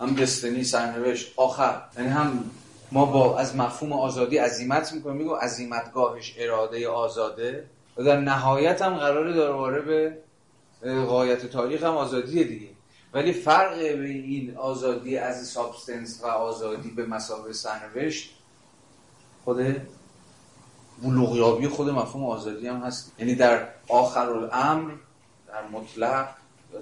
هم 0.02 0.16
دستنی 0.16 0.64
سرنوشت. 0.64 1.34
آخر 1.36 1.82
یعنی 1.98 2.10
هم 2.10 2.52
ما 2.92 3.06
با 3.06 3.40
از 3.40 3.56
مفهوم 3.56 3.94
آزادی 3.94 4.38
عزیمت 4.38 4.94
می‌کنیم. 4.94 5.18
میگو 5.18 5.34
عزیمتگاهش 5.34 6.36
اراده 6.38 6.90
آزاده. 6.90 7.66
و 7.98 8.04
در 8.04 8.20
نهایت 8.20 8.82
هم 8.82 8.98
قراره 8.98 9.34
داره 9.34 9.82
به 9.82 10.18
غایت 11.06 11.46
تاریخ 11.46 11.84
هم 11.84 11.98
آزادی 11.98 12.44
دیگه. 12.44 12.73
ولی 13.14 13.34
فرق 13.34 13.78
این 13.78 14.58
آزادی 14.58 15.18
از 15.18 15.48
سابستنس 15.48 16.24
و 16.24 16.28
آزادی 16.28 16.90
به 16.90 17.06
مسابقه 17.06 17.54
سرنوشت 17.54 18.34
خود 19.46 19.82
بلوغیابی 21.04 21.68
خود 21.68 21.90
مفهوم 21.90 22.26
آزادی 22.26 22.68
هم 22.68 22.82
هست. 22.82 23.12
یعنی 23.20 23.36
در 23.36 23.68
آخر 23.88 24.30
الامر 24.30 24.94
در 25.48 25.68
مطلق 25.68 26.30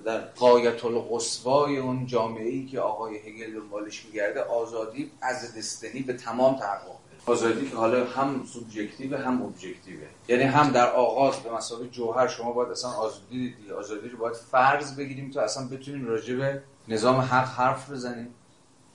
در 0.06 0.20
قایت 0.20 0.86
القصوای 0.86 1.78
اون 1.78 2.06
جامعه 2.06 2.49
ای 2.49 2.66
که 2.66 2.80
آقای 2.80 3.18
هگل 3.18 3.60
دنبالش 3.60 4.06
میگرده 4.06 4.41
آزادی 4.41 5.12
از 5.22 5.58
دستنی 5.58 5.99
به 5.99 6.14
تمام 6.14 6.56
تحقق. 6.56 7.11
آزادی 7.26 7.69
که 7.69 7.76
حالا 7.76 8.06
هم 8.06 8.45
سوبژکتیو 8.45 9.18
هم 9.18 9.41
ابجکتیوه. 9.41 10.07
یعنی 10.27 10.43
هم 10.43 10.72
در 10.72 10.91
آغاز 10.91 11.35
به 11.35 11.52
مسابقه 11.53 11.88
جوهر 11.88 12.27
شما 12.27 12.52
باید 12.52 12.72
اصلا 12.72 12.91
آزادی 12.91 13.56
دیدی 13.56 13.72
آزادی 13.72 14.10
رو 14.10 14.18
باید 14.18 14.35
فرض 14.35 14.95
بگیریم 14.95 15.31
تا 15.31 15.41
اصلا 15.41 15.68
بتونیم 15.68 16.07
راجع 16.07 16.35
به 16.35 16.61
نظام 16.88 17.15
حق 17.15 17.48
حرف 17.48 17.91
بزنیم. 17.91 18.34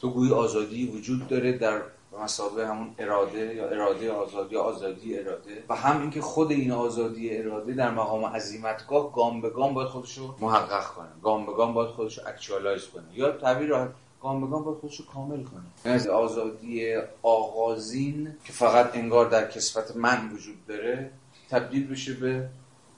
تو 0.00 0.10
گویی 0.10 0.32
آزادی 0.32 0.86
وجود 0.86 1.28
داره 1.28 1.52
در 1.58 1.82
مسابقه 2.22 2.68
همون 2.68 2.94
اراده 2.98 3.54
یا 3.54 3.68
اراده 3.68 4.12
آزادی 4.12 4.54
یا 4.54 4.62
آزادی 4.62 5.18
اراده. 5.18 5.64
و 5.68 5.74
هم 5.74 6.00
اینکه 6.00 6.20
خود 6.20 6.50
این 6.50 6.72
آزادی 6.72 7.36
اراده 7.36 7.72
در 7.72 7.90
مقام 7.90 8.24
عظیمتگاه 8.24 9.12
گام 9.12 9.40
به 9.40 9.50
گام 9.50 9.74
باید 9.74 9.88
خودشو 9.88 10.34
محقق 10.40 10.84
کنه. 10.84 11.08
گام 11.22 11.46
به 11.46 11.52
گام 11.52 11.74
باید 11.74 11.90
خودشو 11.90 12.22
اکچوالایز 12.26 12.84
کنه. 12.86 13.04
یا 13.12 13.32
تعبیر 13.32 13.74
گام 14.22 14.40
به 14.40 14.46
گام 14.46 14.64
باید 14.64 14.78
خودشو 14.78 15.06
کامل 15.06 15.42
کنه. 15.42 15.62
یعنی 15.84 16.08
آزادی 16.08 16.94
آغازین 17.22 18.36
که 18.44 18.52
فقط 18.52 18.96
انگار 18.96 19.30
در 19.30 19.50
کسفت 19.50 19.96
من 19.96 20.30
وجود 20.32 20.66
داره 20.66 21.10
تبدیل 21.50 21.86
بشه 21.86 22.14
به 22.14 22.48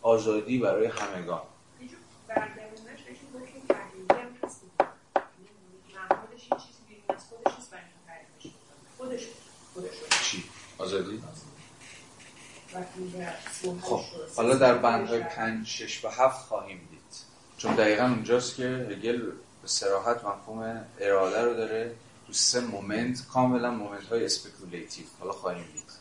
آزادی 0.02 0.58
برای 0.58 0.86
همگان. 0.86 1.42
آزادی؟ 10.78 11.22
خب 13.82 14.00
حالا 14.36 14.54
در 14.54 14.74
بندهای 14.74 15.20
پنج، 15.20 15.66
شش 15.66 16.04
و 16.04 16.08
هفت 16.08 16.46
خواهیم 16.46 16.88
دید. 16.90 17.00
چون 17.56 17.74
دقیقا 17.74 18.04
اونجاست 18.04 18.56
که 18.56 18.88
هگل 18.90 19.30
صراحت 19.68 20.24
مفهوم 20.24 20.84
اراده 21.00 21.42
رو 21.42 21.54
داره 21.54 21.94
تو 22.26 22.32
سه 22.32 22.60
moment 22.60 23.26
کاملا 23.32 23.70
moment 23.70 24.04
های 24.04 24.24
speculative 24.24 25.06
حالا 25.20 25.32
خواهیم 25.32 25.64
دید. 25.72 25.92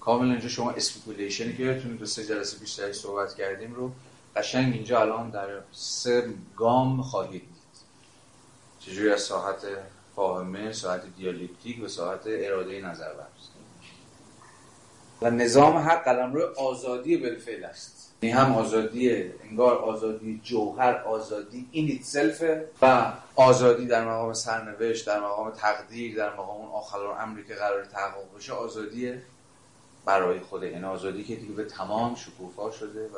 کاملا 0.00 0.32
اینجا 0.32 0.48
شما 0.48 0.70
speculation 0.70 1.49
ی 1.49 1.56
که 1.56 1.62
یادتونه 1.62 1.94
دو 1.94 2.06
سه 2.06 2.26
جلسه 2.26 2.58
پیش 2.58 2.77
تری 2.77 2.92
صحبت 2.92 3.34
کردیم 3.34 3.74
رو 3.74 3.92
قشنگ 4.36 4.74
اینجا 4.74 5.00
الان 5.00 5.30
در 5.30 5.48
سه 5.72 6.34
گام 6.56 7.02
خواهید 7.02 7.42
دید. 7.42 7.76
چجوری 8.80 9.12
از 9.12 9.20
ساحت 9.20 9.56
فاهمه، 10.16 10.72
ساحت 10.72 11.02
دیالکتیک 11.16 11.84
و 11.84 11.88
ساحت 11.88 12.20
اراده 12.26 12.80
نظر 12.80 13.12
برست 13.12 13.50
و 15.22 15.30
نظام 15.30 15.76
حق 15.76 16.04
قلمروی 16.04 16.44
آزادی 16.44 17.16
بالفعل 17.16 17.64
است. 17.64 17.95
هم 18.22 18.54
آزادی 18.54 19.22
انگار 19.50 19.78
آزادی 19.78 20.40
جوهر 20.44 20.94
آزادی 20.94 21.68
in 21.72 21.88
itself 21.88 22.44
و 22.82 23.12
آزادی 23.36 23.86
در 23.86 24.04
مقام 24.04 24.32
سرنوشت 24.32 25.06
در 25.06 25.20
مقام 25.20 25.50
تقدیر 25.50 26.16
در 26.16 26.32
مقام 26.32 26.60
اون 26.60 26.68
آخر 26.68 26.98
امری 26.98 27.44
که 27.44 27.54
قرار 27.54 27.84
تحقق 27.84 28.36
بشه 28.36 28.52
آزادی 28.52 29.12
برای 30.04 30.40
خوده 30.40 30.70
یعنی 30.70 30.84
آزادی 30.84 31.24
که 31.24 31.36
دیگه 31.36 31.52
به 31.52 31.64
تمام 31.64 32.14
شکوفا 32.14 32.70
شده 32.70 33.06
و 33.06 33.12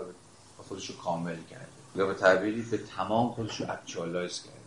به 0.59 0.63
خودشو 0.69 0.97
کامل 0.97 1.37
کرده. 1.51 1.67
یا 1.95 2.07
به 2.07 2.15
تعبیری 2.15 2.63
به 2.63 2.79
تمام 2.79 3.33
خودشو 3.33 3.73
actualize 3.73 4.43
کرده. 4.43 4.59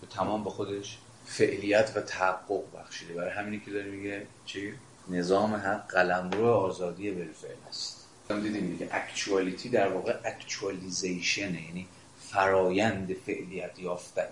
به 0.00 0.06
تمام 0.06 0.44
به 0.44 0.50
خودش 0.50 0.98
فعلیت 1.26 1.92
و 1.96 2.00
تحقق 2.00 2.62
بخشیده. 2.78 3.14
برای 3.14 3.30
همینی 3.30 3.60
که 3.60 3.70
داره 3.70 3.90
میگه 3.90 4.26
چی؟ 4.46 4.74
نظام 5.08 5.54
حق 5.54 5.88
قلمرو 5.88 6.46
آزادی 6.46 7.10
بالفعل 7.10 7.56
است. 7.68 7.99
دیدیم 8.38 8.70
دیگه 8.70 8.88
actuality 8.92 9.68
در 9.68 9.88
واقع 9.88 10.16
actualization 10.24 11.54
یعنی 11.54 11.86
فرایند 12.20 13.12
فعلیت 13.26 13.78
یافتن 13.78 14.28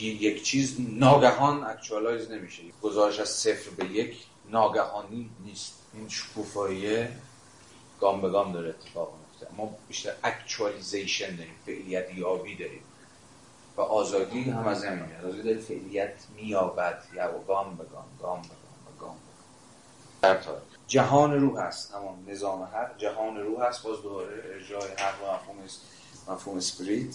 یک 0.00 0.42
چیز 0.42 0.76
ناگهان 0.80 1.64
actualize 1.64 2.30
نمیشه. 2.30 2.62
گذارش 2.82 3.20
از 3.20 3.28
صفر 3.28 3.70
به 3.70 3.84
یک 3.84 4.16
ناگهانی 4.50 5.30
نیست. 5.44 5.74
این 5.94 6.08
شکوفایی 6.08 7.08
گام 8.00 8.20
به 8.20 8.30
گام 8.30 8.52
داره 8.52 8.68
اتفاق 8.68 9.12
میفته. 9.18 9.56
ما 9.56 9.76
بیشتر 9.88 10.12
actualization 10.24 11.36
داریم 11.36 11.54
فعلیت 11.66 12.14
یابی 12.14 12.56
داریم. 12.56 12.82
و 13.76 13.80
آزادی 13.80 14.42
هم 14.42 14.66
از 14.66 14.84
همین. 14.84 15.16
آزادی 15.16 15.42
داره 15.42 15.58
فعلیت 15.58 16.14
می‌یابد 16.36 17.04
یا 17.14 17.38
گام 17.48 17.76
به 17.76 17.84
گام 17.84 18.04
گام 18.22 18.42
به 18.42 18.60
در 20.22 20.36
تاریخ 20.36 20.69
جهان 20.90 21.40
روح 21.40 21.60
هست 21.60 21.94
همون 21.94 22.30
نظام 22.30 22.62
حق 22.62 22.98
جهان 22.98 23.36
روح 23.36 23.62
هست 23.62 23.82
باز 23.82 24.02
دوباره 24.02 24.42
ارجاع 24.54 24.82
حق 24.82 25.22
و 25.22 25.34
مفهوم 25.34 25.56
مفهوم 26.28 26.56
spirit 26.56 27.14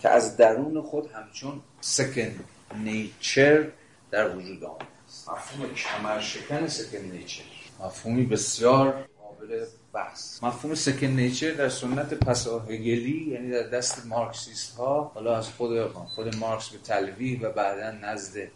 که 0.00 0.08
از 0.08 0.36
درون 0.36 0.82
خود 0.82 1.10
همچون 1.10 1.60
second 1.80 2.30
nature 2.74 3.68
در 4.10 4.36
وجود 4.36 4.64
آمده 4.64 4.84
است. 5.08 5.28
مفهوم 5.28 5.74
کمر 5.74 6.20
شکن 6.20 6.68
second 6.68 6.98
nature 6.98 7.42
مفهومی 7.80 8.26
بسیار 8.26 9.08
قابل 9.22 9.64
بحث. 9.92 10.42
مفهوم 10.42 10.74
second 10.74 11.06
nature 11.06 11.50
در 11.50 11.68
سنت 11.68 12.14
پساهگلی 12.14 13.30
یعنی 13.30 13.50
در 13.50 13.62
دست 13.62 14.06
مارکسیست 14.06 14.76
ها 14.76 15.12
حالا 15.14 15.36
از 15.36 15.48
خود 15.48 15.92
خود 15.92 16.36
مارکس 16.36 16.68
به 16.68 16.78
تلویح 16.78 17.40
و 17.42 17.50
بعدا 17.50 17.90
نزد 17.90 18.48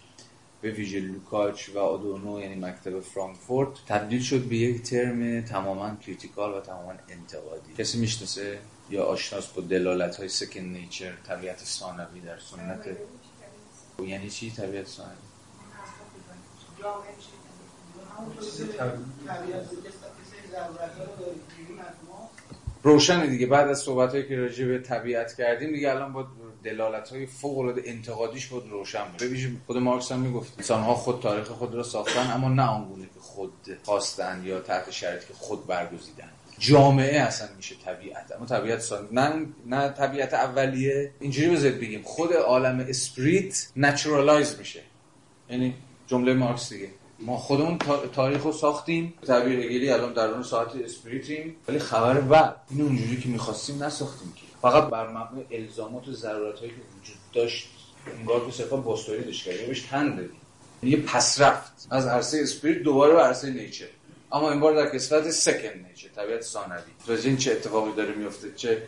به 0.61 0.71
ویژه 0.71 1.01
لوکاچ 1.01 1.69
و 1.75 1.79
آدورنو 1.79 2.41
یعنی 2.41 2.55
مکتب 2.55 3.01
فرانکفورت 3.01 3.69
تبدیل 3.89 4.23
شد 4.23 4.41
به 4.41 4.57
یک 4.57 4.83
ترم 4.83 5.41
تماما 5.41 5.97
critical 5.97 6.55
و 6.55 6.61
تماما 6.61 6.93
انتقادی. 7.09 7.75
کسی 7.79 7.99
می‌شناسه 7.99 8.59
یا 8.91 9.05
آشناس 9.05 9.47
با 9.47 9.63
دلالت 9.63 10.17
های 10.17 10.29
second 10.29 10.61
nature 10.61 11.13
طبیعت 11.27 11.59
ثانوی 11.59 12.21
در 12.21 12.39
سنت؟ 12.39 12.97
یعنی 14.07 14.31
چی 14.31 14.51
طبیعت 14.51 14.87
ثانوی؟ 14.87 15.15
روشن 22.83 23.27
دیگه. 23.27 23.47
بعد 23.47 23.69
از 23.69 23.81
صحبت 23.81 24.11
هایی 24.11 24.29
که 24.29 24.37
راجع 24.37 24.67
به 24.67 24.79
طبیعت 24.79 25.37
کردیم 25.37 25.73
دیگه 25.73 25.91
الان 25.91 26.13
با 26.13 26.27
دلالت 26.65 27.09
های 27.09 27.27
فوق 27.27 27.59
العاده 27.59 27.83
انتقادیش 27.85 28.47
بود 28.47 28.71
روشن 28.71 29.05
بود. 29.05 29.23
ببینید 29.23 29.61
خود 29.67 29.77
مارکس 29.77 30.13
هم 30.13 30.19
می‌گفت 30.19 30.53
انسان 30.59 30.83
ها 30.83 30.95
خود 30.95 31.21
تاریخ 31.23 31.49
خود 31.49 31.75
را 31.75 31.83
ساختن 31.83 32.31
اما 32.31 32.49
نه 32.49 32.63
آنگونه 32.63 33.05
که 33.05 33.21
خود 33.21 33.53
خواستن 33.85 34.43
یا 34.45 34.61
تحت 34.61 34.91
شرایطی 34.91 35.27
که 35.27 35.35
خود 35.35 35.67
برگزیدن 35.67 36.29
جامعه 36.59 37.21
اصلا 37.21 37.49
میشه 37.57 37.75
طبیعت. 37.85 38.33
اما 38.33 38.47
طبیعت 38.47 38.81
ثانویه 38.81 39.09
نه 39.13 39.89
طبیعت 39.89 40.35
اولیه. 40.35 41.13
اینجوری 41.21 41.51
بذارید 41.51 41.81
بگیم 41.81 42.03
خود 42.03 42.33
عالم 42.33 42.87
spirit 42.89 43.69
naturalize 43.77 44.59
میشه. 44.59 44.81
یعنی 45.51 45.75
جمله 46.07 46.35
مارکس 46.35 46.73
دیگه. 46.73 46.89
ما 47.21 47.37
خودمون 47.37 47.79
تاریخ 48.15 48.43
رو 48.43 48.53
ساختیم 48.53 49.15
تعبیر 49.27 49.59
هگلی 49.59 49.91
الان 49.91 50.13
در 50.13 50.29
اون 50.29 50.43
ساحت 50.43 50.77
spirit 50.77 51.30
یم. 51.30 51.57
ولی 51.69 51.79
خبر 51.79 52.21
بعد 52.21 52.57
اینو 52.71 52.85
اونجوری 52.85 53.21
که 53.21 53.29
می‌خواستیم 53.29 53.83
نساختیم 53.83 54.33
که. 54.37 54.43
فقط 54.63 54.91
بر 54.91 55.09
مبنای 55.09 55.45
الزامات 55.51 56.09
و 56.09 56.13
ضرورت 56.13 56.59
هایی 56.59 56.71
که 56.71 56.77
وجود 56.77 57.17
داشت 57.33 57.69
انگار 58.19 58.47
که 58.47 58.53
صرفا 58.53 58.77
باستوری 58.77 59.25
داشت 59.25 59.45
کردیم 59.45 59.67
بهش 59.67 59.83
تن 59.83 60.17
دادیم. 60.17 60.41
یه 60.83 60.97
پس 60.97 61.41
رفت. 61.41 61.87
از 61.91 62.07
عرصه 62.07 62.39
اسپریت 62.43 62.79
دوباره 62.79 63.15
به 63.15 63.21
عرصه 63.21 63.51
نیچر. 63.51 63.87
اما 64.33 64.51
این 64.51 64.61
بار 64.61 64.85
در 64.85 64.91
کسفت 64.95 65.31
سکن 65.31 65.79
نیچر 65.89 66.09
طبیعت 66.17 66.43
ثانوی. 66.43 66.81
تو 67.07 67.13
این 67.13 67.37
چه 67.37 67.53
اتفاقی 67.53 67.93
داره 67.93 68.15
میفته 68.15 68.53
چه 68.57 68.83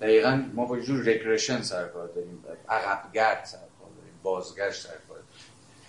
دقیقا 0.00 0.42
ما 0.54 0.64
با 0.64 0.80
جور 0.80 1.04
رگرشن 1.04 1.62
سر 1.62 1.88
کار 1.88 2.08
داریم. 2.08 2.44
عقبگرد 2.68 3.44
سر 3.44 3.58
کار 3.58 3.90
داریم. 3.96 4.12
بازگشت 4.22 4.82
سر 4.82 4.88
کار 5.08 5.18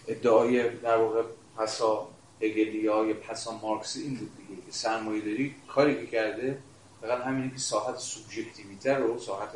ادعای 0.08 0.70
در 0.70 0.98
واقع 0.98 1.22
پسا 1.58 2.08
هگلی 2.42 2.88
های 2.88 3.14
پسا 3.14 3.52
مارکسی 3.58 4.02
این 4.02 4.16
بود 4.16 4.32
دیگه 4.38 4.62
که 4.62 4.72
سرمایه 4.72 5.22
داری 5.22 5.56
کاری 5.68 5.96
که 5.96 6.08
کرده 6.08 6.60
فقط 7.02 7.22
همینه 7.22 7.52
که 7.52 7.58
ساحت 7.58 7.98
سوبژکتیویته 7.98 8.96
رو 8.96 9.20
ساحت 9.20 9.50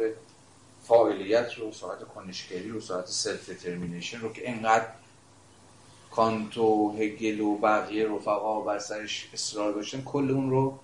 فاعلیت 0.83 1.53
رو 1.53 1.71
ساحت 1.71 2.03
کنشگری 2.15 2.69
رو 2.69 2.81
ساحت 2.81 3.07
self-determination 3.07 4.19
رو 4.19 4.33
که 4.33 4.49
انقدر 4.49 4.87
کانت 6.11 6.57
و 6.57 6.95
هگل 6.99 7.39
و 7.39 7.57
بقیه 7.57 8.07
رفقا 8.07 8.61
بر 8.61 8.79
سرش 8.79 9.29
اصرار 9.33 9.73
داشتن 9.73 10.01
کل 10.01 10.31
اون 10.31 10.49
رو 10.49 10.79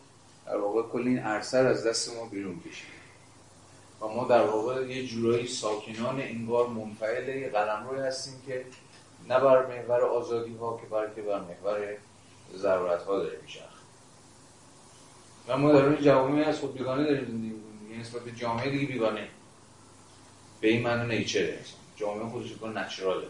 در 0.46 0.58
واقع 0.58 0.82
کل 0.82 1.08
این 1.08 1.20
عرصه 1.20 1.58
از 1.58 1.86
دست 1.88 2.16
ما 2.16 2.26
بیرون 2.26 2.60
کشید 2.60 2.88
و 4.02 4.08
ما 4.08 4.28
در 4.28 4.46
واقع 4.46 4.88
یه 4.88 5.08
جورایی 5.08 5.48
ساکنان 5.48 6.22
انگار 6.22 6.68
منفعل 6.68 7.50
قلمروی 7.50 8.00
هستیم 8.00 8.34
که 8.48 8.66
نه 9.30 9.40
بر 9.40 9.66
محور 9.66 10.02
آزادی 10.02 10.56
ها 10.56 10.80
که 10.82 10.88
بلکه 10.88 11.22
بر 11.22 11.40
محور 11.40 11.98
ضرورت 12.56 13.04
ها 13.04 13.20
داره 13.20 13.40
میشه 13.44 13.60
و 15.48 15.58
ما 15.58 15.72
در 15.72 15.86
اون 15.86 16.02
جوامعی 16.02 16.44
از 16.44 16.60
خود 16.60 16.74
بیگانه 16.74 17.04
داریم 17.04 17.26
زندگی 17.26 17.54
یعنی 17.90 18.02
نسبت 18.02 18.22
به 18.22 18.32
جامعه 18.32 18.70
دیگه 18.70 18.88
بیگانه. 18.88 19.28
به 20.62 20.68
این 20.68 20.82
معنی 20.82 21.18
nature 21.18 21.54
ه 21.54 21.60
جامعه 21.96 22.30
خودش 22.30 22.54
second 22.54 22.78
nature 22.78 23.21
ه 23.21 23.28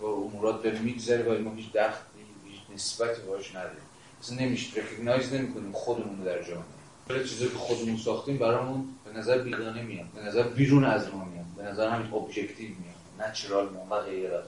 و 0.00 0.04
امورات 0.04 0.62
به 0.62 0.78
میگذره 0.78 1.22
ولی 1.22 1.42
ما 1.42 1.54
هیچ 1.54 1.72
دخلی 1.72 2.18
هیچ 2.46 2.60
نسبتی 2.74 3.22
باش 3.22 3.50
نداریم. 3.54 3.82
اصلا 4.20 4.38
نمیشه. 4.38 4.80
recognize 4.80 5.32
نمی‌کنیم 5.32 5.72
خودمون 5.72 6.24
در 6.24 6.42
جامعه. 6.42 6.64
ولی 7.08 7.28
چیزایی 7.28 7.50
که 7.50 7.56
خودمون 7.56 7.96
ساختیم 7.96 8.38
برامون 8.38 8.88
به 9.04 9.18
نظر 9.18 9.38
بیگانه 9.38 9.82
میاد. 9.82 10.06
به 10.14 10.22
نظر 10.22 10.42
بیرون 10.42 10.84
از 10.84 11.14
ما 11.14 11.24
میاد. 11.24 11.46
به 11.56 11.62
نظر 11.62 11.88
همین 11.88 12.14
objective 12.14 12.68
میاد. 12.68 13.28
natural 13.30 13.68
میاد 13.68 13.86
و 13.90 14.00
غیره 14.00 14.42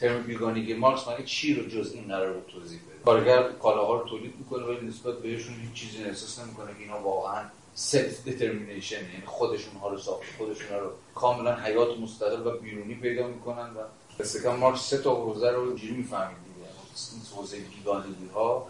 ترم 0.00 0.22
بیگانگی 0.22 0.74
مارکس 0.74 1.08
مگه 1.08 1.24
چی 1.24 1.54
رو 1.54 1.68
جز 1.68 1.92
این 1.94 2.08
قرار 2.08 2.34
رو 2.34 2.40
توضیح 2.40 2.80
بده؟ 2.80 3.04
کارگر 3.04 3.52
کالاها 3.52 4.00
رو 4.00 4.08
تولید 4.08 4.34
می‌کنه 4.38 4.64
ولی 4.64 4.86
نسبت 4.88 5.18
بهشون 5.18 5.54
هیچ 5.54 5.72
چیزی 5.72 6.04
احساس 6.04 6.38
نمی‌کنه 6.38 6.72
که 6.74 6.80
اینا 6.80 7.00
واقعا 7.00 7.44
سلف 7.74 8.28
دترمینیشن 8.28 8.96
یعنی 8.96 9.22
خودشون 9.26 9.74
ها 9.80 9.88
رو 9.88 9.98
ساخت 9.98 10.22
خودشون 10.38 10.78
رو 10.78 10.90
کاملا 11.14 11.54
حیات 11.54 11.98
مستقل 11.98 12.46
و 12.46 12.58
بیرونی 12.58 12.94
پیدا 12.94 13.26
می‌کنن 13.26 13.70
و 13.70 13.78
استکان 14.20 14.56
مارکس 14.56 14.90
سه 14.90 14.98
تا 14.98 15.14
حوزه 15.14 15.50
رو 15.50 15.60
اینجوری 15.60 15.92
می‌فهمید 15.92 16.36
دیگه. 16.36 16.68
حوزه 17.36 17.56
بیگانگی 17.56 18.28
ها 18.34 18.66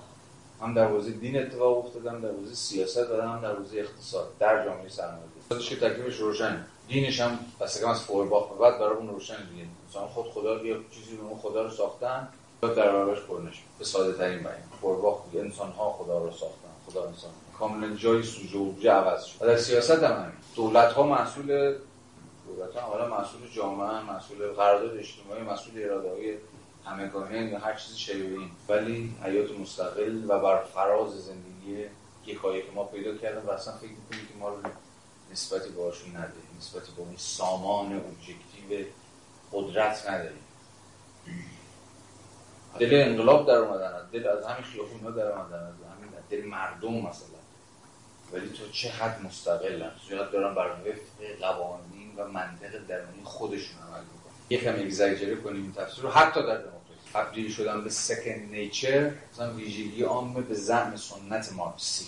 هم 0.61 0.75
در 0.75 0.89
حوزه 0.89 1.11
دین 1.11 1.39
اتفاق 1.43 1.87
افتادن 1.87 2.21
در 2.21 2.31
حوزه 2.31 2.55
سیاست 2.55 3.11
و 3.11 3.23
هم 3.23 3.41
در 3.41 3.55
حوزه 3.55 3.79
اقتصاد 3.79 4.39
در 4.39 4.65
جامعه 4.65 4.89
سرمایه‌داری 4.89 5.65
که 5.65 5.77
تکلیفش 5.77 6.17
روشن 6.17 6.67
دینش 6.89 7.21
هم 7.21 7.39
پس 7.61 7.85
از 7.85 8.03
فورباخ 8.03 8.59
بعد 8.61 8.79
برای 8.79 8.97
اون 8.97 9.09
روشن 9.09 9.49
دیگه. 9.51 9.65
مثلا 9.91 10.07
خود 10.07 10.27
خدا 10.31 10.67
یه 10.67 10.77
چیزی 10.91 11.17
رو 11.17 11.37
خدا 11.37 11.63
رو 11.63 11.71
ساختن 11.71 12.29
در 12.63 12.69
برابرش 12.69 13.21
پرنش. 13.21 13.63
به 13.79 13.85
ساده 13.85 14.19
ترین 14.19 14.39
بیان. 14.39 14.55
فورباخ 14.81 15.19
انسان 15.35 15.71
ها 15.71 15.93
خدا 15.93 16.19
رو 16.19 16.31
ساختن. 16.31 16.69
خدا 16.87 17.05
انسان. 17.07 17.31
کاملا 17.59 17.97
جای 17.97 18.23
سوژه 18.23 18.59
و 18.59 18.91
عوض 18.91 19.25
شد. 19.25 19.43
و 19.43 19.47
در 19.47 19.57
سیاست 19.57 20.03
هم 20.03 20.23
همین. 20.23 20.33
دولت 20.57 20.93
ها 20.93 21.03
مسئول 21.03 21.47
دولت 22.47 22.77
ها 22.77 22.93
اولا 22.93 23.21
مسئول 23.21 23.41
جامعه 23.55 24.01
مسئول 24.17 24.53
قرارداد 24.53 24.97
اجتماعی 24.97 25.43
مسئول 25.43 25.83
اراده 25.83 26.11
های 26.11 26.35
همگانی 26.85 27.39
یا 27.39 27.59
هر 27.59 27.75
چیزی 27.75 27.99
شبیه 27.99 28.39
این. 28.39 28.51
ولی 28.69 29.15
حیات 29.25 29.59
مستقل 29.61 30.25
و 30.29 30.39
بر 30.39 30.65
فراز 30.65 31.11
زندگی 31.11 31.85
که 32.27 32.37
ما 32.75 32.85
پیدا 32.85 33.17
کردیم 33.17 33.49
و 33.49 33.51
اصلا 33.51 33.75
فکر 33.75 33.91
می‌کنیم 33.91 34.27
که 34.27 34.39
ما 34.41 34.49
رو 34.49 34.57
نسبتی 35.33 35.71
باشون 35.71 36.11
نداریم. 36.11 36.57
نسبتی 36.59 36.93
با 36.97 37.05
این 37.09 37.17
سامان 37.19 37.93
ابجکتیو 37.93 38.87
قدرت 39.53 40.09
نداریم. 40.11 40.45
دل 42.79 43.09
انقلاب 43.09 43.47
در 43.47 43.55
اومدن 43.55 44.09
دل 44.13 44.27
از 44.27 44.45
همین 44.47 44.65
خیابون 44.65 45.15
در 45.15 45.27
اومدن 45.27 45.57
از 45.57 45.75
همین 45.99 46.11
دل 46.31 46.45
مردم 46.45 46.93
مثلا. 46.93 47.41
ولی 48.33 48.49
تو 48.49 48.71
چه 48.73 48.91
حد 48.91 49.25
مستقلن 49.25 49.91
زیاد 50.09 50.33
دارن 50.33 50.55
بر 50.55 50.71
وفق 50.71 51.41
قوانین 51.41 52.17
و 52.17 52.29
منطق 52.29 52.87
درونی 52.89 53.25
خودشون 53.25 53.77
عمل 53.89 54.01
می‌کنن. 54.01 54.33
یکم 54.51 54.87
اگزاجره 54.87 55.37
کنیم 55.37 55.63
این 55.63 55.73
تفسیر 55.73 56.05
رو. 56.05 56.11
حتی 56.11 56.41
در 56.41 56.57
دموکراسی. 56.57 56.81
تبدیل 57.15 57.53
شدن 57.53 57.85
به 57.85 57.91
سکن 57.91 58.31
نیچر 58.31 59.13
مثلا 59.33 59.53
ویژگی 59.55 60.03
عام 60.03 60.35
به 60.35 60.55
زعم 60.55 60.97
سنت 60.97 61.53
مارکسی. 61.53 62.07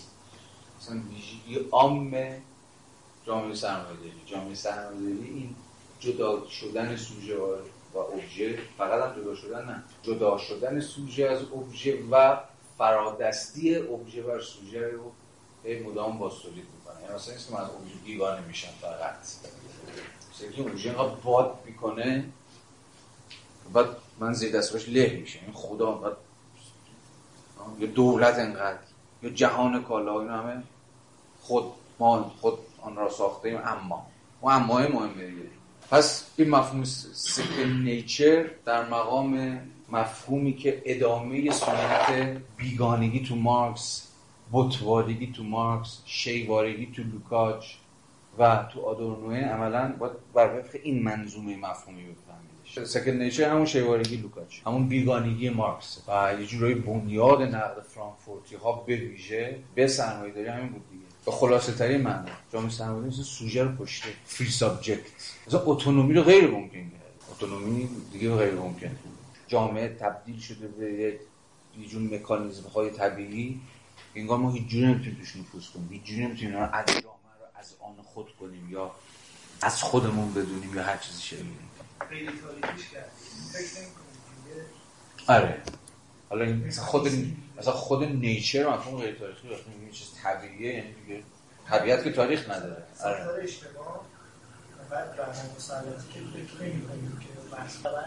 مثلا 0.81 1.01
ویژگی 1.11 1.69
عام 1.71 2.17
جامعه 3.27 3.55
سرمایه‌داری. 3.55 4.23
جامعه 4.27 4.55
سرمایه‌داری 4.55 5.29
این 5.29 5.57
جدا 6.03 6.49
شدن 6.49 6.97
سوژه 6.97 7.37
و 7.39 7.57
ابژه. 7.99 8.59
فقط 8.79 9.03
هم 9.03 9.23
جدا 9.23 9.35
شدن 9.35 9.65
نه. 9.65 9.83
جدا 10.03 10.39
شدن 10.39 10.81
سوژه 10.81 11.27
از 11.27 11.43
ابژه 11.43 11.99
و 12.11 12.41
فرادستی 12.79 13.77
ابژه 13.77 14.23
و 14.23 14.41
سوژه 14.41 14.89
رو 14.89 15.13
مدام 15.85 16.19
باستولید 16.19 16.67
می‌کنه. 16.77 17.03
یعنی 17.03 17.15
مثلا 17.15 17.35
نیست 17.35 17.53
من 17.53 17.61
از 17.61 17.71
ابژه 17.71 17.95
بیگانه 18.05 18.47
میشم 18.47 18.69
فقط. 18.81 19.15
مثلا 20.35 20.51
که 20.53 20.63
ابژه 20.63 20.91
اینقدر 20.91 21.15
باد 21.15 21.59
می‌کنه 21.67 22.25
بعد 23.73 23.87
من 24.21 24.33
زیر 24.33 24.53
دست 24.53 24.89
له 24.89 25.17
میشه 25.21 25.39
این 25.43 25.53
خدا 25.55 25.93
بعد 25.93 26.17
یا 27.79 27.87
دولت 27.87 28.39
انقدر 28.39 28.79
یا 29.23 29.31
جهان 29.31 29.83
کالا 29.83 30.21
اینا 30.21 30.43
همه 30.43 30.63
خود 31.41 31.65
ما 31.99 32.33
خود 32.41 32.59
آن 32.81 32.97
را 32.97 33.11
ساخته 33.11 33.49
ایم 33.49 33.61
اما 33.65 34.07
و 34.43 34.47
اما 34.47 34.79
مهمه 34.79 35.27
دیگه. 35.27 35.62
پس 35.93 36.31
این 36.37 36.51
مفهوم 36.51 36.85
second 36.85 37.83
nature 37.85 38.51
در 38.65 38.89
مقام 38.89 39.61
مفهومی 39.91 40.53
که 40.53 40.83
ادامه 40.85 41.51
سنت 41.51 42.37
بیگانگی 42.57 43.21
تو 43.21 43.37
مارکس 43.37 44.09
بتوارگی 44.53 45.33
تو 45.33 45.45
مارکس 45.45 46.03
شی‌وارگی 46.05 46.87
تو 46.87 47.03
لوکاچ 47.03 47.67
و 48.39 48.67
تو 48.75 48.81
آدورنوی 48.81 49.41
عملا 49.41 49.93
باید 49.99 50.13
بر 50.35 50.59
وفق 50.59 50.79
این 50.83 51.03
منظومه 51.03 51.57
مفهومی 51.57 52.03
بفهمیدش. 52.03 52.93
second 52.93 53.11
nature 53.11 53.51
همون 53.51 53.67
شی‌وارگی 53.67 54.17
لوکاچ. 54.17 54.67
همون 54.67 54.89
بیگانگی 54.89 55.51
مارکس. 55.51 56.03
و 56.09 56.35
یه 56.41 56.47
جورایی 56.47 56.75
بنیاد 56.75 57.43
نقد 57.43 57.83
فرانکفورتی 57.83 58.57
ها 58.57 58.73
به 58.73 58.97
ویژه 58.97 59.59
به 59.75 59.87
سرمایه 59.87 60.33
داری 60.33 60.49
همین 60.49 60.69
بود 60.69 60.83
دیگه. 60.91 61.12
به 61.25 61.33
خلاصه 61.33 61.73
ترین 61.73 62.01
معنی 62.01 62.31
جامعه 62.53 62.71
سرمایه 62.71 63.07
مثل 63.07 63.23
سوژه 63.23 63.63
رو 63.63 63.73
پشته 63.73 64.09
free 64.27 64.51
subject 64.51 65.01
مثلا 65.47 65.63
اتونومی 65.65 66.15
رو 66.15 66.23
غیر 66.23 66.51
ممکن 66.51 66.91
کرد. 66.91 67.33
اتونومی 67.33 67.89
دیگه 68.13 68.37
غیر 68.37 68.55
ممکن 68.55 68.97
جامعه 69.49 69.89
تبدیل 69.89 70.41
شده 70.41 70.69
به 70.69 70.93
یه 71.79 71.89
جور 71.89 72.03
مکانیزم 72.03 72.69
های 72.69 72.91
طبیعی. 72.91 73.61
انگار 74.15 74.39
ما 74.39 74.51
هیچ 74.51 74.67
جوری 74.69 74.87
نمی‌تونیم 74.87 75.19
توش 75.21 75.37
نفوذ 75.37 75.67
کنیم. 75.67 75.89
هیچ 75.93 76.03
جوری 76.05 76.25
نمی‌تونیم 76.27 76.57
از 76.57 76.87
جامعه 76.87 77.35
رو 77.41 77.47
از 77.55 77.75
آن 77.81 78.05
خود 78.05 78.27
کنیم 78.41 78.71
یا 78.71 78.91
از 79.63 79.83
خودمون 79.83 80.35
بدونیم 80.35 80.75
یا 80.75 80.83
هر 80.83 80.97
چیزی 80.97 81.23
شده 81.23 81.45
آره. 85.27 85.63
حالا 86.29 86.45
این 86.45 86.67
مثلا 86.67 86.85
خود 86.85 87.09
مثلا 87.59 87.73
خود 87.73 88.05
نیچر 88.05 88.69
مفهوم 88.69 89.01
غیر 89.01 89.15
تاریخی 89.15 89.49
وقتی 89.49 89.71
چیز 89.93 90.09
طبیعیه 90.23 90.75
یعنی 90.75 90.95
دیگه 91.07 91.23
طبیعت 91.69 92.05
که 92.05 92.13
تاریخ 92.13 92.51
نداره. 92.51 92.83
آره. 93.05 93.43
اشتباه 93.43 94.01
بعد 94.91 95.17
در 95.17 95.29
مسئلاتی 95.57 96.09
که 96.13 96.21
فکر 96.21 96.65
نمی‌کنیم 96.65 97.21
که 97.21 97.57
مثلا 97.65 98.05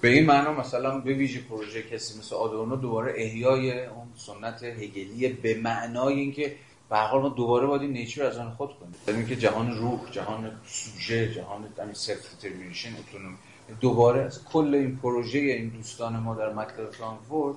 به 0.00 0.08
این 0.08 0.26
معنا 0.26 0.52
مثلا 0.52 0.98
به 0.98 1.14
ویژه 1.14 1.40
پروژه 1.40 1.82
کسی 1.82 2.18
مثل 2.18 2.34
آدورنو 2.34 2.76
دوباره 2.76 3.12
احیای 3.16 3.86
اون 3.86 4.08
سنت 4.16 4.62
هگلی 4.62 5.28
به 5.28 5.54
معنای 5.54 6.14
اینکه 6.14 6.56
به 6.90 6.96
حال 6.96 7.22
ما 7.22 7.28
دوباره 7.28 7.66
باید 7.66 7.82
این 7.82 7.92
nature 7.92 8.24
از 8.24 8.38
آن 8.38 8.50
خود 8.50 8.70
کنیم. 8.78 8.94
یعنی 9.08 9.26
که 9.26 9.36
جهان 9.36 9.76
روح 9.76 10.10
جهان 10.10 10.60
سوژه 10.66 11.34
جهان 11.34 11.64
همین 11.78 11.94
self-determination 11.94 12.96
autonomy 12.96 13.36
دوباره 13.80 14.22
از 14.22 14.44
کل 14.44 14.74
این 14.74 14.96
پروژه 14.96 15.38
این 15.38 15.68
دوستان 15.68 16.16
ما 16.16 16.34
در 16.34 16.52
مکتب 16.52 16.90
فرانکفورت 16.90 17.56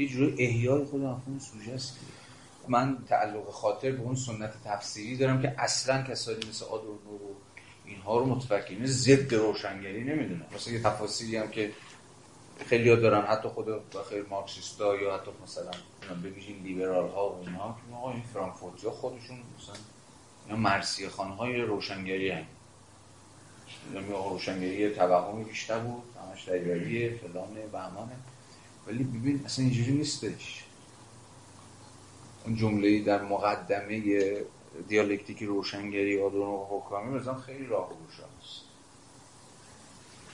یه 0.00 0.08
جوری 0.08 0.44
احیای 0.44 0.84
خود 0.84 1.00
مفهوم 1.00 1.38
سوژه 1.38 1.72
است. 1.72 1.98
من 2.68 2.98
تعلق 3.08 3.50
خاطر 3.50 3.90
به 3.90 4.02
اون 4.02 4.14
سنت 4.14 4.52
تفسیری 4.64 5.16
دارم 5.16 5.42
که 5.42 5.54
اصلا 5.58 6.02
کسانی 6.02 6.38
مثل 6.48 6.64
آدورنو 6.64 7.10
و 7.10 7.34
اینها 7.84 8.18
رو 8.18 8.26
متفکرین 8.26 8.86
ضد 8.86 9.34
روشنگری 9.34 10.04
نمی‌دونن. 10.04 10.44
مثلا 10.54 10.72
یه 10.72 10.82
تفاصیلی 10.82 11.36
هم 11.36 11.48
که 11.48 11.72
خیلی 12.66 12.90
ها 12.90 12.96
دارن 12.96 13.26
حتی 13.26 13.48
خود 13.48 13.66
خیلی 14.08 14.26
مارکسیستا 14.30 14.96
یا 14.96 15.14
حتی 15.14 15.30
مثلا 15.42 15.70
بگیرین 16.24 16.62
لیبرال 16.62 17.08
ها 17.08 17.30
و 17.30 17.40
اینها 17.40 17.78
که 17.88 17.96
آقا 17.96 18.12
این 18.12 18.22
فرانکفورتی 18.22 18.86
ها 18.86 18.92
خودشون 18.92 19.36
مثلا 19.58 19.74
اینا 20.46 20.58
مرسی 20.58 21.08
خان 21.08 21.30
های 21.30 21.60
روشنگری 21.60 22.30
هم 22.30 22.46
یعنی 23.94 24.06
روشنگری 24.08 24.94
توهمی 24.94 25.44
بیشتر 25.44 25.78
بود 25.78 26.02
همش 26.30 26.44
دریاریه 26.44 27.16
فلانه 27.16 27.66
بهمانه 27.66 28.16
ولی 28.86 29.04
ببین 29.04 29.42
اصلا 29.44 29.64
اینجوری 29.64 29.92
نیستش. 29.92 30.64
اون 32.44 32.56
جمله 32.56 33.02
در 33.02 33.22
مقدمه 33.22 34.02
دیالکتیک 34.88 35.42
روشنگری 35.42 36.22
آدورنو 36.22 36.52
و 36.52 36.78
حکامی 36.78 37.18
مثلا 37.18 37.34
خیلی 37.34 37.66
راه 37.66 37.90
است. 38.42 38.60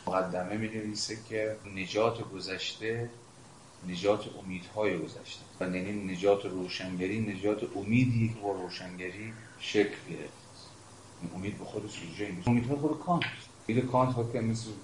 مقدمه 0.06 0.56
می 0.56 0.68
نویسه 0.68 1.18
که 1.28 1.56
نجات 1.76 2.30
گذشته 2.30 3.10
نجات 3.88 4.24
امیدهای 4.44 4.98
گذشته. 4.98 5.40
و 5.60 5.76
یعنی 5.76 6.12
نجات 6.14 6.44
روشنگری 6.44 7.20
نجات 7.20 7.76
امیدی 7.76 8.28
که 8.28 8.40
با 8.40 8.52
روشنگری 8.52 9.32
شکل 9.60 9.96
گرفت. 10.10 10.46
امید 11.34 11.58
به 11.58 11.64
خود 11.64 11.90
سوژه 11.90 12.28
امیدهای 12.46 12.76
خود 12.76 13.00
کانت. 13.00 13.24
امید 13.68 13.86
کانت 13.86 14.18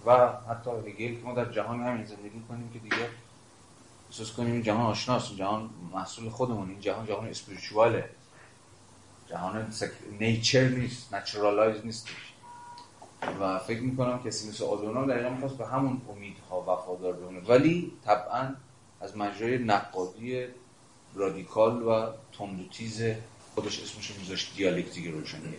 و 0.07 0.33
حتی 0.51 0.71
هگل 0.71 1.15
که 1.15 1.21
ما 1.25 1.35
در 1.35 1.53
جهان 1.53 1.81
همین 1.81 2.05
زندگی 2.05 2.43
کنیم 2.49 2.71
که 2.73 2.79
دیگه 2.79 3.09
احساس 4.13 4.33
کنیم 4.33 4.63
جهان 4.63 4.87
آشناست. 4.87 5.37
جهان 5.37 5.71
محصول 5.93 6.31
خودمون 6.31 6.69
این 6.69 6.81
جهان 6.81 7.07
جهان 7.07 7.29
spiritual 7.29 8.01
ه 8.01 8.09
جهان 9.31 9.73
nature 10.21 10.69
نیست. 10.69 11.15
naturalize 11.15 11.85
نیست. 11.85 12.07
و 13.41 13.59
فکر 13.59 13.81
می‌کنم 13.81 14.23
کسی 14.23 14.49
مثل 14.49 15.07
آدورنو 15.07 15.33
می‌خواست 15.33 15.57
به 15.57 15.67
همون 15.67 16.03
امیدها 16.11 16.61
وفادار 16.61 17.13
بمونه. 17.13 17.41
ولی 17.41 17.93
طبعا 18.05 18.55
از 19.01 19.17
مجرای 19.17 19.59
نقادی 19.59 20.47
رادیکال 21.15 21.83
و 21.83 22.07
تندوتیز 22.39 23.03
خودش 23.55 23.83
اسمش 23.83 24.11
رو 24.11 24.21
میذاشت 24.21 24.57
دیالکتیک 24.57 25.07
روشنگری. 25.07 25.57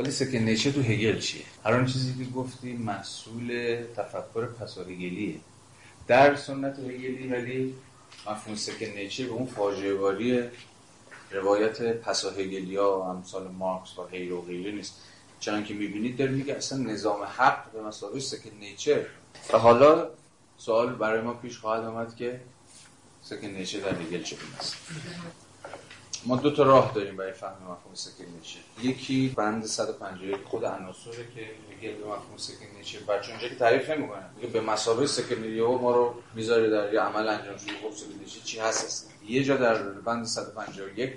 ولی 0.00 0.10
سکن 0.10 0.38
نیچر 0.38 0.70
تو 0.70 0.80
هگل 0.80 1.18
چیه؟ 1.18 1.44
هر 1.64 1.74
آن 1.74 1.86
چیزی 1.86 2.24
که 2.24 2.30
گفتی 2.30 2.72
محصول 2.72 3.78
تفکر 3.96 4.46
پساهگلیه 4.46 5.40
در 6.06 6.36
سنت 6.36 6.78
هگلی 6.78 7.28
ولی 7.28 7.74
مفهوم 8.30 8.56
سکن 8.56 8.86
نیچر 8.86 9.24
به 9.24 9.30
اون 9.30 9.46
فاجعه 9.46 10.50
روایت 11.30 11.82
پساهگلیا 11.82 12.98
و 12.98 13.02
امثال 13.02 13.48
مارکس 13.48 13.98
و 13.98 14.02
غیر 14.02 14.32
و 14.32 14.42
غیره 14.42 14.72
نیست. 14.72 14.94
چون 15.40 15.64
که 15.64 15.74
می‌بینید 15.74 16.16
داره 16.16 16.30
میگه 16.30 16.54
اصلا 16.54 16.78
نظام 16.78 17.22
حق 17.22 17.72
به 17.72 17.82
مسابقه 17.82 18.20
سکن 18.20 18.50
نیچر 18.60 19.06
و 19.52 19.58
حالا 19.58 20.08
سوال 20.58 20.94
برای 20.94 21.20
ما 21.20 21.34
پیش 21.34 21.58
خواهد 21.58 21.84
آمد 21.84 22.16
که 22.16 22.40
سکن 23.22 23.46
نیچر 23.46 23.80
در 23.80 23.94
هگل 23.94 24.22
چه 24.22 24.36
است؟ 24.58 24.76
ما 26.24 26.36
دو 26.36 26.50
تا 26.50 26.62
راه 26.62 26.92
داریم 26.94 27.16
برای 27.16 27.32
فهم 27.32 27.62
مفهوم 27.62 27.94
سکن 27.94 28.24
نیچر 28.24 28.58
یکی 28.82 29.34
بند 29.36 29.64
151 29.64 30.36
خود 30.44 30.64
عناصره 30.64 31.26
که 31.80 31.90
به 31.92 32.06
مفهوم 32.06 32.36
سکن 32.36 32.66
نیچر 32.78 32.98
بچه 32.98 33.30
اونجا 33.30 33.48
که 33.48 33.54
تعریف 33.54 33.90
نمی‌کنه 33.90 34.22
میگه 34.36 34.48
به 34.48 34.60
مسابقه 34.60 35.06
سکن 35.06 35.34
نیچر 35.34 35.66
ما 35.66 35.92
رو 35.92 36.14
می‌ذاره 36.34 36.70
در 36.70 36.94
یه 36.94 37.00
عمل 37.00 37.28
انجام 37.28 37.56
شده. 37.56 37.72
خب 37.72 37.96
سکن 37.96 38.44
چی 38.44 38.58
هست؟ 38.58 39.10
یه 39.28 39.44
جا 39.44 39.56
در 39.56 39.82
بند 39.82 40.26
151 40.26 41.12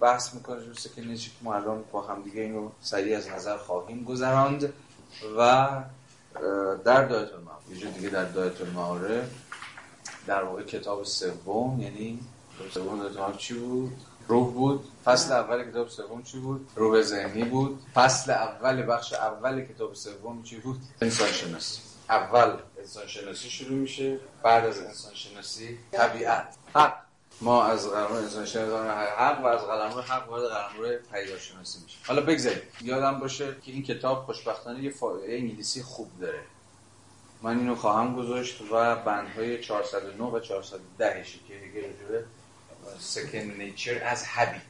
بحث 0.00 0.34
می‌کنه 0.34 0.64
جو 0.64 0.74
سکن 0.74 1.02
نیچر 1.02 1.28
که 1.28 1.36
ما 1.42 1.54
الان 1.54 1.84
با 1.92 2.02
هم 2.02 2.22
دیگه 2.22 2.40
اینو 2.40 2.70
سریع 2.80 3.16
از 3.16 3.28
نظر 3.28 3.56
خواهیم 3.56 4.04
گذراند 4.04 4.72
و 5.38 5.68
در 6.84 7.04
دایت 7.04 7.32
المعارف. 7.32 7.70
یه 7.70 7.76
جا 7.76 7.90
دیگه 7.90 8.08
در 8.08 8.24
دایت 8.24 8.60
المعارف 8.60 9.30
در 10.26 10.42
واقع 10.42 10.62
کتاب 10.62 11.04
سوم 11.04 11.80
یعنی 11.80 12.20
سوم 12.74 13.08
دایت 13.08 13.36
چی 13.36 13.54
بود؟ 13.54 13.96
روح 14.28 14.52
بود 14.52 14.84
فصل 15.04 15.32
اول 15.32 15.70
کتاب 15.70 15.88
سوم 15.88 16.22
چی 16.22 16.38
بود؟ 16.38 16.68
روح 16.76 17.02
ذهنی 17.02 17.44
بود. 17.44 17.82
فصل 17.94 18.30
اول 18.30 18.86
بخش 18.86 19.12
اول 19.12 19.64
کتاب 19.64 19.94
سوم 19.94 20.42
چی 20.42 20.56
بود؟ 20.56 20.80
انسان 21.02 21.32
شناسی 21.32 21.80
اول. 22.10 22.56
انسان 22.78 23.06
شناسی 23.06 23.50
شروع 23.50 23.78
میشه. 23.78 24.18
بعد 24.42 24.64
از 24.64 24.78
انسان 24.78 25.14
شناسی 25.14 25.78
طبیعت. 25.92 26.56
حق. 26.74 26.94
ما 27.40 27.64
از 27.64 27.90
قلمرو 27.90 28.14
انسان 28.14 28.46
شناسی 28.46 28.88
حق 29.18 29.44
و 29.44 29.46
از 29.46 29.60
قلمرو 29.60 30.00
حق 30.00 30.28
وارد 30.28 30.44
قلمرو 30.50 30.98
پیدا 31.12 31.38
شناسی 31.38 31.78
میشه. 31.84 31.98
حالا 32.06 32.20
بگذارید 32.20 32.62
یادم 32.80 33.18
باشه 33.18 33.56
که 33.62 33.72
این 33.72 33.82
کتاب 33.82 34.24
خوشبختانه 34.24 34.84
یه 34.84 34.90
فایده 34.90 35.34
انگلیسی 35.34 35.82
خوب 35.82 36.10
داره. 36.20 36.40
من 37.42 37.58
اینو 37.58 37.74
خواهم 37.74 38.16
گذاشت 38.16 38.62
و 38.72 38.96
بندهای 38.96 39.60
409 39.60 40.24
و 40.24 40.40
410 40.40 41.24
که 41.48 41.54
هگل 41.54 41.92
سکن 42.98 43.38
نیچر 43.38 44.04
از 44.04 44.26
هابیت 44.26 44.62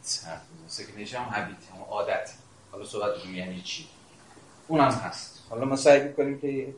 سکن 0.68 0.96
نیچر 0.96 1.18
هم 1.18 1.24
هابیت 1.24 1.56
هم 1.74 1.82
عادت. 1.82 2.30
حالا 2.72 2.84
صحبت 2.84 3.26
یعنی 3.26 3.62
چی؟ 3.62 3.86
اونم 4.68 4.90
هست. 4.90 5.42
حالا 5.50 5.64
ما 5.64 5.76
سعی 5.76 6.02
می‌کنیم 6.02 6.38
که 6.38 6.74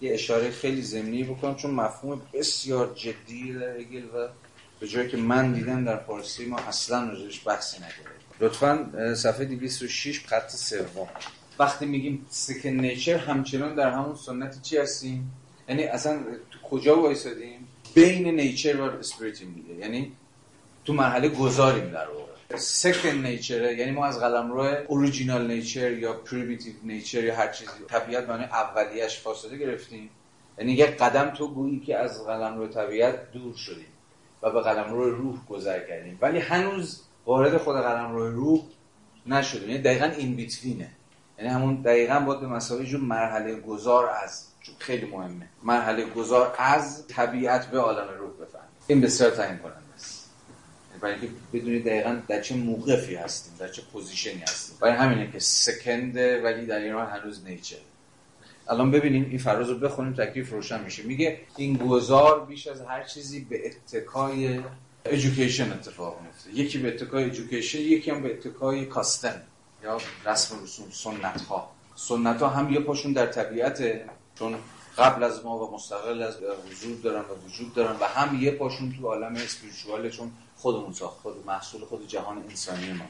یه 0.00 0.14
اشاره 0.14 0.50
خیلی 0.50 0.82
زمینی 0.82 1.24
بکنم 1.24 1.54
چون 1.54 1.70
مفهوم 1.70 2.22
بسیار 2.32 2.94
جدی 2.94 3.52
در 3.52 3.76
هگل 3.76 4.04
و 4.04 4.28
به 4.80 4.88
جایی 4.88 5.08
که 5.08 5.16
من 5.16 5.52
دیدم 5.52 5.84
در 5.84 5.96
فارسی 5.96 6.44
ما 6.44 6.58
اصلا 6.58 7.08
راجعش 7.08 7.46
بحثی 7.46 7.76
نکرده 7.76 8.10
لطفا 8.40 8.90
صفحه 9.14 9.44
206 9.44 10.26
خط 10.26 10.50
سوم. 10.50 11.08
وقتی 11.58 11.86
میگیم 11.86 12.26
second 12.30 12.68
nature 12.68 13.16
همچنان 13.16 13.74
در 13.74 13.90
همون 13.90 14.16
سنت 14.16 14.62
چی 14.62 14.78
هستیم؟ 14.78 15.32
یعنی 15.68 15.84
اصلا 15.84 16.20
تو 16.50 16.58
کجا 16.58 17.02
وایسادیم؟ 17.02 17.68
بین 17.94 18.28
nature 18.28 18.80
و 18.80 18.82
spirit 18.82 19.35
یم 19.35 19.52
دیگه 19.54 19.74
یعنی 19.74 20.12
تو 20.84 20.92
مرحله 20.92 21.28
گذاریم 21.28 21.90
در 21.90 22.08
واقع. 22.08 22.56
second 22.56 23.08
nature 23.08 23.72
یعنی 23.72 23.90
ما 23.90 24.06
از 24.06 24.20
قلمرو 24.20 24.76
original 24.88 25.46
nature 25.46 25.92
یا 25.92 26.12
primitive 26.12 26.72
nature 26.82 27.24
یا 27.24 27.36
هر 27.36 27.48
چیزی 27.48 27.70
طبیعت 27.88 28.28
معنی 28.28 28.44
اولیش 28.44 29.20
فاصله 29.20 29.56
گرفتیم. 29.56 30.10
یعنی 30.58 30.72
یک 30.72 30.96
قدم 30.96 31.30
تو 31.30 31.48
گویی 31.48 31.80
که 31.80 31.96
از 31.96 32.26
قلمرو 32.26 32.68
طبیعت 32.68 33.32
دور 33.32 33.54
شدیم 33.56 33.86
و 34.42 34.50
به 34.50 34.60
قلمرو 34.60 35.10
روح 35.10 35.46
گذر 35.48 35.80
کردیم. 35.86 36.18
ولی 36.20 36.38
هنوز 36.38 37.02
وارد 37.26 37.56
خود 37.56 37.76
قلمرو 37.76 38.30
روح 38.30 38.60
نشدیم. 39.26 39.70
یعنی 39.70 39.82
دقیقا 39.82 40.04
این 40.04 40.36
بیتوینه 40.36 40.88
یعنی 41.38 41.50
همون 41.50 41.82
دقیقا 41.82 42.20
باید 42.20 42.40
به 42.40 42.46
مسابقه 42.46 42.84
جور 42.84 43.00
مرحله 43.00 43.54
گذار 43.54 44.10
از 44.24 44.46
خیلی 44.78 45.06
مهمه. 45.06 45.48
مرحله 45.62 46.04
گذار 46.04 46.54
از 46.58 47.06
طبیعت 47.06 47.66
به 47.66 47.78
عالم 47.78 48.08
روح 48.18 48.30
بفهمیم. 48.30 48.68
این 48.86 49.00
بسیار 49.00 49.30
تعیین 49.30 49.58
کننده. 49.58 49.89
برای 51.00 51.14
اینکه 51.14 51.28
بدونید 51.52 51.84
دقیقا 51.84 52.20
در 52.28 52.40
چه 52.40 52.54
موقفی 52.54 53.14
هستیم 53.14 53.54
در 53.58 53.68
چه 53.68 53.82
پوزیشنی 53.92 54.40
هستیم. 54.40 54.76
برای 54.80 54.94
همینه 54.94 55.32
که 55.32 55.38
سکنده 55.38 56.42
ولی 56.42 56.66
در 56.66 56.78
ایران 56.78 57.06
هنوز 57.06 57.44
نیچه. 57.44 57.76
الان 58.68 58.90
ببینیم 58.90 59.26
این 59.28 59.38
فراز 59.38 59.68
رو 59.68 59.78
بخونیم 59.78 60.12
تکلیف 60.12 60.50
روشن 60.50 60.84
میشه. 60.84 61.02
میگه 61.02 61.40
این 61.56 61.76
گذار 61.76 62.46
بیش 62.46 62.66
از 62.66 62.80
هر 62.80 63.04
چیزی 63.04 63.40
به 63.40 63.66
اتکای 63.66 64.60
education 65.06 65.72
اتفاق 65.72 66.20
میفته 66.22 66.50
یکی 66.54 66.78
به 66.78 66.88
اتکای 66.88 67.24
education 67.24 67.78
یکی 67.78 68.10
هم 68.10 68.22
به 68.22 68.32
اتکای 68.32 68.86
custom 68.86 69.42
یا 69.84 69.98
رسم 70.26 70.62
رسوم 70.62 70.86
سنت 70.90 71.40
ها 71.40 71.70
سنت 71.96 72.42
ها 72.42 72.48
هم 72.48 72.72
یه 72.72 72.80
پاشون 72.80 73.12
در 73.12 73.26
طبیعت 73.26 73.82
چون 74.34 74.54
قبل 74.98 75.22
از 75.22 75.44
ما 75.44 75.58
و 75.58 75.74
مستقل 75.74 76.22
از 76.22 76.36
وجود 76.70 77.02
دارن 77.02 77.20
و 77.20 77.46
وجود 77.46 77.74
دارن 77.74 77.96
و 78.00 78.04
هم 78.04 78.40
یه 78.40 78.50
پاشون 78.50 78.92
تو 78.92 79.06
عالم 79.06 79.34
spiritual 79.34 80.10
چون 80.10 80.30
خودمون 80.60 80.92
ساخت 80.92 81.20
خود 81.20 81.46
محصول 81.46 81.84
خود 81.84 82.08
جهان 82.08 82.38
انسانی 82.38 82.92
ما. 82.92 83.04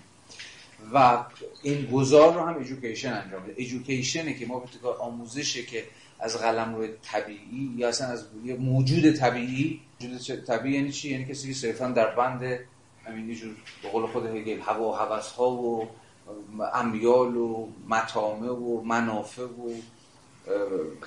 و 0.94 1.24
این 1.62 1.86
گذار 1.86 2.35
رو 2.35 2.40
هم 2.40 2.59
education 2.59 3.12
انجام 3.12 3.43
میده. 3.43 3.55
education 3.57 4.27
ه 4.27 4.35
که 4.35 4.47
ما 4.47 4.64
به 4.82 4.89
آموزشه 4.89 5.62
که 5.62 5.85
از 6.20 6.36
قلمروی 6.37 6.89
طبیعی 7.02 7.74
یا 7.77 7.89
اصلا 7.89 8.06
از 8.06 8.24
موجود 8.59 9.12
طبیعی 9.12 9.81
موجود 10.01 10.44
طبیعی 10.44 10.74
یعنی 10.74 10.93
چی؟ 10.93 11.10
یعنی 11.10 11.24
کسی 11.24 11.48
که 11.48 11.55
صرفا 11.55 11.89
در 11.89 12.14
بند 12.14 12.59
همین 13.05 13.35
جور 13.35 13.55
به 13.82 13.89
قول 13.89 14.06
خود 14.06 14.27
هگل 14.27 14.60
هوا 14.60 14.89
و 14.89 14.93
هوس 14.93 15.28
ها 15.28 15.51
و 15.51 15.89
امیال 16.74 17.36
و 17.36 17.68
مطامه 17.89 18.48
و 18.48 18.81
منافع 18.81 19.43
و 19.43 19.74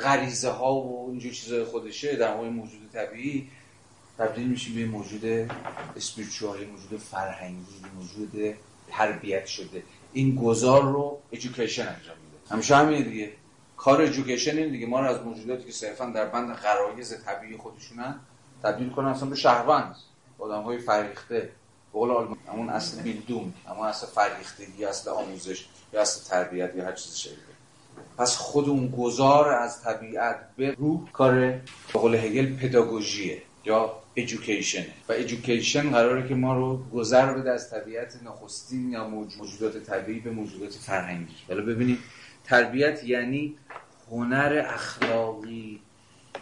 غریزه 0.03 0.49
ها 0.49 0.75
و 0.75 1.09
اینجور 1.09 1.31
چیزای 1.31 1.63
خودشه 1.63 2.15
در 2.15 2.35
موجود 2.35 2.89
طبیعی. 2.93 3.49
تبدیل 4.17 4.47
میشیم 4.47 4.75
به 4.75 4.85
موجود 4.85 5.25
اسپریچوالی 5.95 6.65
موجود 6.65 6.99
فرهنگی 6.99 7.75
موجود 7.95 8.55
تربیت 8.89 9.45
شده. 9.45 9.83
این 10.13 10.35
گذار 10.35 10.83
رو 10.83 11.19
ایژوکیشن 11.29 11.81
انجام 11.81 12.17
میده. 12.17 12.53
همیشه 12.53 12.75
همینه 12.75 13.01
دیگه. 13.01 13.31
کار 13.77 14.01
education 14.01 14.57
این 14.57 14.71
دیگه. 14.71 14.87
ما 14.87 14.99
رو 14.99 15.09
از 15.09 15.21
موجوداتی 15.21 15.63
که 15.63 15.71
صرفا 15.71 16.05
در 16.05 16.25
بند 16.25 16.53
غرایز 16.55 17.23
طبیعی 17.25 17.57
خودشونن 17.57 18.19
تبدیل 18.63 18.89
کنن 18.89 19.07
اصلا 19.07 19.29
به 19.29 19.35
شهروند. 19.35 19.95
آدم 20.39 20.61
های 20.61 20.77
فرهیخته 20.77 21.49
قول 21.93 22.11
آلمان 22.11 22.37
همون 22.47 22.69
اصل 22.69 23.01
Bildung 23.01 23.53
همون 23.67 23.87
اصل 23.87 24.07
فرهیختگی 24.07 24.85
اصل 24.85 25.09
آموزش 25.09 25.65
یا 25.93 26.01
اصل 26.01 26.29
تربیت 26.29 26.75
یا 26.75 26.85
هر 26.85 26.91
چیز 26.91 27.15
شکلی 27.15 27.35
پس 28.17 28.37
خود 28.37 28.69
اون 28.69 28.87
گذار 28.97 29.49
از 29.53 29.81
طبیعت 29.81 30.35
به 30.57 30.71
روح 30.71 31.11
کار 31.11 31.31
به 31.31 31.61
قول 31.93 32.15
هگل 32.15 32.55
pedagogy 32.55 33.24
ه. 33.24 33.41
یا 33.65 33.95
education 34.13 34.85
و 35.09 35.11
education 35.11 35.89
قراره 35.89 36.27
که 36.27 36.35
ما 36.35 36.53
رو 36.53 36.83
گذر 36.93 37.33
بده 37.33 37.51
از 37.51 37.69
طبیعت 37.69 38.19
نخستین 38.25 38.89
یا 38.89 39.07
موجودات 39.07 39.77
طبیعی 39.77 40.19
به 40.19 40.31
موجودات 40.31 40.71
فرهنگی. 40.71 41.35
حالا 41.47 41.65
ببینید 41.65 41.99
تربیت 42.43 43.03
یعنی 43.03 43.55
هنر 44.11 44.65
اخلاقی 44.67 45.79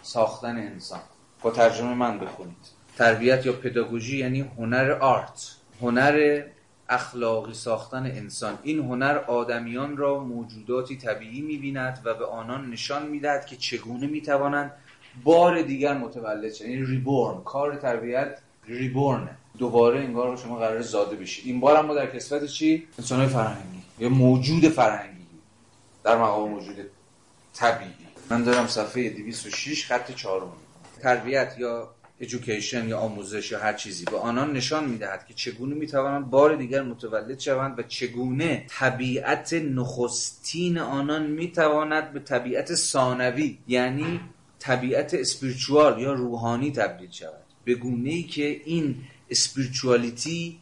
ساختن 0.01 0.57
انسان. 0.57 0.99
با 1.41 1.51
ترجمه 1.51 1.93
من 1.93 2.19
بخونید. 2.19 2.81
تربیت 2.97 3.45
یا 3.45 3.53
پداگوژی 3.53 4.17
یعنی 4.17 4.41
هنر 4.41 4.91
آرت. 4.91 5.55
هنر 5.81 6.43
اخلاقی 6.89 7.53
ساختن 7.53 8.05
انسان. 8.05 8.59
این 8.63 8.79
هنر 8.79 9.17
آدمیان 9.27 9.97
را 9.97 10.19
موجوداتی 10.23 10.97
طبیعی 10.97 11.41
می‌بیند 11.41 12.01
و 12.05 12.13
به 12.13 12.25
آنان 12.25 12.69
نشان 12.69 13.07
می‌دهد 13.07 13.45
که 13.45 13.55
چگونه 13.55 14.07
می‌توانند 14.07 14.71
بار 15.23 15.61
دیگر 15.61 15.97
متولد 15.97 16.53
شد 16.53 16.65
یعنی 16.65 16.85
ریبورن 16.85 17.43
کار 17.43 17.75
تربیت 17.75 18.37
ریبورن 18.67 19.29
دوباره 19.57 19.99
انگار 19.99 20.37
شما 20.37 20.55
قرار 20.55 20.81
زاده 20.81 21.15
بشید 21.15 21.45
این 21.47 21.59
بار 21.59 21.81
ما 21.81 21.93
در 21.93 22.07
کسفت 22.07 22.45
چی؟ 22.45 22.87
انسان 22.99 23.27
فرهنگی. 23.27 23.81
یا 23.99 24.09
موجود 24.09 24.69
فرهنگی. 24.69 25.25
در 26.03 26.17
مقام 26.17 26.49
موجود 26.49 26.75
طبیعی. 27.53 27.91
من 28.29 28.43
دارم 28.43 28.67
صفحه 28.67 29.09
206 29.09 29.85
خط 29.85 30.11
4 30.11 30.41
تربیت 31.01 31.55
یا 31.57 31.89
ایژوکیشن 32.19 32.87
یا 32.87 32.99
آموزش 32.99 33.51
یا 33.51 33.59
هر 33.59 33.73
چیزی. 33.73 34.05
به 34.05 34.17
آنان 34.17 34.53
نشان 34.53 34.89
می‌دهد 34.89 35.25
که 35.25 35.33
چگونه 35.33 35.75
می‌توانند 35.75 36.29
بار 36.29 36.55
دیگر 36.55 36.81
متولد 36.81 37.39
شوند 37.39 37.79
و 37.79 37.83
چگونه 37.83 38.65
طبیعت 38.69 39.53
نخستین 39.53 40.77
آنان 40.77 41.27
می‌تواند 41.27 42.13
به 42.13 42.19
طبیعت 42.19 42.75
ثانوی 42.75 43.57
یعنی 43.67 44.19
طبیعت 44.61 45.13
اسپریچوال 45.13 46.01
یا 46.01 46.13
روحانی 46.13 46.71
تبدیل 46.71 47.11
شود. 47.11 47.43
به 47.65 47.75
گونه 47.75 48.09
ای 48.09 48.23
که 48.23 48.61
این 48.65 48.95
اسپریچوالیتی 49.29 50.59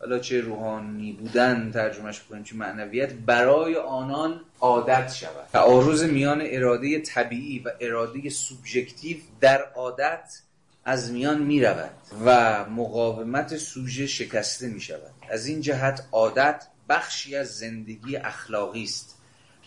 حالا 0.00 0.18
چه 0.18 0.40
روحانی 0.40 1.12
بودن 1.12 1.70
ترجمهش 1.70 2.20
بکنیم 2.20 2.42
چه 2.42 2.56
معنویت 2.56 3.12
برای 3.12 3.76
آنان 3.76 4.40
عادت 4.60 5.12
شود. 5.12 5.48
تعارض 5.52 6.02
میان 6.04 6.42
اراده 6.44 7.00
طبیعی 7.00 7.58
و 7.58 7.70
اراده 7.80 8.30
سوبژکتیو 8.30 9.16
در 9.40 9.62
عادت 9.76 10.40
از 10.84 11.12
میان 11.12 11.42
می 11.42 11.60
رود 11.60 11.90
و 12.24 12.64
مقاومت 12.64 13.56
سوژه 13.56 14.06
شکسته 14.06 14.68
می 14.68 14.80
شود 14.80 15.12
از 15.30 15.46
این 15.46 15.60
جهت 15.60 16.06
عادت 16.12 16.66
بخشی 16.88 17.36
از 17.36 17.48
زندگی 17.58 18.16
اخلاقی 18.16 18.82
است. 18.82 19.16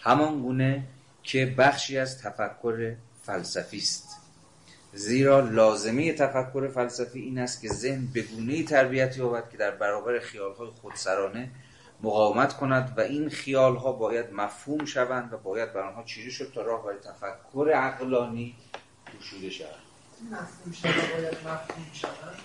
همان 0.02 0.41
گونه 0.41 0.84
که 1.24 1.45
بخشی 1.58 1.98
از 1.98 2.22
تفکر 2.22 2.95
فلسفی 3.23 3.77
است. 3.77 4.18
زیرا 4.93 5.39
لازمه 5.39 6.14
تفکر 6.14 6.68
فلسفی 6.68 7.19
این 7.19 7.39
است 7.39 7.61
که 7.61 7.69
ذهن 7.69 8.07
به 8.14 8.22
گونه 8.22 8.64
تربیت 8.64 9.18
یابد 9.18 9.49
که 9.49 9.57
در 9.57 9.72
برابر 9.72 10.19
خیالهای 10.19 10.69
خودسرانه 10.81 11.52
مقاومت 12.03 12.53
کند 12.53 12.93
و 12.98 13.02
این 13.02 13.30
خیالها 13.30 13.91
باید 13.91 14.34
مفهوم 14.34 14.85
شوند 14.85 15.34
و 15.34 15.38
باید 15.38 15.73
بر 15.73 15.81
آنها 15.81 16.03
چیره 16.03 16.30
شد 16.30 16.52
تا 16.56 16.61
راه 16.61 16.84
برای 16.84 16.98
تفکر 16.99 17.69
عقلانی 17.69 18.56
گشوده 19.19 19.49
شود. 19.49 19.68
مفهوم 20.31 20.73
شود 20.73 21.11
باید 21.14 21.34
مفهوم 21.34 21.85
شود؟ 21.93 22.35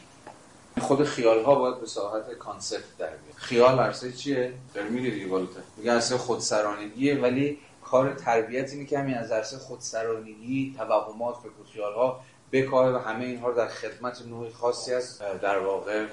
خود 0.80 1.04
خیال 1.04 1.44
ها 1.44 1.54
باید 1.54 1.80
به 1.80 1.86
ساحت 1.86 2.34
کانسپت 2.34 2.96
در 2.98 3.06
بیاد. 3.06 3.36
خیال 3.36 3.78
عرصه 3.78 4.12
چیه؟ 4.12 4.52
داره 4.74 4.88
میگه 4.88 5.10
دیگه 5.10 5.26
بالاتر 5.26 5.60
میگه 5.76 5.92
عرصه 5.92 6.18
خودسرانگیه 6.18 7.20
ولی 7.20 7.58
کار 7.90 8.14
تربیت 8.14 8.70
اینه 8.70 8.84
که 8.84 8.98
همین 8.98 9.14
از 9.14 9.32
عرصه 9.32 9.58
خودسرانگی 9.58 10.74
توهمات 10.78 11.36
و 11.36 11.82
ها 11.96 12.20
بکاه 12.52 12.94
و 12.94 12.98
همه 12.98 13.24
اینها 13.24 13.48
رو 13.48 13.54
در 13.54 13.68
خدمت 13.68 14.22
نوعی 14.22 14.50
خاصی 14.50 14.94
از 14.94 15.18
در 15.18 15.58
واقع 15.58 16.06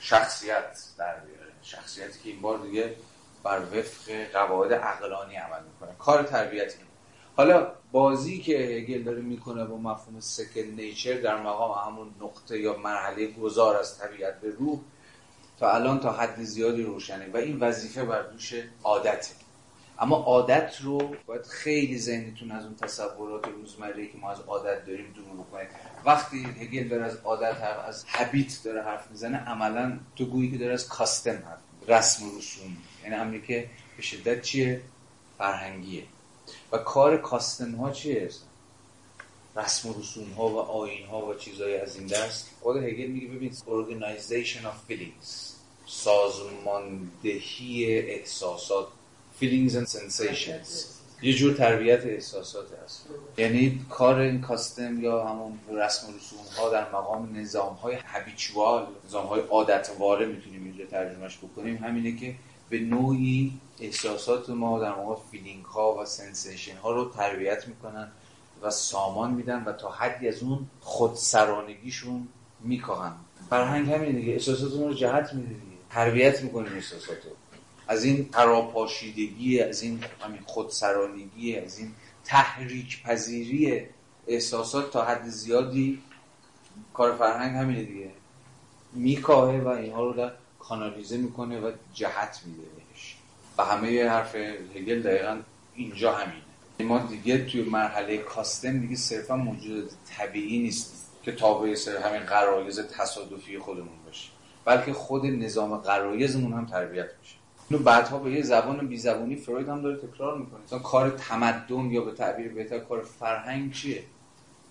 شخصیت 0.00 0.78
در 0.98 1.14
بیاره. 1.20 1.52
شخصیتی 1.62 2.18
که 2.24 2.30
این 2.30 2.40
بار 2.40 2.58
دیگه 2.58 2.94
بر 3.42 3.60
وفق 3.60 4.12
قواعد 4.32 4.72
عقلانی 4.72 5.36
عمل 5.36 5.62
می‌کنه. 5.72 5.96
کار 5.98 6.22
تربیت 6.22 6.72
اینه. 6.72 6.90
حالا 7.36 7.72
بازی 7.92 8.40
که 8.40 8.58
هگل 8.58 9.02
داره 9.02 9.20
می‌کنه 9.20 9.64
با 9.64 9.76
مفهوم 9.76 10.20
سکن 10.20 10.60
نیچر 10.60 11.20
در 11.20 11.42
مقام 11.42 11.92
همون 11.92 12.14
نقطه 12.20 12.58
یا 12.58 12.76
مرحله 12.76 13.26
گذار 13.26 13.76
از 13.76 13.98
طبیعت 13.98 14.40
به 14.40 14.50
روح 14.50 14.80
تا 15.58 15.72
الان 15.72 16.00
تا 16.00 16.12
حد 16.12 16.42
زیادی 16.42 16.82
روشنه 16.82 17.30
و 17.32 17.36
این 17.36 17.60
وظیفه 17.60 18.04
بر 18.04 18.22
دوش 18.22 18.54
عادته. 18.84 19.41
اما 19.98 20.16
عادت 20.16 20.76
رو 20.80 21.16
باید 21.26 21.46
خیلی 21.46 21.98
ذهنتون 21.98 22.50
از 22.50 22.64
اون 22.64 22.74
تصورات 22.76 23.48
روزمره 23.48 24.06
که 24.06 24.18
ما 24.18 24.30
از 24.30 24.40
عادت 24.40 24.86
داریم 24.86 25.12
دور 25.14 25.24
بکنید. 25.46 25.68
وقتی 26.04 26.44
هگل 26.44 26.88
داره 26.88 27.04
از 27.04 27.16
عادت 27.16 27.54
حرف 27.54 27.88
از 27.88 28.04
هبیت 28.08 28.60
داره 28.64 28.82
حرف 28.82 29.10
می‌زنه 29.10 29.38
عملا 29.38 29.98
تو 30.16 30.24
گویی 30.24 30.50
که 30.50 30.58
داره 30.58 30.72
از 30.72 30.88
کاستم 30.88 31.30
حرف 31.30 31.60
رسم 31.88 32.28
و 32.28 32.38
رسوم. 32.38 32.76
یعنی 33.02 33.14
همینی 33.14 33.46
که 33.46 33.70
به 33.96 34.02
شدت 34.02 34.42
چیه؟ 34.42 34.80
فرهنگیه. 35.38 36.04
و 36.72 36.78
کار 36.78 37.16
کاستم 37.16 37.74
ها 37.74 37.90
چیه؟ 37.90 38.30
رسم 39.56 39.88
و 39.88 40.00
رسوم 40.00 40.32
ها 40.32 40.48
و 40.48 40.58
آین 40.58 41.06
ها 41.06 41.26
و 41.26 41.34
چیزهای 41.34 41.76
از 41.76 41.96
این 41.96 42.06
دست. 42.06 42.50
خود 42.60 42.76
هگل 42.76 43.06
میگه 43.06 43.28
ببین 43.28 43.52
organization 43.52 44.64
of 44.64 44.90
feelings 44.90 45.52
سازماندهی 45.86 47.84
احساسات. 47.98 48.88
Feelings 49.42 49.72
and 49.72 49.88
sensations. 49.88 50.68
یه 51.22 51.34
جور 51.34 51.54
تربیت 51.54 52.06
احساسات 52.06 52.66
هست. 52.84 53.06
یعنی 53.38 53.86
کار 53.90 54.18
این 54.18 54.40
custom 54.40 55.00
یا 55.02 55.24
همون 55.28 55.58
رسم 55.72 56.06
و 56.06 56.16
رسوم 56.16 56.38
ها 56.58 56.70
در 56.70 56.88
مقام 56.88 57.36
نظام 57.36 57.74
های 57.74 57.98
habitual 58.04 58.86
نظام 59.06 59.26
های 59.26 59.40
عادتواره 59.40 60.26
می‌تونیم 60.26 60.64
اینجا 60.64 60.84
ترجمهش 60.84 61.38
بکنیم. 61.38 61.76
همینه 61.76 62.16
که 62.16 62.34
به 62.70 62.78
نوعی 62.78 63.52
احساسات 63.80 64.50
ما 64.50 64.78
در 64.78 64.90
مقام 64.90 65.16
feeling 65.30 65.64
ها 65.64 65.98
و 66.02 66.04
sensation 66.04 66.76
ها 66.76 66.92
رو 66.92 67.10
تربیت 67.16 67.68
می‌کنن 67.68 68.08
و 68.62 68.70
سامان 68.70 69.34
میدن 69.34 69.64
و 69.64 69.72
تا 69.72 69.90
حدی 69.90 70.28
از 70.28 70.42
اون 70.42 70.66
خودسرانگیشون 70.80 72.28
میکاهن. 72.60 73.12
فرهنگ 73.50 73.92
همین 73.92 74.12
دیگه. 74.12 74.32
احساسات 74.32 74.72
رو 74.72 74.94
جهت 74.94 75.34
میده 75.34 75.48
دیگه. 75.48 75.76
تربیت 75.90 76.42
می‌کنیم 76.42 76.72
احساسات 76.72 77.24
رو 77.24 77.30
از 77.88 78.04
این 78.04 78.24
پراپاشیدگی 78.24 79.60
از 79.60 79.82
این 79.82 80.04
همین 80.20 80.40
خودسرانگی 80.46 81.56
از 81.56 81.78
این 81.78 81.92
تحریک 82.24 83.02
پذیری 83.02 83.86
احساسات 84.26 84.92
تا 84.92 85.04
حد 85.04 85.28
زیادی 85.28 86.02
کار 86.94 87.16
فرهنگ 87.16 87.56
همینه 87.56 87.82
دیگه. 87.82 88.10
میکاهه 88.92 89.60
و 89.60 89.68
اینها 89.68 90.04
رو 90.04 90.12
در 90.12 90.32
کانالیزه 90.58 91.16
می‌کنه 91.16 91.60
و 91.60 91.72
جهت 91.94 92.40
میده 92.46 92.62
بهش. 92.62 93.16
و 93.58 93.64
همه 93.64 94.08
حرف 94.08 94.34
هگل 94.74 95.02
دقیقا 95.02 95.38
اینجا 95.74 96.12
همینه. 96.12 96.42
ما 96.80 96.98
دیگه 96.98 97.44
توی 97.44 97.62
مرحله 97.62 98.18
کاستم 98.18 98.80
دیگه 98.80 98.96
صرفا 98.96 99.36
موجود 99.36 99.90
طبیعی 100.16 100.58
نیست 100.62 101.10
که 101.22 101.32
تابع 101.32 101.74
سر 101.74 101.96
همین 101.96 102.20
قرایز 102.20 102.80
تصادفی 102.80 103.58
خودمون 103.58 104.04
باشه 104.06 104.28
بلکه 104.64 104.92
خود 104.92 105.26
نظام 105.26 105.76
قرایزمون 105.76 106.52
هم 106.52 106.66
تربیت 106.66 107.08
میشه. 107.20 107.34
اینو 107.72 107.84
بعدها 107.84 108.18
به 108.18 108.32
یه 108.32 108.42
زبان 108.42 108.88
بی 108.88 108.96
زبانی 108.96 109.36
فروید 109.36 109.68
هم 109.68 109.82
داره 109.82 109.96
تکرار 109.96 110.38
می‌کنه. 110.38 110.60
مثلا 110.66 110.78
کار 110.78 111.10
تمدن 111.10 111.90
یا 111.90 112.00
به 112.00 112.12
تعبیر 112.12 112.48
بهتر 112.48 112.78
کار 112.78 113.02
فرهنگ 113.02 113.72
چیه؟ 113.72 114.02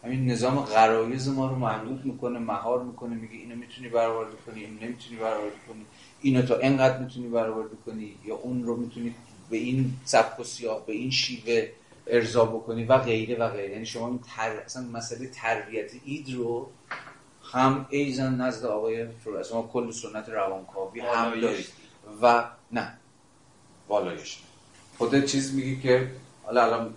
همین 0.03 0.31
نظام 0.31 0.59
قرایز 0.59 1.29
ما 1.29 1.47
رو 1.47 1.55
محدود 1.55 2.05
می‌کنه 2.05 2.39
مهار 2.39 2.83
می‌کنه 2.83 3.15
میگه 3.15 3.33
اینو 3.33 3.55
می‌تونی 3.55 3.89
برآورده 3.89 4.35
کنی 4.45 4.63
اینو 4.63 4.75
نمی‌تونی 4.81 5.19
برآورده 5.19 5.55
کنی 5.67 5.85
اینو 6.21 6.41
تا 6.41 6.57
اینقدر 6.57 6.99
می‌تونی 6.99 7.27
برآورده 7.27 7.75
کنی 7.85 8.15
یا 8.25 8.35
اون 8.35 8.63
رو 8.63 8.75
می‌تونی 8.75 9.15
به 9.49 9.57
این 9.57 9.93
سبک 10.05 10.39
و 10.39 10.43
سیاه 10.43 10.85
به 10.85 10.93
این 10.93 11.11
شیوه 11.11 11.67
ارضا 12.07 12.45
بکنی 12.45 12.83
و 12.83 12.97
غیره 12.97 13.37
و 13.37 13.49
غیره. 13.49 13.71
یعنی 13.71 13.85
شما 13.85 14.07
این 14.07 14.19
تر... 14.35 14.51
اصلا 14.65 14.83
مسئله 14.83 15.27
تربیت 15.27 15.91
اید 16.05 16.35
رو 16.35 16.69
هم 17.43 17.85
ایزن 17.89 18.35
نزد 18.35 18.65
آقای 18.65 19.07
فرو 19.07 19.43
ما 19.53 19.69
کل 19.73 19.91
سنت 19.91 20.29
روانکاوی 20.29 20.99
هم 20.99 21.41
دارید 21.41 21.80
و 22.21 22.43
نه. 22.71 22.97
بالایش 23.87 24.39
خودت 24.97 25.25
چیز 25.25 25.55
میگی 25.55 25.81
که 25.81 26.11
حالا 26.43 26.63
الان 26.63 26.93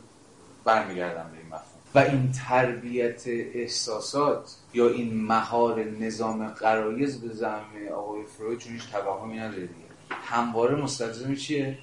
برمیگردم 0.65 1.31
به 1.31 1.39
این 1.39 1.47
مفهوم. 1.47 1.65
و 1.95 1.99
این 1.99 2.33
تربیت 2.33 3.23
احساسات 3.27 4.57
یا 4.75 4.89
این 4.89 5.25
مهار 5.27 5.85
نظام 5.85 6.49
قرایز 6.49 7.21
به 7.21 7.35
زعم 7.35 7.89
آقای 7.95 8.25
فروید 8.25 8.59
چون 8.59 8.73
هیچ 8.73 8.83
توهمی 8.93 9.39
نداره 9.39 9.61
دیگه. 9.61 9.85
همواره 10.11 10.75
مستلزم 10.75 11.35
چیه؟ 11.35 11.79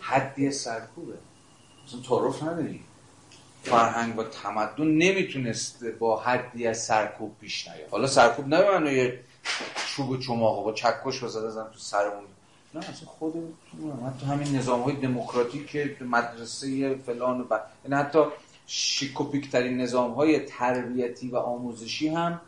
حدی 0.00 0.50
سرکوبه. 0.50 1.14
مثلا 1.86 2.00
تعارف 2.00 2.42
نداری. 2.42 2.80
فرهنگ 3.62 4.18
و 4.18 4.24
تمدن 4.24 4.84
نمی‌تونست 4.84 5.84
با 5.84 6.20
حدی 6.20 6.66
از 6.66 6.84
سرکوب 6.84 7.38
پیش 7.40 7.68
نیاد. 7.68 7.90
حالا 7.90 8.06
سرکوب 8.06 8.48
نه 8.48 8.92
یه 8.94 9.20
چوب 9.86 10.10
و 10.10 10.16
چماق 10.16 10.66
و 10.66 10.72
چکش 10.72 11.24
بزد 11.24 11.44
ازم 11.44 11.70
تو 11.72 11.78
سرمون 11.78 12.24
نه 12.74 12.80
اصلا 12.88 13.08
خود 13.08 13.34
حتی 14.06 14.26
همین 14.26 14.56
نظام 14.56 14.80
های 14.80 14.96
دموکراتیک 14.96 16.02
مدرسه 16.02 16.94
فلان 16.94 17.40
و 17.40 17.58
یعنی 17.84 17.96
حتی 18.02 18.18
شیکوپیک 18.66 19.50
ترین 19.50 19.80
نظام 19.80 20.12
های 20.12 20.40
تربیتی 20.40 21.28
و 21.28 21.36
آموزشی 21.36 22.08
هم 22.08 22.40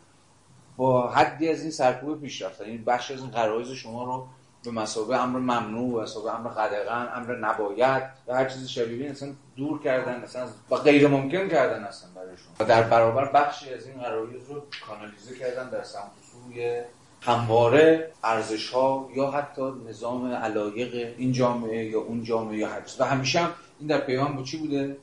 با 0.77 1.11
حدی 1.11 1.49
از 1.49 1.61
این 1.61 1.71
سرکوب 1.71 2.21
پیش 2.21 2.41
رفتن 2.41 2.65
این 2.65 2.83
بخش 2.83 3.11
از 3.11 3.19
این 3.19 3.29
قرائز 3.29 3.71
شما 3.71 4.03
رو 4.03 4.27
به 4.63 4.71
مسابقه 4.71 5.15
امر 5.15 5.39
ممنوع 5.39 5.99
و 5.99 6.01
مسابقه 6.01 6.39
امر 6.39 6.49
قدغن 6.49 7.09
امر 7.15 7.35
نباید 7.35 8.03
و 8.27 8.35
هر 8.35 8.45
چیز 8.45 8.67
شبیه 8.67 9.09
اصلا 9.09 9.33
دور 9.55 9.83
کردن 9.83 10.23
اصلا 10.23 10.47
و 10.69 10.75
غیر 10.75 11.07
ممکن 11.07 11.49
کردن 11.49 11.83
اصلا 11.83 12.09
برایشون 12.15 12.47
و 12.59 12.65
در 12.65 12.83
برابر 12.83 13.31
بخشی 13.31 13.73
از 13.73 13.87
این 13.87 13.99
قرائز 13.99 14.49
رو 14.49 14.63
کانالیزه 14.87 15.39
کردن 15.39 15.69
در 15.69 15.83
سمت 15.83 16.11
سوی 16.31 16.81
همواره 17.25 18.11
ارزش 18.23 18.69
ها 18.69 19.09
یا 19.15 19.31
حتی 19.31 19.61
نظام 19.89 20.31
علایق 20.31 21.15
این 21.17 21.31
جامعه 21.31 21.85
یا 21.85 21.99
اون 21.99 22.23
جامعه 22.23 22.57
یا 22.57 22.69
هر 22.69 22.81
و 22.99 23.05
همیشه 23.05 23.39
هم 23.39 23.51
این 23.79 23.87
در 23.87 24.01
پیوند 24.01 24.35
با 24.35 24.43
چی 24.43 24.57
بوده؟ 24.57 24.97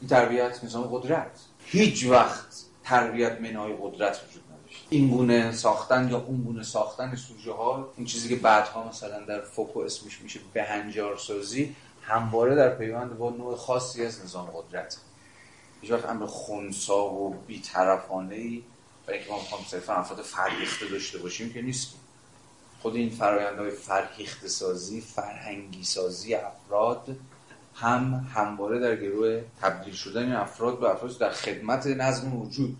این 0.00 0.08
تربیت 0.10 0.64
نظام 0.64 0.82
قدرت. 0.82 1.40
هیچ 1.64 2.06
وقت 2.06 2.64
تربیت 2.84 3.40
منهای 3.40 3.74
قدرت 3.82 4.20
وجود 4.28 4.42
نداشت. 4.52 4.86
این 4.90 5.08
گونه 5.08 5.52
ساختن 5.52 6.08
یا 6.10 6.18
اون 6.18 6.42
گونه 6.42 6.62
ساختن 6.62 7.14
سوژه 7.14 7.52
ها 7.52 7.88
این 7.96 8.06
چیزی 8.06 8.28
که 8.28 8.36
بعدها 8.36 8.88
مثلا 8.88 9.20
در 9.20 9.40
فوکو 9.40 9.80
اسمش 9.80 10.20
میشه 10.20 10.40
بهنجار 10.52 11.16
سازی 11.16 11.76
همواره 12.02 12.54
در 12.54 12.74
پیوند 12.74 13.18
با 13.18 13.30
نوع 13.30 13.56
خاصی 13.56 14.04
از 14.04 14.24
نظام 14.24 14.46
قدرت. 14.46 14.96
هیچ 15.80 15.90
وقت 15.90 16.08
امر 16.08 16.26
خونسا 16.26 17.10
و 17.14 17.34
بیطرفانه 17.46 18.34
ای 18.34 18.62
برای 19.08 19.18
اینکه 19.18 19.32
ما 19.32 19.38
می‌خوام 19.38 19.64
صرفا 19.68 19.92
افراد 19.92 20.22
فرهیخته 20.22 20.88
داشته 20.88 21.18
باشیم 21.18 21.52
که 21.52 21.62
نیست. 21.62 21.94
خود 22.80 22.96
این 22.96 23.10
فرایندهای 23.10 23.70
فرهیخته 23.70 24.48
سازی 24.48 25.00
فرهنگی 25.00 25.84
سازی 25.84 26.34
افراد 26.34 27.16
هم 27.74 28.26
همواره 28.34 28.78
در 28.78 28.96
گروه 28.96 29.42
تبدیل 29.60 29.94
شدن 29.94 30.22
این 30.22 30.32
افراد 30.32 30.80
به 30.80 30.90
افراد 30.90 31.18
در 31.18 31.30
خدمت 31.30 31.86
نظم 31.86 32.36
وجود. 32.36 32.76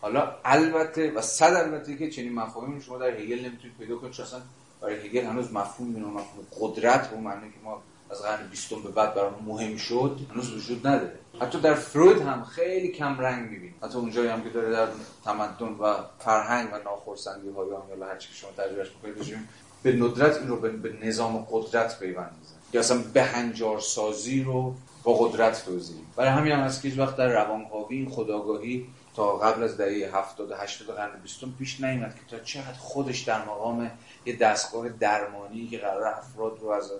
حالا 0.00 0.36
البته 0.44 1.10
و 1.10 1.22
صد 1.22 1.52
البته 1.54 1.96
که 1.96 2.10
چنین 2.10 2.34
مفاهیمی 2.34 2.82
شما 2.82 2.98
در 2.98 3.10
هگل 3.10 3.38
نمی‌تونید 3.38 3.76
پیدا 3.78 3.96
کنید 3.96 4.12
چون 4.12 4.26
اصلا 4.26 4.40
برای 4.80 5.06
هگل 5.06 5.24
هنوز 5.24 5.52
مفهوم 5.52 5.94
اینو 5.94 6.08
مفهوم 6.08 6.46
قدرت 6.60 7.10
به 7.10 7.16
معنی 7.16 7.50
که 7.50 7.56
ما 7.64 7.82
از 8.10 8.22
قرن 8.22 8.48
بیستم 8.48 8.82
به 8.82 8.88
بعد 8.88 9.14
برای 9.14 9.30
مهم 9.46 9.76
شد 9.76 10.20
هنوز 10.30 10.52
وجود 10.52 10.86
نداره. 10.86 11.18
حتی 11.40 11.60
در 11.60 11.74
فروید 11.74 12.22
هم 12.22 12.44
خیلی 12.44 12.88
کم 12.88 13.20
رنگ 13.20 13.50
می‌بینید 13.50 13.74
حتی 13.82 13.98
اونجایی 13.98 14.28
هم 14.28 14.42
که 14.42 14.50
داره 14.50 14.70
در 14.70 14.86
تمدن 15.24 15.66
و 15.66 15.94
فرهنگ 16.18 16.68
و 16.72 16.78
ناخرسندی 16.84 17.50
های 17.50 17.68
یا 17.68 18.06
هر 18.06 18.16
چی 18.16 18.28
که 18.28 18.34
شما 18.34 18.50
تجربهش 18.50 18.88
بکنید 18.90 19.38
به 19.82 19.92
ندرت 19.92 20.36
این 20.36 20.48
رو 20.48 20.56
به 20.56 20.92
نظام 21.02 21.46
قدرت 21.50 21.98
پیوند 21.98 22.32
می‌زنه. 22.40 22.56
یا 22.72 22.80
اصلا 22.80 23.02
بهنجار 23.12 23.80
سازی 23.80 24.42
رو 24.42 24.74
با 25.04 25.14
قدرت 25.14 25.64
توضیح. 25.64 25.96
برای 26.16 26.30
همین 26.30 26.52
هم 26.52 26.60
هست 26.60 26.82
که 26.82 26.92
وقت 26.98 27.16
در 27.16 27.28
روانکاوی 27.28 27.96
این 27.96 28.10
خداگاهی 28.10 28.86
تا 29.16 29.36
قبل 29.36 29.62
از 29.62 29.76
دهه 29.76 30.16
70 30.16 30.52
80 30.52 30.96
قرن 30.96 31.20
20 31.22 31.44
پیش 31.58 31.80
نیومد 31.80 32.14
که 32.14 32.36
تا 32.36 32.44
چقدر 32.44 32.78
خودش 32.78 33.20
در 33.20 33.44
مقام 33.44 33.90
یه 34.26 34.36
دستگاه 34.36 34.88
درمانی 34.88 35.68
که 35.68 35.78
قرار 35.78 36.06
افراد 36.06 36.58
رو 36.60 36.68
از 36.68 36.90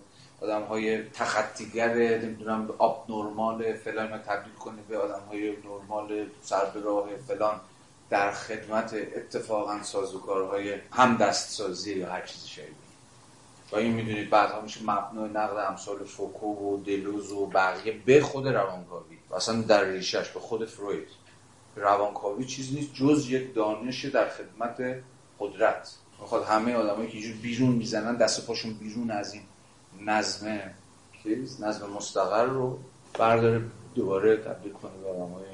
آدم 0.47 0.62
های 0.62 1.02
تخطیگر 1.02 1.94
نمی‌دونم 1.94 2.70
آب 2.78 3.05
نرمال 3.09 3.73
فلان 3.73 4.18
تبدیل 4.18 4.52
کنه 4.52 4.82
به 4.89 4.98
آدم 4.98 5.23
های 5.28 5.56
نرمال 5.56 6.27
سر 6.43 6.64
به 6.64 6.81
راه 6.81 7.16
فلان 7.28 7.60
در 8.10 8.32
خدمت 8.32 8.94
اتفاقا 9.16 9.82
سازوکارهای 9.82 10.74
هم 10.93 11.16
دستسازی 11.16 11.94
یا 11.94 12.12
هر 12.12 12.27
چیزی 12.27 12.48
شبیه. 12.48 12.68
و 13.73 13.77
این 13.77 13.93
می‌دونید 13.93 14.31
بعدها 14.31 14.60
میشه 14.60 14.81
مبنای 14.82 15.31
نقد 15.31 15.56
امثال 15.68 16.05
فوکو 16.05 16.47
و 16.47 16.82
دلوز 16.85 17.32
و 17.32 17.47
بقیه 17.47 18.01
به 18.06 18.20
خود 18.20 18.48
روانکاوی. 18.48 19.18
و 19.31 19.35
اصلا 19.35 19.62
در 19.62 19.85
ریشش 19.85 20.28
به 20.28 20.40
خود 20.40 20.64
فروید. 20.64 21.09
روانکاوی 21.77 22.44
چیزی 22.44 22.74
نیست 22.74 22.94
جز 22.94 23.31
یک 23.31 23.55
دانش 23.55 24.05
در 24.05 24.28
خدمت 24.28 25.02
قدرت. 25.39 25.94
می‌خواد 26.20 26.44
همه 26.44 26.74
آدمایی 26.74 27.10
که 27.10 27.28
بیرون 27.43 27.70
می‌زنن 27.70 28.16
دست 28.16 28.47
پاشون 28.47 28.74
بیرون 28.74 29.10
از 29.10 29.35
این 29.35 29.43
نظم 30.01 30.60
چیز 31.23 31.62
نظم 31.62 31.90
مستقر 31.90 32.44
رو 32.44 32.78
برداره 33.14 33.62
دوباره 33.94 34.36
تبدیل 34.36 34.73
کنه 34.73 34.93
به 35.02 35.09
آدمای 35.09 35.44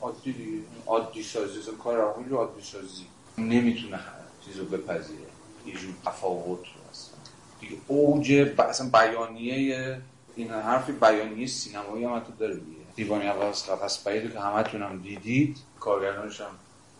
عادی 0.00 0.32
دیگه. 0.32 0.62
عادی 0.86 1.22
سازی. 1.22 1.58
کار 1.84 1.96
رو 2.28 2.36
عادی 2.36 2.62
سازی. 2.62 3.06
نمی‌تونه 3.38 4.00
چیز 4.44 4.56
رو 4.56 4.64
بپذیره. 4.64 5.20
یه 5.66 5.74
جور 5.74 5.94
تفاوت 6.04 6.60
رو 6.60 6.90
اصلا. 6.90 7.14
دیگه 7.60 7.76
اوج 7.86 8.32
ب... 8.56 8.60
اصلا 8.60 8.88
بیانیه 8.88 10.00
این 10.36 10.50
حرفی 10.50 10.92
بیانیه 10.92 11.46
سینمایی 11.46 12.04
هم 12.04 12.20
تو 12.20 12.32
داره 12.38 12.54
دیگه. 12.54 12.76
دیوانی 12.96 13.28
اول 13.28 13.46
از 13.46 13.66
قفص 13.66 14.06
بعیده 14.06 14.32
که 14.32 14.40
همه 14.40 14.84
هم 14.84 15.02
دیدید 15.02 15.58
کارگردانش 15.80 16.40
هم 16.40 16.50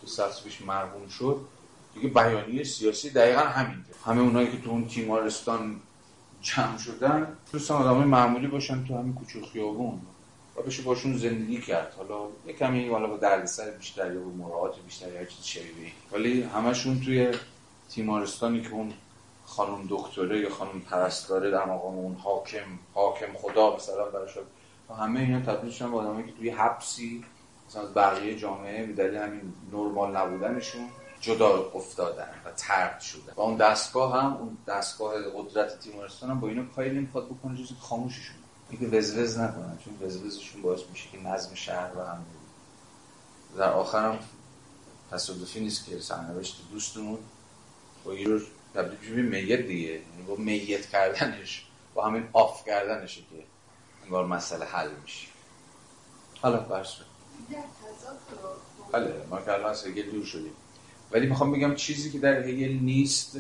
تو 0.00 0.06
سال 0.06 0.30
پیش 0.44 0.62
مرحوم 0.62 1.08
شد. 1.08 1.40
دیگه 1.94 2.08
بیانیه 2.08 2.64
سیاسی 2.64 3.10
دقیقا 3.10 3.40
همینه 3.40 3.84
همه 4.04 4.20
اونایی 4.20 4.50
که 4.50 4.60
تو 4.60 4.70
اون 4.70 4.88
تیمارستان 4.88 5.80
جمع 6.42 6.78
شدن 6.78 7.36
دوستان 7.52 7.82
آدمای 7.82 8.04
معمولی 8.04 8.46
باشن 8.46 8.84
تو 8.84 8.98
همین 8.98 9.14
کوچه 9.14 9.46
خیابون 9.52 10.00
و 10.56 10.62
بشه 10.62 10.82
باشون 10.82 11.16
زندگی 11.16 11.60
کرد. 11.60 11.94
حالا 11.96 12.28
یه 12.46 12.52
کمی 12.52 12.88
حالا 12.88 13.06
با 13.06 13.16
دردسر 13.16 13.70
بیشتر 13.70 14.14
یا 14.14 14.20
با 14.20 14.44
مراعات 14.44 14.80
بیشتر 14.80 15.12
یا 15.12 15.24
چیز 15.24 15.44
شبیه 15.44 15.92
ولی 16.12 16.42
همشون 16.42 17.00
توی 17.00 17.32
تیمارستانی 17.88 18.62
که 18.62 18.72
اون 18.72 18.92
خانم 19.46 19.86
دکتره 19.90 20.40
یا 20.40 20.50
خانم 20.50 20.80
پرستاره 20.80 21.50
در 21.50 21.64
مقام 21.64 21.94
اون 21.94 22.14
حاکم 22.14 22.66
حاکم 22.94 23.26
خدا 23.34 23.76
مثلا 23.76 24.04
براش 24.04 24.36
و 24.90 24.94
همه 24.94 25.20
اینا 25.20 25.40
تبدیل 25.40 25.70
شدن 25.70 25.90
به 25.90 25.96
آدمایی 25.96 26.26
که 26.26 26.32
توی 26.32 26.50
حبسی 26.50 27.24
مثلا 27.68 27.86
بقیه 27.86 28.38
جامعه 28.38 28.86
به 28.86 28.92
دلیل 28.92 29.16
همین 29.16 29.52
نرمال 29.72 30.16
نبودنشون. 30.16 30.88
جدا 31.20 31.70
افتادن 31.74 32.34
و 32.44 32.50
ترد 32.56 33.00
شدن. 33.00 33.32
و 33.36 33.40
اون 33.40 33.56
دستگاه 33.56 34.22
هم 34.22 34.32
اون 34.36 34.58
دستگاه 34.66 35.14
قدرت 35.36 35.80
تیمارستان 35.80 36.30
هم 36.30 36.40
با 36.40 36.48
اینا 36.48 36.64
کاری 36.64 36.90
نمی‌خواد 36.90 37.26
بکنه 37.26 37.58
جز 37.58 37.72
خاموششون. 37.80 38.36
اینکه 38.70 38.96
وزوز 38.96 39.38
نکنن 39.38 39.78
چون 39.84 40.06
وزوزشون 40.06 40.62
باعث 40.62 40.80
میشه 40.90 41.08
که 41.12 41.18
نظم 41.18 41.54
شهر 41.54 41.98
و 41.98 42.00
هم 42.00 42.24
در 43.58 43.72
آخر 43.72 44.08
هم 44.08 44.18
تصادفی 45.10 45.60
نیست 45.60 45.86
که 45.86 45.98
سرنوشت 45.98 46.56
دوستمون 46.72 47.18
با 48.04 48.14
یه 48.14 48.28
رو 48.28 48.40
تبدیل 48.74 49.14
به 49.14 49.22
میت 49.22 49.60
دیگه. 49.60 49.88
یعنی 49.92 50.22
با 50.28 50.34
میت 50.34 50.86
کردنش 50.86 51.66
با 51.94 52.06
همین 52.06 52.28
آف 52.32 52.64
کردنشه 52.64 53.20
که 53.20 53.44
انگار 54.04 54.26
مسئله 54.26 54.64
حل 54.64 54.90
میشه. 55.02 55.26
حالا 56.42 56.58
برس 56.58 56.96
بله 58.92 59.26
ما 59.30 59.40
که 59.40 59.52
الان 59.52 59.74
سگه 59.74 60.02
دور 60.02 60.24
شدیم. 60.24 60.52
ولی 61.10 61.26
می‌خوام 61.26 61.52
بگم 61.52 61.74
چیزی 61.74 62.10
که 62.10 62.18
در 62.18 62.42
هگل 62.42 62.78
نیست 62.80 63.38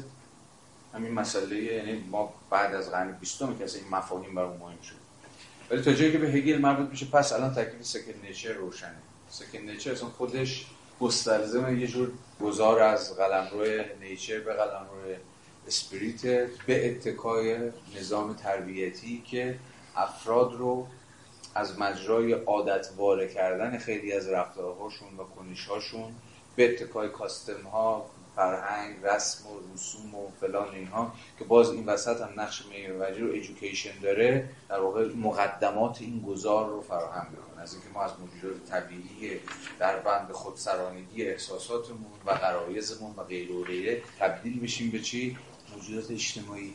همین 0.94 1.12
مسئله 1.12 1.56
یعنی 1.56 2.04
ما 2.10 2.34
بعد 2.50 2.74
از 2.74 2.90
قرن 2.90 3.12
20 3.12 3.38
که 3.38 3.44
این 3.48 3.88
مفاهیم 3.90 4.34
برامون 4.34 4.58
مهم 4.58 4.82
شد. 4.82 4.94
ولی 5.70 5.82
تا 5.82 5.92
جایی 5.92 6.12
که 6.12 6.18
به 6.18 6.26
هگل 6.26 6.58
مربوط 6.58 6.90
میشه 6.90 7.06
پس 7.06 7.32
الان 7.32 7.54
تکلیف 7.54 7.86
سکن 7.86 8.12
نیچر 8.22 8.52
روشنه. 8.52 8.96
سکن 9.30 9.58
نیچر 9.58 9.92
اصلا 9.92 10.08
خودش 10.08 10.66
گستلزم 11.00 11.78
یه 11.78 11.86
جور 11.86 12.12
گذار 12.40 12.82
از 12.82 13.16
قلمرو 13.16 13.84
نیچر 14.00 14.40
به 14.40 14.52
قلمرو 14.52 15.16
اسپریت 15.66 16.22
به 16.66 16.90
اتکای 16.90 17.58
نظام 17.98 18.34
تربیتی 18.34 19.22
که 19.26 19.58
افراد 19.96 20.54
رو 20.54 20.86
از 21.54 21.78
مجرای 21.78 22.32
عادت 22.32 22.88
واره 22.96 23.28
کردن 23.34 23.78
خیلی 23.78 24.12
از 24.12 24.28
رفتارهاشون 24.28 25.08
و 25.18 25.24
کنشهاشون 25.24 26.14
به 26.56 26.72
اتکای 26.72 27.08
کاستم 27.08 27.62
ها 27.72 28.10
فرهنگ 28.36 28.96
رسم 29.02 29.46
و 29.46 29.74
رسوم 29.74 30.14
و 30.14 30.28
فلان 30.40 30.74
اینها 30.74 31.12
که 31.38 31.44
باز 31.44 31.70
این 31.70 31.86
وسط 31.86 32.20
هم 32.20 32.40
نقش 32.40 32.66
میوجی 32.66 33.20
رو 33.20 33.32
ایژوکیشن 33.32 34.00
داره 34.02 34.48
در 34.68 34.80
واقع 34.80 35.14
مقدمات 35.14 36.00
این 36.00 36.20
گذار 36.20 36.68
رو 36.68 36.80
فراهم 36.80 37.26
می‌کنه. 37.30 37.62
از 37.62 37.72
اینکه 37.72 37.88
ما 37.94 38.02
از 38.02 38.10
موجودات 38.20 38.64
طبیعی 38.70 39.40
در 39.78 39.98
بند 39.98 40.32
خودسرانگی 40.32 41.22
احساساتمون 41.22 42.12
و 42.26 42.34
غرایزمون 42.34 43.14
و 43.16 43.22
غیر 43.22 43.52
و 43.52 43.64
غیره 43.64 44.02
تبدیل 44.18 44.60
بشیم 44.60 44.90
به 44.90 45.00
چی؟ 45.00 45.38
موجودات 45.74 46.10
اجتماعی. 46.10 46.74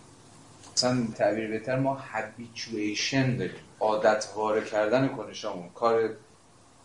مثلا 0.74 1.08
تعبیر 1.16 1.48
بهتر 1.48 1.80
ما 1.80 1.94
هابیچویشن 1.94 3.38
داریم. 3.38 3.56
عادت 3.80 4.28
کردن 4.72 5.08
کنشامون 5.08 5.70
کار 5.70 6.10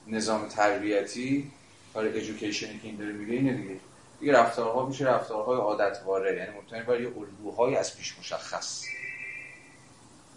نظام 0.06 0.48
تربیتی 0.48 1.52
کار 1.96 2.04
ایژوکیشنی 2.04 2.78
که 2.78 2.88
این 2.88 2.96
داره 2.96 3.12
میگه 3.12 3.32
اینه 3.32 3.52
دیگه. 3.52 3.76
دیگه 4.20 4.32
رفتارها 4.32 4.86
میشه 4.86 5.04
رفتارهای 5.04 5.58
عادتواره. 5.58 6.36
یعنی 6.36 6.58
مبتنی 6.58 6.82
بر 6.82 7.00
یه 7.00 7.08
الگوهای 7.18 7.76
از 7.76 7.96
پیش 7.96 8.18
مشخص. 8.18 8.84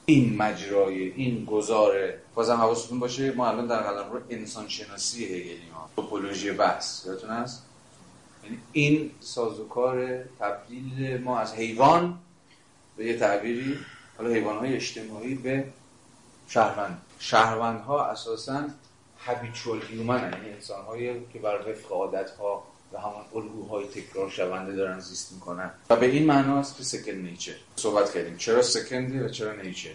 این 0.05 0.37
مجرای 0.37 1.03
این 1.03 1.45
گذاره 1.45 2.21
بازم 2.35 2.55
حواستون 2.55 2.99
باشه 2.99 3.31
ما 3.31 3.47
الان 3.47 3.67
در 3.67 3.79
قلم 3.79 4.11
رو 4.11 4.19
انسان 4.29 4.67
شناسی 4.67 5.25
هگلی 5.25 5.69
ها 5.73 5.89
توپولوژی 5.95 6.51
بحث. 6.51 7.05
یادتون 7.05 7.29
هست؟ 7.29 7.65
یعنی 8.43 8.57
این 8.71 9.11
سازوکار 9.19 10.23
تبدیل 10.39 11.21
ما 11.23 11.39
از 11.39 11.53
حیوان 11.53 12.19
به 12.97 13.05
یه 13.05 13.17
تعبیری 13.17 13.77
حالا 14.17 14.29
حیوان 14.29 14.57
های 14.57 14.75
اجتماعی 14.75 15.35
به 15.35 15.65
شهروند. 16.47 17.01
شهروند 17.19 17.89
اساسا 17.89 18.63
هابیچوال 19.25 19.81
هیومن 19.81 20.31
یعنی 20.33 20.53
انسان 20.53 20.85
هایی 20.85 21.25
که 21.33 21.39
بر 21.39 21.69
وفق 21.69 21.91
عادت 21.91 22.29
ها 22.29 22.63
و 22.93 22.97
همان 22.97 23.25
الگوهای 23.35 23.85
تکرار 23.87 24.29
شونده 24.29 24.75
دارن 24.75 24.99
زیست 24.99 25.31
می‌کنن. 25.31 25.71
و 25.89 25.95
به 25.95 26.05
این 26.05 26.25
معناست 26.25 26.77
که 26.77 26.83
سکن 26.83 27.11
نیچر 27.11 27.53
صحبت 27.75 28.13
کردیم. 28.13 28.37
چرا 28.37 28.61
سکنده 28.61 29.25
و 29.25 29.29
چرا 29.29 29.53
نیچر 29.53 29.89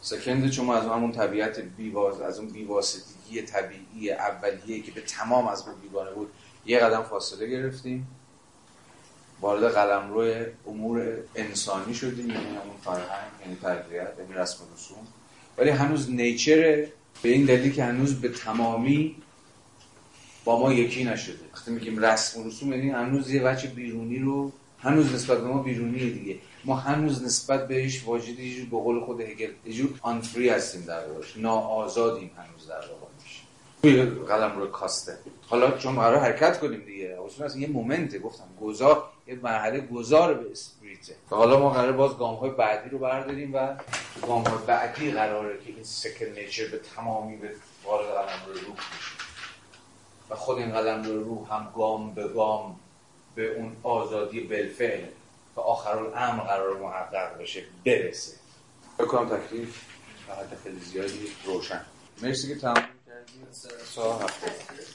سکنده 0.00 0.50
چون 0.50 0.64
ما 0.64 0.74
از 0.74 0.84
همون 0.84 1.12
طبیعت 1.12 1.60
بیواز 1.60 2.20
از 2.20 2.38
اون 2.38 2.48
بیواسطگی 2.48 3.42
طبیعی 3.42 4.10
اولیه 4.10 4.82
که 4.82 4.92
به 4.92 5.00
تمام 5.00 5.48
از 5.48 5.68
ما 5.68 5.74
بیگانه 5.82 6.10
بود 6.10 6.32
یه 6.66 6.78
قدم 6.78 7.02
فاصله 7.02 7.46
گرفتیم. 7.46 8.06
وارد 9.40 9.72
قلم 9.72 10.12
روی 10.12 10.46
امور 10.66 11.18
انسانی 11.34 11.94
شدیم 11.94 12.30
یعنی 12.30 12.46
همون 12.46 12.76
فرهنگ 12.84 13.30
یعنی 13.40 13.56
تربیت 13.62 14.12
یعنی 14.18 14.34
رسم 14.34 14.58
رسوم. 14.74 15.06
ولی 15.58 15.70
هنوز 15.70 16.10
نیچر 16.10 16.86
به 17.26 17.32
این 17.32 17.44
دلیل 17.44 17.72
که 17.72 17.84
هنوز 17.84 18.14
به 18.14 18.28
تمامی 18.28 19.16
با 20.44 20.60
ما 20.60 20.72
یکی 20.72 21.04
نشده. 21.04 21.38
وقتی 21.52 21.70
میگیم 21.70 21.98
رسم 21.98 22.40
و 22.40 22.48
رسوم 22.48 22.72
یعنی 22.72 22.90
هنوز 22.90 23.30
یه 23.30 23.42
وجه 23.44 23.68
بیرونی 23.68 24.18
رو 24.18 24.52
هنوز 24.78 25.14
نسبت 25.14 25.38
به 25.38 25.48
ما 25.48 25.62
بیرونی 25.62 26.10
دیگه. 26.10 26.36
ما 26.64 26.76
هنوز 26.76 27.24
نسبت 27.24 27.68
بهش 27.68 28.04
واجد 28.04 28.40
یه 28.40 28.64
به 28.64 28.76
قول 28.76 29.00
خود 29.00 29.20
هگل 29.20 29.50
یه 29.66 29.72
جور 29.72 29.90
آنفری 30.02 30.48
هستیم 30.48 30.84
در 30.84 31.08
واقع. 31.08 31.24
ناآزادیم 31.36 32.30
هنوز 32.36 32.68
در 32.68 32.74
واقع 32.74 33.12
میشه. 33.22 34.04
قلم 34.04 34.58
رو 34.58 34.66
کاسته. 34.66 35.18
حالا 35.46 35.78
چون 35.78 35.96
قرار 35.96 36.20
حرکت 36.20 36.60
کنیم 36.60 36.80
دیگه. 36.86 37.18
اصلا 37.44 37.60
یه 37.60 37.68
مومنت 37.68 38.18
گفتم. 38.18 38.48
گذار 38.60 39.04
یه 39.26 39.38
مرحله 39.42 39.80
گذار 39.80 40.34
به 40.34 40.50
و 41.30 41.36
حالا 41.36 41.58
ما 41.60 41.70
قرار 41.70 41.92
باز 41.92 42.18
گام 42.18 42.34
های 42.34 42.50
بعدی 42.50 42.90
رو 42.90 42.98
برداریم 42.98 43.54
و 43.54 43.76
گام 44.26 44.42
های 44.42 44.66
بعدی 44.66 45.10
قراره 45.10 45.58
که 45.58 45.72
این 45.72 45.84
سکن 45.84 46.26
نیچر 46.26 46.68
به 46.68 46.78
تمامی 46.78 47.36
به 47.36 47.50
وارد 47.84 48.06
قلم 48.06 48.40
رو 48.46 48.52
روح 48.52 48.76
و 50.30 50.34
خود 50.34 50.58
این 50.58 50.72
قلم 50.72 51.02
رو 51.02 51.24
روح 51.24 51.54
هم 51.54 51.72
گام 51.76 52.14
به 52.14 52.28
گام 52.28 52.80
به 53.34 53.54
اون 53.54 53.76
آزادی 53.82 54.40
بلفعل 54.40 55.04
و 55.56 55.60
آخر 55.60 55.98
الامر 55.98 56.42
قرار 56.42 56.76
محقق 56.76 57.38
بشه 57.38 57.64
برسه. 57.84 58.32
بکنم 58.98 59.38
تکلیف 59.38 59.82
حد 60.28 60.58
خیلی 60.62 60.80
زیادی 60.80 61.28
روشن. 61.44 61.84
مرسی 62.22 62.48
که 62.48 62.60
تمام 62.60 62.74
کردید 63.06 64.86